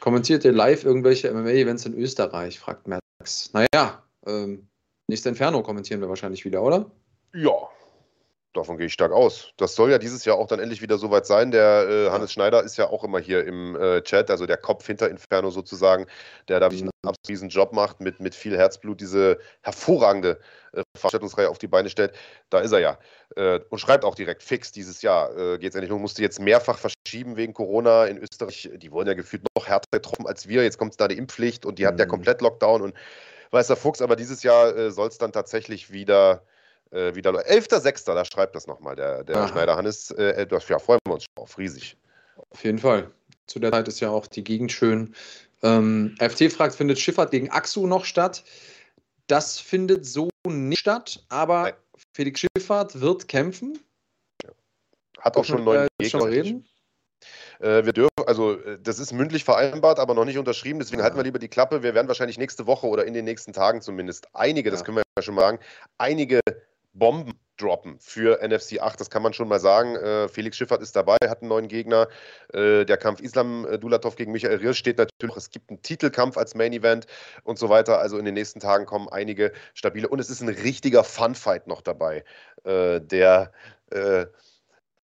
kommentiert 0.00 0.44
ihr 0.44 0.52
live 0.52 0.84
irgendwelche 0.84 1.32
MMA-Events 1.32 1.86
in 1.86 1.94
Österreich? 1.94 2.58
fragt 2.58 2.86
Max. 2.86 3.52
Naja, 3.52 4.02
ähm, 4.26 4.68
nächste 5.08 5.30
Inferno 5.30 5.62
kommentieren 5.62 6.00
wir 6.00 6.08
wahrscheinlich 6.08 6.44
wieder, 6.44 6.62
oder? 6.62 6.90
Ja, 7.34 7.68
Davon 8.56 8.78
gehe 8.78 8.86
ich 8.86 8.92
stark 8.94 9.12
aus. 9.12 9.52
Das 9.58 9.74
soll 9.74 9.90
ja 9.90 9.98
dieses 9.98 10.24
Jahr 10.24 10.38
auch 10.38 10.46
dann 10.46 10.60
endlich 10.60 10.80
wieder 10.80 10.96
soweit 10.96 11.26
sein. 11.26 11.50
Der 11.50 11.86
äh, 11.88 12.10
Hannes 12.10 12.32
Schneider 12.32 12.62
ist 12.62 12.78
ja 12.78 12.88
auch 12.88 13.04
immer 13.04 13.18
hier 13.18 13.44
im 13.44 13.76
äh, 13.76 14.00
Chat, 14.02 14.30
also 14.30 14.46
der 14.46 14.56
Kopf 14.56 14.86
hinter 14.86 15.10
Inferno 15.10 15.50
sozusagen, 15.50 16.06
der 16.48 16.60
da 16.60 16.68
einen 16.68 16.90
absoluten 17.04 17.50
Job 17.50 17.74
macht, 17.74 18.00
mit, 18.00 18.18
mit 18.18 18.34
viel 18.34 18.56
Herzblut 18.56 19.00
diese 19.00 19.38
hervorragende 19.60 20.40
äh, 20.72 20.82
Veranstaltungsreihe 20.96 21.50
auf 21.50 21.58
die 21.58 21.66
Beine 21.66 21.90
stellt. 21.90 22.14
Da 22.48 22.60
ist 22.60 22.72
er 22.72 22.78
ja. 22.78 22.98
Äh, 23.36 23.60
und 23.68 23.78
schreibt 23.78 24.04
auch 24.04 24.14
direkt 24.14 24.42
fix 24.42 24.72
dieses 24.72 25.02
Jahr. 25.02 25.36
Äh, 25.36 25.58
Geht 25.58 25.70
es 25.70 25.74
endlich 25.74 25.90
nur, 25.90 25.98
musste 25.98 26.22
jetzt 26.22 26.40
mehrfach 26.40 26.78
verschieben 26.78 27.36
wegen 27.36 27.52
Corona 27.52 28.06
in 28.06 28.16
Österreich. 28.16 28.70
Die 28.74 28.90
wurden 28.90 29.08
ja 29.08 29.14
gefühlt 29.14 29.42
noch 29.54 29.66
härter 29.66 29.88
getroffen 29.90 30.26
als 30.26 30.48
wir. 30.48 30.62
Jetzt 30.62 30.78
kommt 30.78 30.98
da 30.98 31.08
die 31.08 31.18
Impfpflicht 31.18 31.66
und 31.66 31.78
die 31.78 31.82
mhm. 31.82 31.88
hat 31.88 31.98
ja 31.98 32.06
komplett 32.06 32.40
Lockdown 32.40 32.80
und 32.80 32.94
weiß 33.50 33.66
der 33.66 33.76
Fuchs, 33.76 34.00
aber 34.00 34.16
dieses 34.16 34.42
Jahr 34.42 34.74
äh, 34.74 34.90
soll 34.90 35.08
es 35.08 35.18
dann 35.18 35.32
tatsächlich 35.32 35.92
wieder 35.92 36.42
äh, 36.90 37.14
wieder. 37.14 37.30
11.06., 37.30 38.04
da 38.06 38.24
schreibt 38.24 38.54
das 38.54 38.66
nochmal 38.66 38.96
der, 38.96 39.24
der 39.24 39.48
Schneider 39.48 39.76
Hannes. 39.76 40.10
Äh, 40.12 40.46
das, 40.46 40.68
ja, 40.68 40.78
freuen 40.78 41.00
wir 41.06 41.14
uns 41.14 41.26
drauf, 41.34 41.58
riesig. 41.58 41.96
Auf 42.50 42.64
jeden 42.64 42.78
Fall. 42.78 43.10
Zu 43.46 43.58
der 43.58 43.70
Zeit 43.72 43.88
ist 43.88 44.00
ja 44.00 44.10
auch 44.10 44.26
die 44.26 44.44
Gegend 44.44 44.72
schön. 44.72 45.14
Ähm, 45.62 46.14
FT 46.18 46.52
fragt, 46.52 46.74
findet 46.74 46.98
Schifffahrt 46.98 47.30
gegen 47.30 47.50
Axu 47.50 47.86
noch 47.86 48.04
statt? 48.04 48.44
Das 49.26 49.58
findet 49.58 50.06
so 50.06 50.28
nicht 50.46 50.80
statt, 50.80 51.24
aber 51.28 51.62
Nein. 51.62 51.74
Felix 52.14 52.40
Schifffahrt 52.40 53.00
wird 53.00 53.28
kämpfen. 53.28 53.78
Ja. 54.44 54.50
Hat 55.20 55.36
auch, 55.36 55.44
schon 55.44 55.64
neun 55.64 55.86
äh, 55.98 56.04
Gegner. 56.04 56.26
Reden? 56.26 56.68
Äh, 57.58 57.84
wir 57.84 57.92
dürfen, 57.92 58.10
also 58.26 58.60
äh, 58.60 58.78
das 58.80 58.98
ist 58.98 59.12
mündlich 59.12 59.44
vereinbart, 59.44 59.98
aber 59.98 60.14
noch 60.14 60.24
nicht 60.24 60.38
unterschrieben. 60.38 60.78
Deswegen 60.78 60.98
ja. 60.98 61.04
halten 61.04 61.16
wir 61.16 61.24
lieber 61.24 61.38
die 61.38 61.48
Klappe. 61.48 61.82
Wir 61.82 61.94
werden 61.94 62.08
wahrscheinlich 62.08 62.38
nächste 62.38 62.66
Woche 62.66 62.86
oder 62.86 63.04
in 63.04 63.14
den 63.14 63.24
nächsten 63.24 63.52
Tagen 63.52 63.80
zumindest 63.80 64.28
einige, 64.34 64.68
ja. 64.68 64.72
das 64.72 64.84
können 64.84 64.98
wir 64.98 65.02
ja 65.18 65.22
schon 65.22 65.34
mal 65.34 65.42
sagen, 65.42 65.58
einige 65.98 66.40
Bomben 66.98 67.38
droppen 67.56 67.98
für 68.00 68.40
NFC 68.46 68.80
8, 68.80 69.00
das 69.00 69.10
kann 69.10 69.22
man 69.22 69.32
schon 69.32 69.48
mal 69.48 69.60
sagen. 69.60 69.96
Äh, 69.96 70.28
Felix 70.28 70.56
Schiffert 70.56 70.82
ist 70.82 70.94
dabei, 70.94 71.16
hat 71.26 71.40
einen 71.40 71.48
neuen 71.48 71.68
Gegner. 71.68 72.08
Äh, 72.52 72.84
der 72.84 72.96
Kampf 72.96 73.20
Islam 73.20 73.66
äh, 73.66 73.78
Dulatov 73.78 74.16
gegen 74.16 74.32
Michael 74.32 74.58
Rios 74.58 74.76
steht 74.76 74.98
natürlich. 74.98 75.36
Es 75.36 75.50
gibt 75.50 75.70
einen 75.70 75.82
Titelkampf 75.82 76.36
als 76.36 76.54
Main 76.54 76.72
Event 76.72 77.06
und 77.44 77.58
so 77.58 77.68
weiter. 77.68 77.98
Also 77.98 78.18
in 78.18 78.24
den 78.24 78.34
nächsten 78.34 78.60
Tagen 78.60 78.86
kommen 78.86 79.08
einige 79.08 79.52
stabile. 79.74 80.08
Und 80.08 80.18
es 80.18 80.30
ist 80.30 80.42
ein 80.42 80.48
richtiger 80.48 81.04
Funfight 81.04 81.66
noch 81.66 81.82
dabei, 81.82 82.24
äh, 82.64 83.00
der. 83.00 83.52
Äh, 83.90 84.26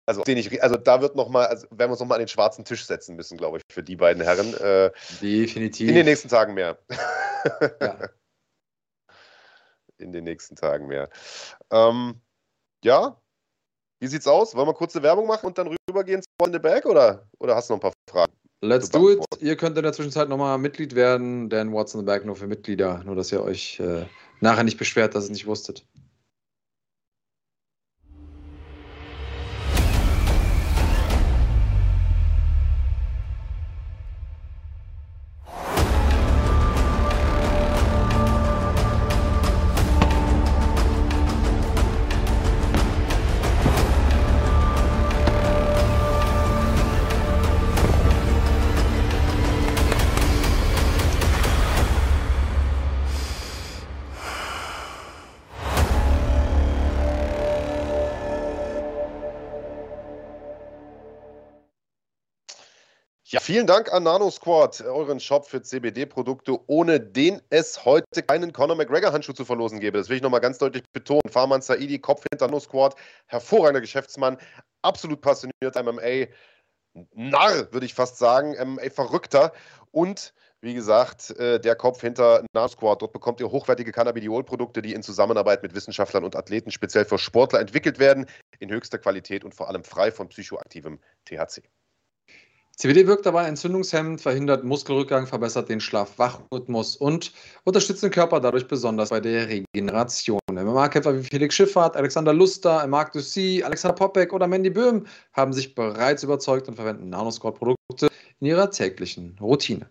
also, 0.06 0.22
den 0.22 0.38
ich, 0.38 0.60
also 0.60 0.76
da 0.76 1.02
wird 1.02 1.14
noch 1.14 1.28
mal, 1.28 1.46
also 1.46 1.68
werden 1.70 1.88
wir 1.88 1.90
uns 1.90 2.00
noch 2.00 2.06
mal 2.08 2.16
an 2.16 2.22
den 2.22 2.28
schwarzen 2.28 2.64
Tisch 2.64 2.84
setzen 2.84 3.14
müssen, 3.14 3.38
glaube 3.38 3.58
ich, 3.58 3.62
für 3.72 3.84
die 3.84 3.94
beiden 3.94 4.20
Herren. 4.20 4.54
Äh, 4.54 4.90
Definitiv. 5.22 5.88
In 5.88 5.94
den 5.94 6.06
nächsten 6.06 6.28
Tagen 6.28 6.54
mehr. 6.54 6.78
Ja. 7.80 7.96
in 10.00 10.12
den 10.12 10.24
nächsten 10.24 10.56
Tagen 10.56 10.86
mehr. 10.86 11.08
Ähm, 11.70 12.20
ja, 12.84 13.20
wie 14.00 14.06
sieht's 14.06 14.26
aus? 14.26 14.54
Wollen 14.54 14.68
wir 14.68 14.74
kurze 14.74 15.02
Werbung 15.02 15.26
machen 15.26 15.46
und 15.46 15.58
dann 15.58 15.76
rübergehen 15.88 16.22
zu 16.22 16.46
in 16.46 16.52
the 16.52 16.58
Bag 16.58 16.86
oder, 16.86 17.28
oder 17.38 17.54
hast 17.54 17.68
du 17.68 17.74
noch 17.74 17.78
ein 17.78 17.82
paar 17.82 17.92
Fragen? 18.08 18.32
Let's 18.62 18.90
do 18.90 19.10
it. 19.10 19.24
Ihr 19.40 19.56
könnt 19.56 19.76
in 19.76 19.82
der 19.82 19.92
Zwischenzeit 19.92 20.28
nochmal 20.28 20.58
Mitglied 20.58 20.94
werden, 20.94 21.48
denn 21.48 21.72
What's 21.72 21.94
in 21.94 22.00
the 22.00 22.06
Bag 22.06 22.24
nur 22.24 22.36
für 22.36 22.46
Mitglieder. 22.46 23.02
Nur, 23.04 23.14
dass 23.14 23.32
ihr 23.32 23.42
euch 23.42 23.80
äh, 23.80 24.04
nachher 24.40 24.64
nicht 24.64 24.78
beschwert, 24.78 25.14
dass 25.14 25.24
ihr 25.24 25.26
es 25.26 25.30
nicht 25.30 25.46
wusstet. 25.46 25.86
Vielen 63.60 63.66
Dank 63.66 63.92
an 63.92 64.04
Nano 64.04 64.30
Squad, 64.30 64.80
euren 64.80 65.20
Shop 65.20 65.46
für 65.46 65.60
CBD-Produkte, 65.60 66.58
ohne 66.66 66.98
den 66.98 67.42
es 67.50 67.84
heute 67.84 68.22
keinen 68.22 68.54
Conor 68.54 68.74
McGregor-Handschuh 68.74 69.34
zu 69.34 69.44
verlosen 69.44 69.80
gäbe. 69.80 69.98
Das 69.98 70.08
will 70.08 70.16
ich 70.16 70.22
nochmal 70.22 70.40
ganz 70.40 70.56
deutlich 70.56 70.82
betonen. 70.94 71.28
Farman 71.28 71.60
Saidi, 71.60 71.98
Kopf 71.98 72.24
hinter 72.32 72.46
Nano 72.46 72.88
hervorragender 73.26 73.82
Geschäftsmann, 73.82 74.38
absolut 74.80 75.20
passioniert 75.20 75.74
MMA, 75.76 76.28
Narr, 77.12 77.70
würde 77.70 77.84
ich 77.84 77.92
fast 77.92 78.16
sagen, 78.16 78.52
MMA-Verrückter 78.52 79.52
und 79.90 80.32
wie 80.62 80.72
gesagt, 80.72 81.28
äh, 81.38 81.60
der 81.60 81.76
Kopf 81.76 82.00
hinter 82.00 82.42
Nano 82.54 82.68
Squad. 82.68 83.02
Dort 83.02 83.12
bekommt 83.12 83.40
ihr 83.40 83.50
hochwertige 83.50 83.92
Cannabidiol-Produkte, 83.92 84.80
die 84.80 84.94
in 84.94 85.02
Zusammenarbeit 85.02 85.62
mit 85.62 85.74
Wissenschaftlern 85.74 86.24
und 86.24 86.34
Athleten 86.34 86.70
speziell 86.70 87.04
für 87.04 87.18
Sportler 87.18 87.60
entwickelt 87.60 87.98
werden, 87.98 88.24
in 88.58 88.70
höchster 88.70 88.96
Qualität 88.96 89.44
und 89.44 89.54
vor 89.54 89.68
allem 89.68 89.84
frei 89.84 90.10
von 90.10 90.30
psychoaktivem 90.30 90.98
THC. 91.26 91.68
CBD 92.80 93.06
wirkt 93.06 93.26
dabei 93.26 93.44
entzündungshemmend, 93.44 94.22
verhindert 94.22 94.64
Muskelrückgang, 94.64 95.26
verbessert 95.26 95.68
den 95.68 95.80
Schlaf-Wach-Rhythmus 95.80 96.96
und 96.96 97.30
unterstützt 97.64 98.02
den 98.02 98.10
Körper 98.10 98.40
dadurch 98.40 98.66
besonders 98.66 99.10
bei 99.10 99.20
der 99.20 99.48
Regeneration. 99.48 100.40
MMA-Kämpfer 100.50 101.14
wie 101.14 101.22
Felix 101.22 101.56
Schifffahrt, 101.56 101.94
Alexander 101.94 102.32
Luster, 102.32 102.86
Marc 102.86 103.12
Dussy, 103.12 103.62
Alexander 103.62 103.94
Popek 103.96 104.32
oder 104.32 104.46
Mandy 104.46 104.70
Böhm 104.70 105.04
haben 105.34 105.52
sich 105.52 105.74
bereits 105.74 106.22
überzeugt 106.22 106.68
und 106.68 106.76
verwenden 106.76 107.10
Nanosquad-Produkte 107.10 108.08
in 108.40 108.46
ihrer 108.46 108.70
täglichen 108.70 109.36
Routine. 109.42 109.86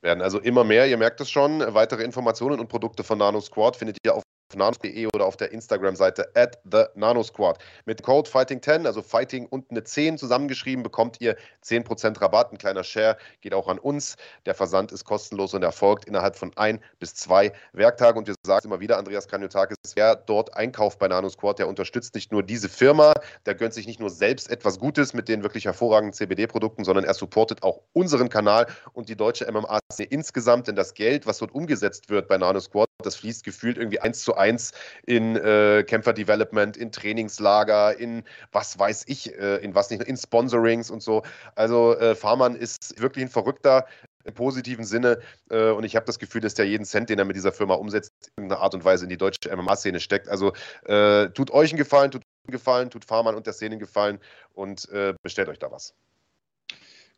Werden 0.00 0.22
also 0.22 0.38
immer 0.38 0.62
mehr, 0.62 0.86
ihr 0.86 0.98
merkt 0.98 1.20
es 1.20 1.28
schon. 1.32 1.58
Weitere 1.74 2.04
Informationen 2.04 2.60
und 2.60 2.68
Produkte 2.68 3.02
von 3.02 3.18
NanoSquad 3.18 3.74
findet 3.74 3.98
ihr 4.04 4.14
auf 4.14 4.22
nanos.de 4.58 5.06
oder 5.14 5.24
auf 5.24 5.36
der 5.36 5.52
Instagram-Seite 5.52 6.30
at 6.34 6.58
the 6.70 6.84
nanosquad. 6.94 7.58
Mit 7.84 8.02
Code 8.02 8.28
Fighting10, 8.28 8.86
also 8.86 9.02
Fighting 9.02 9.46
und 9.46 9.70
eine 9.70 9.84
10 9.84 10.18
zusammengeschrieben, 10.18 10.82
bekommt 10.82 11.20
ihr 11.20 11.36
10% 11.64 12.20
Rabatt. 12.20 12.52
Ein 12.52 12.58
kleiner 12.58 12.84
Share 12.84 13.16
geht 13.40 13.54
auch 13.54 13.68
an 13.68 13.78
uns. 13.78 14.16
Der 14.46 14.54
Versand 14.54 14.92
ist 14.92 15.04
kostenlos 15.04 15.54
und 15.54 15.62
erfolgt 15.62 16.04
innerhalb 16.06 16.36
von 16.36 16.52
ein 16.56 16.80
bis 16.98 17.14
zwei 17.14 17.52
Werktagen. 17.72 18.18
Und 18.18 18.26
wir 18.26 18.34
sagen 18.44 18.66
immer 18.66 18.80
wieder, 18.80 18.98
Andreas 18.98 19.28
Kaniotakis, 19.28 19.76
wer 19.94 20.16
dort 20.16 20.54
einkauft 20.54 20.98
bei 20.98 21.08
NanoSquad, 21.08 21.58
der 21.58 21.68
unterstützt 21.68 22.14
nicht 22.14 22.32
nur 22.32 22.42
diese 22.42 22.68
Firma, 22.68 23.14
der 23.46 23.54
gönnt 23.54 23.74
sich 23.74 23.86
nicht 23.86 24.00
nur 24.00 24.10
selbst 24.10 24.50
etwas 24.50 24.78
Gutes 24.78 25.14
mit 25.14 25.28
den 25.28 25.42
wirklich 25.42 25.64
hervorragenden 25.64 26.12
CBD-Produkten, 26.12 26.84
sondern 26.84 27.04
er 27.04 27.14
supportet 27.14 27.62
auch 27.62 27.80
unseren 27.92 28.28
Kanal 28.28 28.66
und 28.92 29.08
die 29.08 29.16
deutsche 29.16 29.50
MMA-Szene 29.50 30.08
insgesamt. 30.10 30.68
Denn 30.68 30.76
das 30.76 30.94
Geld, 30.94 31.26
was 31.26 31.38
dort 31.38 31.54
umgesetzt 31.54 32.10
wird 32.10 32.28
bei 32.28 32.36
NanoSquad, 32.36 32.89
das 33.06 33.16
fließt 33.16 33.44
gefühlt 33.44 33.78
irgendwie 33.78 34.00
eins 34.00 34.22
zu 34.22 34.34
eins 34.36 34.72
in 35.06 35.36
äh, 35.36 35.84
Kämpfer-Development, 35.86 36.76
in 36.76 36.92
Trainingslager, 36.92 37.98
in 37.98 38.24
was 38.52 38.78
weiß 38.78 39.04
ich, 39.06 39.36
äh, 39.38 39.56
in 39.56 39.74
was 39.74 39.90
nicht, 39.90 40.02
in 40.02 40.16
Sponsorings 40.16 40.90
und 40.90 41.02
so. 41.02 41.22
Also 41.54 41.96
äh, 41.96 42.14
Farman 42.14 42.54
ist 42.56 43.00
wirklich 43.00 43.24
ein 43.24 43.30
Verrückter 43.30 43.86
im 44.24 44.34
positiven 44.34 44.84
Sinne 44.84 45.20
äh, 45.50 45.70
und 45.70 45.84
ich 45.84 45.96
habe 45.96 46.06
das 46.06 46.18
Gefühl, 46.18 46.40
dass 46.40 46.54
der 46.54 46.66
jeden 46.66 46.84
Cent, 46.84 47.08
den 47.10 47.18
er 47.18 47.24
mit 47.24 47.36
dieser 47.36 47.52
Firma 47.52 47.74
umsetzt, 47.74 48.12
in 48.36 48.44
irgendeiner 48.44 48.62
Art 48.62 48.74
und 48.74 48.84
Weise 48.84 49.04
in 49.04 49.10
die 49.10 49.16
deutsche 49.16 49.54
MMA-Szene 49.54 50.00
steckt. 50.00 50.28
Also 50.28 50.52
äh, 50.84 51.28
tut 51.30 51.50
euch 51.50 51.70
einen 51.70 51.78
Gefallen, 51.78 52.10
tut 52.10 52.22
einen 52.46 52.52
Gefallen, 52.52 52.90
tut 52.90 53.04
Farman 53.04 53.34
und 53.34 53.46
der 53.46 53.54
Szene 53.54 53.72
einen 53.72 53.80
Gefallen 53.80 54.18
und 54.52 54.88
äh, 54.90 55.14
bestellt 55.22 55.48
euch 55.48 55.58
da 55.58 55.70
was. 55.70 55.94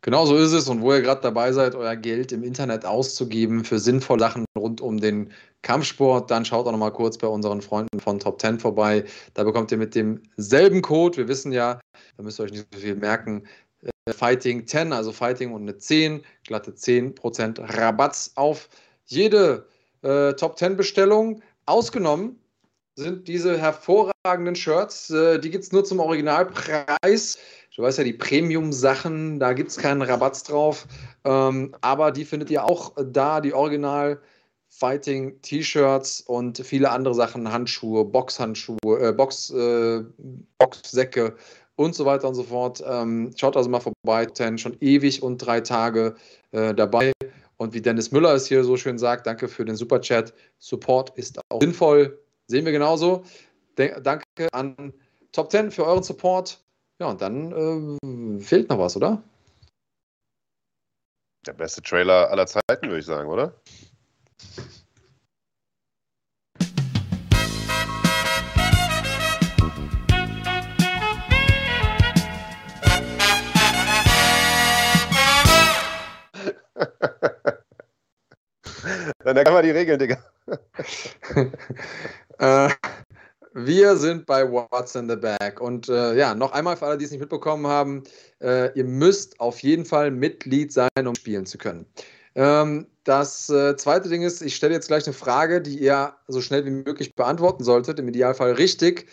Genau 0.03 0.26
so 0.26 0.36
ist 0.36 0.53
es. 0.53 0.68
Und 0.68 0.82
wo 0.82 0.92
ihr 0.92 1.00
gerade 1.00 1.20
dabei 1.20 1.53
seid, 1.53 1.74
euer 1.76 1.94
Geld 1.94 2.32
im 2.32 2.42
Internet 2.42 2.84
auszugeben 2.84 3.64
für 3.64 3.78
sinnvolle 3.78 4.20
Sachen 4.20 4.44
rund 4.59 4.80
um 4.80 4.98
den 4.98 5.32
Kampfsport, 5.62 6.28
dann 6.30 6.44
schaut 6.44 6.66
auch 6.66 6.72
noch 6.72 6.78
mal 6.78 6.90
kurz 6.90 7.16
bei 7.16 7.28
unseren 7.28 7.62
Freunden 7.62 8.00
von 8.00 8.18
Top 8.18 8.40
10 8.40 8.59
vorbei. 8.59 9.05
Da 9.34 9.44
bekommt 9.44 9.70
ihr 9.70 9.78
mit 9.78 9.94
demselben 9.94 10.82
Code, 10.82 11.18
wir 11.18 11.28
wissen 11.28 11.53
ja, 11.53 11.80
da 12.16 12.22
müsst 12.22 12.40
ihr 12.40 12.44
euch 12.44 12.50
nicht 12.50 12.66
so 12.74 12.80
viel 12.80 12.96
merken, 12.96 13.44
äh, 13.82 14.12
Fighting 14.12 14.66
10, 14.66 14.92
also 14.92 15.12
Fighting 15.12 15.53
und 15.53 15.62
eine 15.62 15.78
10, 15.78 16.24
glatte 16.44 16.72
10% 16.72 17.78
Rabatz 17.78 18.32
auf 18.34 18.68
jede 19.07 19.68
äh, 20.03 20.32
Top 20.32 20.59
10 20.59 20.76
Bestellung. 20.76 21.42
Ausgenommen 21.66 22.40
sind 22.96 23.28
diese 23.28 23.57
hervorragenden 23.57 24.57
Shirts. 24.57 25.11
Äh, 25.11 25.38
die 25.38 25.50
gibt 25.50 25.62
es 25.62 25.70
nur 25.70 25.84
zum 25.84 26.00
Originalpreis. 26.00 27.38
Du 27.75 27.83
weißt 27.83 27.99
ja, 27.99 28.05
die 28.05 28.12
Premium-Sachen, 28.12 29.41
da 29.41 29.55
gibt 29.55 29.70
es 29.70 29.79
keinen 29.79 30.03
Rabatt 30.03 30.49
drauf. 30.49 30.87
Ähm, 31.25 31.75
aber 31.81 32.11
die 32.12 32.27
findet 32.27 32.51
ihr 32.51 32.64
auch 32.64 32.93
da, 33.03 33.41
die 33.41 33.55
Original 33.55 34.20
Fighting 34.68 35.41
T-Shirts 35.41 36.20
und 36.23 36.59
viele 36.59 36.91
andere 36.91 37.14
Sachen, 37.14 37.51
Handschuhe, 37.51 38.05
Boxhandschuhe, 38.05 38.77
äh, 39.01 39.12
Box, 39.12 39.51
äh, 39.51 40.03
Boxsäcke 40.59 41.35
und 41.77 41.95
so 41.95 42.05
weiter 42.05 42.29
und 42.29 42.35
so 42.35 42.43
fort. 42.43 42.83
Ähm, 42.87 43.31
schaut 43.37 43.57
also 43.57 43.70
mal 43.70 43.81
vorbei, 43.81 44.27
Ten 44.27 44.59
schon 44.59 44.77
ewig 44.81 45.23
und 45.23 45.39
drei 45.39 45.61
Tage 45.61 46.14
äh, 46.51 46.75
dabei. 46.75 47.12
Und 47.57 47.73
wie 47.73 47.81
Dennis 47.81 48.11
Müller 48.12 48.35
es 48.35 48.47
hier 48.47 48.64
so 48.64 48.77
schön 48.77 48.99
sagt, 48.99 49.27
danke 49.27 49.49
für 49.49 49.64
den 49.64 49.77
Superchat. 49.77 50.35
Support 50.59 51.16
ist 51.16 51.39
auch 51.49 51.61
sinnvoll. 51.61 52.18
Sehen 52.49 52.64
wir 52.64 52.73
genauso. 52.73 53.25
danke 53.77 54.25
an 54.53 54.93
Top 55.33 55.51
10 55.51 55.70
für 55.70 55.87
euren 55.87 56.03
Support. 56.03 56.62
Ja, 57.03 57.09
und 57.09 57.20
dann 57.20 57.50
äh, 57.50 57.98
fehlt 58.40 58.70
noch 58.70 58.78
was, 58.78 58.96
oder? 58.96 59.20
Der 61.44 61.53
beste 61.53 61.82
Trailer 61.82 62.30
aller 62.30 62.46
Zeiten, 62.46 62.82
würde 62.82 63.00
ich 63.00 63.07
sagen, 63.07 63.28
oder? 63.28 63.53
Dann 79.24 79.44
kann 79.44 79.55
man 79.55 79.64
die 79.64 79.70
Regeln, 79.72 79.98
Digga. 79.98 80.18
äh, 82.38 82.70
wir 83.55 83.96
sind 83.96 84.26
bei 84.26 84.50
What's 84.50 84.94
in 84.94 85.09
the 85.09 85.16
Bag. 85.16 85.61
Und 85.61 85.88
äh, 85.88 86.16
ja, 86.16 86.34
noch 86.34 86.53
einmal 86.53 86.76
für 86.76 86.86
alle, 86.86 86.98
die 86.98 87.05
es 87.05 87.11
nicht 87.11 87.20
mitbekommen 87.20 87.66
haben, 87.66 88.03
äh, 88.40 88.76
ihr 88.76 88.84
müsst 88.84 89.38
auf 89.40 89.61
jeden 89.61 89.84
Fall 89.84 90.11
Mitglied 90.11 90.72
sein, 90.72 90.88
um 91.07 91.14
spielen 91.14 91.46
zu 91.46 91.59
können. 91.59 91.86
Ähm, 92.34 92.86
das 93.05 93.50
äh, 93.50 93.76
zweite 93.76 94.09
Ding 94.09 94.22
ist, 94.22 94.42
ich 94.42 94.57
stelle 94.57 94.74
jetzt 94.74 94.88
gleich 94.88 95.07
eine 95.07 95.12
Frage, 95.12 95.61
die 95.61 95.78
ihr 95.78 96.14
so 96.28 96.40
schnell 96.40 96.64
wie 96.64 96.70
möglich 96.70 97.14
beantworten 97.14 97.64
solltet, 97.64 97.98
im 97.98 98.09
Idealfall 98.09 98.53
richtig. 98.53 99.09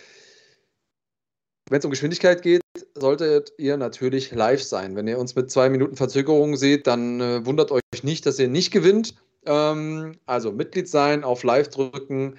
Wenn 1.69 1.79
es 1.79 1.85
um 1.85 1.91
Geschwindigkeit 1.91 2.41
geht, 2.41 2.61
solltet 2.95 3.53
ihr 3.57 3.77
natürlich 3.77 4.31
live 4.31 4.63
sein. 4.63 4.95
Wenn 4.95 5.07
ihr 5.07 5.19
uns 5.19 5.35
mit 5.35 5.51
zwei 5.51 5.69
Minuten 5.69 5.95
Verzögerung 5.95 6.55
seht, 6.55 6.87
dann 6.87 7.21
äh, 7.21 7.45
wundert 7.45 7.71
euch 7.71 7.81
nicht, 8.03 8.25
dass 8.25 8.39
ihr 8.39 8.47
nicht 8.47 8.71
gewinnt. 8.71 9.15
Ähm, 9.45 10.13
also 10.25 10.51
Mitglied 10.51 10.89
sein, 10.89 11.23
auf 11.23 11.43
Live 11.43 11.69
drücken. 11.69 12.37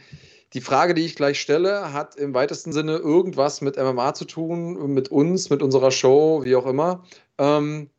Die 0.53 0.61
Frage, 0.61 0.95
die 0.95 1.05
ich 1.05 1.15
gleich 1.15 1.41
stelle, 1.41 1.93
hat 1.93 2.17
im 2.17 2.35
weitesten 2.35 2.73
Sinne 2.73 2.97
irgendwas 2.97 3.61
mit 3.61 3.77
MMA 3.77 4.15
zu 4.15 4.25
tun, 4.25 4.93
mit 4.93 5.09
uns, 5.09 5.49
mit 5.49 5.63
unserer 5.63 5.93
Show, 5.93 6.43
wie 6.45 6.57
auch 6.57 6.67
immer. 6.67 7.05
Ähm, 7.39 7.91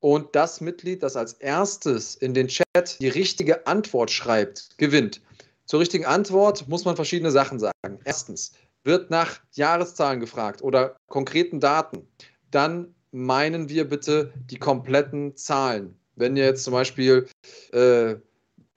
und 0.00 0.34
das 0.34 0.60
Mitglied, 0.60 1.02
das 1.02 1.16
als 1.16 1.34
erstes 1.34 2.14
in 2.14 2.32
den 2.32 2.48
Chat 2.48 2.98
die 3.00 3.08
richtige 3.08 3.66
Antwort 3.66 4.10
schreibt, 4.10 4.78
gewinnt. 4.78 5.20
Zur 5.66 5.80
richtigen 5.80 6.06
Antwort 6.06 6.68
muss 6.68 6.84
man 6.84 6.96
verschiedene 6.96 7.30
Sachen 7.30 7.58
sagen. 7.58 7.98
Erstens 8.04 8.52
wird 8.84 9.10
nach 9.10 9.40
Jahreszahlen 9.52 10.20
gefragt 10.20 10.62
oder 10.62 10.96
konkreten 11.08 11.60
Daten. 11.60 12.06
Dann 12.50 12.94
meinen 13.10 13.68
wir 13.68 13.88
bitte 13.88 14.32
die 14.48 14.58
kompletten 14.58 15.36
Zahlen. 15.36 15.98
Wenn 16.14 16.36
ihr 16.36 16.44
jetzt 16.44 16.64
zum 16.64 16.72
Beispiel 16.72 17.26
äh, 17.72 18.14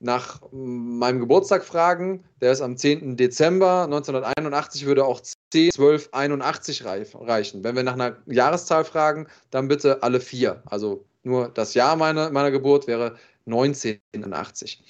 nach 0.00 0.40
meinem 0.50 1.20
Geburtstag 1.20 1.62
fragen, 1.62 2.24
der 2.40 2.52
ist 2.52 2.62
am 2.62 2.76
10. 2.76 3.16
Dezember 3.16 3.84
1981, 3.84 4.86
würde 4.86 5.04
auch 5.04 5.20
10, 5.50 5.72
12, 5.72 6.08
81 6.12 6.84
reichen. 6.84 7.62
Wenn 7.62 7.76
wir 7.76 7.82
nach 7.82 7.92
einer 7.92 8.16
Jahreszahl 8.26 8.84
fragen, 8.84 9.26
dann 9.50 9.68
bitte 9.68 10.02
alle 10.02 10.20
vier. 10.20 10.62
Also 10.64 11.04
nur 11.22 11.48
das 11.50 11.74
Jahr 11.74 11.96
meiner, 11.96 12.30
meiner 12.30 12.50
Geburt 12.50 12.86
wäre 12.86 13.16
1981. 13.46 14.82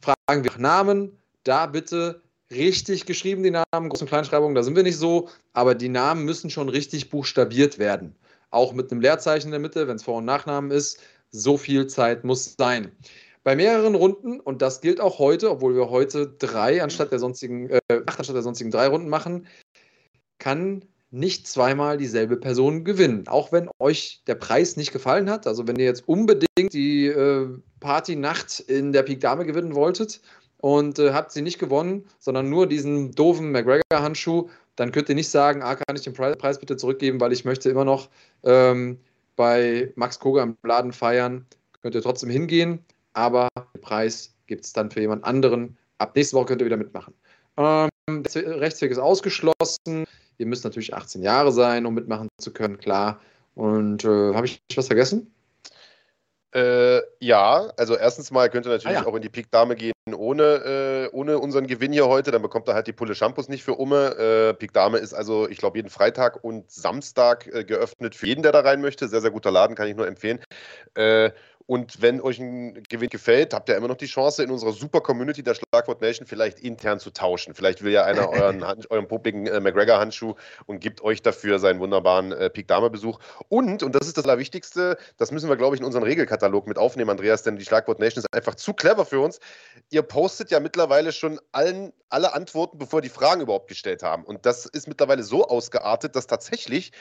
Fragen 0.00 0.44
wir 0.44 0.50
nach 0.52 0.58
Namen, 0.58 1.18
da 1.42 1.66
bitte 1.66 2.22
richtig 2.52 3.06
geschrieben, 3.06 3.42
die 3.42 3.50
Namen, 3.50 3.90
Groß- 3.90 4.02
und 4.02 4.08
Kleinschreibung, 4.08 4.54
da 4.54 4.62
sind 4.62 4.76
wir 4.76 4.82
nicht 4.84 4.98
so, 4.98 5.28
aber 5.54 5.74
die 5.74 5.88
Namen 5.88 6.24
müssen 6.24 6.50
schon 6.50 6.68
richtig 6.68 7.10
buchstabiert 7.10 7.78
werden. 7.78 8.14
Auch 8.50 8.72
mit 8.74 8.92
einem 8.92 9.00
Leerzeichen 9.00 9.48
in 9.48 9.52
der 9.52 9.60
Mitte, 9.60 9.88
wenn 9.88 9.96
es 9.96 10.02
Vor- 10.04 10.18
und 10.18 10.24
Nachnamen 10.24 10.70
ist. 10.70 11.00
So 11.30 11.56
viel 11.56 11.86
Zeit 11.86 12.24
muss 12.24 12.54
sein. 12.58 12.92
Bei 13.44 13.56
mehreren 13.56 13.96
Runden, 13.96 14.38
und 14.38 14.62
das 14.62 14.80
gilt 14.80 15.00
auch 15.00 15.18
heute, 15.18 15.50
obwohl 15.50 15.74
wir 15.74 15.90
heute 15.90 16.28
drei 16.28 16.82
anstatt 16.82 17.10
der 17.10 17.18
sonstigen, 17.18 17.70
äh, 17.70 17.80
acht 18.06 18.18
anstatt 18.18 18.36
der 18.36 18.42
sonstigen 18.42 18.70
drei 18.70 18.86
Runden 18.86 19.08
machen, 19.08 19.48
kann 20.38 20.84
nicht 21.10 21.46
zweimal 21.46 21.98
dieselbe 21.98 22.36
Person 22.36 22.84
gewinnen. 22.84 23.26
Auch 23.26 23.52
wenn 23.52 23.68
euch 23.78 24.22
der 24.26 24.36
Preis 24.36 24.76
nicht 24.76 24.92
gefallen 24.92 25.28
hat. 25.28 25.46
Also 25.46 25.66
wenn 25.66 25.76
ihr 25.76 25.84
jetzt 25.84 26.08
unbedingt 26.08 26.72
die 26.72 27.06
äh, 27.06 27.48
Partynacht 27.80 28.60
in 28.60 28.92
der 28.92 29.02
Pik 29.02 29.20
Dame 29.20 29.44
gewinnen 29.44 29.74
wolltet 29.74 30.22
und 30.58 30.98
äh, 31.00 31.12
habt 31.12 31.32
sie 31.32 31.42
nicht 31.42 31.58
gewonnen, 31.58 32.06
sondern 32.18 32.48
nur 32.48 32.68
diesen 32.68 33.12
doofen 33.12 33.50
McGregor-Handschuh, 33.50 34.48
dann 34.76 34.92
könnt 34.92 35.08
ihr 35.08 35.14
nicht 35.16 35.28
sagen, 35.28 35.62
ah, 35.62 35.74
kann 35.74 35.96
ich 35.96 36.02
den 36.02 36.14
Preis 36.14 36.60
bitte 36.60 36.76
zurückgeben, 36.76 37.20
weil 37.20 37.32
ich 37.32 37.44
möchte 37.44 37.68
immer 37.68 37.84
noch 37.84 38.08
ähm, 38.44 38.98
bei 39.36 39.92
Max 39.96 40.18
Koga 40.18 40.44
im 40.44 40.56
Laden 40.62 40.92
feiern. 40.92 41.44
Könnt 41.82 41.94
ihr 41.96 42.02
trotzdem 42.02 42.30
hingehen 42.30 42.84
aber 43.12 43.48
den 43.74 43.80
Preis 43.80 44.34
gibt 44.46 44.64
es 44.64 44.72
dann 44.72 44.90
für 44.90 45.00
jemand 45.00 45.24
anderen. 45.24 45.76
Ab 45.98 46.16
nächste 46.16 46.36
Woche 46.36 46.46
könnt 46.46 46.62
ihr 46.62 46.66
wieder 46.66 46.76
mitmachen. 46.76 47.14
Ähm, 47.56 47.90
der 48.08 48.60
Rechtsweg 48.60 48.90
ist 48.90 48.98
ausgeschlossen. 48.98 50.06
Ihr 50.38 50.46
müsst 50.46 50.64
natürlich 50.64 50.94
18 50.94 51.22
Jahre 51.22 51.52
sein, 51.52 51.86
um 51.86 51.94
mitmachen 51.94 52.28
zu 52.38 52.52
können, 52.52 52.78
klar. 52.78 53.20
Und 53.54 54.04
äh, 54.04 54.34
habe 54.34 54.46
ich 54.46 54.60
was 54.74 54.86
vergessen? 54.86 55.32
Äh, 56.54 57.00
ja, 57.18 57.72
also 57.78 57.96
erstens 57.96 58.30
mal 58.30 58.50
könnt 58.50 58.66
ihr 58.66 58.72
natürlich 58.72 58.98
ah, 58.98 59.02
ja. 59.02 59.06
auch 59.06 59.14
in 59.14 59.22
die 59.22 59.30
Pik 59.30 59.50
Dame 59.50 59.74
gehen 59.74 59.92
ohne, 60.14 60.42
äh, 60.42 61.16
ohne 61.16 61.38
unseren 61.38 61.66
Gewinn 61.66 61.92
hier 61.92 62.08
heute. 62.08 62.30
Dann 62.30 62.42
bekommt 62.42 62.68
er 62.68 62.74
halt 62.74 62.86
die 62.86 62.92
Pulle 62.92 63.14
Shampoos 63.14 63.48
nicht 63.48 63.64
für 63.64 63.74
Umme. 63.74 64.16
Äh, 64.18 64.54
Pik 64.54 64.74
Dame 64.74 64.98
ist 64.98 65.14
also, 65.14 65.48
ich 65.48 65.56
glaube, 65.56 65.78
jeden 65.78 65.88
Freitag 65.88 66.44
und 66.44 66.70
Samstag 66.70 67.46
äh, 67.46 67.64
geöffnet 67.64 68.14
für 68.14 68.26
jeden, 68.26 68.42
der 68.42 68.52
da 68.52 68.60
rein 68.60 68.82
möchte. 68.82 69.08
Sehr, 69.08 69.22
sehr 69.22 69.30
guter 69.30 69.50
Laden, 69.50 69.76
kann 69.76 69.88
ich 69.88 69.96
nur 69.96 70.06
empfehlen. 70.06 70.40
Und 71.66 72.02
wenn 72.02 72.20
euch 72.20 72.38
ein 72.38 72.82
Gewinn 72.88 73.08
gefällt, 73.08 73.54
habt 73.54 73.68
ihr 73.68 73.76
immer 73.76 73.88
noch 73.88 73.96
die 73.96 74.06
Chance, 74.06 74.42
in 74.42 74.50
unserer 74.50 74.72
super 74.72 75.00
Community 75.00 75.42
der 75.42 75.54
Schlagwort 75.54 76.00
Nation 76.00 76.26
vielleicht 76.26 76.60
intern 76.60 76.98
zu 76.98 77.10
tauschen. 77.10 77.54
Vielleicht 77.54 77.82
will 77.82 77.92
ja 77.92 78.04
einer 78.04 78.28
euren, 78.32 78.64
euren 78.90 79.08
publiken 79.08 79.46
äh, 79.46 79.60
McGregor-Handschuh 79.60 80.34
und 80.66 80.80
gibt 80.80 81.02
euch 81.02 81.22
dafür 81.22 81.58
seinen 81.58 81.80
wunderbaren 81.80 82.32
äh, 82.32 82.50
Peak 82.50 82.68
Dame-Besuch. 82.68 83.18
Und, 83.48 83.82
und 83.82 83.94
das 83.94 84.06
ist 84.06 84.18
das 84.18 84.24
Allerwichtigste, 84.24 84.96
das 85.16 85.30
müssen 85.30 85.48
wir, 85.48 85.56
glaube 85.56 85.76
ich, 85.76 85.80
in 85.80 85.86
unseren 85.86 86.02
Regelkatalog 86.02 86.66
mit 86.66 86.78
aufnehmen, 86.78 87.10
Andreas, 87.10 87.42
denn 87.42 87.56
die 87.56 87.64
Schlagwort 87.64 87.98
Nation 87.98 88.24
ist 88.24 88.32
einfach 88.32 88.54
zu 88.54 88.72
clever 88.72 89.04
für 89.04 89.20
uns. 89.20 89.40
Ihr 89.90 90.02
postet 90.02 90.50
ja 90.50 90.60
mittlerweile 90.60 91.12
schon 91.12 91.40
allen, 91.52 91.92
alle 92.08 92.34
Antworten, 92.34 92.78
bevor 92.78 93.00
die 93.02 93.08
Fragen 93.08 93.40
überhaupt 93.40 93.68
gestellt 93.68 94.02
haben. 94.02 94.24
Und 94.24 94.46
das 94.46 94.66
ist 94.66 94.88
mittlerweile 94.88 95.22
so 95.22 95.46
ausgeartet, 95.46 96.16
dass 96.16 96.26
tatsächlich 96.26 96.92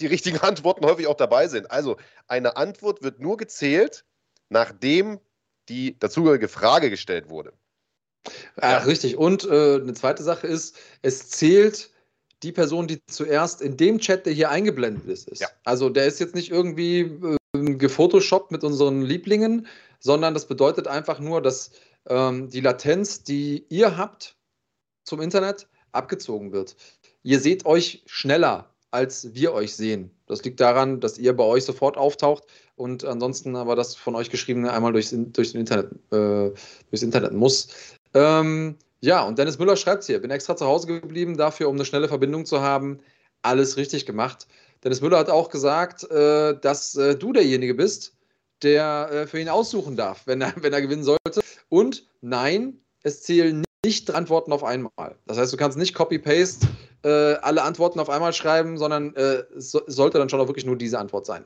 die 0.00 0.06
richtigen 0.06 0.38
Antworten 0.40 0.84
häufig 0.84 1.06
auch 1.06 1.16
dabei 1.16 1.48
sind. 1.48 1.70
Also 1.70 1.96
eine 2.28 2.56
Antwort 2.56 3.02
wird 3.02 3.20
nur 3.20 3.36
gezählt, 3.36 4.04
nachdem 4.48 5.20
die 5.68 5.98
dazugehörige 5.98 6.48
Frage 6.48 6.90
gestellt 6.90 7.28
wurde. 7.28 7.52
Ach, 8.56 8.62
ja. 8.62 8.78
richtig. 8.78 9.16
Und 9.16 9.44
äh, 9.44 9.76
eine 9.76 9.94
zweite 9.94 10.22
Sache 10.22 10.46
ist, 10.46 10.76
es 11.02 11.28
zählt 11.30 11.90
die 12.42 12.52
Person, 12.52 12.86
die 12.86 13.04
zuerst 13.06 13.62
in 13.62 13.76
dem 13.76 13.98
Chat, 13.98 14.26
der 14.26 14.32
hier 14.32 14.50
eingeblendet 14.50 15.06
ist. 15.06 15.28
ist. 15.28 15.40
Ja. 15.40 15.48
Also 15.64 15.88
der 15.88 16.06
ist 16.06 16.20
jetzt 16.20 16.34
nicht 16.34 16.50
irgendwie 16.50 17.00
äh, 17.00 17.74
gefotoshoppt 17.74 18.50
mit 18.50 18.64
unseren 18.64 19.02
Lieblingen, 19.02 19.66
sondern 19.98 20.34
das 20.34 20.46
bedeutet 20.46 20.86
einfach 20.86 21.20
nur, 21.20 21.40
dass 21.40 21.70
ähm, 22.06 22.50
die 22.50 22.60
Latenz, 22.60 23.22
die 23.22 23.64
ihr 23.68 23.96
habt 23.96 24.36
zum 25.04 25.20
Internet, 25.20 25.66
abgezogen 25.92 26.52
wird. 26.52 26.76
Ihr 27.22 27.40
seht 27.40 27.64
euch 27.64 28.02
schneller 28.06 28.73
als 28.94 29.34
wir 29.34 29.52
euch 29.52 29.74
sehen. 29.74 30.10
Das 30.26 30.44
liegt 30.44 30.60
daran, 30.60 31.00
dass 31.00 31.18
ihr 31.18 31.36
bei 31.36 31.44
euch 31.44 31.64
sofort 31.64 31.96
auftaucht 31.96 32.44
und 32.76 33.04
ansonsten 33.04 33.56
aber 33.56 33.74
das 33.74 33.96
von 33.96 34.14
euch 34.14 34.30
geschriebene 34.30 34.72
einmal 34.72 34.92
durchs, 34.92 35.12
durchs, 35.12 35.52
Internet, 35.52 35.92
äh, 36.12 36.52
durchs 36.90 37.02
Internet 37.02 37.32
muss. 37.32 37.68
Ähm, 38.14 38.76
ja, 39.00 39.22
und 39.24 39.36
Dennis 39.36 39.58
Müller 39.58 39.76
schreibt 39.76 40.04
hier, 40.04 40.20
bin 40.20 40.30
extra 40.30 40.56
zu 40.56 40.64
Hause 40.64 40.86
geblieben 40.86 41.36
dafür, 41.36 41.68
um 41.68 41.74
eine 41.74 41.84
schnelle 41.84 42.08
Verbindung 42.08 42.46
zu 42.46 42.60
haben. 42.60 43.00
Alles 43.42 43.76
richtig 43.76 44.06
gemacht. 44.06 44.46
Dennis 44.84 45.00
Müller 45.00 45.18
hat 45.18 45.28
auch 45.28 45.50
gesagt, 45.50 46.08
äh, 46.10 46.58
dass 46.58 46.94
äh, 46.94 47.16
du 47.16 47.32
derjenige 47.32 47.74
bist, 47.74 48.16
der 48.62 49.10
äh, 49.10 49.26
für 49.26 49.40
ihn 49.40 49.48
aussuchen 49.48 49.96
darf, 49.96 50.22
wenn 50.26 50.40
er, 50.40 50.54
wenn 50.62 50.72
er 50.72 50.80
gewinnen 50.80 51.04
sollte. 51.04 51.42
Und 51.68 52.06
nein, 52.20 52.78
es 53.02 53.22
zählen 53.22 53.64
nicht 53.84 54.14
Antworten 54.14 54.52
auf 54.52 54.64
einmal. 54.64 55.16
Das 55.26 55.38
heißt, 55.38 55.52
du 55.52 55.56
kannst 55.56 55.78
nicht 55.78 55.94
Copy-Paste 55.94 56.66
äh, 57.04 57.34
alle 57.34 57.62
Antworten 57.62 58.00
auf 58.00 58.08
einmal 58.10 58.32
schreiben, 58.32 58.78
sondern 58.78 59.14
äh, 59.14 59.44
so, 59.56 59.82
sollte 59.86 60.18
dann 60.18 60.28
schon 60.28 60.40
auch 60.40 60.48
wirklich 60.48 60.66
nur 60.66 60.76
diese 60.76 60.98
Antwort 60.98 61.26
sein. 61.26 61.44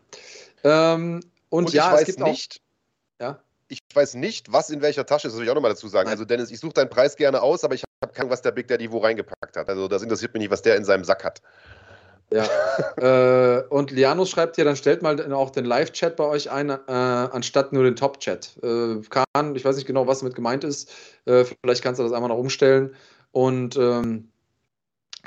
Ähm, 0.65 1.21
und, 1.51 1.67
und, 1.67 1.73
ja, 1.73 1.97
es 1.99 2.07
gibt 2.07 2.21
nicht. 2.21 2.61
Auch, 3.19 3.25
ja? 3.25 3.39
Ich 3.69 3.81
weiß 3.93 4.15
nicht, 4.15 4.51
was 4.51 4.71
in 4.71 4.81
welcher 4.81 5.05
Tasche 5.05 5.29
ist, 5.29 5.35
das 5.35 5.39
will 5.39 5.45
ich 5.45 5.51
auch 5.51 5.55
nochmal 5.55 5.73
dazu 5.73 5.89
sagen. 5.89 6.07
Nein. 6.07 6.15
Also, 6.15 6.25
Dennis, 6.25 6.51
ich 6.51 6.61
suche 6.61 6.73
deinen 6.73 6.89
Preis 6.89 7.17
gerne 7.17 7.43
aus, 7.43 7.65
aber 7.65 7.75
ich 7.75 7.83
habe 8.03 8.13
keine 8.13 8.23
Ahnung, 8.23 8.31
was 8.31 8.43
der 8.43 8.53
Big 8.53 8.69
Daddy 8.69 8.91
wo 8.91 8.99
reingepackt 8.99 9.57
hat. 9.57 9.69
Also, 9.69 9.89
das 9.89 10.03
interessiert 10.03 10.33
mich 10.33 10.43
nicht, 10.43 10.51
was 10.51 10.63
der 10.63 10.77
in 10.77 10.85
seinem 10.85 11.05
Sack 11.05 11.25
hat. 11.25 11.43
Ja. 12.31 12.47
äh, 12.99 13.65
und 13.69 13.91
Lianus 13.91 14.31
schreibt 14.31 14.57
hier, 14.57 14.65
dann 14.65 14.77
stellt 14.77 15.03
mal 15.03 15.33
auch 15.33 15.51
den 15.51 15.65
Live-Chat 15.65 16.17
bei 16.17 16.25
euch 16.25 16.51
ein, 16.51 16.71
äh, 16.71 16.77
anstatt 16.87 17.73
nur 17.73 17.85
den 17.85 17.97
Top-Chat. 17.97 18.59
Äh, 18.63 19.01
Kahn, 19.09 19.57
ich 19.57 19.65
weiß 19.65 19.77
nicht 19.77 19.87
genau, 19.87 20.07
was 20.07 20.21
damit 20.21 20.35
gemeint 20.35 20.65
ist. 20.65 20.93
Äh, 21.25 21.45
vielleicht 21.45 21.83
kannst 21.83 21.99
du 21.99 22.03
das 22.03 22.13
einmal 22.13 22.29
noch 22.29 22.39
umstellen. 22.39 22.95
Und 23.33 23.77
ähm, 23.77 24.31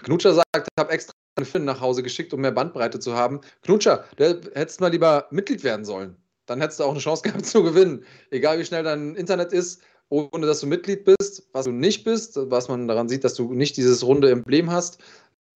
Knutscher 0.04 0.34
sagt, 0.34 0.45
ich 0.56 0.80
habe 0.80 0.91
extra 0.91 1.14
einen 1.36 1.45
Film 1.45 1.66
nach 1.66 1.82
Hause 1.82 2.04
geschickt, 2.04 2.34
um 2.34 2.41
mehr 2.41 2.52
Bandbreite 2.52 2.99
zu 2.99 3.16
haben. 3.16 3.41
Knutscher, 3.64 4.06
du 4.18 4.41
hättest 4.54 4.82
mal 4.82 4.91
lieber 4.91 5.28
Mitglied 5.32 5.64
werden 5.64 5.86
sollen. 5.86 6.16
Dann 6.45 6.62
hättest 6.62 6.80
du 6.80 6.84
auch 6.84 6.91
eine 6.91 6.99
Chance 6.99 7.24
gehabt 7.24 7.45
zu 7.47 7.64
gewinnen. 7.64 8.04
Egal 8.30 8.60
wie 8.60 8.66
schnell 8.66 8.84
dein 8.84 9.16
Internet 9.16 9.54
ist, 9.54 9.82
ohne 10.10 10.45
dass 10.45 10.60
du 10.60 10.68
Mitglied 10.68 11.06
bist, 11.06 11.47
was 11.54 11.66
du 11.66 11.72
nicht 11.72 12.04
bist, 12.04 12.38
was 12.38 12.68
man 12.68 12.88
daran 12.88 13.08
sieht, 13.08 13.24
dass 13.24 13.36
du 13.36 13.54
nicht 13.54 13.78
dieses 13.78 14.04
runde 14.04 14.30
Emblem 14.30 14.70
hast, 14.70 14.97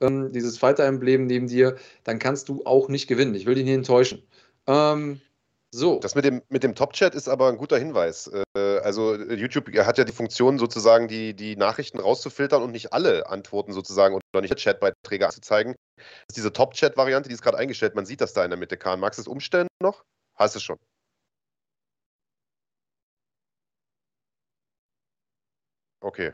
ähm, 0.01 0.31
dieses 0.31 0.57
Fighter-Emblem 0.57 1.25
neben 1.25 1.47
dir, 1.47 1.77
dann 2.03 2.19
kannst 2.19 2.49
du 2.49 2.63
auch 2.65 2.89
nicht 2.89 3.07
gewinnen. 3.07 3.35
Ich 3.35 3.45
will 3.45 3.55
dich 3.55 3.65
nicht 3.65 3.75
enttäuschen. 3.75 4.23
Ähm, 4.67 5.21
so. 5.71 5.99
Das 5.99 6.15
mit 6.15 6.23
dem, 6.23 6.41
mit 6.49 6.63
dem 6.63 6.73
Top-Chat 6.73 7.15
ist 7.15 7.27
aber 7.27 7.49
ein 7.49 7.57
guter 7.57 7.77
Hinweis. 7.77 8.31
Äh, 8.55 8.77
also 8.79 9.15
YouTube 9.15 9.67
hat 9.79 9.97
ja 9.97 10.05
die 10.05 10.13
Funktion 10.13 10.57
sozusagen, 10.57 11.07
die, 11.07 11.33
die 11.35 11.57
Nachrichten 11.57 11.99
rauszufiltern 11.99 12.63
und 12.63 12.71
nicht 12.71 12.93
alle 12.93 13.27
Antworten 13.27 13.73
sozusagen 13.73 14.15
oder 14.15 14.41
nicht 14.41 14.55
Chatbeiträge 14.57 15.25
anzuzeigen. 15.25 15.75
Das 15.97 16.05
ist 16.29 16.37
diese 16.37 16.53
Top-Chat-Variante, 16.53 17.27
die 17.29 17.35
ist 17.35 17.41
gerade 17.41 17.57
eingestellt. 17.57 17.95
Man 17.95 18.05
sieht 18.05 18.21
das 18.21 18.33
da 18.33 18.43
in 18.45 18.51
der 18.51 18.59
Mitte, 18.59 18.77
Kahn. 18.77 18.99
Magst 18.99 19.17
du 19.17 19.21
es 19.21 19.27
umstellen 19.27 19.67
noch? 19.81 20.05
Hast 20.35 20.55
du 20.55 20.59
es 20.59 20.63
schon. 20.63 20.77
Okay. 26.01 26.33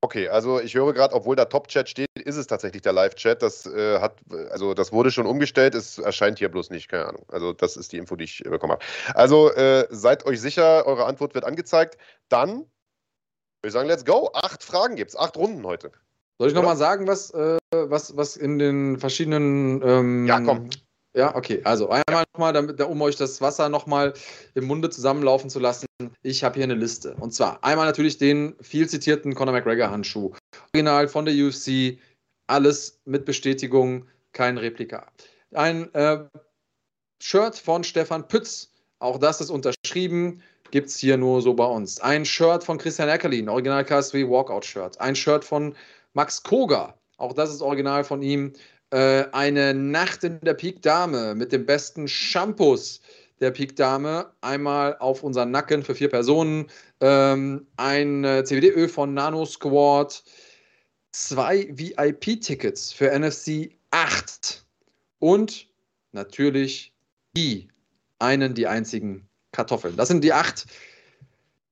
Okay, 0.00 0.28
also 0.28 0.60
ich 0.60 0.74
höre 0.74 0.92
gerade, 0.92 1.12
obwohl 1.12 1.34
da 1.34 1.46
Top-Chat 1.46 1.88
steht, 1.88 2.08
ist 2.14 2.36
es 2.36 2.46
tatsächlich 2.46 2.82
der 2.82 2.92
Live-Chat. 2.92 3.42
Das 3.42 3.66
äh, 3.66 3.98
hat, 3.98 4.20
also 4.50 4.72
das 4.72 4.92
wurde 4.92 5.10
schon 5.10 5.26
umgestellt, 5.26 5.74
es 5.74 5.98
erscheint 5.98 6.38
hier 6.38 6.48
bloß 6.48 6.70
nicht, 6.70 6.88
keine 6.88 7.06
Ahnung. 7.06 7.24
Also 7.28 7.52
das 7.52 7.76
ist 7.76 7.92
die 7.92 7.96
Info, 7.96 8.14
die 8.14 8.24
ich 8.24 8.44
äh, 8.46 8.48
bekommen 8.48 8.74
habe. 8.74 8.84
Also 9.14 9.52
äh, 9.52 9.88
seid 9.90 10.24
euch 10.24 10.40
sicher, 10.40 10.86
eure 10.86 11.06
Antwort 11.06 11.34
wird 11.34 11.44
angezeigt. 11.44 11.98
Dann 12.28 12.58
würde 12.58 12.68
ich 13.64 13.72
sagen, 13.72 13.88
let's 13.88 14.04
go. 14.04 14.30
Acht 14.34 14.62
Fragen 14.62 14.94
gibt 14.94 15.10
es, 15.10 15.16
acht 15.16 15.36
Runden 15.36 15.66
heute. 15.66 15.90
Soll 16.38 16.48
ich 16.48 16.54
nochmal 16.54 16.76
sagen, 16.76 17.08
was, 17.08 17.30
äh, 17.30 17.58
was, 17.72 18.16
was 18.16 18.36
in 18.36 18.60
den 18.60 18.98
verschiedenen 18.98 19.82
ähm, 19.82 20.26
ja, 20.26 20.40
komm. 20.40 20.70
Ja, 21.14 21.34
okay. 21.34 21.60
Also 21.64 21.88
einmal 21.88 22.24
nochmal, 22.32 22.82
um 22.82 23.02
euch 23.02 23.16
das 23.16 23.40
Wasser 23.40 23.68
nochmal 23.68 24.14
im 24.54 24.64
Munde 24.64 24.90
zusammenlaufen 24.90 25.50
zu 25.50 25.58
lassen. 25.58 25.86
Ich 26.22 26.44
habe 26.44 26.56
hier 26.56 26.64
eine 26.64 26.74
Liste. 26.74 27.14
Und 27.14 27.32
zwar 27.32 27.62
einmal 27.64 27.86
natürlich 27.86 28.18
den 28.18 28.54
viel 28.60 28.88
zitierten 28.88 29.34
Conor 29.34 29.54
McGregor-Handschuh. 29.54 30.32
Original 30.74 31.08
von 31.08 31.24
der 31.24 31.34
UFC. 31.34 31.98
Alles 32.46 33.00
mit 33.04 33.24
Bestätigung, 33.24 34.06
kein 34.32 34.58
Replika. 34.58 35.10
Ein 35.54 35.92
äh, 35.94 36.24
Shirt 37.22 37.58
von 37.58 37.84
Stefan 37.84 38.28
Pütz. 38.28 38.70
Auch 39.00 39.18
das 39.18 39.40
ist 39.40 39.50
unterschrieben. 39.50 40.42
Gibt 40.70 40.88
es 40.88 40.98
hier 40.98 41.16
nur 41.16 41.40
so 41.40 41.54
bei 41.54 41.64
uns. 41.64 42.00
Ein 42.00 42.24
Shirt 42.24 42.64
von 42.64 42.78
Christian 42.78 43.08
Eckerlin, 43.08 43.48
Original 43.48 43.84
KSW 43.84 44.28
Walkout-Shirt. 44.28 45.00
Ein 45.00 45.16
Shirt 45.16 45.44
von 45.44 45.74
Max 46.12 46.42
Koga. 46.42 46.94
Auch 47.16 47.32
das 47.32 47.50
ist 47.50 47.62
original 47.62 48.04
von 48.04 48.22
ihm. 48.22 48.52
Äh, 48.90 49.24
eine 49.32 49.74
Nacht 49.74 50.24
in 50.24 50.40
der 50.40 50.54
Peak 50.54 50.82
Dame 50.82 51.34
mit 51.34 51.52
dem 51.52 51.66
besten 51.66 52.08
Shampoos 52.08 53.00
der 53.40 53.50
Peak 53.50 53.76
Dame. 53.76 54.32
Einmal 54.40 54.96
auf 54.98 55.22
unseren 55.22 55.50
Nacken 55.50 55.82
für 55.82 55.94
vier 55.94 56.08
Personen. 56.08 56.66
Ähm, 57.00 57.66
ein 57.76 58.24
äh, 58.24 58.44
CBD-Öl 58.44 58.88
von 58.88 59.14
Nano 59.14 59.44
Squad. 59.44 60.22
Zwei 61.12 61.68
VIP-Tickets 61.70 62.92
für 62.92 63.10
NFC 63.16 63.70
8. 63.90 64.64
Und 65.18 65.68
natürlich 66.12 66.92
die 67.36 67.68
einen, 68.18 68.54
die 68.54 68.66
einzigen 68.66 69.28
Kartoffeln. 69.52 69.96
Das 69.96 70.08
sind 70.08 70.22
die 70.24 70.32
acht 70.32 70.66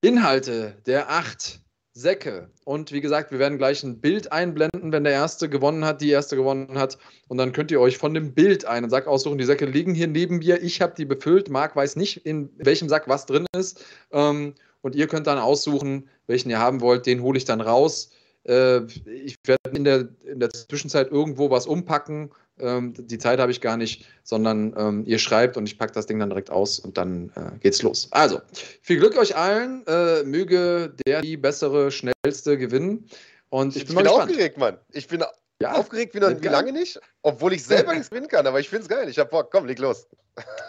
Inhalte 0.01 0.77
der 0.87 1.11
acht 1.11 1.61
Säcke. 1.97 2.51
Und 2.67 2.93
wie 2.93 3.01
gesagt, 3.01 3.31
wir 3.31 3.39
werden 3.39 3.57
gleich 3.57 3.83
ein 3.83 4.03
Bild 4.03 4.31
einblenden, 4.31 4.93
wenn 4.93 5.05
der 5.05 5.15
Erste 5.15 5.49
gewonnen 5.49 5.87
hat, 5.87 6.03
die 6.03 6.11
Erste 6.11 6.37
gewonnen 6.37 6.79
hat. 6.79 6.99
Und 7.29 7.39
dann 7.39 7.53
könnt 7.53 7.71
ihr 7.71 7.81
euch 7.81 7.97
von 7.97 8.13
dem 8.13 8.35
Bild 8.35 8.67
einen 8.67 8.91
Sack 8.91 9.07
aussuchen. 9.07 9.39
Die 9.39 9.47
Säcke 9.47 9.65
liegen 9.65 9.95
hier 9.95 10.07
neben 10.07 10.39
mir. 10.41 10.63
Ich 10.63 10.83
habe 10.83 10.93
die 10.95 11.07
befüllt. 11.07 11.49
Marc 11.49 11.75
weiß 11.75 11.97
nicht, 11.97 12.27
in 12.27 12.51
welchem 12.59 12.91
Sack 12.91 13.09
was 13.09 13.25
drin 13.25 13.47
ist. 13.57 13.83
Ähm, 14.13 14.55
und 14.83 14.95
ihr 14.95 15.07
könnt 15.07 15.27
dann 15.27 15.39
aussuchen, 15.39 16.11
welchen 16.27 16.51
ihr 16.51 16.59
haben 16.59 16.83
wollt. 16.83 17.07
Den 17.07 17.23
hole 17.23 17.39
ich 17.39 17.47
dann 17.47 17.63
raus. 17.63 18.11
Äh, 18.45 18.83
ich 19.07 19.37
werde 19.47 19.75
in 19.75 19.85
der, 19.85 20.09
in 20.31 20.39
der 20.39 20.51
Zwischenzeit 20.51 21.11
irgendwo 21.11 21.51
was 21.51 21.67
umpacken 21.67 22.31
ähm, 22.59 22.95
die 22.97 23.19
Zeit 23.19 23.39
habe 23.39 23.51
ich 23.51 23.61
gar 23.61 23.77
nicht, 23.77 24.07
sondern 24.23 24.75
ähm, 24.77 25.05
ihr 25.07 25.19
schreibt 25.19 25.57
und 25.57 25.67
ich 25.67 25.79
packe 25.79 25.93
das 25.93 26.07
Ding 26.07 26.19
dann 26.19 26.31
direkt 26.31 26.51
aus 26.51 26.79
und 26.79 26.97
dann 26.97 27.31
äh, 27.37 27.59
geht's 27.59 27.83
los. 27.83 28.09
Also, 28.13 28.41
viel 28.83 28.99
Glück 28.99 29.17
euch 29.19 29.37
allen. 29.37 29.87
Äh, 29.87 30.23
möge 30.25 30.95
der 31.07 31.21
die 31.21 31.37
bessere, 31.37 31.91
schnellste 31.91 32.57
gewinnen. 32.59 33.09
Und 33.51 33.77
ich 33.77 33.87
bin, 33.87 33.97
ich 33.97 34.03
bin 34.03 34.13
aufgeregt, 34.13 34.59
Mann. 34.59 34.79
Ich 34.93 35.09
bin 35.09 35.23
ja, 35.61 35.73
aufgeregt 35.73 36.15
wie, 36.15 36.21
noch, 36.21 36.31
wie 36.41 36.49
lange 36.49 36.73
nicht, 36.73 37.01
obwohl 37.23 37.53
ich 37.53 37.65
selber 37.65 37.93
nichts 37.93 38.11
gewinnen 38.11 38.29
kann, 38.29 38.47
aber 38.47 38.61
ich 38.61 38.69
finde 38.69 38.83
es 38.83 38.89
geil. 38.89 39.09
Ich 39.09 39.19
habe 39.19 39.31
Bock. 39.31 39.51
Komm, 39.51 39.67
leg 39.67 39.79
los. 39.79 40.07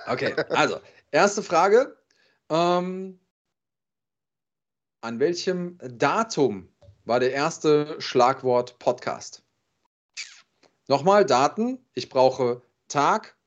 Okay, 0.07 0.33
also, 0.49 0.79
erste 1.11 1.43
Frage. 1.43 1.97
Ähm, 2.49 3.19
an 5.01 5.19
welchem 5.19 5.77
Datum 5.83 6.69
war 7.05 7.19
der 7.19 7.31
erste 7.31 7.99
Schlagwort 7.99 8.79
Podcast? 8.79 9.43
Nochmal 10.87 11.25
Daten. 11.25 11.85
Ich 11.93 12.09
brauche 12.09 12.61
Tag, 12.87 13.37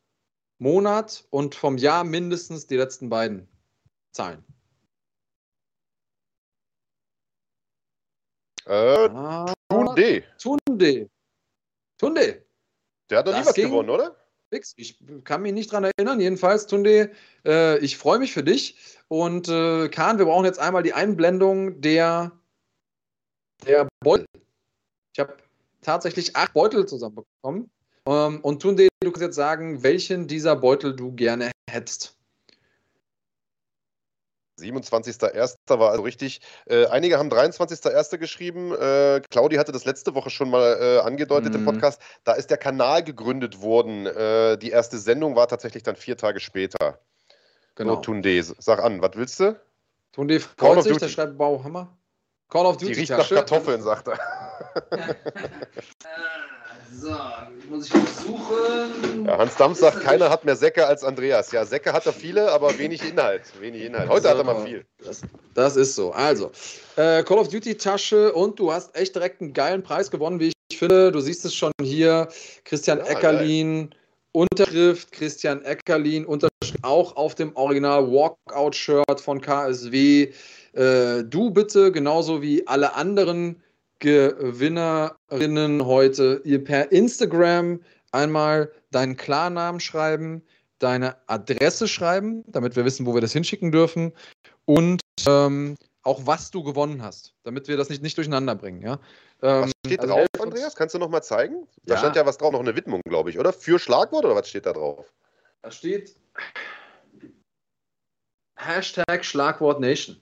Monat 0.58 1.26
und 1.30 1.54
vom 1.54 1.78
Jahr 1.78 2.04
mindestens 2.04 2.66
die 2.66 2.76
letzten 2.76 3.08
beiden 3.08 3.48
Zahlen. 4.12 4.44
Äh, 8.66 9.08
ah, 9.08 9.52
Tunde. 9.70 10.22
Tunde. 10.38 11.10
Tunde. 11.98 12.46
Der 13.08 13.18
hat 13.18 13.26
noch 13.26 13.32
nie 13.32 13.46
was 13.46 13.54
gewonnen, 13.54 13.90
oder? 13.90 14.16
Nix. 14.52 14.74
Ich 14.76 15.02
kann 15.24 15.42
mich 15.42 15.52
nicht 15.52 15.72
dran 15.72 15.84
erinnern. 15.84 16.20
Jedenfalls, 16.20 16.66
Tunde, 16.66 17.12
äh, 17.46 17.78
ich 17.78 17.96
freue 17.96 18.18
mich 18.18 18.32
für 18.32 18.42
dich. 18.42 18.76
Und 19.08 19.48
äh, 19.48 19.88
Kahn, 19.88 20.18
wir 20.18 20.26
brauchen 20.26 20.44
jetzt 20.44 20.58
einmal 20.58 20.82
die 20.82 20.92
Einblendung 20.92 21.80
der, 21.80 22.32
der 23.66 23.88
Beutel. 24.00 24.26
Ich 25.14 25.20
habe 25.20 25.36
tatsächlich 25.82 26.36
acht 26.36 26.52
Beutel 26.52 26.86
zusammenbekommen. 26.86 27.70
Ähm, 28.06 28.40
und 28.42 28.62
Tunde, 28.62 28.88
du 29.00 29.10
kannst 29.10 29.22
jetzt 29.22 29.36
sagen, 29.36 29.82
welchen 29.82 30.26
dieser 30.26 30.56
Beutel 30.56 30.94
du 30.94 31.12
gerne 31.12 31.50
hättest. 31.70 32.16
27.01. 34.60 35.56
war 35.68 35.90
also 35.90 36.02
richtig. 36.02 36.40
Äh, 36.66 36.86
einige 36.86 37.18
haben 37.18 37.30
23.01. 37.30 38.18
geschrieben. 38.18 38.72
Äh, 38.72 39.22
Claudi 39.30 39.56
hatte 39.56 39.72
das 39.72 39.84
letzte 39.84 40.14
Woche 40.14 40.30
schon 40.30 40.50
mal 40.50 40.78
äh, 40.80 40.98
angedeutet 41.00 41.54
mhm. 41.54 41.60
im 41.60 41.64
Podcast. 41.64 42.00
Da 42.24 42.34
ist 42.34 42.50
der 42.50 42.58
Kanal 42.58 43.02
gegründet 43.02 43.62
worden. 43.62 44.06
Äh, 44.06 44.58
die 44.58 44.70
erste 44.70 44.98
Sendung 44.98 45.34
war 45.34 45.48
tatsächlich 45.48 45.82
dann 45.82 45.96
vier 45.96 46.16
Tage 46.16 46.40
später. 46.40 46.98
Genau. 47.74 47.96
So, 47.96 48.00
Tunde, 48.02 48.42
sag 48.42 48.82
an, 48.82 49.00
was 49.00 49.12
willst 49.14 49.40
du? 49.40 49.58
Tunde 50.12 50.40
freut 50.40 50.82
sich, 50.82 50.98
der 50.98 51.08
schreibt 51.08 51.38
Bauhammer. 51.38 51.96
Call 52.48 52.66
of 52.66 52.76
Duty. 52.76 52.92
Die 52.92 53.00
riecht 53.00 53.12
nach 53.12 53.28
Kartoffeln, 53.28 53.82
sagt 53.82 54.08
er. 54.08 54.18
so, 56.92 57.16
muss 57.68 57.86
ich 57.86 57.92
suchen. 57.92 59.26
Ja, 59.26 59.38
Hans 59.38 59.56
Dampf 59.56 59.78
sagt, 59.78 60.00
keiner 60.00 60.30
hat 60.30 60.44
mehr 60.44 60.56
Säcke 60.56 60.86
als 60.86 61.04
Andreas. 61.04 61.52
Ja, 61.52 61.64
Säcke 61.64 61.92
hat 61.92 62.06
er 62.06 62.12
viele, 62.12 62.50
aber 62.50 62.76
wenig 62.78 63.08
Inhalt. 63.08 63.42
Wenig 63.60 63.84
Inhalt. 63.84 64.08
Heute 64.08 64.22
so, 64.22 64.28
hat 64.30 64.38
er 64.38 64.44
mal 64.44 64.64
viel. 64.64 64.84
Das, 65.04 65.22
das 65.54 65.76
ist 65.76 65.94
so. 65.94 66.12
Also, 66.12 66.50
äh, 66.96 67.22
Call 67.22 67.38
of 67.38 67.48
Duty 67.48 67.76
Tasche 67.76 68.32
und 68.32 68.58
du 68.58 68.72
hast 68.72 68.94
echt 68.96 69.14
direkt 69.14 69.40
einen 69.40 69.52
geilen 69.52 69.82
Preis 69.82 70.10
gewonnen, 70.10 70.40
wie 70.40 70.52
ich 70.70 70.78
finde. 70.78 71.12
Du 71.12 71.20
siehst 71.20 71.44
es 71.44 71.54
schon 71.54 71.72
hier. 71.82 72.28
Christian 72.64 72.98
ja, 72.98 73.04
Eckerlin. 73.04 73.90
Geil. 73.90 74.00
Unterschrift 74.32 75.10
Christian 75.12 75.62
Eckerlin, 75.64 76.24
Unterschrift 76.24 76.76
auch 76.82 77.16
auf 77.16 77.34
dem 77.34 77.54
Original 77.56 78.10
Walkout-Shirt 78.10 79.20
von 79.20 79.40
KSW. 79.40 80.32
Äh, 80.72 81.24
du 81.24 81.50
bitte, 81.50 81.90
genauso 81.90 82.40
wie 82.40 82.66
alle 82.66 82.94
anderen 82.94 83.60
Gewinnerinnen 84.00 85.84
heute, 85.84 86.40
ihr 86.44 86.64
per 86.64 86.90
Instagram 86.90 87.80
einmal 88.12 88.72
deinen 88.90 89.16
Klarnamen 89.16 89.80
schreiben, 89.80 90.42
deine 90.78 91.16
Adresse 91.28 91.86
schreiben, 91.86 92.42
damit 92.48 92.76
wir 92.76 92.84
wissen, 92.84 93.06
wo 93.06 93.14
wir 93.14 93.20
das 93.20 93.32
hinschicken 93.32 93.70
dürfen 93.70 94.12
und 94.64 95.00
ähm, 95.26 95.76
auch 96.02 96.26
was 96.26 96.50
du 96.50 96.62
gewonnen 96.62 97.02
hast, 97.02 97.34
damit 97.44 97.68
wir 97.68 97.76
das 97.76 97.90
nicht, 97.90 98.02
nicht 98.02 98.16
durcheinander 98.16 98.54
bringen. 98.54 98.82
Ja? 98.82 98.98
Ähm, 99.42 99.64
was 99.64 99.72
steht 99.86 100.00
also 100.00 100.14
drauf, 100.14 100.26
Andreas? 100.40 100.74
Kannst 100.74 100.94
du 100.94 100.98
noch 100.98 101.10
mal 101.10 101.22
zeigen? 101.22 101.68
Da 101.84 101.94
ja. 101.94 102.00
stand 102.00 102.16
ja 102.16 102.24
was 102.24 102.38
drauf, 102.38 102.52
noch 102.52 102.60
eine 102.60 102.74
Widmung, 102.74 103.02
glaube 103.04 103.30
ich, 103.30 103.38
oder? 103.38 103.52
Für 103.52 103.78
Schlagwort 103.78 104.24
oder 104.24 104.34
was 104.34 104.48
steht 104.48 104.66
da 104.66 104.72
drauf? 104.72 105.12
Da 105.62 105.70
steht 105.70 106.16
Hashtag 108.56 109.24
Schlagwort 109.24 109.80
Nation. 109.80 110.20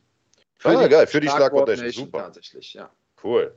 Für 0.59 0.71
ah, 0.71 0.89
geil, 0.89 1.07
für 1.07 1.21
die 1.21 1.29
Schlagwort 1.29 1.69
Nation. 1.69 2.07
Super. 2.07 2.19
Tatsächlich, 2.19 2.75
ja. 2.75 2.91
Cool. 3.23 3.57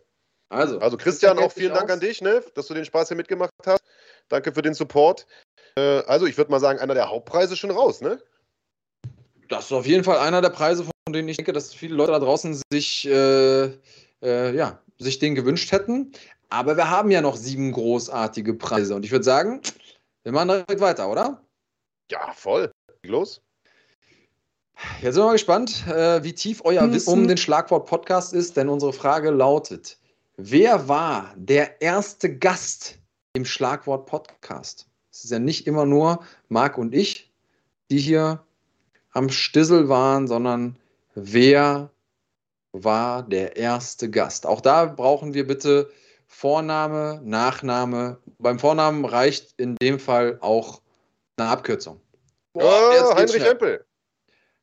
Also, 0.52 0.80
also 0.80 0.98
Christian, 0.98 1.40
auch 1.40 1.52
vielen 1.52 1.74
Dank 1.74 1.86
aus. 1.86 1.92
an 1.92 2.00
dich, 2.02 2.22
ne, 2.22 2.44
dass 2.56 2.68
du 2.68 2.74
den 2.74 2.84
Spaß 2.84 3.08
hier 3.08 3.16
mitgemacht 3.16 3.52
hast. 3.66 3.84
Danke 4.28 4.52
für 4.52 4.62
den 4.62 4.74
Support. 4.74 5.26
Äh, 5.78 6.04
also, 6.08 6.26
ich 6.26 6.38
würde 6.38 6.52
mal 6.52 6.60
sagen, 6.60 6.80
einer 6.80 6.94
der 6.94 7.10
Hauptpreise 7.10 7.56
schon 7.56 7.72
raus, 7.72 8.02
ne? 8.02 8.22
Das 9.48 9.66
ist 9.66 9.72
auf 9.72 9.86
jeden 9.86 10.04
Fall 10.04 10.18
einer 10.18 10.42
der 10.42 10.50
Preise, 10.50 10.84
von 10.84 11.14
denen 11.14 11.30
ich 11.30 11.38
denke, 11.38 11.54
dass 11.54 11.74
viele 11.74 11.96
Leute 11.96 12.12
da 12.12 12.20
draußen 12.20 12.62
sich, 12.70 13.08
äh, 13.08 13.66
äh, 14.22 14.56
ja, 14.56 14.82
sich 15.00 15.20
den 15.20 15.36
gewünscht 15.36 15.72
hätten. 15.72 16.12
Aber 16.50 16.76
wir 16.76 16.90
haben 16.90 17.12
ja 17.12 17.22
noch 17.22 17.38
sieben 17.38 17.72
großartige 17.72 18.54
Preise. 18.54 18.94
Und 18.94 19.06
ich 19.06 19.12
würde 19.12 19.24
sagen, 19.24 19.62
wir 20.24 20.34
machen 20.34 20.50
direkt 20.50 20.82
weiter, 20.82 21.10
oder? 21.10 21.42
Ja, 22.12 22.34
voll. 22.34 22.72
Los. 23.04 23.42
Jetzt 25.02 25.16
sind 25.16 25.24
wir 25.24 25.28
mal 25.28 25.34
gespannt, 25.34 25.88
äh, 25.88 26.22
wie 26.24 26.34
tief 26.34 26.62
euer 26.66 26.92
Wissen 26.92 27.10
um 27.10 27.28
den 27.28 27.38
Schlagwort-Podcast 27.38 28.34
ist, 28.34 28.58
denn 28.58 28.68
unsere 28.68 28.92
Frage 28.92 29.30
lautet: 29.30 29.98
Wer 30.38 30.88
war 30.88 31.34
der 31.36 31.82
erste 31.82 32.38
Gast 32.38 32.98
im 33.34 33.46
Schlagwort-Podcast? 33.46 34.88
Es 35.12 35.26
ist 35.26 35.32
ja 35.32 35.40
nicht 35.40 35.68
immer 35.68 35.86
nur 35.86 36.24
Marc 36.48 36.78
und 36.78 36.96
ich, 36.96 37.32
die 37.90 38.00
hier 38.00 38.44
am 39.12 39.30
Stissel 39.30 39.90
waren, 39.90 40.28
sondern 40.28 40.80
wer 41.16 41.92
war 42.72 43.24
der 43.24 43.58
erste 43.58 44.10
Gast? 44.10 44.46
Auch 44.46 44.62
da 44.62 44.86
brauchen 44.86 45.34
wir 45.34 45.46
bitte 45.46 45.92
Vorname, 46.28 47.20
Nachname. 47.26 48.18
Beim 48.40 48.58
Vornamen 48.58 49.04
reicht 49.04 49.54
in 49.60 49.76
dem 49.76 50.00
Fall 50.00 50.38
auch 50.40 50.82
eine 51.36 51.50
Abkürzung. 51.50 52.00
Boah, 52.54 52.64
oh, 52.64 53.16
Heinrich 53.16 53.44
Hempel. 53.44 53.86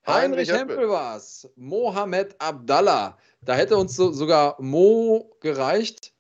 Heinrich, 0.07 0.49
Heinrich 0.49 0.53
Hempel 0.53 0.89
war 0.89 1.19
es. 1.19 1.47
Mohamed 1.57 2.35
Abdallah. 2.41 3.19
Da 3.49 3.55
hätte 3.55 3.79
uns 3.79 3.97
so, 3.97 4.13
sogar 4.13 4.57
Mo 4.61 5.35
gereicht. 5.41 6.13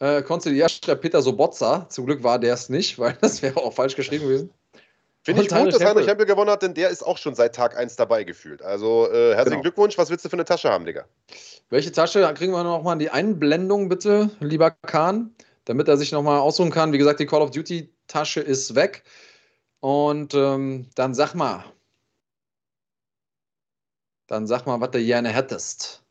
Äh, 0.00 0.22
erste 0.56 0.96
Peter 0.96 1.20
Sobotza. 1.20 1.86
Zum 1.90 2.06
Glück 2.06 2.22
war 2.22 2.38
der 2.38 2.54
es 2.54 2.70
nicht, 2.70 2.98
weil 2.98 3.12
das 3.20 3.42
wäre 3.42 3.58
auch 3.58 3.74
falsch 3.74 3.94
geschrieben 3.94 4.24
gewesen. 4.24 4.50
Finde 5.20 5.42
ich 5.42 5.48
gut, 5.50 5.74
dass 5.74 5.84
Heinrich 5.84 6.06
Hempel. 6.06 6.24
Gewonnen 6.24 6.50
hat, 6.50 6.62
denn 6.62 6.72
der 6.72 6.88
ist 6.88 7.04
auch 7.04 7.18
schon 7.18 7.34
seit 7.34 7.54
Tag 7.54 7.76
1 7.76 7.96
dabei 7.96 8.24
gefühlt. 8.24 8.62
Also 8.62 9.06
äh, 9.06 9.34
herzlichen 9.34 9.50
genau. 9.50 9.62
Glückwunsch. 9.64 9.98
Was 9.98 10.08
willst 10.08 10.24
du 10.24 10.30
für 10.30 10.36
eine 10.36 10.46
Tasche 10.46 10.70
haben, 10.70 10.86
Digga? 10.86 11.04
Welche 11.68 11.92
Tasche? 11.92 12.22
Kriegen 12.32 12.52
wir 12.52 12.64
noch 12.64 12.82
mal 12.82 12.96
die 12.96 13.10
Einblendung, 13.10 13.90
bitte, 13.90 14.30
lieber 14.40 14.70
Kahn, 14.70 15.34
damit 15.66 15.88
er 15.88 15.98
sich 15.98 16.10
noch 16.10 16.22
mal 16.22 16.38
aussuchen 16.38 16.70
kann. 16.70 16.90
Wie 16.90 16.98
gesagt, 16.98 17.20
die 17.20 17.26
Call 17.26 17.42
of 17.42 17.50
Duty 17.50 17.92
Tasche 18.06 18.40
ist 18.40 18.74
weg. 18.74 19.02
Und 19.80 20.32
ähm, 20.32 20.88
dann 20.94 21.12
sag 21.12 21.34
mal, 21.34 21.66
dann 24.26 24.46
sag 24.46 24.64
mal, 24.64 24.80
was 24.80 24.92
du 24.92 25.04
gerne 25.04 25.28
hättest, 25.28 26.05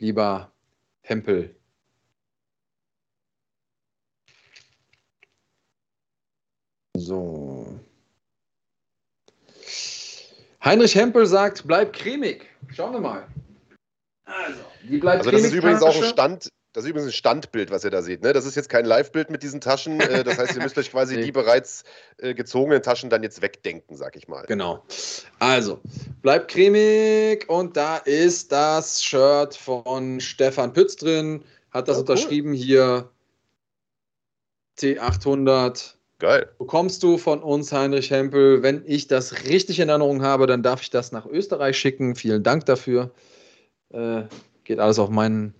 lieber 0.00 0.52
Hempel. 1.02 1.54
So. 6.96 7.78
Heinrich 10.64 10.94
Hempel 10.94 11.26
sagt, 11.26 11.66
bleib 11.66 11.92
cremig. 11.92 12.46
Schauen 12.74 12.92
wir 12.92 13.00
mal. 13.00 13.26
Also, 14.24 14.60
die 14.82 14.98
bleibt 14.98 15.20
also 15.20 15.30
das 15.30 15.42
ist 15.42 15.54
übrigens 15.54 15.82
auch 15.82 15.96
ein 15.96 16.04
Stand, 16.04 16.48
das 16.78 16.84
ist 16.84 16.90
übrigens 16.90 17.08
ein 17.08 17.12
Standbild, 17.12 17.72
was 17.72 17.82
ihr 17.82 17.90
da 17.90 18.02
seht. 18.02 18.22
Ne? 18.22 18.32
Das 18.32 18.46
ist 18.46 18.54
jetzt 18.54 18.68
kein 18.68 18.84
Live-Bild 18.84 19.30
mit 19.30 19.42
diesen 19.42 19.60
Taschen. 19.60 19.98
Äh, 20.00 20.22
das 20.22 20.38
heißt, 20.38 20.54
ihr 20.54 20.62
müsst 20.62 20.78
euch 20.78 20.92
quasi 20.92 21.20
die 21.20 21.32
bereits 21.32 21.82
äh, 22.18 22.34
gezogenen 22.34 22.84
Taschen 22.84 23.10
dann 23.10 23.24
jetzt 23.24 23.42
wegdenken, 23.42 23.96
sag 23.96 24.14
ich 24.14 24.28
mal. 24.28 24.44
Genau. 24.46 24.84
Also, 25.40 25.80
bleibt 26.22 26.52
cremig 26.52 27.48
und 27.48 27.76
da 27.76 27.96
ist 27.96 28.52
das 28.52 29.02
Shirt 29.02 29.56
von 29.56 30.20
Stefan 30.20 30.72
Pütz 30.72 30.94
drin. 30.94 31.42
Hat 31.72 31.88
das 31.88 31.96
oh, 31.96 32.00
unterschrieben 32.00 32.50
cool. 32.50 32.56
hier. 32.56 33.10
T800. 34.78 35.94
Geil. 36.20 36.48
Bekommst 36.60 37.02
du 37.02 37.18
von 37.18 37.42
uns, 37.42 37.72
Heinrich 37.72 38.12
Hempel. 38.12 38.62
Wenn 38.62 38.84
ich 38.86 39.08
das 39.08 39.46
richtig 39.46 39.80
in 39.80 39.88
Erinnerung 39.88 40.22
habe, 40.22 40.46
dann 40.46 40.62
darf 40.62 40.82
ich 40.82 40.90
das 40.90 41.10
nach 41.10 41.26
Österreich 41.26 41.76
schicken. 41.76 42.14
Vielen 42.14 42.44
Dank 42.44 42.66
dafür. 42.66 43.10
Äh, 43.90 44.22
geht 44.62 44.78
alles 44.78 45.00
auf 45.00 45.10
meinen 45.10 45.54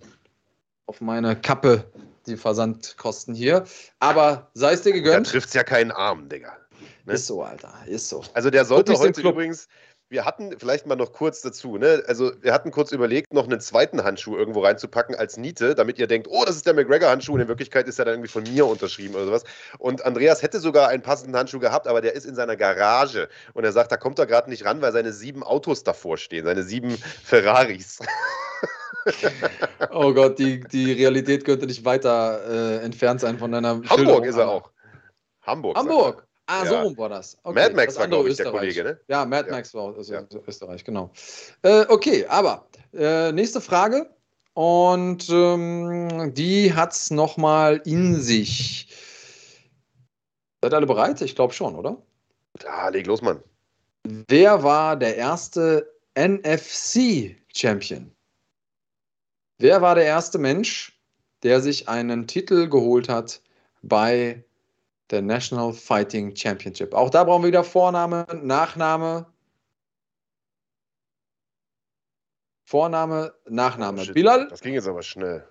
auf 0.89 1.01
meine 1.01 1.35
Kappe 1.35 1.83
die 2.25 2.35
Versandkosten 2.35 3.35
hier. 3.35 3.63
Aber 3.99 4.49
sei 4.55 4.73
es 4.73 4.81
dir 4.81 4.91
gegönnt. 4.91 5.27
Da 5.27 5.31
trifft 5.31 5.49
es 5.49 5.53
ja 5.53 5.63
keinen 5.63 5.91
Arm, 5.91 6.27
Digga. 6.29 6.57
Ne? 7.05 7.13
Ist 7.13 7.27
so, 7.27 7.43
Alter. 7.43 7.71
Ist 7.85 8.09
so. 8.09 8.23
Also 8.33 8.49
der 8.49 8.65
sollte 8.65 8.95
heute 8.95 9.21
übrigens, 9.21 9.67
wir 10.09 10.25
hatten 10.25 10.57
vielleicht 10.57 10.87
mal 10.87 10.95
noch 10.95 11.13
kurz 11.13 11.41
dazu, 11.41 11.77
ne? 11.77 12.03
Also 12.07 12.31
wir 12.41 12.51
hatten 12.53 12.71
kurz 12.71 12.91
überlegt, 12.91 13.31
noch 13.31 13.43
einen 13.43 13.59
zweiten 13.59 14.03
Handschuh 14.03 14.35
irgendwo 14.35 14.61
reinzupacken 14.61 15.13
als 15.13 15.37
Niete, 15.37 15.75
damit 15.75 15.99
ihr 15.99 16.07
denkt, 16.07 16.27
oh, 16.27 16.43
das 16.43 16.55
ist 16.55 16.65
der 16.65 16.73
McGregor-Handschuh 16.73 17.33
und 17.33 17.41
in 17.41 17.47
Wirklichkeit 17.47 17.87
ist 17.87 17.99
er 17.99 18.05
dann 18.05 18.15
irgendwie 18.15 18.31
von 18.31 18.41
mir 18.41 18.65
unterschrieben 18.65 19.13
oder 19.13 19.25
sowas. 19.25 19.43
Und 19.77 20.03
Andreas 20.03 20.41
hätte 20.41 20.59
sogar 20.59 20.87
einen 20.87 21.03
passenden 21.03 21.37
Handschuh 21.37 21.59
gehabt, 21.59 21.87
aber 21.87 22.01
der 22.01 22.15
ist 22.15 22.25
in 22.25 22.33
seiner 22.33 22.55
Garage 22.55 23.29
und 23.53 23.63
er 23.63 23.71
sagt, 23.71 23.91
da 23.91 23.97
kommt 23.97 24.17
er 24.17 24.25
gerade 24.25 24.49
nicht 24.49 24.65
ran, 24.65 24.81
weil 24.81 24.91
seine 24.91 25.13
sieben 25.13 25.43
Autos 25.43 25.83
davor 25.83 26.17
stehen, 26.17 26.45
seine 26.45 26.63
sieben 26.63 26.97
Ferraris. 27.23 27.99
oh 29.91 30.13
Gott, 30.13 30.39
die, 30.39 30.59
die 30.59 30.91
Realität 30.93 31.45
könnte 31.45 31.65
nicht 31.65 31.83
weiter 31.85 32.79
äh, 32.79 32.83
entfernt 32.83 33.21
sein 33.21 33.37
von 33.37 33.51
deiner 33.51 33.69
Hamburg 33.69 33.89
Schilderung. 33.89 34.23
ist 34.23 34.37
er 34.37 34.49
auch. 34.49 34.71
Hamburg. 35.41 35.77
Hamburg. 35.77 36.27
Ah, 36.45 36.63
ja. 36.63 36.69
so 36.69 36.79
rum 36.79 36.97
war 36.97 37.09
das. 37.09 37.37
Okay. 37.43 37.59
Mad 37.59 37.75
Max 37.75 37.95
war, 37.97 38.07
glaube 38.07 38.29
ich, 38.29 38.37
der 38.37 38.49
Kollege, 38.49 38.83
ne? 38.83 38.99
Ja, 39.07 39.23
Mad 39.23 39.47
ja. 39.47 39.55
Max 39.55 39.71
war 39.75 39.95
also 39.95 40.13
ja. 40.13 40.23
Österreich, 40.47 40.83
genau. 40.83 41.11
Äh, 41.61 41.85
okay, 41.89 42.25
aber 42.27 42.67
äh, 42.91 43.31
nächste 43.31 43.61
Frage. 43.61 44.09
Und 44.53 45.29
ähm, 45.29 46.33
die 46.33 46.73
hat 46.73 46.93
es 46.93 47.11
nochmal 47.11 47.81
in 47.85 48.19
sich. 48.19 48.87
Seid 50.61 50.73
alle 50.73 50.87
bereit? 50.87 51.21
Ich 51.21 51.35
glaube 51.35 51.53
schon, 51.53 51.75
oder? 51.75 52.01
Ja, 52.63 52.89
leg 52.89 53.05
los, 53.05 53.21
Mann. 53.21 53.43
Wer 54.27 54.63
war 54.63 54.95
der 54.97 55.17
erste 55.17 55.87
NFC-Champion? 56.17 58.11
Wer 59.61 59.81
war 59.81 59.95
der 59.95 60.05
erste 60.05 60.37
Mensch, 60.37 60.97
der 61.43 61.59
sich 61.59 61.89
einen 61.89 62.27
Titel 62.27 62.69
geholt 62.69 63.09
hat 63.09 63.41
bei 63.81 64.45
der 65.11 65.21
National 65.21 65.73
Fighting 65.73 66.33
Championship? 66.33 66.93
Auch 66.93 67.09
da 67.09 67.25
brauchen 67.25 67.43
wir 67.43 67.49
wieder 67.49 67.65
Vorname, 67.65 68.25
Nachname. 68.41 69.25
Vorname, 72.63 73.33
Nachname. 73.49 74.05
Oh, 74.09 74.13
Bilal? 74.13 74.47
Das 74.47 74.61
ging 74.61 74.75
jetzt 74.75 74.87
aber 74.87 75.03
schnell. 75.03 75.45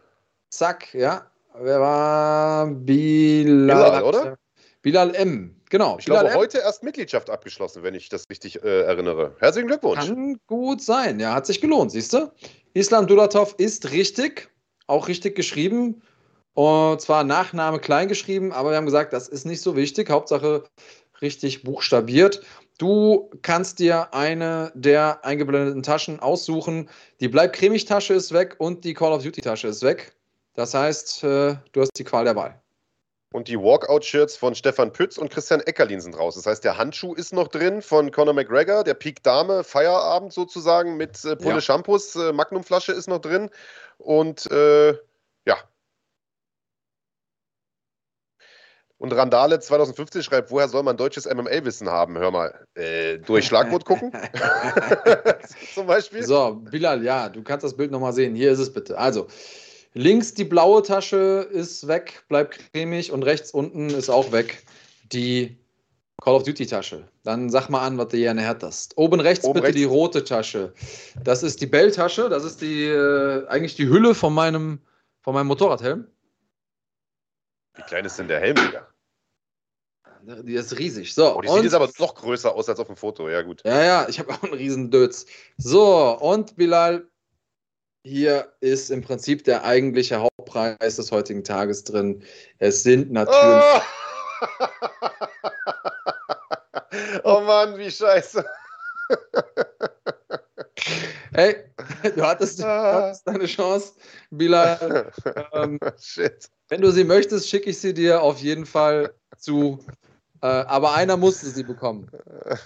Zack, 0.49 0.95
ja. 0.95 1.31
Wer 1.61 1.81
war 1.81 2.67
Bilal? 2.67 3.67
Bilal, 3.67 4.03
oder? 4.05 4.39
Bilal 4.81 5.15
M. 5.17 5.55
Genau. 5.69 5.99
Ich 5.99 6.07
glaube, 6.07 6.33
heute 6.33 6.59
erst 6.59 6.83
Mitgliedschaft 6.83 7.29
abgeschlossen, 7.29 7.83
wenn 7.83 7.95
ich 7.95 8.09
das 8.09 8.31
richtig 8.31 8.63
äh, 8.63 8.85
erinnere. 8.85 9.37
Herzlichen 9.39 9.67
Glückwunsch. 9.67 10.07
Kann 10.07 10.41
gut 10.47 10.81
sein. 10.81 11.21
Ja, 11.21 11.35
hat 11.35 11.45
sich 11.45 11.61
gelohnt, 11.61 11.91
siehst 11.91 12.15
du? 12.15 12.33
Islam 12.75 13.07
Dulatov 13.07 13.55
ist 13.59 13.91
richtig, 13.91 14.51
auch 14.87 15.09
richtig 15.09 15.35
geschrieben. 15.35 16.03
Und 16.55 17.01
zwar 17.01 17.25
Nachname 17.25 17.79
klein 17.79 18.09
geschrieben, 18.09 18.53
aber 18.53 18.71
wir 18.71 18.77
haben 18.77 18.87
gesagt, 18.87 19.13
das 19.13 19.29
ist 19.29 19.47
nicht 19.47 19.61
so 19.61 19.77
wichtig. 19.77 20.11
Hauptsache 20.11 20.65
richtig 21.21 21.63
buchstabiert. 21.63 22.43
Du 22.79 23.31
kannst 23.43 23.79
dir 23.79 24.13
eine 24.15 24.73
der 24.75 25.25
eingeblendeten 25.25 25.83
Taschen 25.83 26.21
aussuchen. 26.21 26.89
Die 27.21 27.29
Bleib 27.29 27.53
cremig 27.53 27.85
Tasche 27.85 28.15
ist 28.15 28.33
weg 28.33 28.57
und 28.59 28.85
die 28.85 28.95
Call 28.95 29.13
of 29.13 29.23
Duty 29.23 29.41
Tasche 29.41 29.69
ist 29.69 29.83
weg. 29.83 30.15
Das 30.55 30.75
heißt, 30.75 31.25
äh, 31.25 31.57
du 31.73 31.81
hast 31.81 31.91
die 31.97 32.05
Qual 32.05 32.25
der 32.25 32.37
Wahl. 32.37 32.61
Und 33.31 33.49
die 33.49 33.59
Walkout-Shirts 33.59 34.37
von 34.37 34.55
Stefan 34.55 34.93
Pütz 34.93 35.19
und 35.19 35.31
Christian 35.31 35.61
Eckerlin 35.61 36.01
sind 36.01 36.19
raus. 36.19 36.37
Das 36.37 36.47
heißt, 36.47 36.65
der 36.65 36.79
Handschuh 36.79 37.13
ist 37.15 37.35
noch 37.35 37.49
drin 37.49 37.83
von 37.83 38.11
Conor 38.11 38.33
McGregor, 38.33 38.85
der 38.85 38.95
Peak 38.95 39.23
Dame, 39.23 39.65
Feierabend 39.65 40.33
sozusagen 40.33 40.97
mit 40.97 41.23
äh, 41.27 41.37
Pulle 41.37 41.57
ja. 41.57 41.61
Shampoos, 41.61 42.17
äh, 42.17 42.33
Magnumflasche 42.33 42.93
ist 42.93 43.07
noch 43.07 43.21
drin. 43.21 43.51
Und 43.99 44.51
äh, 44.51 44.95
ja. 45.45 45.59
Und 48.97 49.13
Randale 49.13 49.61
2015 49.61 50.23
schreibt, 50.23 50.51
woher 50.51 50.69
soll 50.69 50.83
man 50.83 50.97
deutsches 50.97 51.27
MMA-Wissen 51.27 51.89
haben? 51.89 52.17
Hör 52.17 52.31
mal, 52.31 52.67
äh, 52.75 53.19
durch 53.19 53.47
Schlagwort 53.47 53.85
gucken? 53.85 54.11
Zum 55.75 55.87
Beispiel. 55.87 56.25
So, 56.25 56.55
Bilal, 56.55 57.05
ja, 57.05 57.29
du 57.29 57.43
kannst 57.43 57.63
das 57.63 57.77
Bild 57.77 57.91
nochmal 57.91 58.15
sehen. 58.15 58.35
Hier 58.35 58.51
ist 58.51 58.59
es 58.59 58.73
bitte. 58.73 58.97
Also, 58.97 59.29
Links 59.95 60.35
die 60.35 60.45
blaue 60.45 60.83
Tasche 60.83 61.49
ist 61.51 61.89
weg, 61.89 62.25
bleibt 62.29 62.59
cremig 62.73 63.11
und 63.13 63.23
rechts 63.23 63.51
unten 63.51 63.91
ist 63.91 64.11
auch 64.11 64.33
weg 64.33 64.65
die 65.13 65.59
Call 66.23 66.35
of 66.35 66.43
Duty 66.43 66.67
Tasche. 66.67 67.09
Dann 67.23 67.49
sag 67.49 67.69
mal 67.69 67.87
an, 67.87 67.97
was 67.97 68.09
du 68.09 68.17
gerne 68.17 68.43
hättest. 68.43 68.97
Oben 68.97 69.21
rechts 69.21 69.45
Oben 69.45 69.55
bitte 69.55 69.67
rechts. 69.69 69.79
die 69.79 69.85
rote 69.85 70.25
Tasche. 70.25 70.73
Das 71.23 71.43
ist 71.43 71.61
die 71.61 71.67
Bell-Tasche, 71.67 72.29
das 72.29 72.45
ist 72.45 72.61
die 72.61 72.85
äh, 72.85 73.47
eigentlich 73.49 73.77
die 73.77 73.89
Hülle 73.89 74.15
von 74.15 74.35
meinem, 74.35 74.81
von 75.23 75.35
meinem 75.35 75.47
Motorradhelm. 75.47 76.07
Wie 77.77 77.83
klein 77.83 78.05
ist 78.05 78.19
denn 78.19 78.29
der 78.29 78.41
Helm, 78.41 78.57
Digga? 78.57 78.89
Die 80.43 80.55
ist 80.55 80.77
riesig. 80.79 81.15
So, 81.15 81.37
oh, 81.37 81.41
die 81.41 81.49
sieht 81.49 81.63
jetzt 81.63 81.75
aber 81.75 81.89
noch 81.99 82.15
größer 82.17 82.53
aus 82.53 82.69
als 82.69 82.81
auf 82.81 82.89
dem 82.89 82.97
Foto. 82.97 83.29
Ja, 83.29 83.43
gut. 83.43 83.63
Ja, 83.65 83.83
ja, 83.83 84.09
ich 84.09 84.19
habe 84.19 84.33
auch 84.35 84.43
einen 84.43 84.53
riesen 84.53 84.91
Dötz. 84.91 85.27
So, 85.57 86.19
und 86.19 86.57
Bilal, 86.57 87.09
hier 88.05 88.53
ist 88.61 88.91
im 88.91 89.03
Prinzip 89.03 89.45
der 89.45 89.65
eigentliche 89.65 90.21
Hauptpreis 90.21 90.97
des 90.97 91.13
heutigen 91.13 91.45
Tages 91.45 91.85
drin. 91.85 92.23
Es 92.59 92.83
sind 92.83 93.13
natürlich. 93.13 93.65
Oh, 97.25 97.39
oh 97.39 97.41
Mann, 97.41 97.79
wie 97.79 97.91
scheiße. 97.91 98.45
Hey, 101.33 101.57
du 102.17 102.23
hattest, 102.23 102.61
du 102.61 102.65
hattest 102.65 103.27
deine 103.27 103.47
Chance, 103.47 103.93
Bilal. 104.31 105.13
Ähm, 105.53 105.79
Shit. 106.01 106.51
Wenn 106.69 106.81
du 106.81 106.91
sie 106.91 107.05
möchtest, 107.05 107.49
schicke 107.49 107.71
ich 107.71 107.79
sie 107.79 107.95
dir 107.95 108.23
auf 108.23 108.39
jeden 108.39 108.67
Fall 108.67 109.15
zu. 109.37 109.79
Äh, 110.41 110.47
aber 110.47 110.95
einer 110.95 111.17
musste 111.17 111.47
sie 111.47 111.65
bekommen. 111.65 112.11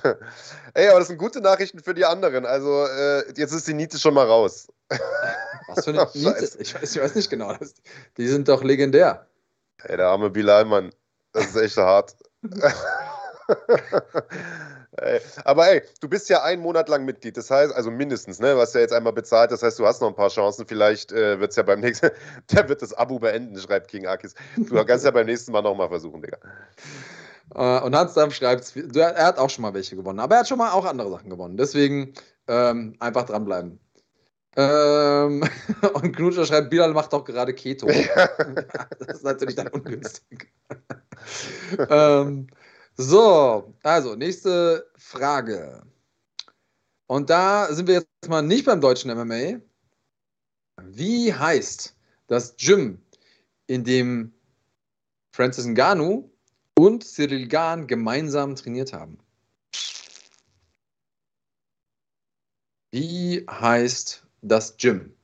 Ey, 0.75 0.89
aber 0.89 0.99
das 0.99 1.09
sind 1.09 1.17
gute 1.17 1.41
Nachrichten 1.41 1.81
für 1.81 1.95
die 1.95 2.05
anderen. 2.05 2.45
Also, 2.45 2.87
äh, 2.87 3.25
jetzt 3.35 3.53
ist 3.53 3.67
die 3.67 3.75
Niete 3.75 3.99
schon 3.99 4.13
mal 4.15 4.27
raus. 4.27 4.69
Was 5.69 5.85
für 5.85 5.91
eine 5.91 6.07
Niete? 6.15 6.51
Ich 6.59 6.75
weiß, 6.75 6.83
ich 6.83 7.03
weiß 7.03 7.15
nicht 7.15 7.31
genau. 7.31 7.55
Das, 7.55 7.75
die 8.19 8.29
sind 8.29 8.49
doch 8.49 8.63
legendär. 8.63 9.27
Ey, 9.85 9.97
der 9.97 10.09
arme 10.09 10.29
Bilal, 10.29 10.67
Mann. 10.67 10.93
Das 11.33 11.47
ist 11.47 11.57
echt 11.57 11.77
hart. 11.79 12.15
ey, 14.99 15.21
aber 15.45 15.69
ey, 15.69 15.83
du 16.01 16.09
bist 16.09 16.29
ja 16.29 16.43
einen 16.43 16.61
Monat 16.61 16.91
lang 16.91 17.07
Mitglied, 17.07 17.37
das 17.37 17.51
heißt, 17.51 17.75
also 17.75 17.91
mindestens, 17.91 18.39
ne? 18.39 18.53
Du 18.53 18.61
hast 18.61 18.75
ja 18.75 18.83
jetzt 18.83 18.93
einmal 18.93 19.15
bezahlt, 19.15 19.51
das 19.51 19.63
heißt, 19.63 19.79
du 19.79 19.87
hast 19.87 20.03
noch 20.03 20.09
ein 20.09 20.15
paar 20.15 20.29
Chancen. 20.29 20.67
Vielleicht 20.67 21.11
äh, 21.13 21.41
wird 21.41 21.53
es 21.53 21.57
ja 21.57 21.63
beim 21.63 21.81
nächsten, 21.81 22.11
der 22.53 22.69
wird 22.69 22.83
das 22.83 22.93
Abo 22.93 23.19
beenden, 23.19 23.59
schreibt 23.59 23.89
King 23.89 24.07
Akis. 24.07 24.35
Du 24.57 24.85
kannst 24.85 25.07
ja 25.07 25.11
beim 25.11 25.27
nächsten 25.27 25.53
Mal 25.53 25.63
nochmal 25.63 25.89
versuchen, 25.89 26.21
Digga. 26.21 26.37
Uh, 27.55 27.85
und 27.85 27.95
Hans 27.95 28.15
Dampf 28.15 28.35
schreibt, 28.35 28.75
er 28.97 29.27
hat 29.27 29.39
auch 29.39 29.51
schon 29.51 29.63
mal 29.63 29.75
welche 29.75 29.95
gewonnen, 29.95 30.21
aber 30.21 30.37
er 30.37 30.41
hat 30.41 30.49
schon 30.49 30.57
mal 30.57 30.73
auch 30.73 30.87
andere 30.87 31.11
Sachen 31.11 31.29
gewonnen. 31.29 31.59
Deswegen 31.59 32.15
ähm, 32.49 32.97
einfach 32.99 33.27
dranbleiben. 33.27 33.79
Ähm, 34.57 35.43
und 35.95 36.17
Knutscher 36.17 36.47
schreibt, 36.47 36.71
Bilal 36.71 36.93
macht 36.95 37.13
doch 37.13 37.25
gerade 37.25 37.53
Keto. 37.53 37.87
das 38.99 39.17
ist 39.17 39.25
natürlich 39.25 39.55
dann 39.55 39.69
ungünstig. 39.69 40.51
ähm, 41.91 42.47
so, 42.97 43.75
also 43.83 44.15
nächste 44.15 44.91
Frage. 44.97 45.83
Und 47.07 47.29
da 47.29 47.73
sind 47.73 47.87
wir 47.87 47.97
jetzt 47.97 48.29
mal 48.29 48.43
nicht 48.43 48.65
beim 48.65 48.81
deutschen 48.81 49.15
MMA. 49.15 49.61
Wie 50.85 51.35
heißt 51.35 51.95
das 52.29 52.57
Gym, 52.57 53.03
in 53.67 53.85
dem 53.85 54.33
Francis 55.33 55.67
Ngannou 55.67 56.32
und 56.79 57.05
Cyril 57.05 57.49
Gahn 57.49 57.87
gemeinsam 57.87 58.57
trainiert 58.57 58.93
haben? 58.93 59.19
Wie 62.91 63.47
heißt 63.49 64.27
das 64.43 64.77
Gym? 64.77 65.15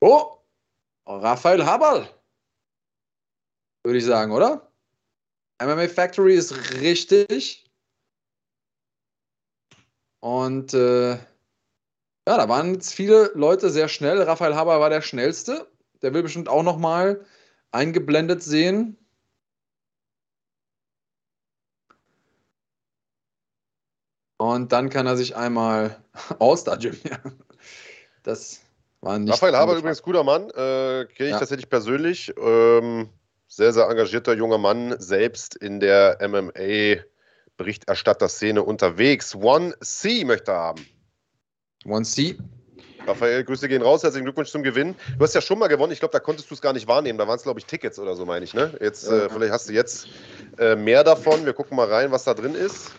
Oh, 0.00 0.38
Raphael 1.06 1.64
Haberl 1.64 2.08
würde 3.84 3.98
ich 3.98 4.04
sagen, 4.04 4.32
oder? 4.32 4.70
MMA 5.58 5.88
Factory 5.88 6.34
ist 6.34 6.52
richtig. 6.80 7.66
Und 10.20 10.74
äh, 10.74 11.12
ja, 11.12 11.18
da 12.26 12.48
waren 12.48 12.74
jetzt 12.74 12.94
viele 12.94 13.32
Leute 13.34 13.70
sehr 13.70 13.88
schnell. 13.88 14.22
Raphael 14.22 14.54
Haber 14.54 14.80
war 14.80 14.90
der 14.90 15.00
schnellste. 15.00 15.70
Der 16.02 16.14
will 16.14 16.22
bestimmt 16.22 16.48
auch 16.48 16.62
noch 16.62 16.78
mal 16.78 17.24
eingeblendet 17.72 18.42
sehen. 18.42 18.96
Und 24.38 24.72
dann 24.72 24.88
kann 24.88 25.06
er 25.06 25.16
sich 25.16 25.36
einmal 25.36 26.02
All-Star 26.38 26.78
Gym. 26.78 26.96
Das 28.22 28.60
war 29.00 29.18
nicht. 29.18 29.32
Raphael 29.32 29.54
Haber 29.54 29.76
übrigens 29.76 30.02
guter 30.02 30.24
Mann. 30.24 30.48
Äh, 30.50 31.06
Kenne 31.06 31.08
ich 31.18 31.30
ja. 31.30 31.38
tatsächlich 31.38 31.68
persönlich. 31.68 32.32
Ähm, 32.38 33.10
sehr, 33.48 33.72
sehr 33.72 33.88
engagierter 33.88 34.34
junger 34.34 34.58
Mann, 34.58 34.94
selbst 35.00 35.56
in 35.56 35.80
der 35.80 36.18
MMA-Berichterstatter-Szene 36.26 38.62
unterwegs. 38.62 39.34
One 39.34 39.74
C 39.80 40.24
möchte 40.24 40.52
er 40.52 40.58
haben. 40.58 40.86
One 41.84 42.04
C. 42.04 42.38
Raphael, 43.06 43.44
Grüße 43.44 43.68
gehen 43.68 43.82
raus. 43.82 44.02
Herzlichen 44.02 44.24
Glückwunsch 44.24 44.50
zum 44.50 44.62
Gewinn. 44.62 44.94
Du 45.18 45.24
hast 45.24 45.34
ja 45.34 45.40
schon 45.40 45.58
mal 45.58 45.68
gewonnen. 45.68 45.92
Ich 45.92 46.00
glaube, 46.00 46.12
da 46.12 46.20
konntest 46.20 46.50
du 46.50 46.54
es 46.54 46.60
gar 46.60 46.72
nicht 46.72 46.86
wahrnehmen. 46.86 47.18
Da 47.18 47.26
waren 47.26 47.36
es, 47.36 47.42
glaube 47.42 47.58
ich, 47.58 47.66
Tickets 47.66 47.98
oder 47.98 48.14
so, 48.14 48.26
meine 48.26 48.44
ich. 48.44 48.54
Ne? 48.54 48.72
Jetzt, 48.80 49.08
äh, 49.08 49.28
vielleicht 49.28 49.52
hast 49.52 49.68
du 49.68 49.72
jetzt 49.72 50.08
äh, 50.58 50.76
mehr 50.76 51.04
davon. 51.04 51.44
Wir 51.44 51.52
gucken 51.52 51.76
mal 51.76 51.88
rein, 51.88 52.10
was 52.10 52.24
da 52.24 52.34
drin 52.34 52.54
ist. 52.54 52.92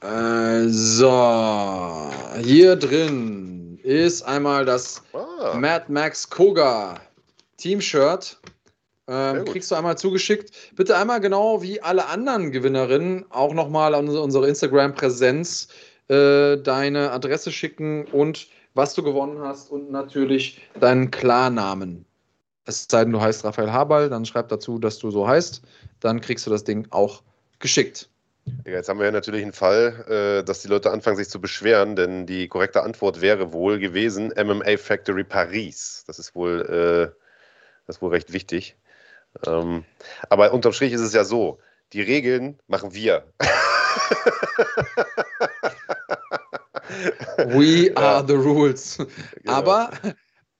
Äh, 0.00 0.68
so, 0.68 2.10
hier 2.40 2.76
drin 2.76 3.78
ist 3.82 4.22
einmal 4.22 4.64
das 4.64 5.02
ah. 5.12 5.54
Mad 5.54 5.86
Max 5.88 6.28
Koga 6.28 7.00
Team-Shirt 7.56 8.38
ähm, 9.08 9.44
kriegst 9.44 9.70
du 9.70 9.74
einmal 9.74 9.98
zugeschickt. 9.98 10.52
Bitte 10.76 10.96
einmal 10.96 11.20
genau 11.20 11.62
wie 11.62 11.80
alle 11.80 12.06
anderen 12.06 12.50
Gewinnerinnen 12.50 13.26
auch 13.30 13.52
nochmal 13.52 13.94
an 13.94 14.08
unsere 14.08 14.48
Instagram-Präsenz 14.48 15.68
äh, 16.08 16.58
deine 16.58 17.12
Adresse 17.12 17.52
schicken 17.52 18.04
und 18.06 18.48
was 18.74 18.94
du 18.94 19.02
gewonnen 19.02 19.40
hast 19.40 19.70
und 19.70 19.90
natürlich 19.90 20.60
deinen 20.80 21.10
Klarnamen. 21.10 22.04
Es 22.64 22.86
sei 22.90 23.04
denn, 23.04 23.12
du 23.12 23.20
heißt 23.20 23.44
Raphael 23.44 23.72
Haberl, 23.72 24.08
dann 24.08 24.24
schreib 24.24 24.48
dazu, 24.48 24.78
dass 24.78 24.98
du 24.98 25.10
so 25.10 25.26
heißt. 25.26 25.62
Dann 26.00 26.20
kriegst 26.20 26.46
du 26.46 26.50
das 26.50 26.64
Ding 26.64 26.86
auch 26.90 27.22
geschickt. 27.58 28.08
Ja, 28.64 28.72
jetzt 28.72 28.88
haben 28.88 28.98
wir 28.98 29.06
ja 29.06 29.12
natürlich 29.12 29.42
einen 29.42 29.52
Fall, 29.52 30.04
äh, 30.08 30.44
dass 30.44 30.62
die 30.62 30.68
Leute 30.68 30.90
anfangen, 30.90 31.16
sich 31.16 31.28
zu 31.28 31.40
beschweren, 31.40 31.96
denn 31.96 32.26
die 32.26 32.48
korrekte 32.48 32.82
Antwort 32.82 33.20
wäre 33.20 33.52
wohl 33.52 33.78
gewesen 33.78 34.32
MMA 34.36 34.78
Factory 34.78 35.24
Paris. 35.24 36.04
Das 36.06 36.18
ist 36.18 36.34
wohl, 36.34 36.62
äh, 36.62 37.14
das 37.86 37.96
ist 37.96 38.02
wohl 38.02 38.10
recht 38.10 38.32
wichtig. 38.32 38.76
Ähm, 39.46 39.84
aber 40.28 40.52
unterm 40.52 40.72
Strich 40.72 40.92
ist 40.92 41.00
es 41.00 41.14
ja 41.14 41.24
so, 41.24 41.58
die 41.92 42.02
Regeln 42.02 42.58
machen 42.66 42.94
wir. 42.94 43.24
We 47.38 47.92
are 47.96 48.24
the 48.26 48.34
rules. 48.34 48.98
Genau. 49.42 49.52
Aber, 49.52 49.90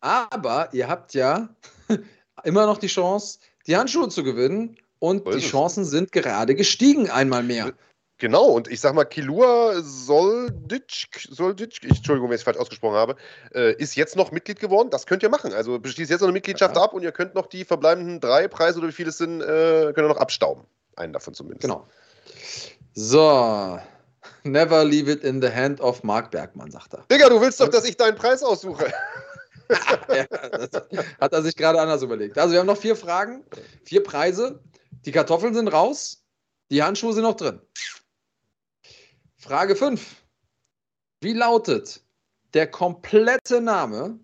aber 0.01 0.69
ihr 0.73 0.89
habt 0.89 1.15
ja 1.15 1.49
immer 2.45 2.67
noch 2.67 2.79
die 2.79 2.89
Chance, 2.89 3.39
die 3.67 3.77
Handschuhe 3.77 4.09
zu 4.09 4.23
gewinnen. 4.23 4.77
Und 4.99 5.27
die 5.35 5.41
Chancen 5.41 5.85
sind 5.85 6.13
gerade 6.13 6.55
gestiegen 6.55 7.11
einmal 7.11 7.43
mehr. 7.43 7.73
Genau, 8.23 8.45
und 8.45 8.69
ich 8.69 8.81
sag 8.81 8.95
mal, 8.95 9.05
Kilua 9.05 9.83
Soldic, 9.83 11.09
Soldic 11.29 11.83
ich, 11.83 11.97
Entschuldigung, 11.97 12.29
wenn 12.29 12.37
ich 12.37 12.43
es 12.43 12.45
falsch 12.45 12.57
ausgesprochen 12.57 12.95
habe, 12.95 13.17
äh, 13.53 13.75
ist 13.75 13.97
jetzt 13.97 14.15
noch 14.15 14.31
Mitglied 14.31 14.61
geworden. 14.61 14.91
Das 14.91 15.07
könnt 15.07 15.25
ihr 15.25 15.29
machen. 15.29 15.53
Also 15.53 15.81
beschließt 15.81 16.09
jetzt 16.09 16.21
noch 16.21 16.29
eine 16.29 16.35
Mitgliedschaft 16.35 16.77
ja. 16.77 16.83
ab 16.83 16.93
und 16.93 17.03
ihr 17.03 17.11
könnt 17.11 17.35
noch 17.35 17.47
die 17.49 17.65
verbleibenden 17.65 18.21
drei 18.21 18.47
Preise 18.47 18.79
oder 18.79 18.87
wie 18.87 18.93
viele 18.93 19.09
es 19.09 19.19
sind, 19.19 19.41
äh, 19.41 19.93
könnt 19.93 19.99
ihr 19.99 20.09
noch 20.09 20.19
abstauben. 20.19 20.63
Einen 20.95 21.13
davon 21.13 21.35
zumindest. 21.35 21.63
Genau. 21.63 21.89
So. 22.95 23.81
Never 24.45 24.85
leave 24.85 25.11
it 25.11 25.25
in 25.25 25.41
the 25.41 25.49
hand 25.49 25.81
of 25.81 26.03
Mark 26.03 26.31
Bergmann, 26.31 26.71
sagt 26.71 26.95
er. 26.95 27.05
Digga, 27.11 27.29
du 27.29 27.41
willst 27.41 27.61
doch, 27.61 27.69
dass 27.69 27.85
ich 27.85 27.97
deinen 27.97 28.17
Preis 28.17 28.43
aussuche. 28.43 28.93
ja, 30.09 30.27
hat 31.21 31.33
er 31.33 31.43
sich 31.43 31.57
gerade 31.57 31.81
anders 31.81 32.03
überlegt. 32.03 32.39
Also, 32.39 32.53
wir 32.53 32.61
haben 32.61 32.67
noch 32.67 32.77
vier 32.77 32.97
Fragen, 32.97 33.45
vier 33.85 34.03
Preise. 34.03 34.61
Die 35.05 35.13
Kartoffeln 35.13 35.55
sind 35.55 35.69
raus, 35.69 36.25
die 36.71 36.83
Handschuhe 36.83 37.13
sind 37.13 37.25
noch 37.25 37.37
drin. 37.37 37.61
Frage 39.37 39.75
5. 39.75 40.17
Wie 41.21 41.33
lautet 41.33 42.03
der 42.55 42.69
komplette 42.69 43.61
Name 43.61 44.19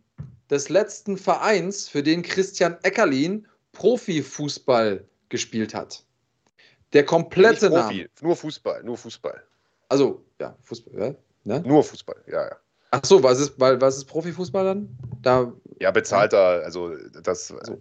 des 0.50 0.68
letzten 0.68 1.16
Vereins, 1.16 1.88
für 1.88 2.02
den 2.02 2.22
Christian 2.22 2.76
Eckerlin 2.82 3.46
Profifußball 3.72 5.04
gespielt 5.28 5.74
hat? 5.74 6.04
Der 6.92 7.04
komplette 7.04 7.70
Name. 7.70 8.08
Nur 8.20 8.36
Fußball, 8.36 8.82
nur 8.82 8.96
Fußball. 8.96 9.42
Also, 9.88 10.24
ja, 10.40 10.56
Fußball, 10.62 10.94
ja? 11.00 11.14
Ne? 11.44 11.62
Nur 11.66 11.82
Fußball, 11.82 12.16
ja, 12.26 12.44
ja. 12.44 12.56
Ach 12.90 13.00
so, 13.04 13.22
was 13.22 13.38
ist, 13.40 13.54
was 13.58 13.96
ist 13.96 14.04
Profifußball 14.06 14.64
dann? 14.64 14.98
Da, 15.20 15.52
ja, 15.80 15.90
bezahlter, 15.90 16.62
also 16.64 16.94
das. 17.22 17.52
Also, 17.52 17.80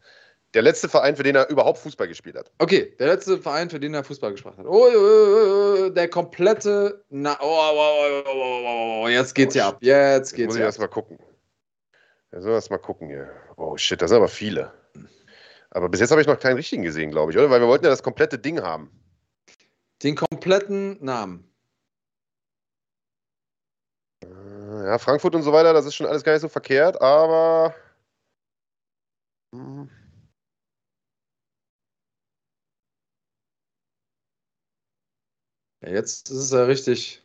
der 0.54 0.62
letzte 0.62 0.90
Verein, 0.90 1.16
für 1.16 1.24
den 1.24 1.36
er 1.36 1.50
überhaupt 1.50 1.78
Fußball 1.80 2.08
gespielt 2.08 2.38
hat. 2.38 2.52
Okay, 2.58 2.96
der 3.00 3.08
letzte 3.08 3.38
Verein, 3.38 3.70
für 3.70 3.80
den 3.80 3.94
er 3.94 4.04
Fußball 4.04 4.32
gespielt 4.32 4.58
hat. 4.58 4.66
Oh, 4.66 4.88
oh, 4.88 5.86
oh, 5.86 5.90
der 5.90 6.10
komplette. 6.10 7.04
Na, 7.10 7.38
oh, 7.42 9.08
jetzt 9.08 9.36
geht's 9.36 9.54
hier 9.54 9.66
ab. 9.66 9.78
Jetzt 9.82 10.34
geht's 10.34 10.48
Muss 10.48 10.56
ich 10.56 10.62
erst 10.62 10.80
mal 10.80 10.88
gucken. 10.88 11.20
Jetzt 12.32 12.40
müssen 12.40 12.48
wir 12.48 12.54
erst 12.56 12.72
mal 12.72 12.78
gucken 12.78 13.10
hier. 13.10 13.30
Oh 13.58 13.78
shit, 13.78 14.02
das 14.02 14.10
sind 14.10 14.18
aber 14.18 14.28
viele. 14.28 14.72
Aber 15.72 15.90
bis 15.90 16.00
jetzt 16.00 16.12
habe 16.12 16.22
ich 16.22 16.28
noch 16.28 16.40
keinen 16.40 16.56
richtigen 16.56 16.84
gesehen, 16.84 17.12
glaube 17.12 17.32
ich, 17.32 17.38
oder? 17.38 17.50
Weil 17.50 17.62
wir 17.62 17.68
wollten 17.68 17.86
ja 17.86 17.92
das 17.92 18.04
komplette 18.04 18.40
Ding 18.40 18.62
haben. 18.62 18.90
Den 20.04 20.16
kompletten 20.16 21.04
Namen. 21.04 21.47
Ja, 24.24 24.98
Frankfurt 24.98 25.36
und 25.36 25.44
so 25.44 25.52
weiter, 25.52 25.74
das 25.74 25.86
ist 25.86 25.96
schon 25.96 26.08
alles 26.08 26.24
gar 26.24 26.34
nicht 26.34 26.42
so 26.42 26.50
verkehrt, 26.50 27.02
aber. 27.02 27.76
Hm. 29.54 29.90
Ja, 35.82 35.90
jetzt 35.90 36.30
ist 36.30 36.38
es 36.38 36.52
ja 36.52 36.64
richtig. 36.64 37.24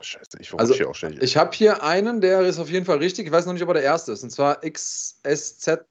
Scheiße, 0.00 0.38
ich 0.40 0.52
also, 0.54 0.74
hier 0.74 0.90
auch 0.90 0.94
schnell. 0.94 1.22
Ich 1.22 1.36
habe 1.36 1.56
hier 1.56 1.82
einen, 1.82 2.20
der 2.20 2.42
ist 2.42 2.58
auf 2.58 2.68
jeden 2.68 2.84
Fall 2.84 2.98
richtig. 2.98 3.26
Ich 3.26 3.32
weiß 3.32 3.46
noch 3.46 3.54
nicht, 3.54 3.62
ob 3.62 3.68
er 3.68 3.74
der 3.74 3.82
erste 3.82 4.12
ist. 4.12 4.22
Und 4.22 4.30
zwar 4.30 4.60
XSZ 4.60 5.86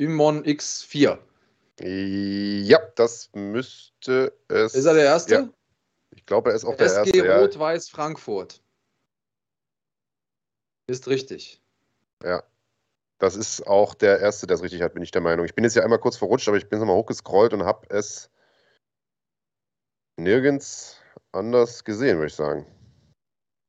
Ymon 0.00 0.44
X4. 0.44 1.18
Ja, 1.80 2.78
das 2.96 3.30
müsste 3.34 4.32
es. 4.48 4.74
Ist 4.74 4.86
er 4.86 4.94
der 4.94 5.04
erste? 5.04 5.34
Ja. 5.34 5.48
Ich 6.10 6.26
glaube, 6.26 6.50
er 6.50 6.56
ist 6.56 6.64
auch 6.64 6.74
der 6.76 6.86
SG 6.86 6.98
erste. 6.98 7.18
SG 7.18 7.30
Rot-Weiß 7.30 7.88
Frankfurt. 7.90 8.60
Ist 10.86 11.08
richtig. 11.08 11.62
Ja. 12.22 12.42
Das 13.18 13.34
ist 13.34 13.66
auch 13.66 13.94
der 13.94 14.20
erste, 14.20 14.46
der 14.46 14.56
es 14.56 14.62
richtig 14.62 14.82
hat, 14.82 14.92
bin 14.92 15.02
ich 15.02 15.10
der 15.10 15.22
Meinung. 15.22 15.46
Ich 15.46 15.54
bin 15.54 15.64
jetzt 15.64 15.74
ja 15.74 15.82
einmal 15.82 15.98
kurz 15.98 16.16
verrutscht, 16.18 16.48
aber 16.48 16.58
ich 16.58 16.68
bin 16.68 16.78
nochmal 16.78 16.96
hochgescrollt 16.96 17.54
und 17.54 17.64
habe 17.64 17.86
es 17.88 18.28
nirgends 20.18 20.96
anders 21.32 21.82
gesehen, 21.84 22.18
würde 22.18 22.26
ich 22.26 22.34
sagen. 22.34 22.66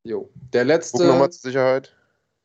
Jo. 0.04 0.30
Der 0.54 0.66
letzte, 0.66 0.98
Guck 1.00 1.08
nochmal 1.08 1.30
zur 1.30 1.50
Sicherheit. 1.50 1.96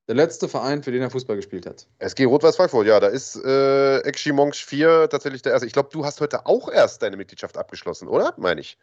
der 0.08 0.14
letzte 0.14 0.48
Verein, 0.48 0.82
für 0.82 0.92
den 0.92 1.02
er 1.02 1.10
Fußball 1.10 1.36
gespielt 1.36 1.66
hat. 1.66 1.88
SG 1.98 2.24
Rot-Weiß 2.24 2.56
Frankfurt, 2.56 2.86
ja, 2.86 3.00
da 3.00 3.08
ist 3.08 3.36
äh, 3.36 3.98
Ekshi 4.00 4.32
Monks 4.32 4.58
4 4.60 5.08
tatsächlich 5.10 5.42
der 5.42 5.52
erste. 5.52 5.66
Ich 5.66 5.72
glaube, 5.72 5.88
du 5.92 6.04
hast 6.04 6.20
heute 6.20 6.46
auch 6.46 6.68
erst 6.68 7.02
deine 7.02 7.16
Mitgliedschaft 7.16 7.56
abgeschlossen, 7.56 8.06
oder? 8.06 8.34
Meine 8.36 8.60
ich. 8.60 8.78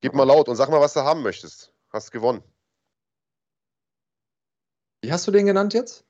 Gib 0.00 0.12
mal 0.12 0.24
laut 0.24 0.48
und 0.48 0.56
sag 0.56 0.68
mal, 0.68 0.80
was 0.80 0.92
du 0.92 1.00
haben 1.00 1.22
möchtest. 1.22 1.72
Hast 1.90 2.12
gewonnen. 2.12 2.42
Wie 5.06 5.12
hast 5.12 5.24
du 5.28 5.30
den 5.30 5.46
genannt 5.46 5.72
jetzt? 5.72 6.04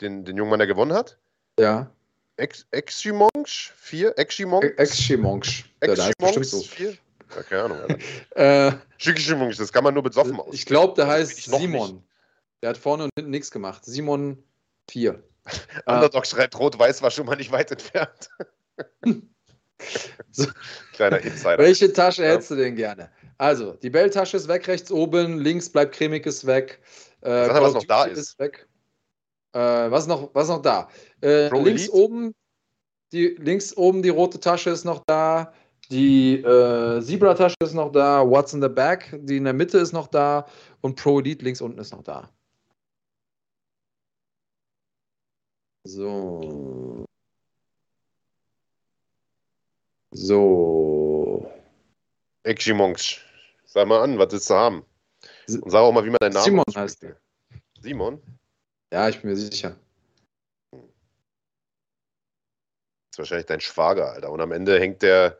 Den, 0.00 0.24
den 0.24 0.38
jungen 0.38 0.48
Mann, 0.48 0.58
der 0.60 0.66
gewonnen 0.66 0.94
hat? 0.94 1.18
Ja. 1.60 1.94
Ekshi 2.38 3.12
Monks 3.12 3.70
4? 3.76 4.18
Ekshi 4.18 4.46
Monks? 4.46 4.68
Exchimonsch. 4.78 5.66
Der 5.82 5.94
da 5.94 6.04
heißt 6.06 6.18
bestimmt 6.18 6.46
so. 6.46 6.62
4? 6.62 6.92
Ja, 7.36 7.42
keine 7.42 7.62
Ahnung. 7.64 7.98
Äh, 8.34 8.72
das 9.58 9.72
kann 9.74 9.84
man 9.84 9.92
nur 9.92 10.02
besoffen 10.04 10.40
aus. 10.40 10.54
ich 10.54 10.64
glaube, 10.64 10.94
der 10.94 11.04
Also 11.06 11.32
heißt 11.32 11.44
Simon. 11.44 12.02
Der 12.62 12.70
hat 12.70 12.78
vorne 12.78 13.04
und 13.04 13.10
hinten 13.14 13.30
nichts 13.30 13.50
gemacht. 13.50 13.84
Simon 13.84 14.42
4. 14.88 15.22
Underdog 15.84 16.26
schreibt, 16.26 16.58
Rot-Weiß 16.58 17.02
war 17.02 17.10
schon 17.10 17.26
mal 17.26 17.36
nicht 17.36 17.52
weit 17.52 17.72
entfernt. 17.72 18.30
So. 20.30 20.46
Kleiner 20.94 21.18
Insider. 21.18 21.58
Welche 21.58 21.92
Tasche 21.92 22.22
Ja. 22.22 22.30
hättest 22.30 22.52
du 22.52 22.54
denn 22.54 22.74
gerne? 22.74 23.10
Also, 23.38 23.72
die 23.72 23.90
Belltasche 23.90 24.36
ist 24.36 24.48
weg, 24.48 24.66
rechts 24.68 24.92
oben, 24.92 25.38
links 25.38 25.70
bleibt 25.70 25.94
cremiges 25.94 26.46
weg. 26.46 26.80
Äh, 27.20 27.46
Sag 27.46 27.62
was 27.62 27.74
noch 27.74 27.84
da 27.84 28.04
Duty 28.04 28.20
ist. 28.20 28.38
weg. 28.38 28.68
Äh, 29.52 29.90
was, 29.90 30.06
noch, 30.06 30.34
was 30.34 30.48
noch 30.48 30.62
da? 30.62 30.88
Äh, 31.22 31.48
links, 31.48 31.82
Elite? 31.82 31.92
oben, 31.94 32.34
die, 33.12 33.28
links 33.38 33.76
oben 33.76 34.02
die 34.02 34.08
rote 34.08 34.40
Tasche 34.40 34.70
ist 34.70 34.84
noch 34.84 35.02
da. 35.06 35.52
Die 35.90 36.36
äh, 36.36 37.02
Zebra-Tasche 37.02 37.56
ist 37.62 37.74
noch 37.74 37.92
da. 37.92 38.28
What's 38.28 38.54
in 38.54 38.62
the 38.62 38.68
Back, 38.68 39.16
die 39.22 39.36
in 39.36 39.44
der 39.44 39.52
Mitte 39.52 39.78
ist 39.78 39.92
noch 39.92 40.08
da. 40.08 40.46
Und 40.80 40.96
Pro 40.96 41.20
Elite 41.20 41.44
links 41.44 41.60
unten 41.60 41.78
ist 41.78 41.92
noch 41.92 42.02
da. 42.02 42.30
So. 45.86 47.04
So. 50.12 51.13
Ekshi 52.44 52.74
Monks. 52.74 53.18
Sag 53.64 53.88
mal 53.88 54.02
an, 54.02 54.18
was 54.18 54.32
willst 54.32 54.50
du 54.50 54.54
haben? 54.54 54.84
Und 55.48 55.70
sag 55.70 55.80
auch 55.80 55.92
mal, 55.92 56.04
wie 56.04 56.10
man 56.10 56.18
deinen 56.20 56.34
Namen 56.34 56.44
Simon 56.44 56.64
ausspricht. 56.66 56.78
heißt 56.78 57.02
der. 57.02 57.16
Simon? 57.80 58.22
Ja, 58.92 59.08
ich 59.08 59.20
bin 59.20 59.30
mir 59.30 59.36
sicher. 59.36 59.76
Das 60.70 60.80
ist 63.12 63.18
wahrscheinlich 63.18 63.46
dein 63.46 63.60
Schwager, 63.60 64.12
Alter. 64.12 64.30
Und 64.30 64.40
am 64.40 64.52
Ende 64.52 64.78
hängt 64.78 65.02
der, 65.02 65.38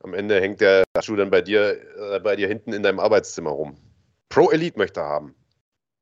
am 0.00 0.14
Ende 0.14 0.40
hängt 0.40 0.60
der 0.60 0.84
Schuh 1.00 1.16
dann 1.16 1.30
bei 1.30 1.40
dir, 1.40 1.80
äh, 1.96 2.20
bei 2.20 2.36
dir 2.36 2.48
hinten 2.48 2.72
in 2.72 2.82
deinem 2.82 3.00
Arbeitszimmer 3.00 3.50
rum. 3.50 3.76
Pro 4.28 4.50
Elite 4.50 4.78
möchte 4.78 5.00
er 5.00 5.06
haben. 5.06 5.34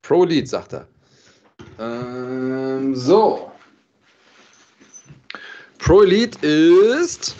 Pro 0.02 0.24
Elite, 0.24 0.46
sagt 0.46 0.72
er. 0.72 0.88
Ähm, 1.78 2.94
so. 2.94 3.52
Pro 5.78 6.02
Elite 6.02 6.46
ist. 6.46 7.36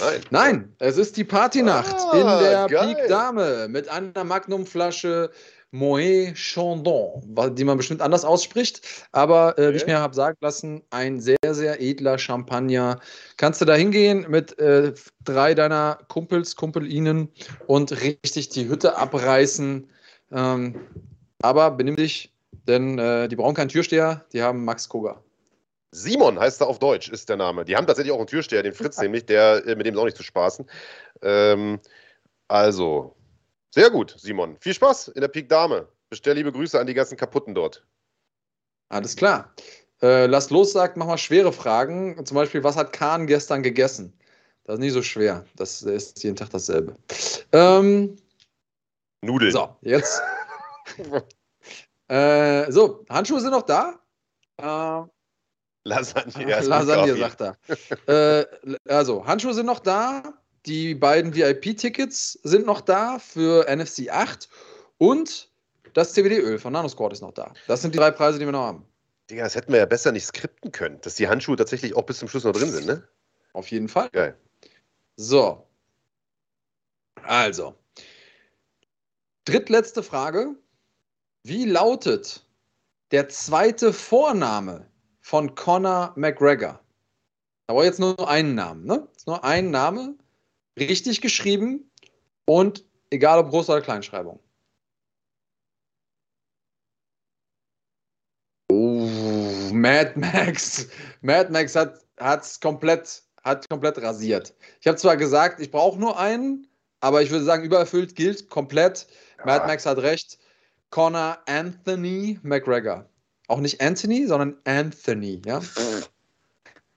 Nein. 0.00 0.20
Nein, 0.30 0.76
es 0.78 0.98
ist 0.98 1.16
die 1.16 1.24
Partynacht 1.24 1.96
Ah, 1.96 2.12
in 2.12 2.26
der 2.44 2.66
geil. 2.68 2.94
Peak 2.94 3.08
Dame 3.08 3.68
mit 3.68 3.88
einer 3.88 4.24
Magnumflasche 4.24 5.30
Moet 5.72 6.34
Chandon, 6.36 7.22
die 7.54 7.64
man 7.64 7.76
bestimmt 7.76 8.00
anders 8.00 8.24
ausspricht, 8.24 9.06
aber 9.12 9.58
äh, 9.58 9.72
wie 9.72 9.76
ich 9.76 9.82
Okay. 9.82 9.92
mir 9.92 9.98
habe 9.98 10.14
sagen 10.14 10.36
lassen, 10.40 10.82
ein 10.90 11.20
sehr, 11.20 11.36
sehr 11.42 11.80
edler 11.80 12.18
Champagner. 12.18 13.00
Kannst 13.36 13.60
du 13.60 13.64
da 13.64 13.74
hingehen 13.74 14.26
mit 14.28 14.58
äh, 14.58 14.94
drei 15.24 15.54
deiner 15.54 15.98
Kumpels, 16.08 16.56
Kumpelinen 16.56 17.28
und 17.66 17.92
richtig 18.00 18.48
die 18.50 18.68
Hütte 18.68 18.96
abreißen. 18.96 19.88
Ähm, 20.32 20.80
aber 21.42 21.70
benimm 21.72 21.96
dich, 21.96 22.32
denn 22.66 22.98
äh, 22.98 23.28
die 23.28 23.36
brauchen 23.36 23.54
keinen 23.54 23.68
Türsteher, 23.68 24.24
die 24.32 24.42
haben 24.42 24.64
Max 24.64 24.88
Koga. 24.88 25.22
Simon 25.96 26.38
heißt 26.38 26.60
er 26.60 26.66
auf 26.66 26.78
Deutsch, 26.78 27.08
ist 27.08 27.28
der 27.28 27.36
Name. 27.36 27.64
Die 27.64 27.74
haben 27.74 27.86
tatsächlich 27.86 28.12
auch 28.12 28.18
einen 28.18 28.26
Türsteher, 28.26 28.62
den 28.62 28.74
Fritz 28.74 28.98
nämlich, 29.00 29.24
der, 29.24 29.66
äh, 29.66 29.74
mit 29.74 29.86
dem 29.86 29.94
ist 29.94 30.00
auch 30.00 30.04
nicht 30.04 30.16
zu 30.16 30.22
spaßen. 30.22 30.68
Ähm, 31.22 31.80
also, 32.48 33.16
sehr 33.74 33.90
gut, 33.90 34.14
Simon. 34.18 34.56
Viel 34.60 34.74
Spaß 34.74 35.08
in 35.08 35.22
der 35.22 35.28
Peak 35.28 35.48
Dame. 35.48 35.88
Bestell 36.10 36.34
liebe 36.36 36.52
Grüße 36.52 36.78
an 36.78 36.86
die 36.86 36.94
ganzen 36.94 37.16
Kaputten 37.16 37.54
dort. 37.54 37.84
Alles 38.90 39.16
klar. 39.16 39.52
Äh, 40.02 40.26
lass 40.26 40.50
los, 40.50 40.72
sagt, 40.72 40.96
mach 40.96 41.06
mal 41.06 41.18
schwere 41.18 41.52
Fragen. 41.52 42.24
Zum 42.26 42.34
Beispiel, 42.34 42.62
was 42.62 42.76
hat 42.76 42.92
Kahn 42.92 43.26
gestern 43.26 43.62
gegessen? 43.62 44.12
Das 44.64 44.74
ist 44.74 44.80
nicht 44.80 44.92
so 44.92 45.02
schwer. 45.02 45.46
Das 45.56 45.82
ist 45.82 46.22
jeden 46.22 46.36
Tag 46.36 46.50
dasselbe. 46.50 46.94
Ähm, 47.52 48.16
Nudeln. 49.22 49.52
so, 49.52 49.74
jetzt. 49.80 50.20
äh, 52.08 52.70
so, 52.70 53.04
Handschuhe 53.08 53.40
sind 53.40 53.52
noch 53.52 53.62
da. 53.62 53.98
Äh, 54.58 55.08
Lasagne. 55.86 56.48
ja, 56.48 56.60
Lasagne, 56.60 57.16
sagt 57.16 57.40
er. 57.40 57.56
äh, 58.06 58.46
also, 58.88 59.24
Handschuhe 59.24 59.54
sind 59.54 59.66
noch 59.66 59.80
da. 59.80 60.34
Die 60.66 60.94
beiden 60.94 61.34
VIP-Tickets 61.34 62.40
sind 62.42 62.66
noch 62.66 62.80
da 62.80 63.20
für 63.20 63.66
NFC 63.68 64.08
8. 64.10 64.48
Und 64.98 65.48
das 65.94 66.12
CBD-Öl 66.12 66.58
von 66.58 66.72
Nanosquad 66.72 67.12
ist 67.12 67.20
noch 67.20 67.32
da. 67.32 67.52
Das 67.68 67.82
sind 67.82 67.94
die 67.94 67.98
drei 67.98 68.10
Preise, 68.10 68.38
die 68.38 68.44
wir 68.44 68.52
noch 68.52 68.64
haben. 68.66 68.84
Digga, 69.30 69.44
das 69.44 69.54
hätten 69.54 69.72
wir 69.72 69.78
ja 69.78 69.86
besser 69.86 70.12
nicht 70.12 70.26
skripten 70.26 70.72
können, 70.72 71.00
dass 71.02 71.14
die 71.14 71.28
Handschuhe 71.28 71.56
tatsächlich 71.56 71.94
auch 71.94 72.02
bis 72.02 72.18
zum 72.18 72.28
Schluss 72.28 72.44
noch 72.44 72.52
drin 72.52 72.70
sind, 72.70 72.86
ne? 72.86 73.06
Auf 73.52 73.70
jeden 73.70 73.88
Fall. 73.88 74.08
Geil. 74.12 74.36
So. 75.16 75.66
Also. 77.22 77.74
Drittletzte 79.44 80.02
Frage. 80.02 80.54
Wie 81.44 81.64
lautet 81.64 82.44
der 83.12 83.28
zweite 83.28 83.92
Vorname 83.92 84.86
von 85.26 85.56
Conor 85.56 86.12
McGregor? 86.14 86.80
Da 87.66 87.74
war 87.74 87.84
jetzt 87.84 87.98
nur 87.98 88.28
einen 88.28 88.54
Namen, 88.54 88.84
ne? 88.84 89.08
Ist 89.16 89.26
nur 89.26 89.42
ein 89.42 89.72
Name, 89.72 90.14
richtig 90.78 91.20
geschrieben 91.20 91.90
und 92.44 92.84
egal 93.10 93.40
ob 93.40 93.48
Groß- 93.48 93.64
oder 93.64 93.80
Kleinschreibung. 93.80 94.38
Oh, 98.70 99.08
Mad 99.72 100.12
Max. 100.14 100.86
Mad 101.22 101.50
Max 101.50 101.74
hat 101.74 102.04
es 102.20 102.60
komplett, 102.60 103.24
hat 103.42 103.68
komplett 103.68 103.98
rasiert. 103.98 104.54
Ich 104.80 104.86
habe 104.86 104.96
zwar 104.96 105.16
gesagt, 105.16 105.58
ich 105.58 105.72
brauche 105.72 105.98
nur 105.98 106.20
einen, 106.20 106.68
aber 107.00 107.20
ich 107.20 107.32
würde 107.32 107.44
sagen, 107.44 107.64
übererfüllt 107.64 108.14
gilt 108.14 108.48
komplett. 108.48 109.08
Mad 109.44 109.66
Max 109.66 109.86
hat 109.86 109.98
recht. 109.98 110.38
Conor 110.90 111.42
Anthony 111.48 112.38
McGregor. 112.44 113.10
Auch 113.48 113.60
nicht 113.60 113.80
Anthony, 113.80 114.26
sondern 114.26 114.58
Anthony, 114.64 115.42
ja? 115.44 115.60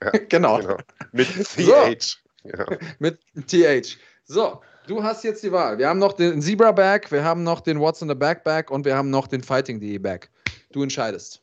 Ja, 0.01 0.11
genau. 0.29 0.59
Genau. 0.59 0.77
Mit 1.11 1.27
So. 1.45 1.71
TH. 1.73 2.17
Ja. 2.43 2.65
Mit 2.99 3.19
TH. 3.47 3.97
So, 4.23 4.61
du 4.87 5.03
hast 5.03 5.25
jetzt 5.25 5.43
die 5.43 5.51
Wahl. 5.51 5.77
Wir 5.77 5.89
haben 5.89 5.99
noch 5.99 6.13
den 6.13 6.41
Zebra 6.41 6.71
Bag, 6.71 7.11
wir 7.11 7.23
haben 7.23 7.43
noch 7.43 7.59
den 7.59 7.79
What's 7.79 8.01
in 8.01 8.07
the 8.07 8.15
Back 8.15 8.45
Bag 8.45 8.71
und 8.71 8.85
wir 8.85 8.95
haben 8.95 9.09
noch 9.09 9.27
den 9.27 9.43
Fighting.de 9.43 9.97
Bag. 9.97 10.29
Du 10.71 10.83
entscheidest. 10.83 11.41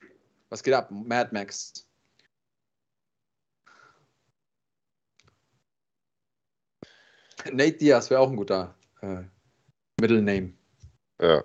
Was 0.49 0.63
geht 0.63 0.73
ab? 0.73 0.91
Mad 0.91 1.31
Max. 1.33 1.87
Nate 7.53 7.77
Diaz 7.77 8.11
wäre 8.11 8.21
auch 8.21 8.31
ein 8.31 8.37
guter 8.37 8.75
äh, 9.03 9.23
Middle 10.01 10.23
Name. 10.23 10.53
ja. 11.21 11.45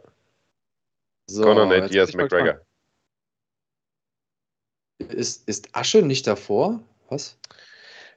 So, 1.27 1.43
Conor 1.43 1.65
Nate 1.67 1.89
Diaz 1.89 2.13
McGregor. 2.13 2.59
Ist, 5.10 5.48
ist 5.48 5.69
Asche 5.73 6.02
nicht 6.02 6.28
davor? 6.28 6.82
Was? 7.10 7.38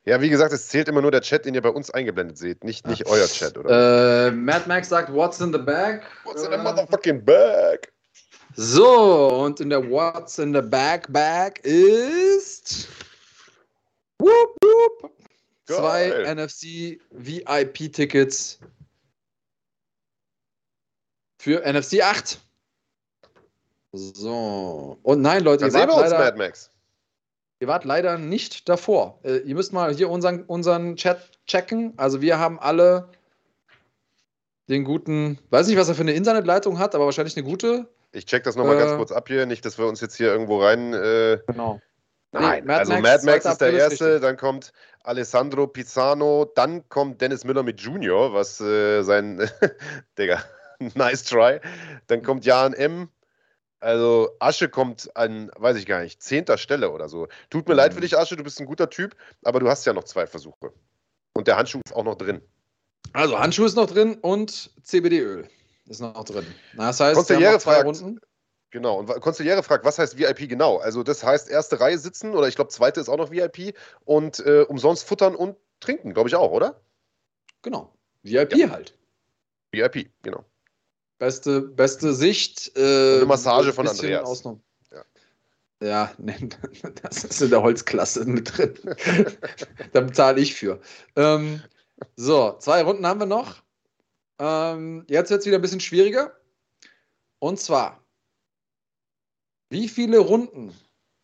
Ja, 0.06 0.20
wie 0.20 0.28
gesagt, 0.28 0.52
es 0.52 0.68
zählt 0.68 0.88
immer 0.88 1.00
nur 1.00 1.10
der 1.10 1.22
Chat, 1.22 1.46
den 1.46 1.54
ihr 1.54 1.62
bei 1.62 1.70
uns 1.70 1.90
eingeblendet 1.90 2.36
seht, 2.36 2.62
nicht, 2.62 2.86
nicht 2.86 3.06
euer 3.06 3.26
Chat, 3.26 3.56
oder? 3.56 4.28
Äh, 4.28 4.30
Mad 4.32 4.68
Max 4.68 4.90
sagt, 4.90 5.12
What's 5.12 5.40
in 5.40 5.52
the 5.52 5.58
Bag? 5.58 6.02
What's 6.24 6.42
in 6.42 6.50
the 6.50 6.58
motherfucking 6.58 7.24
bag? 7.24 7.90
So, 8.54 9.44
und 9.44 9.60
in 9.60 9.70
der 9.70 9.90
What's 9.90 10.38
in 10.38 10.52
the 10.52 10.60
Back 10.60 11.10
Bag 11.10 11.58
ist. 11.64 12.88
Whoop, 14.18 14.56
whoop, 14.62 15.10
zwei. 15.66 16.34
NFC 16.34 17.00
VIP-Tickets 17.10 18.60
für 21.38 21.60
NFC 21.60 22.02
8. 22.02 22.40
So. 23.92 24.98
Und 25.02 25.20
nein, 25.22 25.44
Leute, 25.44 25.60
Dann 25.60 25.68
ihr 25.68 25.72
sehen 25.72 25.88
wir 25.88 25.96
uns, 25.96 26.10
Mad 26.10 26.36
Max. 26.36 26.70
Ihr 27.64 27.68
wart 27.68 27.84
leider 27.84 28.18
nicht 28.18 28.68
davor. 28.68 29.18
Äh, 29.24 29.38
ihr 29.38 29.54
müsst 29.54 29.72
mal 29.72 29.92
hier 29.94 30.10
unseren, 30.10 30.42
unseren 30.42 30.96
Chat 30.96 31.30
checken. 31.46 31.94
Also 31.96 32.20
wir 32.20 32.38
haben 32.38 32.60
alle 32.60 33.08
den 34.68 34.84
guten, 34.84 35.38
weiß 35.50 35.66
nicht, 35.66 35.78
was 35.78 35.88
er 35.88 35.94
für 35.94 36.02
eine 36.02 36.12
Internetleitung 36.12 36.78
hat, 36.78 36.94
aber 36.94 37.06
wahrscheinlich 37.06 37.36
eine 37.36 37.46
gute. 37.46 37.88
Ich 38.12 38.26
check 38.26 38.44
das 38.44 38.54
nochmal 38.56 38.76
Äh, 38.76 38.80
ganz 38.80 38.96
kurz 38.96 39.12
ab 39.12 39.28
hier, 39.28 39.46
nicht, 39.46 39.64
dass 39.64 39.78
wir 39.78 39.86
uns 39.86 40.00
jetzt 40.00 40.16
hier 40.16 40.28
irgendwo 40.28 40.62
rein. 40.62 40.92
Äh, 40.92 41.38
Genau. 41.46 41.80
nein, 42.32 42.64
Mad 42.66 42.80
also 42.80 42.92
Max, 42.92 43.02
Mad 43.02 43.26
Max 43.26 43.44
2. 43.44 43.50
ist 43.50 43.60
der 43.60 43.68
April 43.68 43.78
ist 43.78 43.82
erste, 43.82 44.04
richtig. 44.06 44.22
dann 44.22 44.36
kommt 44.36 44.72
Alessandro 45.02 45.66
Pizzano, 45.66 46.50
dann 46.54 46.88
kommt 46.90 47.20
Dennis 47.20 47.44
Müller 47.44 47.62
mit 47.62 47.80
Junior, 47.80 48.32
was 48.34 48.60
äh, 48.60 49.02
sein. 49.02 49.50
Digga, 50.18 50.42
nice 50.94 51.24
try. 51.24 51.60
Dann 52.08 52.22
kommt 52.22 52.44
Jan 52.44 52.74
M. 52.74 53.08
Also 53.84 54.34
Asche 54.38 54.70
kommt 54.70 55.14
an, 55.14 55.50
weiß 55.56 55.76
ich 55.76 55.84
gar 55.84 56.00
nicht, 56.02 56.22
zehnter 56.22 56.56
Stelle 56.56 56.90
oder 56.90 57.10
so. 57.10 57.28
Tut 57.50 57.68
mir 57.68 57.74
leid 57.74 57.92
für 57.92 57.98
Mhm. 58.00 58.04
dich, 58.04 58.16
Asche, 58.16 58.34
du 58.34 58.42
bist 58.42 58.58
ein 58.58 58.64
guter 58.66 58.88
Typ, 58.88 59.14
aber 59.44 59.60
du 59.60 59.68
hast 59.68 59.84
ja 59.84 59.92
noch 59.92 60.04
zwei 60.04 60.26
Versuche. 60.26 60.72
Und 61.34 61.46
der 61.48 61.58
Handschuh 61.58 61.80
ist 61.84 61.94
auch 61.94 62.04
noch 62.04 62.14
drin. 62.14 62.40
Also 63.12 63.38
Handschuh 63.38 63.66
ist 63.66 63.74
noch 63.76 63.86
drin 63.86 64.14
und 64.22 64.70
CBD-Öl 64.82 65.48
ist 65.86 66.00
noch 66.00 66.24
drin. 66.24 66.46
Das 66.74 66.98
heißt, 66.98 67.14
Konziliere 67.14 67.58
zwei 67.58 67.74
fragt- 67.74 67.86
Runden. 67.86 68.20
Genau, 68.70 68.98
und 69.00 69.06
Konziliere 69.20 69.62
fragt, 69.62 69.84
was 69.84 69.98
heißt 69.98 70.16
VIP 70.18 70.48
genau? 70.48 70.78
Also 70.78 71.02
das 71.02 71.22
heißt 71.22 71.50
erste 71.50 71.78
Reihe 71.78 71.98
sitzen 71.98 72.34
oder 72.34 72.48
ich 72.48 72.56
glaube 72.56 72.70
zweite 72.70 73.00
ist 73.00 73.10
auch 73.10 73.18
noch 73.18 73.30
VIP 73.30 73.76
und 74.06 74.40
äh, 74.46 74.62
umsonst 74.62 75.04
futtern 75.06 75.36
und 75.36 75.56
trinken, 75.80 76.14
glaube 76.14 76.30
ich 76.30 76.34
auch, 76.36 76.50
oder? 76.52 76.80
Genau. 77.60 77.94
VIP 78.22 78.70
halt. 78.70 78.96
VIP, 79.72 80.10
genau. 80.22 80.44
Beste, 81.24 81.62
beste 81.62 82.12
Sicht. 82.12 82.76
Äh, 82.76 83.16
eine 83.16 83.24
Massage 83.24 83.72
von 83.72 83.88
Andreas. 83.88 84.26
Ausnahme. 84.26 84.60
Ja. 84.92 85.04
Ja, 85.82 86.12
nee, 86.18 86.36
das 87.02 87.24
ist 87.24 87.40
in 87.40 87.48
der 87.48 87.62
Holzklasse 87.62 88.26
mit 88.26 88.54
drin. 88.54 88.74
da 89.94 90.02
bezahle 90.02 90.38
ich 90.42 90.54
für. 90.54 90.82
Ähm, 91.16 91.62
so, 92.16 92.58
zwei 92.58 92.82
Runden 92.82 93.06
haben 93.06 93.20
wir 93.20 93.26
noch. 93.26 93.62
Ähm, 94.38 95.06
jetzt 95.08 95.30
wird 95.30 95.40
es 95.40 95.46
wieder 95.46 95.56
ein 95.56 95.62
bisschen 95.62 95.80
schwieriger. 95.80 96.36
Und 97.38 97.58
zwar, 97.58 98.04
wie 99.70 99.88
viele 99.88 100.18
Runden 100.18 100.74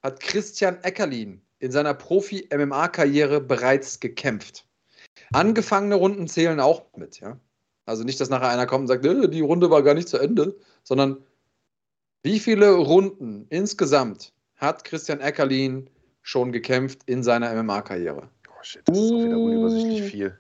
hat 0.03 0.21
Christian 0.21 0.83
Eckerlin 0.83 1.43
in 1.59 1.73
seiner 1.73 1.93
Profi-MMA-Karriere 1.93 3.43
bereits 3.43 4.01
gekämpft? 4.01 4.67
Angefangene 5.35 5.97
Runden 5.97 6.27
zählen 6.27 6.59
auch 6.59 6.87
mit, 6.97 7.21
ja. 7.21 7.39
Also 7.91 8.05
nicht, 8.05 8.21
dass 8.21 8.31
nachher 8.31 8.49
einer 8.51 8.67
kommt 8.67 8.83
und 8.83 8.87
sagt, 8.87 9.05
"Äh, 9.05 9.29
die 9.29 9.41
Runde 9.41 9.69
war 9.69 9.83
gar 9.83 9.95
nicht 9.95 10.09
zu 10.09 10.17
Ende, 10.17 10.55
sondern 10.85 11.25
wie 12.23 12.39
viele 12.39 12.71
Runden 12.75 13.47
insgesamt 13.51 14.33
hat 14.55 14.85
Christian 14.85 15.19
Eckerlin 15.19 15.91
schon 16.23 16.53
gekämpft 16.53 17.01
in 17.07 17.25
seiner 17.25 17.51
MMA-Karriere? 17.51 18.29
Oh 18.49 18.63
shit, 18.63 18.83
das 18.87 18.97
ist 18.97 19.11
doch 19.11 19.25
wieder 19.25 19.39
Uh. 19.39 19.45
unübersichtlich 19.45 20.03
viel. 20.03 20.39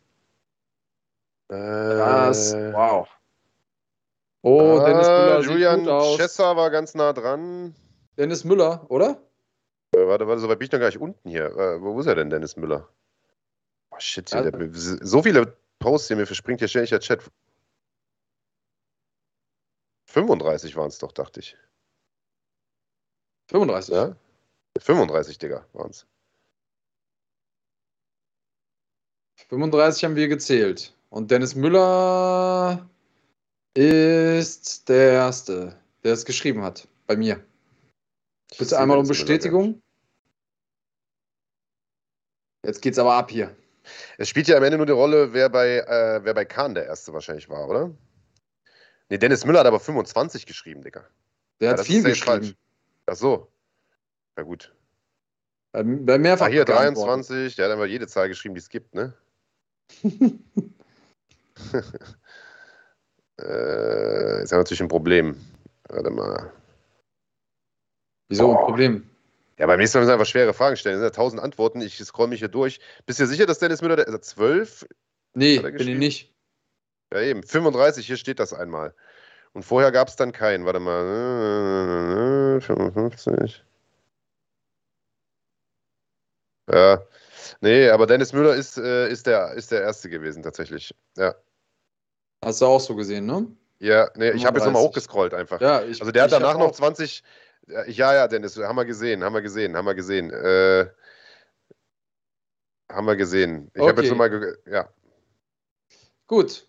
Äh, 1.48 1.54
Das, 1.56 2.54
wow. 2.54 3.08
Oh, 4.42 4.78
ah, 4.78 4.84
Dennis 4.84 5.08
Müller 5.08 5.40
Julian. 5.40 6.16
Chesser 6.16 6.54
war 6.56 6.70
ganz 6.70 6.94
nah 6.94 7.12
dran. 7.12 7.74
Dennis 8.16 8.44
Müller, 8.44 8.86
oder? 8.88 9.20
Äh, 9.96 10.06
warte, 10.06 10.28
warte, 10.28 10.40
so 10.40 10.48
weit 10.48 10.60
bin 10.60 10.66
ich 10.66 10.72
noch 10.72 10.78
gar 10.78 10.86
nicht 10.86 11.00
unten 11.00 11.28
hier. 11.28 11.46
Äh, 11.46 11.82
wo 11.82 11.98
ist 11.98 12.06
er 12.06 12.14
denn, 12.14 12.30
Dennis 12.30 12.56
Müller? 12.56 12.88
Oh 13.90 13.96
shit, 13.98 14.30
Ja. 14.30 14.42
der, 14.48 14.70
so 14.72 15.22
viele 15.22 15.56
Posts 15.80 16.08
hier, 16.08 16.16
mir 16.16 16.26
verspringt 16.26 16.60
hier 16.60 16.68
ständig 16.68 16.90
der 16.90 17.00
Chat. 17.00 17.28
35 20.06 20.76
waren 20.76 20.88
es 20.88 20.98
doch, 20.98 21.12
dachte 21.12 21.40
ich. 21.40 21.56
35. 23.48 23.94
Ja? 23.94 24.16
35, 24.78 25.38
Digga, 25.38 25.66
waren 25.72 25.90
es. 25.90 26.06
35 29.48 30.04
haben 30.04 30.16
wir 30.16 30.28
gezählt. 30.28 30.94
Und 31.08 31.30
Dennis 31.30 31.54
Müller 31.54 32.88
ist 33.74 34.88
der 34.88 35.12
Erste, 35.12 35.80
der 36.04 36.12
es 36.12 36.24
geschrieben 36.24 36.62
hat. 36.62 36.86
Bei 37.06 37.16
mir. 37.16 37.44
Bitte 38.58 38.78
einmal 38.78 38.98
um 38.98 39.08
Bestätigung. 39.08 39.82
Jetzt 42.64 42.82
geht's 42.82 42.98
aber 42.98 43.14
ab 43.14 43.30
hier. 43.30 43.56
Es 44.18 44.28
spielt 44.28 44.48
ja 44.48 44.56
am 44.56 44.62
Ende 44.64 44.76
nur 44.76 44.86
die 44.86 44.92
Rolle, 44.92 45.32
wer 45.32 45.48
bei, 45.48 45.78
äh, 45.78 46.20
wer 46.24 46.34
bei 46.34 46.44
Kahn 46.44 46.74
der 46.74 46.86
Erste 46.86 47.12
wahrscheinlich 47.12 47.48
war, 47.48 47.68
oder? 47.68 47.90
Nee, 49.08 49.18
Dennis 49.18 49.44
Müller 49.44 49.60
hat 49.60 49.66
aber 49.66 49.80
25 49.80 50.46
geschrieben, 50.46 50.82
Digga. 50.82 51.04
Der 51.60 51.72
Ja, 51.72 51.78
hat 51.78 51.86
viel 51.86 52.02
geschrieben. 52.02 52.24
falsch. 52.24 52.54
Ach 53.06 53.16
so. 53.16 53.50
Ja, 54.36 54.44
gut. 54.44 54.74
Bei, 55.72 55.82
bei 55.82 56.18
mehrfach 56.18 56.46
Ah, 56.46 56.50
hier 56.50 56.64
geantwortet. 56.64 57.28
23, 57.28 57.56
der 57.56 57.66
hat 57.66 57.72
einfach 57.72 57.86
jede 57.86 58.06
Zahl 58.06 58.28
geschrieben, 58.28 58.54
die 58.54 58.60
es 58.60 58.68
gibt, 58.68 58.94
ne? 58.94 59.14
äh, 63.40 64.40
jetzt 64.40 64.52
haben 64.52 64.58
wir 64.58 64.58
natürlich 64.58 64.82
ein 64.82 64.88
Problem. 64.88 65.36
Warte 65.88 66.10
mal. 66.10 66.52
Wieso? 68.28 68.52
Oh. 68.52 68.64
Problem. 68.64 69.08
Ja, 69.60 69.66
beim 69.66 69.78
nächsten 69.78 69.98
Mal 69.98 70.00
müssen 70.00 70.08
wir 70.08 70.14
einfach 70.14 70.26
schwere 70.26 70.54
Fragen 70.54 70.76
stellen. 70.78 70.94
Es 70.94 71.00
sind 71.00 71.06
ja 71.08 71.10
tausend 71.14 71.42
Antworten. 71.42 71.82
Ich 71.82 71.98
scroll 71.98 72.28
mich 72.28 72.38
hier 72.38 72.48
durch. 72.48 72.80
Bist 73.04 73.18
du 73.18 73.24
dir 73.24 73.28
sicher, 73.28 73.44
dass 73.44 73.58
Dennis 73.58 73.82
Müller 73.82 73.96
der 73.96 74.06
ist 74.06 74.14
er 74.14 74.22
12? 74.22 74.86
Nee, 75.34 75.58
bin 75.58 75.76
ich 75.86 75.98
nicht. 75.98 76.34
Ja, 77.12 77.20
eben. 77.20 77.42
35, 77.42 78.06
hier 78.06 78.16
steht 78.16 78.38
das 78.40 78.54
einmal. 78.54 78.94
Und 79.52 79.62
vorher 79.62 79.92
gab 79.92 80.08
es 80.08 80.16
dann 80.16 80.32
keinen. 80.32 80.64
Warte 80.64 80.80
mal. 80.80 82.58
55. 82.62 83.62
Ja. 86.72 87.02
Nee, 87.60 87.90
aber 87.90 88.06
Dennis 88.06 88.32
Müller 88.32 88.54
ist, 88.54 88.78
äh, 88.78 89.10
ist, 89.10 89.26
der, 89.26 89.52
ist 89.52 89.72
der 89.72 89.82
Erste 89.82 90.08
gewesen, 90.08 90.42
tatsächlich. 90.42 90.94
Ja. 91.18 91.34
Hast 92.42 92.62
du 92.62 92.66
auch 92.66 92.80
so 92.80 92.96
gesehen, 92.96 93.26
ne? 93.26 93.46
Ja, 93.78 94.08
nee, 94.14 94.30
ich 94.30 94.46
habe 94.46 94.58
jetzt 94.58 94.64
nochmal 94.66 94.82
35. 94.82 94.88
hochgescrollt 94.88 95.34
einfach. 95.34 95.60
Ja, 95.60 95.82
ich, 95.82 96.00
Also 96.00 96.12
der 96.12 96.22
hat 96.22 96.32
danach 96.32 96.54
noch 96.56 96.68
auch- 96.68 96.72
20. 96.72 97.22
Ja, 97.68 98.14
ja, 98.14 98.28
Dennis, 98.28 98.56
haben 98.56 98.76
wir 98.76 98.84
gesehen, 98.84 99.22
haben 99.22 99.34
wir 99.34 99.42
gesehen, 99.42 99.76
haben 99.76 99.86
wir 99.86 99.94
gesehen. 99.94 100.30
Äh, 100.30 100.86
haben 102.90 103.06
wir 103.06 103.16
gesehen. 103.16 103.70
Ich 103.74 103.80
habe 103.80 103.92
Okay. 103.92 104.00
jetzt 104.02 104.10
nochmal. 104.10 104.30
ge- 104.30 104.56
Ja. 104.66 104.88
Gut. 106.26 106.66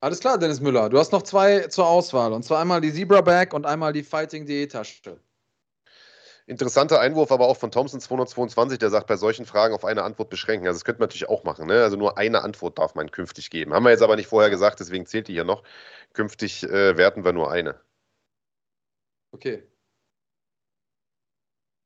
Alles 0.00 0.18
klar, 0.20 0.38
Dennis 0.38 0.60
Müller. 0.60 0.88
Du 0.88 0.98
hast 0.98 1.12
noch 1.12 1.22
zwei 1.22 1.60
zur 1.68 1.86
Auswahl. 1.86 2.32
Und 2.32 2.42
zwar 2.44 2.60
einmal 2.60 2.80
die 2.80 2.92
Zebra 2.92 3.20
Bag 3.20 3.52
und 3.54 3.66
einmal 3.66 3.92
die 3.92 4.02
Fighting.de 4.02 4.66
Tasche. 4.66 5.20
Interessanter 6.46 6.98
Einwurf, 6.98 7.30
aber 7.30 7.46
auch 7.46 7.56
von 7.56 7.70
Thompson 7.70 8.00
222, 8.00 8.78
der 8.80 8.90
sagt, 8.90 9.06
bei 9.06 9.16
solchen 9.16 9.46
Fragen 9.46 9.74
auf 9.74 9.84
eine 9.84 10.02
Antwort 10.02 10.28
beschränken. 10.28 10.66
Also 10.66 10.78
das 10.78 10.84
könnte 10.84 10.98
man 11.00 11.06
natürlich 11.06 11.28
auch 11.28 11.44
machen. 11.44 11.66
Ne? 11.68 11.82
Also 11.82 11.96
nur 11.96 12.18
eine 12.18 12.42
Antwort 12.42 12.78
darf 12.78 12.94
man 12.96 13.10
künftig 13.12 13.48
geben. 13.50 13.72
Haben 13.72 13.84
wir 13.84 13.90
jetzt 13.90 14.02
aber 14.02 14.16
nicht 14.16 14.26
vorher 14.26 14.50
gesagt, 14.50 14.80
deswegen 14.80 15.06
zählt 15.06 15.28
die 15.28 15.34
hier 15.34 15.44
noch. 15.44 15.62
Künftig 16.14 16.64
äh, 16.64 16.96
werten 16.96 17.24
wir 17.24 17.32
nur 17.32 17.52
eine. 17.52 17.80
Okay. 19.30 19.62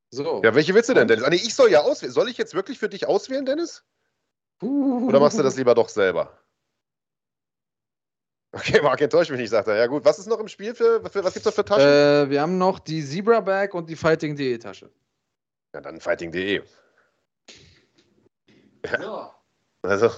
So. 0.09 0.41
Ja, 0.43 0.55
welche 0.55 0.73
willst 0.73 0.89
du 0.89 0.93
denn? 0.93 1.07
Dennis? 1.07 1.23
Ah, 1.25 1.29
nee, 1.29 1.35
ich 1.35 1.53
soll 1.53 1.69
ja 1.69 1.81
auswählen. 1.81 2.13
Soll 2.13 2.29
ich 2.29 2.37
jetzt 2.37 2.53
wirklich 2.53 2.79
für 2.79 2.89
dich 2.89 3.07
auswählen, 3.07 3.45
Dennis? 3.45 3.83
Oder 4.61 5.19
machst 5.19 5.37
du 5.37 5.43
das 5.43 5.57
lieber 5.57 5.75
doch 5.75 5.89
selber? 5.89 6.39
Okay, 8.53 8.81
Marc, 8.81 9.01
enttäuscht 9.01 9.29
mich 9.29 9.39
nicht, 9.39 9.49
sagt 9.49 9.67
er. 9.67 9.75
Ja 9.75 9.87
gut, 9.87 10.05
was 10.05 10.17
ist 10.19 10.27
noch 10.27 10.39
im 10.39 10.47
Spiel 10.47 10.73
für, 10.73 11.01
für 11.09 11.23
was 11.23 11.33
gibt's 11.33 11.45
noch 11.45 11.53
für 11.53 11.65
Taschen? 11.65 11.87
Äh, 11.87 12.29
wir 12.29 12.41
haben 12.41 12.57
noch 12.57 12.79
die 12.79 13.05
Zebra 13.05 13.41
Bag 13.41 13.73
und 13.73 13.89
die 13.89 13.95
Fighting.de 13.95 14.57
Tasche. 14.57 14.89
Ja, 15.75 15.81
dann 15.81 15.99
fighting.de. 15.99 16.63
So. 18.99 19.29
Also, 19.83 20.11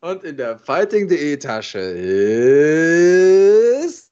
Und 0.00 0.24
in 0.24 0.36
der 0.36 0.58
Fighting.de 0.58 1.36
Tasche 1.36 1.78
ist 3.78 4.11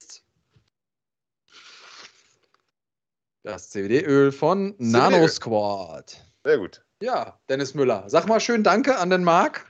das 3.43 3.71
CBD-Öl 3.71 4.33
von 4.33 4.75
Nano 4.79 5.27
Squad. 5.29 6.17
sehr 6.45 6.59
gut. 6.59 6.83
Ja, 7.03 7.39
Dennis 7.49 7.75
Müller. 7.75 8.05
Sag 8.09 8.27
mal 8.27 8.41
schön 8.41 8.63
Danke 8.63 8.99
an 8.99 9.09
den 9.11 9.25
Marc. 9.25 9.65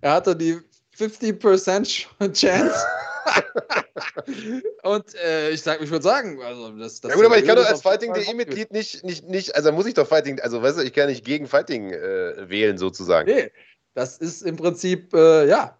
Er 0.00 0.12
hatte 0.12 0.36
die 0.36 0.58
50% 0.96 2.06
Chance. 2.32 2.86
Und 4.84 5.14
äh, 5.16 5.50
ich, 5.50 5.62
sag, 5.62 5.80
ich 5.80 5.90
würde 5.90 6.04
sagen, 6.04 6.40
also 6.42 6.70
das, 6.78 7.00
das 7.00 7.10
ja 7.10 7.16
gut, 7.16 7.26
aber 7.26 7.38
ich 7.38 7.44
kann 7.44 7.56
doch 7.56 7.66
als 7.66 7.82
Fighting.de-Mitglied 7.82 8.70
nicht, 8.70 9.02
nicht, 9.02 9.26
nicht, 9.26 9.54
also 9.56 9.72
muss 9.72 9.86
ich 9.86 9.94
doch 9.94 10.06
Fighting, 10.06 10.38
also 10.40 10.62
weißt 10.62 10.78
du, 10.78 10.82
ich 10.82 10.92
kann 10.92 11.08
nicht 11.08 11.24
gegen 11.24 11.48
Fighting 11.48 11.90
äh, 11.90 12.48
wählen 12.48 12.78
sozusagen. 12.78 13.28
Nee, 13.28 13.50
das 13.94 14.18
ist 14.18 14.42
im 14.42 14.56
Prinzip, 14.56 15.12
äh, 15.12 15.48
ja, 15.48 15.76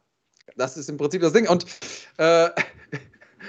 das 0.56 0.76
ist 0.76 0.88
im 0.88 0.96
Prinzip 0.96 1.22
das 1.22 1.32
Ding. 1.32 1.48
Und 1.48 1.66
äh, 2.16 2.50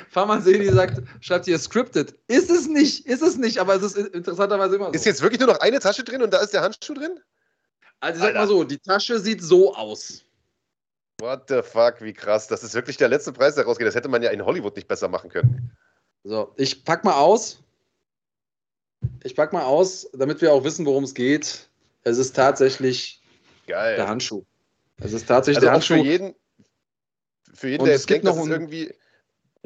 Farman 0.10 0.42
Sedi 0.42 0.70
sagt, 0.72 1.02
schreibt 1.22 1.46
hier 1.46 1.58
scripted. 1.60 2.16
Ist 2.28 2.50
es 2.50 2.68
nicht, 2.68 3.06
ist 3.06 3.22
es 3.22 3.38
nicht, 3.38 3.58
aber 3.60 3.76
es 3.76 3.84
ist 3.84 3.98
interessanterweise 3.98 4.76
immer 4.76 4.86
so. 4.88 4.92
Ist 4.94 5.06
jetzt 5.06 5.22
wirklich 5.22 5.40
nur 5.40 5.50
noch 5.50 5.60
eine 5.60 5.80
Tasche 5.80 6.04
drin 6.04 6.22
und 6.22 6.32
da 6.34 6.40
ist 6.42 6.54
der 6.54 6.62
Handschuh 6.62 6.94
drin? 6.94 7.20
also 8.00 8.18
ich 8.18 8.22
sag 8.22 8.28
Alter. 8.36 8.40
mal 8.40 8.48
so, 8.48 8.64
die 8.64 8.78
Tasche 8.80 9.20
sieht 9.20 9.42
so 9.42 9.74
aus. 9.76 10.24
What 11.20 11.46
the 11.50 11.62
fuck, 11.64 12.02
wie 12.02 12.14
krass. 12.14 12.48
Das 12.48 12.64
ist 12.64 12.74
wirklich 12.76 12.98
der 12.98 13.10
letzte 13.10 13.34
Preis, 13.34 13.56
der 13.56 13.66
rausgeht. 13.66 13.88
Das 13.88 13.96
hätte 13.96 14.08
man 14.10 14.22
ja 14.22 14.30
in 14.30 14.46
Hollywood 14.46 14.76
nicht 14.76 14.88
besser 14.88 15.08
machen 15.08 15.30
können. 15.32 15.72
So, 16.24 16.54
ich 16.58 16.84
pack 16.86 17.04
mal 17.04 17.16
aus. 17.16 17.60
Ich 19.24 19.36
pack 19.36 19.54
mal 19.54 19.64
aus, 19.64 20.10
damit 20.14 20.42
wir 20.42 20.54
auch 20.54 20.64
wissen, 20.64 20.86
worum 20.86 21.04
es 21.04 21.14
geht. 21.14 21.70
Es 22.04 22.18
ist 22.18 22.36
tatsächlich 22.36 23.22
Geil. 23.68 23.96
der 23.96 24.08
Handschuh. 24.08 24.44
Es 24.98 25.14
ist 25.14 25.28
tatsächlich 25.28 25.58
Also 25.58 25.68
der 25.68 25.78
auch 25.78 25.84
für 25.84 25.96
Handschuh. 25.96 26.12
jeden, 26.12 26.36
für 27.54 27.70
jeden, 27.70 27.82
Und 27.82 27.86
der 27.88 27.96
es 27.96 28.02
jetzt 28.02 28.08
gibt 28.08 28.24
denkt, 28.24 28.26
noch 28.26 28.36
es 28.38 28.42
einen- 28.44 28.52
irgendwie, 28.52 28.94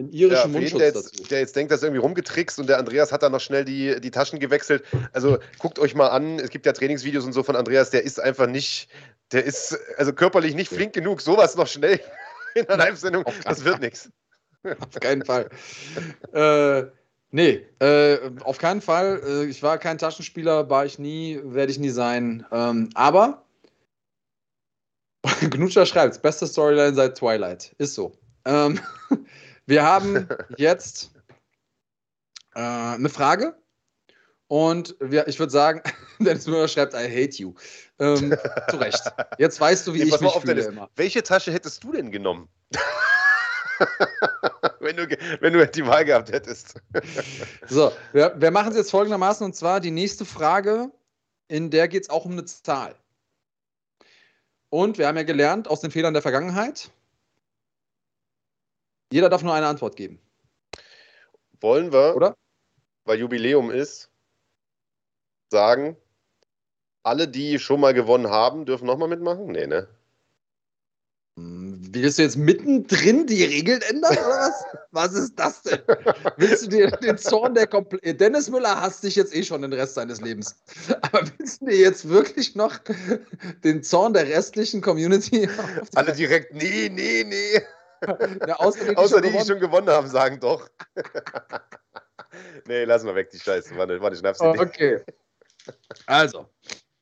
In 0.02 0.12
ja, 0.12 0.28
irischen 0.28 0.52
jeden, 0.52 0.52
Mundschutz 0.54 0.80
der 0.80 0.92
dazu. 0.92 1.10
jetzt, 1.16 1.32
der 1.32 1.40
jetzt 1.40 1.56
denkt, 1.56 1.72
dass 1.72 1.80
ist 1.80 1.84
irgendwie 1.84 2.02
rumgetrickst 2.02 2.60
und 2.60 2.68
der 2.68 2.80
Andreas 2.80 3.12
hat 3.12 3.24
dann 3.24 3.32
noch 3.32 3.40
schnell 3.40 3.66
die, 3.66 4.00
die 4.02 4.12
Taschen 4.12 4.40
gewechselt. 4.40 4.84
Also 5.14 5.38
guckt 5.60 5.80
euch 5.80 5.96
mal 5.96 6.08
an, 6.08 6.40
es 6.40 6.50
gibt 6.50 6.66
ja 6.66 6.74
Trainingsvideos 6.74 7.26
und 7.26 7.34
so 7.34 7.44
von 7.44 7.56
Andreas, 7.56 7.90
der 7.90 8.04
ist 8.04 8.20
einfach 8.20 8.48
nicht, 8.48 8.90
der 9.32 9.44
ist 9.44 9.78
also 9.98 10.14
körperlich 10.14 10.56
nicht 10.56 10.70
flink 10.70 10.94
genug, 10.94 11.22
sowas 11.22 11.56
noch 11.56 11.68
schnell 11.68 12.00
in 12.56 12.68
einer 12.68 12.78
Live-Sendung, 12.86 13.26
das 13.44 13.64
wird 13.64 13.82
nichts. 13.82 14.10
Auf 14.64 15.00
keinen 15.00 15.26
Fall. 15.26 15.50
äh, 16.34 16.84
nee, 17.32 17.66
äh, 17.80 18.18
auf 18.44 18.58
keinen 18.58 18.82
Fall. 18.82 19.22
Äh, 19.26 19.46
ich 19.46 19.64
war 19.64 19.78
kein 19.78 19.98
Taschenspieler, 19.98 20.70
war 20.70 20.86
ich 20.86 21.00
nie, 21.00 21.40
werde 21.44 21.72
ich 21.72 21.80
nie 21.80 21.90
sein. 21.90 22.46
Ähm, 22.52 22.90
aber 22.94 23.44
Knutscher 25.52 25.86
schreibt, 25.86 26.22
beste 26.22 26.48
Storyline 26.48 26.94
seit 26.94 27.18
Twilight. 27.18 27.74
Ist 27.78 27.96
so. 27.96 28.14
Ähm, 28.46 28.80
wir 29.72 29.84
haben 29.84 30.28
jetzt 30.58 31.12
äh, 32.54 32.60
eine 32.60 33.10
Frage. 33.10 33.56
Und 34.48 34.98
wir, 35.00 35.30
ich 35.30 35.40
würde 35.40 35.52
sagen, 35.52 35.82
Dennis 36.20 36.46
Müller 36.46 36.68
schreibt, 36.68 36.94
I 36.94 37.08
hate 37.08 37.38
you. 37.38 37.54
Ähm, 38.00 38.36
zu 38.70 38.76
Recht. 38.78 39.02
Jetzt 39.38 39.62
weißt 39.62 39.88
du, 39.88 39.94
wie 39.94 40.00
Nee, 40.00 40.10
ich 40.10 40.20
mich 40.20 40.30
auf, 40.30 40.42
fühle 40.42 40.56
Dennis. 40.56 40.70
immer. 40.70 40.90
Welche 40.98 41.24
Tasche 41.24 41.54
hättest 41.54 41.82
du 41.86 41.94
denn 41.94 42.12
genommen? 42.12 42.50
wenn, 44.82 44.98
du, 44.98 45.08
wenn 45.40 45.54
du 45.54 45.66
die 45.66 45.86
Wahl 45.86 46.04
gehabt 46.04 46.32
hättest. 46.32 46.76
So, 47.70 47.94
wir, 48.12 48.34
wir 48.36 48.52
machen 48.52 48.72
es 48.72 48.78
jetzt 48.78 48.92
folgendermaßen 48.92 49.46
und 49.46 49.56
zwar 49.56 49.80
die 49.80 49.92
nächste 49.92 50.26
Frage, 50.26 50.92
in 51.48 51.70
der 51.70 51.88
geht 51.88 52.04
es 52.04 52.10
auch 52.10 52.26
um 52.26 52.34
eine 52.34 52.44
Zahl. 52.44 52.96
Und 54.70 54.98
wir 54.98 55.08
haben 55.08 55.16
ja 55.16 55.24
gelernt 55.24 55.70
aus 55.70 55.80
den 55.80 55.92
Fehlern 55.92 56.14
der 56.14 56.22
Vergangenheit, 56.22 56.92
jeder 59.12 59.30
darf 59.30 59.44
nur 59.44 59.54
eine 59.54 59.68
Antwort 59.68 59.96
geben, 59.96 60.20
Wollen 61.60 61.92
wir, 61.94 62.16
oder? 62.16 62.36
weil 63.06 63.20
Jubiläum 63.20 63.70
ist, 63.72 64.10
sagen, 65.52 65.98
alle, 67.04 67.28
die 67.28 67.60
schon 67.60 67.80
mal 67.80 67.94
gewonnen 67.94 68.30
haben, 68.30 68.66
dürfen 68.66 68.86
nochmal 68.86 69.10
mitmachen? 69.10 69.48
Nee, 69.48 69.68
ne? 69.68 69.88
Hm, 71.38 71.82
Willst 71.94 72.20
du 72.20 72.24
jetzt 72.24 72.38
mittendrin 72.38 73.26
die 73.26 73.44
Regeln 73.44 73.82
ändern 73.82 74.12
oder 74.12 74.28
was? 74.28 74.64
Was 74.92 75.14
ist 75.14 75.40
das 75.40 75.62
denn? 75.64 75.80
Willst 76.36 76.66
du 76.66 76.70
dir 76.70 76.92
den 76.92 77.18
Zorn 77.18 77.54
der 77.54 77.66
Komple 77.66 78.00
Dennis 78.14 78.50
Müller 78.50 78.82
hasst 78.82 79.04
dich 79.04 79.16
jetzt 79.16 79.34
eh 79.34 79.42
schon 79.42 79.62
den 79.62 79.72
Rest 79.72 79.96
seines 79.96 80.20
Lebens. 80.20 80.62
Aber 81.02 81.22
willst 81.38 81.62
du 81.62 81.68
dir 81.68 81.78
jetzt 81.78 82.10
wirklich 82.10 82.56
noch 82.56 82.78
den 83.64 83.84
Zorn 83.84 84.14
der 84.14 84.28
restlichen 84.28 84.82
Community 84.82 85.50
Alle 85.96 86.14
direkt, 86.14 86.54
nee, 86.54 86.90
nee, 86.92 87.24
nee. 87.24 87.62
Ja, 88.48 88.56
außer 88.56 88.80
die, 88.80 88.90
die 88.90 88.98
Außer 88.98 89.16
schon 89.16 89.22
die, 89.22 89.28
die 89.28 89.34
gewonnen 89.34 89.48
schon 89.48 89.60
gewonnen 89.60 89.90
haben, 89.90 90.08
sagen 90.08 90.40
doch. 90.40 90.70
nee, 92.68 92.84
lassen 92.84 93.08
wir 93.08 93.16
weg, 93.16 93.30
die 93.30 93.40
Scheiße. 93.40 93.76
War 93.76 93.84
eine, 93.84 94.00
war 94.00 94.08
eine 94.08 94.16
Schnapsidee. 94.16 94.60
Okay. 94.60 95.02
Also, 96.08 96.48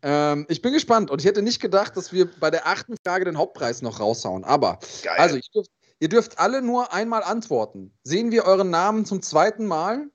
ähm, 0.01 0.45
ich 0.49 0.61
bin 0.61 0.73
gespannt 0.73 1.11
und 1.11 1.21
ich 1.21 1.27
hätte 1.27 1.41
nicht 1.41 1.61
gedacht, 1.61 1.95
dass 1.95 2.11
wir 2.11 2.29
bei 2.39 2.49
der 2.51 2.67
achten 2.67 2.95
Frage 3.05 3.25
den 3.25 3.37
Hauptpreis 3.37 3.81
noch 3.81 3.99
raushauen. 3.99 4.43
Aber, 4.43 4.79
Geil. 5.03 5.15
also, 5.17 5.35
ihr 5.35 5.41
dürft, 5.53 5.71
ihr 5.99 6.09
dürft 6.09 6.39
alle 6.39 6.61
nur 6.61 6.93
einmal 6.93 7.23
antworten. 7.23 7.93
Sehen 8.03 8.31
wir 8.31 8.45
euren 8.45 8.69
Namen 8.69 9.05
zum 9.05 9.21
zweiten 9.21 9.65
Mal? 9.65 10.09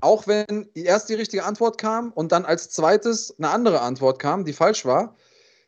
Auch 0.00 0.26
wenn 0.26 0.68
erst 0.74 1.08
die 1.08 1.14
richtige 1.14 1.44
Antwort 1.44 1.78
kam 1.78 2.12
und 2.12 2.32
dann 2.32 2.44
als 2.44 2.70
zweites 2.70 3.38
eine 3.38 3.50
andere 3.50 3.80
Antwort 3.80 4.18
kam, 4.18 4.44
die 4.44 4.52
falsch 4.52 4.84
war, 4.84 5.16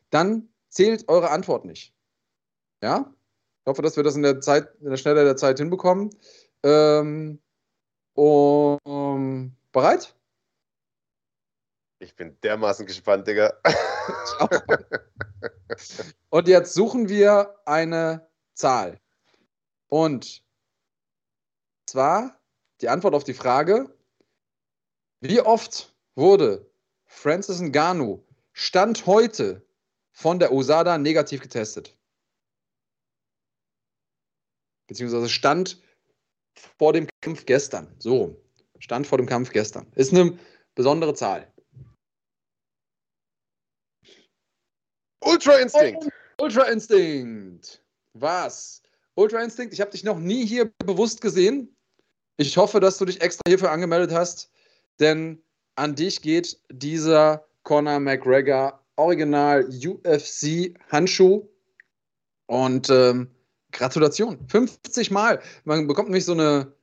dann 0.09 0.49
zählt 0.69 1.07
eure 1.07 1.31
Antwort 1.31 1.65
nicht. 1.65 1.93
Ja? 2.83 3.13
Ich 3.67 3.69
hoffe, 3.69 3.81
dass 3.81 3.97
wir 3.97 4.03
das 4.03 4.15
in 4.15 4.23
der 4.23 4.39
Zeit, 4.39 4.69
in 4.79 4.91
der 4.91 4.95
Schnelle 4.95 5.25
der 5.25 5.35
Zeit 5.35 5.59
hinbekommen. 5.59 6.09
Ähm, 6.63 7.41
um, 8.13 9.57
bereit? 9.73 10.15
ich 11.99 12.15
bin 12.15 12.39
dermaßen 12.43 12.85
gespannt, 12.85 13.27
Digga. 13.27 13.51
Und 16.29 16.47
jetzt 16.47 16.75
suchen 16.75 17.09
wir 17.09 17.57
eine 17.65 18.29
Zahl. 18.53 19.01
Und 19.89 20.41
zwar 21.87 22.39
die 22.79 22.87
Antwort 22.87 23.15
auf 23.15 23.25
die 23.25 23.33
Frage, 23.33 23.93
wie 25.19 25.41
oft 25.41 25.93
wurde 26.15 26.71
Francis 27.05 27.59
Ngannou 27.59 28.23
Stand 28.53 29.05
heute 29.05 29.61
von 30.13 30.39
der 30.39 30.53
USADA 30.53 30.97
negativ 30.97 31.41
getestet? 31.41 31.96
Beziehungsweise 34.87 35.29
Stand 35.29 35.81
vor 36.77 36.93
dem 36.93 37.07
Kampf 37.21 37.45
gestern. 37.45 37.93
So. 37.99 38.41
Stand 38.79 39.07
vor 39.07 39.17
dem 39.17 39.27
Kampf 39.27 39.51
gestern. 39.51 39.87
Ist 39.95 40.13
eine 40.13 40.37
besondere 40.75 41.13
Zahl. 41.13 41.51
Ultra 45.23 45.57
Instinct. 45.57 46.07
Ultra 46.39 46.63
Instinct. 46.63 47.83
Was? 48.13 48.81
Ultra 49.15 49.43
Instinct, 49.43 49.73
ich 49.73 49.81
habe 49.81 49.91
dich 49.91 50.03
noch 50.03 50.19
nie 50.19 50.45
hier 50.45 50.71
bewusst 50.85 51.21
gesehen. 51.21 51.75
Ich 52.37 52.55
hoffe, 52.55 52.79
dass 52.79 52.99
du 52.99 53.05
dich 53.05 53.21
extra 53.21 53.41
hierfür 53.47 53.71
angemeldet 53.71 54.11
hast, 54.11 54.51
denn 54.99 55.41
an 55.75 55.95
dich 55.95 56.21
geht 56.21 56.59
dieser 56.69 57.47
Conor 57.63 57.99
McGregor 57.99 58.83
Original 58.95 59.67
UFC 59.67 60.75
Handschuh. 60.91 61.47
Und 62.45 62.89
ähm, 62.89 63.29
Gratulation. 63.77 64.37
50 64.49 65.11
Mal. 65.11 65.39
Man 65.63 65.87
bekommt 65.87 66.09
nämlich 66.09 66.25
so 66.25 66.33
eine, 66.33 66.73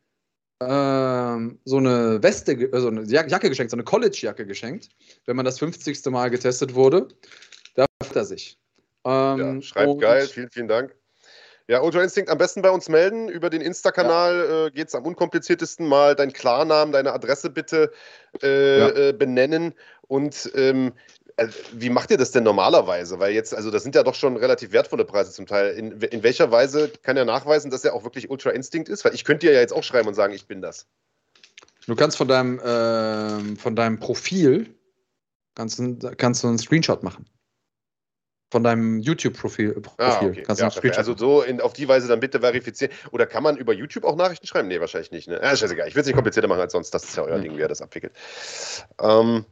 ähm, 0.60 1.58
so 1.64 1.76
eine 1.78 2.22
Weste, 2.22 2.56
ge- 2.56 2.70
äh, 2.72 2.80
so 2.80 2.88
eine 2.88 3.02
Ja- 3.04 3.26
Jacke 3.26 3.48
geschenkt, 3.48 3.70
so 3.70 3.76
eine 3.76 3.84
College-Jacke 3.84 4.46
geschenkt, 4.46 4.88
wenn 5.26 5.36
man 5.36 5.44
das 5.44 5.58
50. 5.58 6.10
Mal 6.10 6.30
getestet 6.30 6.74
wurde. 6.74 7.08
Da 7.74 7.86
freut 8.02 8.16
er 8.16 8.24
sich. 8.24 8.58
Ähm, 9.04 9.38
Ja, 9.38 9.62
schreibt 9.62 10.00
geil, 10.00 10.26
vielen, 10.26 10.50
vielen 10.50 10.68
Dank. 10.68 10.94
Ja, 11.66 11.80
Ultra 11.80 12.02
Instinct 12.02 12.28
am 12.30 12.36
besten 12.38 12.60
bei 12.60 12.70
uns 12.70 12.88
melden. 12.90 13.28
Über 13.28 13.48
den 13.48 13.62
Insta-Kanal 13.62 14.66
äh, 14.68 14.70
geht 14.70 14.88
es 14.88 14.94
am 14.94 15.04
unkompliziertesten 15.06 15.86
mal 15.88 16.14
deinen 16.14 16.32
Klarnamen, 16.34 16.92
deine 16.92 17.12
Adresse 17.12 17.48
bitte 17.50 17.90
äh, 18.42 18.78
Ja. 18.78 18.88
äh, 18.90 19.12
benennen. 19.14 19.72
Und 20.06 20.50
ähm, 20.54 20.88
äh, 20.88 21.23
wie 21.72 21.90
macht 21.90 22.10
ihr 22.10 22.16
das 22.16 22.30
denn 22.30 22.44
normalerweise? 22.44 23.18
Weil 23.18 23.32
jetzt, 23.32 23.54
also 23.54 23.70
das 23.70 23.82
sind 23.82 23.94
ja 23.94 24.02
doch 24.02 24.14
schon 24.14 24.36
relativ 24.36 24.72
wertvolle 24.72 25.04
Preise 25.04 25.32
zum 25.32 25.46
Teil. 25.46 25.74
In, 25.74 26.00
in 26.00 26.22
welcher 26.22 26.50
Weise 26.50 26.90
kann 27.02 27.16
er 27.16 27.24
nachweisen, 27.24 27.70
dass 27.70 27.84
er 27.84 27.94
auch 27.94 28.04
wirklich 28.04 28.30
Ultra 28.30 28.50
Instinct 28.50 28.88
ist? 28.88 29.04
Weil 29.04 29.14
ich 29.14 29.24
könnte 29.24 29.46
dir 29.46 29.52
ja 29.54 29.60
jetzt 29.60 29.72
auch 29.72 29.82
schreiben 29.82 30.06
und 30.08 30.14
sagen, 30.14 30.32
ich 30.32 30.46
bin 30.46 30.62
das. 30.62 30.86
Du 31.86 31.96
kannst 31.96 32.16
von 32.16 32.28
deinem, 32.28 32.60
ähm, 32.64 33.56
von 33.56 33.74
deinem 33.76 33.98
Profil 33.98 34.74
kannst, 35.54 35.78
du- 35.78 35.98
kannst 36.16 36.42
du 36.44 36.48
einen 36.48 36.58
Screenshot 36.58 37.02
machen. 37.02 37.26
Von 38.52 38.62
deinem 38.62 39.00
YouTube-Profil. 39.00 39.72
Profil. 39.80 40.04
Ah, 40.06 40.18
okay. 40.24 40.42
Kannst 40.42 40.60
du 40.60 40.64
Ja, 40.64 40.68
einen 40.68 40.72
perfekt. 40.72 40.76
Screenshot 40.76 40.98
also 40.98 41.16
so 41.16 41.42
in, 41.42 41.60
auf 41.60 41.72
die 41.72 41.88
Weise 41.88 42.06
dann 42.06 42.20
bitte 42.20 42.38
verifizieren. 42.40 42.92
Oder 43.10 43.26
kann 43.26 43.42
man 43.42 43.56
über 43.56 43.72
YouTube 43.72 44.04
auch 44.04 44.14
Nachrichten 44.14 44.46
schreiben? 44.46 44.68
Nee, 44.68 44.78
wahrscheinlich 44.78 45.10
nicht. 45.10 45.26
Ne? 45.26 45.40
Ja, 45.42 45.56
scheißegal. 45.56 45.88
Ich 45.88 45.96
will 45.96 46.02
es 46.02 46.06
nicht 46.06 46.14
komplizierter 46.14 46.46
machen 46.46 46.60
als 46.60 46.72
sonst. 46.72 46.92
Das 46.94 47.02
ist 47.02 47.16
ja 47.16 47.24
euer 47.24 47.38
Mhm. 47.38 47.42
Ding, 47.42 47.56
wie 47.56 47.60
ihr 47.60 47.68
das 47.68 47.82
abwickelt. 47.82 48.12
Ähm, 49.00 49.44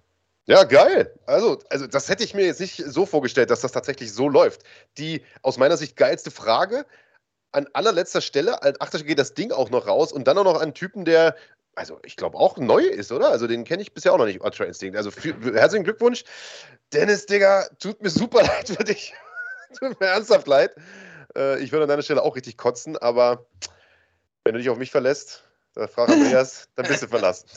ja, 0.46 0.64
geil. 0.64 1.14
Also, 1.26 1.60
also, 1.70 1.86
das 1.86 2.08
hätte 2.08 2.24
ich 2.24 2.34
mir 2.34 2.44
jetzt 2.44 2.60
nicht 2.60 2.82
so 2.86 3.06
vorgestellt, 3.06 3.50
dass 3.50 3.60
das 3.60 3.72
tatsächlich 3.72 4.12
so 4.12 4.28
läuft. 4.28 4.62
Die 4.98 5.22
aus 5.42 5.56
meiner 5.56 5.76
Sicht 5.76 5.96
geilste 5.96 6.30
Frage 6.30 6.84
an 7.52 7.68
allerletzter 7.74 8.20
Stelle, 8.20 8.62
als 8.62 8.80
Achter 8.80 9.02
geht 9.02 9.18
das 9.18 9.34
Ding 9.34 9.52
auch 9.52 9.70
noch 9.70 9.86
raus 9.86 10.10
und 10.10 10.26
dann 10.26 10.38
auch 10.38 10.44
noch 10.44 10.56
an 10.56 10.62
einen 10.62 10.74
Typen, 10.74 11.04
der, 11.04 11.36
also 11.74 12.00
ich 12.04 12.16
glaube 12.16 12.38
auch 12.38 12.56
neu 12.56 12.82
ist, 12.82 13.12
oder? 13.12 13.28
Also 13.28 13.46
den 13.46 13.64
kenne 13.64 13.82
ich 13.82 13.92
bisher 13.92 14.12
auch 14.12 14.18
noch 14.18 14.24
nicht, 14.24 14.42
Ultra 14.42 14.64
Instinct. 14.64 14.96
Also 14.96 15.10
viel, 15.10 15.34
herzlichen 15.54 15.84
Glückwunsch. 15.84 16.24
Dennis, 16.92 17.26
Digga, 17.26 17.68
tut 17.78 18.02
mir 18.02 18.10
super 18.10 18.42
leid 18.42 18.68
für 18.68 18.84
dich. 18.84 19.14
tut 19.78 20.00
mir 20.00 20.06
ernsthaft 20.06 20.46
leid. 20.46 20.74
Äh, 21.36 21.62
ich 21.62 21.72
würde 21.72 21.84
an 21.84 21.88
deiner 21.88 22.02
Stelle 22.02 22.22
auch 22.22 22.36
richtig 22.36 22.56
kotzen, 22.56 22.96
aber 22.96 23.46
wenn 24.44 24.54
du 24.54 24.58
dich 24.58 24.70
auf 24.70 24.78
mich 24.78 24.90
verlässt, 24.90 25.44
da 25.74 25.86
frag 25.86 26.08
Andreas, 26.10 26.68
dann 26.74 26.86
bist 26.86 27.02
du 27.02 27.06
verlassen. 27.06 27.48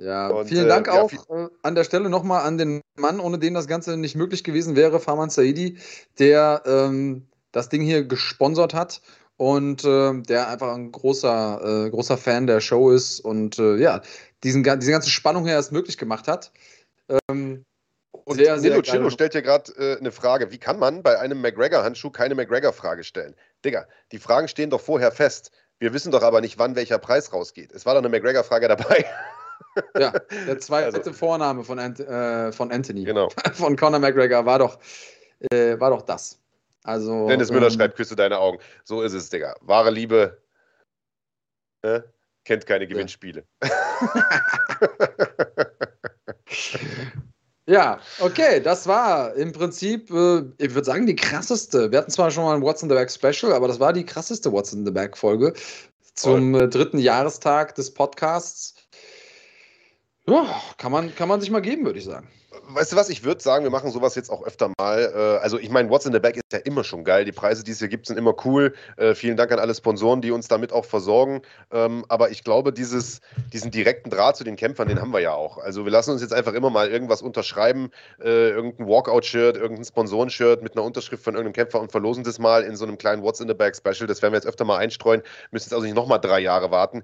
Ja, 0.00 0.28
Und, 0.28 0.48
vielen 0.48 0.66
äh, 0.66 0.68
Dank 0.68 0.86
ja, 0.86 1.02
auch 1.02 1.12
äh, 1.12 1.48
an 1.62 1.74
der 1.74 1.84
Stelle 1.84 2.08
nochmal 2.08 2.44
an 2.44 2.56
den 2.56 2.80
Mann, 2.96 3.20
ohne 3.20 3.38
den 3.38 3.54
das 3.54 3.66
Ganze 3.66 3.96
nicht 3.96 4.14
möglich 4.14 4.44
gewesen 4.44 4.76
wäre, 4.76 5.00
Farman 5.00 5.30
Saidi, 5.30 5.78
der 6.18 6.62
ähm, 6.66 7.26
das 7.52 7.68
Ding 7.68 7.82
hier 7.82 8.04
gesponsert 8.04 8.74
hat 8.74 9.00
und 9.36 9.84
ähm, 9.84 10.22
der 10.24 10.48
einfach 10.48 10.74
ein 10.74 10.92
großer, 10.92 11.86
äh, 11.86 11.90
großer 11.90 12.16
Fan 12.16 12.46
der 12.46 12.60
Show 12.60 12.90
ist 12.90 13.20
und 13.20 13.58
äh, 13.58 13.76
ja, 13.76 14.02
diesen, 14.44 14.62
diese 14.62 14.92
ganze 14.92 15.10
Spannung 15.10 15.44
hier 15.44 15.54
erst 15.54 15.72
möglich 15.72 15.98
gemacht 15.98 16.28
hat. 16.28 16.52
Ähm, 17.28 17.64
Und 18.24 18.36
Sehr, 18.36 18.58
sehr 18.58 18.80
Nilo 18.82 19.10
stellt 19.10 19.32
hier 19.32 19.42
gerade 19.42 19.72
äh, 19.78 19.98
eine 19.98 20.12
Frage. 20.12 20.52
Wie 20.52 20.58
kann 20.58 20.78
man 20.78 21.02
bei 21.02 21.18
einem 21.18 21.40
McGregor-Handschuh 21.40 22.10
keine 22.10 22.34
McGregor-Frage 22.34 23.02
stellen? 23.02 23.34
Digga, 23.64 23.86
die 24.12 24.18
Fragen 24.18 24.48
stehen 24.48 24.70
doch 24.70 24.80
vorher 24.80 25.10
fest. 25.10 25.50
Wir 25.80 25.92
wissen 25.92 26.12
doch 26.12 26.22
aber 26.22 26.40
nicht, 26.40 26.58
wann 26.58 26.76
welcher 26.76 26.98
Preis 26.98 27.32
rausgeht. 27.32 27.72
Es 27.72 27.86
war 27.86 27.94
doch 27.94 28.00
eine 28.00 28.10
McGregor-Frage 28.10 28.68
dabei. 28.68 29.04
ja, 29.98 30.12
der 30.46 30.58
zweite 30.60 30.96
Also- 30.98 31.12
Vorname 31.12 31.64
von, 31.64 31.78
Ant 31.78 32.00
äh, 32.00 32.52
von 32.52 32.70
Anthony, 32.72 33.04
genau. 33.04 33.28
von 33.54 33.76
Conor 33.76 34.00
McGregor 34.00 34.44
war 34.44 34.58
doch, 34.58 34.78
äh, 35.50 35.78
war 35.78 35.90
doch 35.90 36.02
das. 36.02 36.38
Also, 36.84 37.28
Dennis 37.28 37.50
Müller 37.50 37.66
ähm, 37.66 37.72
schreibt, 37.72 37.96
küsse 37.96 38.16
deine 38.16 38.38
Augen. 38.38 38.58
So 38.84 39.02
ist 39.02 39.12
es, 39.12 39.28
Digga. 39.28 39.54
Wahre 39.60 39.90
Liebe 39.90 40.40
ne? 41.82 42.04
kennt 42.44 42.66
keine 42.66 42.86
Gewinnspiele. 42.86 43.44
Ja. 47.68 48.00
okay, 48.20 48.60
das 48.60 48.86
war 48.86 49.34
im 49.34 49.52
Prinzip, 49.52 50.10
äh, 50.10 50.38
ich 50.56 50.74
würde 50.74 50.84
sagen, 50.84 51.06
die 51.06 51.14
krasseste. 51.14 51.92
Wir 51.92 51.98
hatten 51.98 52.10
zwar 52.10 52.30
schon 52.30 52.44
mal 52.44 52.54
ein 52.56 52.62
What's 52.62 52.82
in 52.82 52.88
the 52.88 52.94
Bag 52.94 53.10
Special, 53.10 53.52
aber 53.52 53.68
das 53.68 53.78
war 53.78 53.92
die 53.92 54.06
krasseste 54.06 54.50
What's 54.50 54.72
in 54.72 54.86
the 54.86 54.90
Bag 54.90 55.18
Folge 55.18 55.52
zum. 56.14 56.54
Äh, 56.54 56.68
dritten 56.68 56.98
Jahrestag 56.98 57.74
des 57.74 57.92
Podcasts. 57.92 58.74
Ja, 60.28 60.46
kann 60.76 60.92
man, 60.92 61.14
kann 61.14 61.28
man 61.28 61.40
sich 61.40 61.50
mal 61.50 61.60
geben, 61.60 61.84
würde 61.84 61.98
ich 61.98 62.04
sagen 62.04 62.28
weißt 62.68 62.92
du 62.92 62.96
was, 62.96 63.08
ich 63.08 63.24
würde 63.24 63.40
sagen, 63.40 63.64
wir 63.64 63.70
machen 63.70 63.90
sowas 63.90 64.14
jetzt 64.14 64.30
auch 64.30 64.44
öfter 64.44 64.70
mal. 64.78 65.12
Äh, 65.14 65.42
also 65.42 65.58
ich 65.58 65.70
meine, 65.70 65.90
What's 65.90 66.06
in 66.06 66.12
the 66.12 66.18
Bag 66.18 66.36
ist 66.36 66.52
ja 66.52 66.58
immer 66.58 66.84
schon 66.84 67.04
geil. 67.04 67.24
Die 67.24 67.32
Preise, 67.32 67.64
die 67.64 67.72
es 67.72 67.78
hier 67.78 67.88
gibt, 67.88 68.06
sind 68.06 68.18
immer 68.18 68.34
cool. 68.44 68.74
Äh, 68.96 69.14
vielen 69.14 69.36
Dank 69.36 69.52
an 69.52 69.58
alle 69.58 69.74
Sponsoren, 69.74 70.20
die 70.20 70.30
uns 70.30 70.48
damit 70.48 70.72
auch 70.72 70.84
versorgen. 70.84 71.42
Ähm, 71.70 72.04
aber 72.08 72.30
ich 72.30 72.44
glaube, 72.44 72.72
dieses, 72.72 73.20
diesen 73.52 73.70
direkten 73.70 74.10
Draht 74.10 74.36
zu 74.36 74.44
den 74.44 74.56
Kämpfern, 74.56 74.88
den 74.88 75.00
haben 75.00 75.12
wir 75.12 75.20
ja 75.20 75.32
auch. 75.32 75.58
Also 75.58 75.84
wir 75.84 75.92
lassen 75.92 76.10
uns 76.12 76.22
jetzt 76.22 76.32
einfach 76.32 76.52
immer 76.52 76.70
mal 76.70 76.88
irgendwas 76.88 77.22
unterschreiben, 77.22 77.90
äh, 78.20 78.50
irgendein 78.50 78.86
Walkout-Shirt, 78.86 79.56
irgendein 79.56 79.84
Sponsoren-Shirt 79.84 80.62
mit 80.62 80.76
einer 80.76 80.84
Unterschrift 80.84 81.24
von 81.24 81.34
irgendeinem 81.34 81.54
Kämpfer 81.54 81.80
und 81.80 81.90
verlosen 81.90 82.24
das 82.24 82.38
mal 82.38 82.62
in 82.62 82.76
so 82.76 82.84
einem 82.84 82.98
kleinen 82.98 83.22
What's 83.22 83.40
in 83.40 83.48
the 83.48 83.54
Bag 83.54 83.76
Special. 83.76 84.06
Das 84.06 84.22
werden 84.22 84.32
wir 84.32 84.38
jetzt 84.38 84.46
öfter 84.46 84.64
mal 84.64 84.78
einstreuen. 84.78 85.22
Müssen 85.50 85.66
jetzt 85.66 85.74
also 85.74 85.84
nicht 85.84 85.96
nochmal 85.96 86.20
drei 86.20 86.40
Jahre 86.40 86.70
warten. 86.70 87.02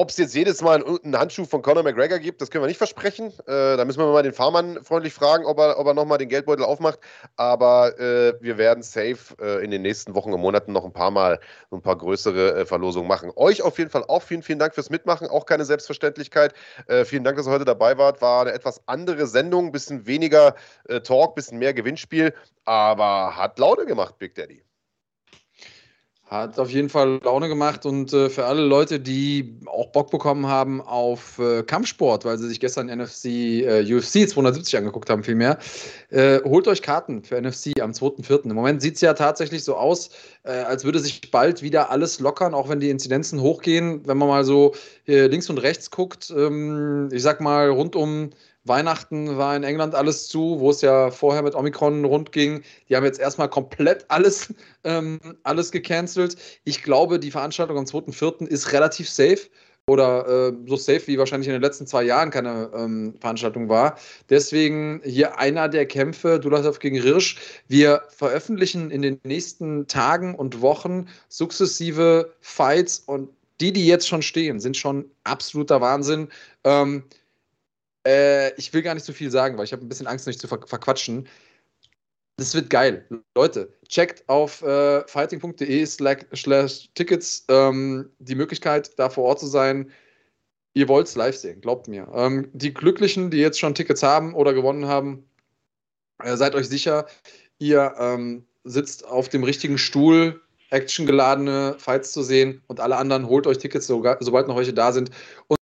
Ob 0.00 0.08
es 0.08 0.16
jetzt 0.16 0.34
jedes 0.34 0.62
Mal 0.62 0.82
einen 0.82 1.18
Handschuh 1.18 1.44
von 1.44 1.60
Conor 1.60 1.82
McGregor 1.82 2.18
gibt, 2.20 2.40
das 2.40 2.50
können 2.50 2.64
wir 2.64 2.68
nicht 2.68 2.78
versprechen. 2.78 3.34
Äh, 3.46 3.76
da 3.76 3.84
müssen 3.84 3.98
wir 3.98 4.10
mal 4.10 4.22
den 4.22 4.32
Fahrmann 4.32 4.82
freundlich 4.82 5.12
fragen, 5.12 5.44
ob 5.44 5.58
er, 5.58 5.78
ob 5.78 5.86
er 5.86 5.92
nochmal 5.92 6.16
den 6.16 6.30
Geldbeutel 6.30 6.64
aufmacht. 6.64 7.00
Aber 7.36 8.00
äh, 8.00 8.32
wir 8.40 8.56
werden 8.56 8.82
safe 8.82 9.18
äh, 9.42 9.62
in 9.62 9.70
den 9.70 9.82
nächsten 9.82 10.14
Wochen 10.14 10.32
und 10.32 10.40
Monaten 10.40 10.72
noch 10.72 10.86
ein 10.86 10.94
paar 10.94 11.10
Mal 11.10 11.38
ein 11.70 11.82
paar 11.82 11.98
größere 11.98 12.60
äh, 12.60 12.64
Verlosungen 12.64 13.08
machen. 13.08 13.30
Euch 13.36 13.60
auf 13.60 13.76
jeden 13.76 13.90
Fall 13.90 14.04
auch 14.08 14.22
vielen, 14.22 14.42
vielen 14.42 14.58
Dank 14.58 14.74
fürs 14.74 14.88
Mitmachen. 14.88 15.28
Auch 15.28 15.44
keine 15.44 15.66
Selbstverständlichkeit. 15.66 16.54
Äh, 16.86 17.04
vielen 17.04 17.22
Dank, 17.22 17.36
dass 17.36 17.46
ihr 17.46 17.52
heute 17.52 17.66
dabei 17.66 17.98
wart. 17.98 18.22
War 18.22 18.40
eine 18.40 18.52
etwas 18.52 18.80
andere 18.86 19.26
Sendung, 19.26 19.70
bisschen 19.70 20.06
weniger 20.06 20.54
äh, 20.88 21.02
Talk, 21.02 21.34
bisschen 21.34 21.58
mehr 21.58 21.74
Gewinnspiel. 21.74 22.32
Aber 22.64 23.36
hat 23.36 23.58
Laune 23.58 23.84
gemacht, 23.84 24.16
Big 24.18 24.34
Daddy. 24.34 24.62
Hat 26.30 26.60
auf 26.60 26.70
jeden 26.70 26.88
Fall 26.88 27.18
Laune 27.24 27.48
gemacht 27.48 27.84
und 27.84 28.12
äh, 28.12 28.30
für 28.30 28.44
alle 28.44 28.62
Leute, 28.62 29.00
die 29.00 29.58
auch 29.66 29.88
Bock 29.88 30.12
bekommen 30.12 30.46
haben 30.46 30.80
auf 30.80 31.40
äh, 31.40 31.64
Kampfsport, 31.64 32.24
weil 32.24 32.38
sie 32.38 32.46
sich 32.46 32.60
gestern 32.60 32.86
NFC, 32.86 33.24
äh, 33.64 33.82
UFC 33.82 34.28
270 34.28 34.76
angeguckt 34.76 35.10
haben, 35.10 35.24
vielmehr, 35.24 35.58
äh, 36.10 36.38
holt 36.44 36.68
euch 36.68 36.82
Karten 36.82 37.24
für 37.24 37.34
NFC 37.42 37.80
am 37.80 37.90
2.4. 37.90 38.44
Im 38.48 38.54
Moment 38.54 38.80
sieht 38.80 38.94
es 38.94 39.00
ja 39.00 39.14
tatsächlich 39.14 39.64
so 39.64 39.74
aus, 39.74 40.10
äh, 40.44 40.52
als 40.52 40.84
würde 40.84 41.00
sich 41.00 41.32
bald 41.32 41.62
wieder 41.62 41.90
alles 41.90 42.20
lockern, 42.20 42.54
auch 42.54 42.68
wenn 42.68 42.78
die 42.78 42.90
Inzidenzen 42.90 43.40
hochgehen. 43.40 44.06
Wenn 44.06 44.16
man 44.16 44.28
mal 44.28 44.44
so 44.44 44.76
äh, 45.08 45.26
links 45.26 45.50
und 45.50 45.58
rechts 45.58 45.90
guckt, 45.90 46.32
ähm, 46.36 47.08
ich 47.10 47.24
sag 47.24 47.40
mal 47.40 47.70
rund 47.70 47.96
um 47.96 48.30
Weihnachten 48.64 49.38
war 49.38 49.56
in 49.56 49.62
England 49.62 49.94
alles 49.94 50.28
zu, 50.28 50.60
wo 50.60 50.70
es 50.70 50.82
ja 50.82 51.10
vorher 51.10 51.42
mit 51.42 51.54
Omikron 51.54 52.04
rund 52.04 52.32
ging. 52.32 52.62
Die 52.88 52.96
haben 52.96 53.04
jetzt 53.04 53.20
erstmal 53.20 53.48
komplett 53.48 54.04
alles, 54.08 54.52
ähm, 54.84 55.18
alles 55.44 55.70
gecancelt. 55.72 56.36
Ich 56.64 56.82
glaube, 56.82 57.18
die 57.18 57.30
Veranstaltung 57.30 57.78
am 57.78 57.84
2.4. 57.84 58.46
ist 58.46 58.72
relativ 58.72 59.08
safe 59.08 59.48
oder 59.86 60.48
äh, 60.48 60.52
so 60.66 60.76
safe 60.76 61.06
wie 61.06 61.18
wahrscheinlich 61.18 61.48
in 61.48 61.54
den 61.54 61.62
letzten 61.62 61.86
zwei 61.86 62.04
Jahren 62.04 62.30
keine 62.30 62.70
ähm, 62.74 63.14
Veranstaltung 63.18 63.68
war. 63.68 63.96
Deswegen 64.28 65.00
hier 65.04 65.38
einer 65.38 65.68
der 65.68 65.86
Kämpfe, 65.86 66.38
Dulasov 66.38 66.78
gegen 66.78 67.00
Rirsch. 67.00 67.36
Wir 67.66 68.02
veröffentlichen 68.08 68.90
in 68.90 69.02
den 69.02 69.20
nächsten 69.24 69.86
Tagen 69.86 70.34
und 70.34 70.60
Wochen 70.60 71.08
sukzessive 71.28 72.32
Fights 72.40 73.02
und 73.06 73.30
die, 73.60 73.72
die 73.72 73.86
jetzt 73.86 74.08
schon 74.08 74.22
stehen, 74.22 74.60
sind 74.60 74.76
schon 74.76 75.04
absoluter 75.24 75.80
Wahnsinn. 75.80 76.28
Ähm, 76.64 77.04
äh, 78.06 78.54
ich 78.54 78.72
will 78.72 78.82
gar 78.82 78.94
nicht 78.94 79.06
so 79.06 79.12
viel 79.12 79.30
sagen, 79.30 79.56
weil 79.56 79.64
ich 79.64 79.72
habe 79.72 79.84
ein 79.84 79.88
bisschen 79.88 80.06
Angst, 80.06 80.26
nicht 80.26 80.40
zu 80.40 80.48
ver 80.48 80.60
verquatschen. 80.66 81.28
Das 82.36 82.54
wird 82.54 82.70
geil. 82.70 83.06
Leute, 83.36 83.70
checkt 83.86 84.26
auf 84.28 84.62
äh, 84.62 85.06
fighting.de 85.06 85.84
slash 85.84 86.88
Tickets 86.94 87.44
ähm, 87.48 88.10
die 88.18 88.34
Möglichkeit, 88.34 88.98
da 88.98 89.10
vor 89.10 89.24
Ort 89.24 89.40
zu 89.40 89.46
sein. 89.46 89.90
Ihr 90.72 90.88
wollt 90.88 91.06
es 91.08 91.16
live 91.16 91.36
sehen, 91.36 91.60
glaubt 91.60 91.88
mir. 91.88 92.08
Ähm, 92.14 92.48
die 92.54 92.72
Glücklichen, 92.72 93.30
die 93.30 93.38
jetzt 93.38 93.58
schon 93.58 93.74
Tickets 93.74 94.02
haben 94.02 94.34
oder 94.34 94.54
gewonnen 94.54 94.86
haben, 94.86 95.28
äh, 96.22 96.36
seid 96.36 96.54
euch 96.54 96.68
sicher, 96.68 97.06
ihr 97.58 97.94
ähm, 97.98 98.46
sitzt 98.64 99.04
auf 99.04 99.28
dem 99.28 99.44
richtigen 99.44 99.76
Stuhl, 99.76 100.40
actiongeladene 100.70 101.74
Fights 101.78 102.12
zu 102.12 102.22
sehen 102.22 102.62
und 102.68 102.80
alle 102.80 102.96
anderen 102.96 103.28
holt 103.28 103.46
euch 103.46 103.58
Tickets, 103.58 103.86
sobald 103.86 104.48
noch 104.48 104.56
welche 104.56 104.72
da 104.72 104.92
sind. 104.92 105.10
Und 105.48 105.59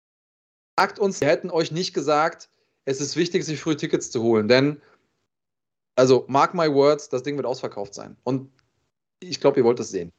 sagt 0.79 0.97
uns, 0.97 1.19
wir 1.19 1.27
hätten 1.27 1.51
euch 1.51 1.73
nicht 1.73 1.93
gesagt, 1.93 2.49
es 2.85 3.01
ist 3.01 3.17
wichtig, 3.17 3.43
sich 3.43 3.59
früh 3.59 3.75
Tickets 3.75 4.11
zu 4.11 4.23
holen, 4.23 4.47
denn, 4.47 4.81
also, 5.95 6.23
mark 6.29 6.53
my 6.53 6.73
words, 6.73 7.09
das 7.09 7.21
Ding 7.21 7.35
wird 7.35 7.45
ausverkauft 7.45 7.93
sein. 7.93 8.15
Und 8.23 8.49
ich 9.19 9.41
glaube, 9.41 9.59
ihr 9.59 9.65
wollt 9.65 9.79
das 9.79 9.89
sehen. 9.89 10.13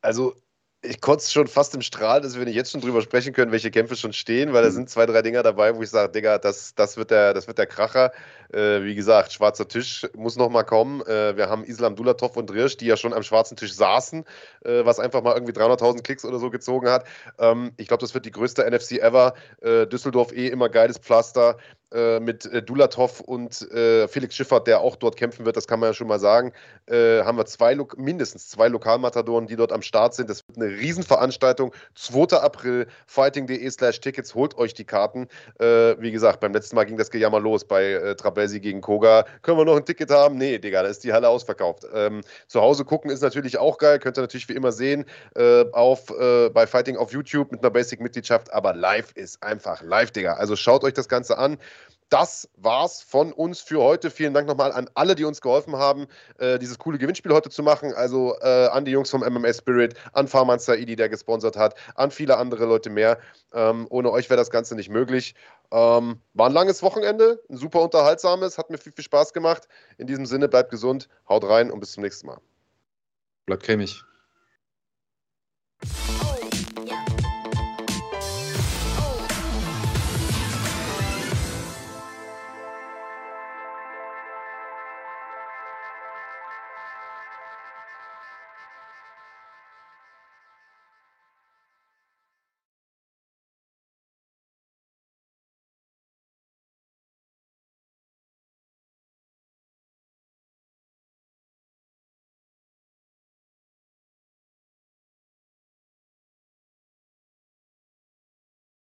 Also, 0.00 0.34
ich 0.82 1.00
kotze 1.00 1.30
schon 1.30 1.46
fast 1.46 1.76
im 1.76 1.82
Strahl, 1.82 2.20
dass 2.20 2.36
wir 2.36 2.44
nicht 2.44 2.56
jetzt 2.56 2.72
schon 2.72 2.80
drüber 2.80 3.02
sprechen 3.02 3.32
können, 3.32 3.52
welche 3.52 3.70
Kämpfe 3.70 3.94
schon 3.94 4.12
stehen, 4.12 4.52
weil 4.52 4.62
da 4.62 4.68
mhm. 4.70 4.74
sind 4.74 4.90
zwei, 4.90 5.06
drei 5.06 5.22
Dinger 5.22 5.44
dabei, 5.44 5.76
wo 5.76 5.82
ich 5.82 5.90
sage, 5.90 6.10
Digga, 6.10 6.38
das, 6.38 6.74
das, 6.74 6.96
wird 6.96 7.12
der, 7.12 7.32
das 7.32 7.46
wird 7.46 7.58
der 7.58 7.66
Kracher. 7.66 8.10
Äh, 8.52 8.82
wie 8.82 8.94
gesagt, 8.94 9.32
schwarzer 9.32 9.68
Tisch 9.68 10.06
muss 10.16 10.36
noch 10.36 10.48
mal 10.48 10.64
kommen. 10.64 11.02
Äh, 11.02 11.36
wir 11.36 11.48
haben 11.48 11.62
Islam 11.62 11.94
Dulatov 11.94 12.36
und 12.36 12.52
Rirsch, 12.52 12.76
die 12.76 12.86
ja 12.86 12.96
schon 12.96 13.12
am 13.12 13.22
schwarzen 13.22 13.56
Tisch 13.56 13.74
saßen, 13.74 14.24
äh, 14.64 14.84
was 14.84 14.98
einfach 14.98 15.22
mal 15.22 15.34
irgendwie 15.34 15.52
300.000 15.52 16.02
Klicks 16.02 16.24
oder 16.24 16.38
so 16.38 16.50
gezogen 16.50 16.88
hat. 16.88 17.04
Ähm, 17.38 17.72
ich 17.76 17.86
glaube, 17.86 18.00
das 18.00 18.14
wird 18.14 18.26
die 18.26 18.32
größte 18.32 18.68
NFC 18.68 18.98
ever. 18.98 19.34
Äh, 19.60 19.86
Düsseldorf 19.86 20.32
eh 20.32 20.48
immer 20.48 20.68
geiles 20.68 20.98
Pflaster. 20.98 21.58
Äh, 21.92 22.20
mit 22.20 22.46
äh, 22.46 22.62
Dulatov 22.62 23.18
und 23.18 23.66
Felix 23.70 24.36
Schiffert, 24.36 24.68
der 24.68 24.80
auch 24.80 24.94
dort 24.94 25.16
kämpfen 25.16 25.44
wird, 25.44 25.56
das 25.56 25.66
kann 25.66 25.80
man 25.80 25.88
ja 25.88 25.94
schon 25.94 26.06
mal 26.06 26.20
sagen, 26.20 26.52
haben 26.88 27.36
wir 27.36 27.46
zwei, 27.46 27.76
mindestens 27.96 28.48
zwei 28.48 28.68
Lokalmatadoren, 28.68 29.46
die 29.46 29.56
dort 29.56 29.72
am 29.72 29.82
Start 29.82 30.14
sind. 30.14 30.28
Das 30.30 30.46
wird 30.48 30.58
eine 30.58 30.68
Riesenveranstaltung. 30.68 31.72
2. 31.94 32.36
April, 32.38 32.86
fighting.de 33.06 33.68
slash 33.70 34.00
Tickets, 34.00 34.34
holt 34.34 34.56
euch 34.56 34.74
die 34.74 34.84
Karten. 34.84 35.28
Wie 35.58 36.10
gesagt, 36.10 36.40
beim 36.40 36.52
letzten 36.52 36.76
Mal 36.76 36.84
ging 36.84 36.96
das 36.96 37.10
Gejammer 37.10 37.40
los 37.40 37.64
bei 37.64 37.92
äh, 37.92 38.16
Trabelsi 38.40 38.60
gegen 38.60 38.80
Koga. 38.80 39.24
Können 39.42 39.58
wir 39.58 39.64
noch 39.64 39.76
ein 39.76 39.84
Ticket 39.84 40.10
haben? 40.10 40.36
Nee, 40.36 40.58
Digga, 40.58 40.82
da 40.82 40.88
ist 40.88 41.04
die 41.04 41.12
Halle 41.12 41.28
ausverkauft. 41.28 41.84
Ähm, 41.94 42.22
zu 42.46 42.60
Hause 42.60 42.84
gucken 42.84 43.10
ist 43.10 43.22
natürlich 43.22 43.58
auch 43.58 43.78
geil, 43.78 43.98
könnt 43.98 44.18
ihr 44.18 44.22
natürlich 44.22 44.48
wie 44.48 44.54
immer 44.54 44.72
sehen 44.72 45.04
auf, 45.72 46.06
bei 46.06 46.66
Fighting 46.66 46.96
auf 46.96 47.12
YouTube 47.12 47.52
mit 47.52 47.62
einer 47.62 47.70
Basic-Mitgliedschaft, 47.70 48.52
aber 48.52 48.74
live 48.74 49.12
ist 49.14 49.42
einfach 49.42 49.82
live, 49.82 50.10
Digga. 50.10 50.34
Also 50.34 50.56
schaut 50.56 50.84
euch 50.84 50.94
das 50.94 51.08
Ganze 51.08 51.38
an 51.38 51.58
das 52.10 52.48
war's 52.56 53.00
von 53.00 53.32
uns 53.32 53.60
für 53.60 53.80
heute. 53.80 54.10
Vielen 54.10 54.34
Dank 54.34 54.46
nochmal 54.46 54.72
an 54.72 54.90
alle, 54.94 55.14
die 55.14 55.24
uns 55.24 55.40
geholfen 55.40 55.76
haben, 55.76 56.06
äh, 56.38 56.58
dieses 56.58 56.78
coole 56.78 56.98
Gewinnspiel 56.98 57.32
heute 57.32 57.50
zu 57.50 57.62
machen. 57.62 57.94
Also 57.94 58.36
äh, 58.40 58.66
an 58.66 58.84
die 58.84 58.90
Jungs 58.90 59.10
vom 59.10 59.20
MMA 59.20 59.54
Spirit, 59.54 59.94
an 60.12 60.28
Farman 60.28 60.58
Saidi, 60.58 60.96
der 60.96 61.08
gesponsert 61.08 61.56
hat, 61.56 61.76
an 61.94 62.10
viele 62.10 62.36
andere 62.36 62.66
Leute 62.66 62.90
mehr. 62.90 63.18
Ähm, 63.54 63.86
ohne 63.90 64.10
euch 64.10 64.28
wäre 64.28 64.36
das 64.36 64.50
Ganze 64.50 64.74
nicht 64.74 64.90
möglich. 64.90 65.34
Ähm, 65.70 66.20
war 66.34 66.48
ein 66.48 66.52
langes 66.52 66.82
Wochenende, 66.82 67.40
ein 67.48 67.56
super 67.56 67.80
unterhaltsames, 67.80 68.58
hat 68.58 68.70
mir 68.70 68.78
viel, 68.78 68.92
viel 68.92 69.04
Spaß 69.04 69.32
gemacht. 69.32 69.68
In 69.96 70.08
diesem 70.08 70.26
Sinne, 70.26 70.48
bleibt 70.48 70.70
gesund, 70.70 71.08
haut 71.28 71.44
rein 71.44 71.70
und 71.70 71.78
bis 71.78 71.92
zum 71.92 72.02
nächsten 72.02 72.26
Mal. 72.26 72.38
Bleibt 73.46 73.62
cremig. 73.62 74.04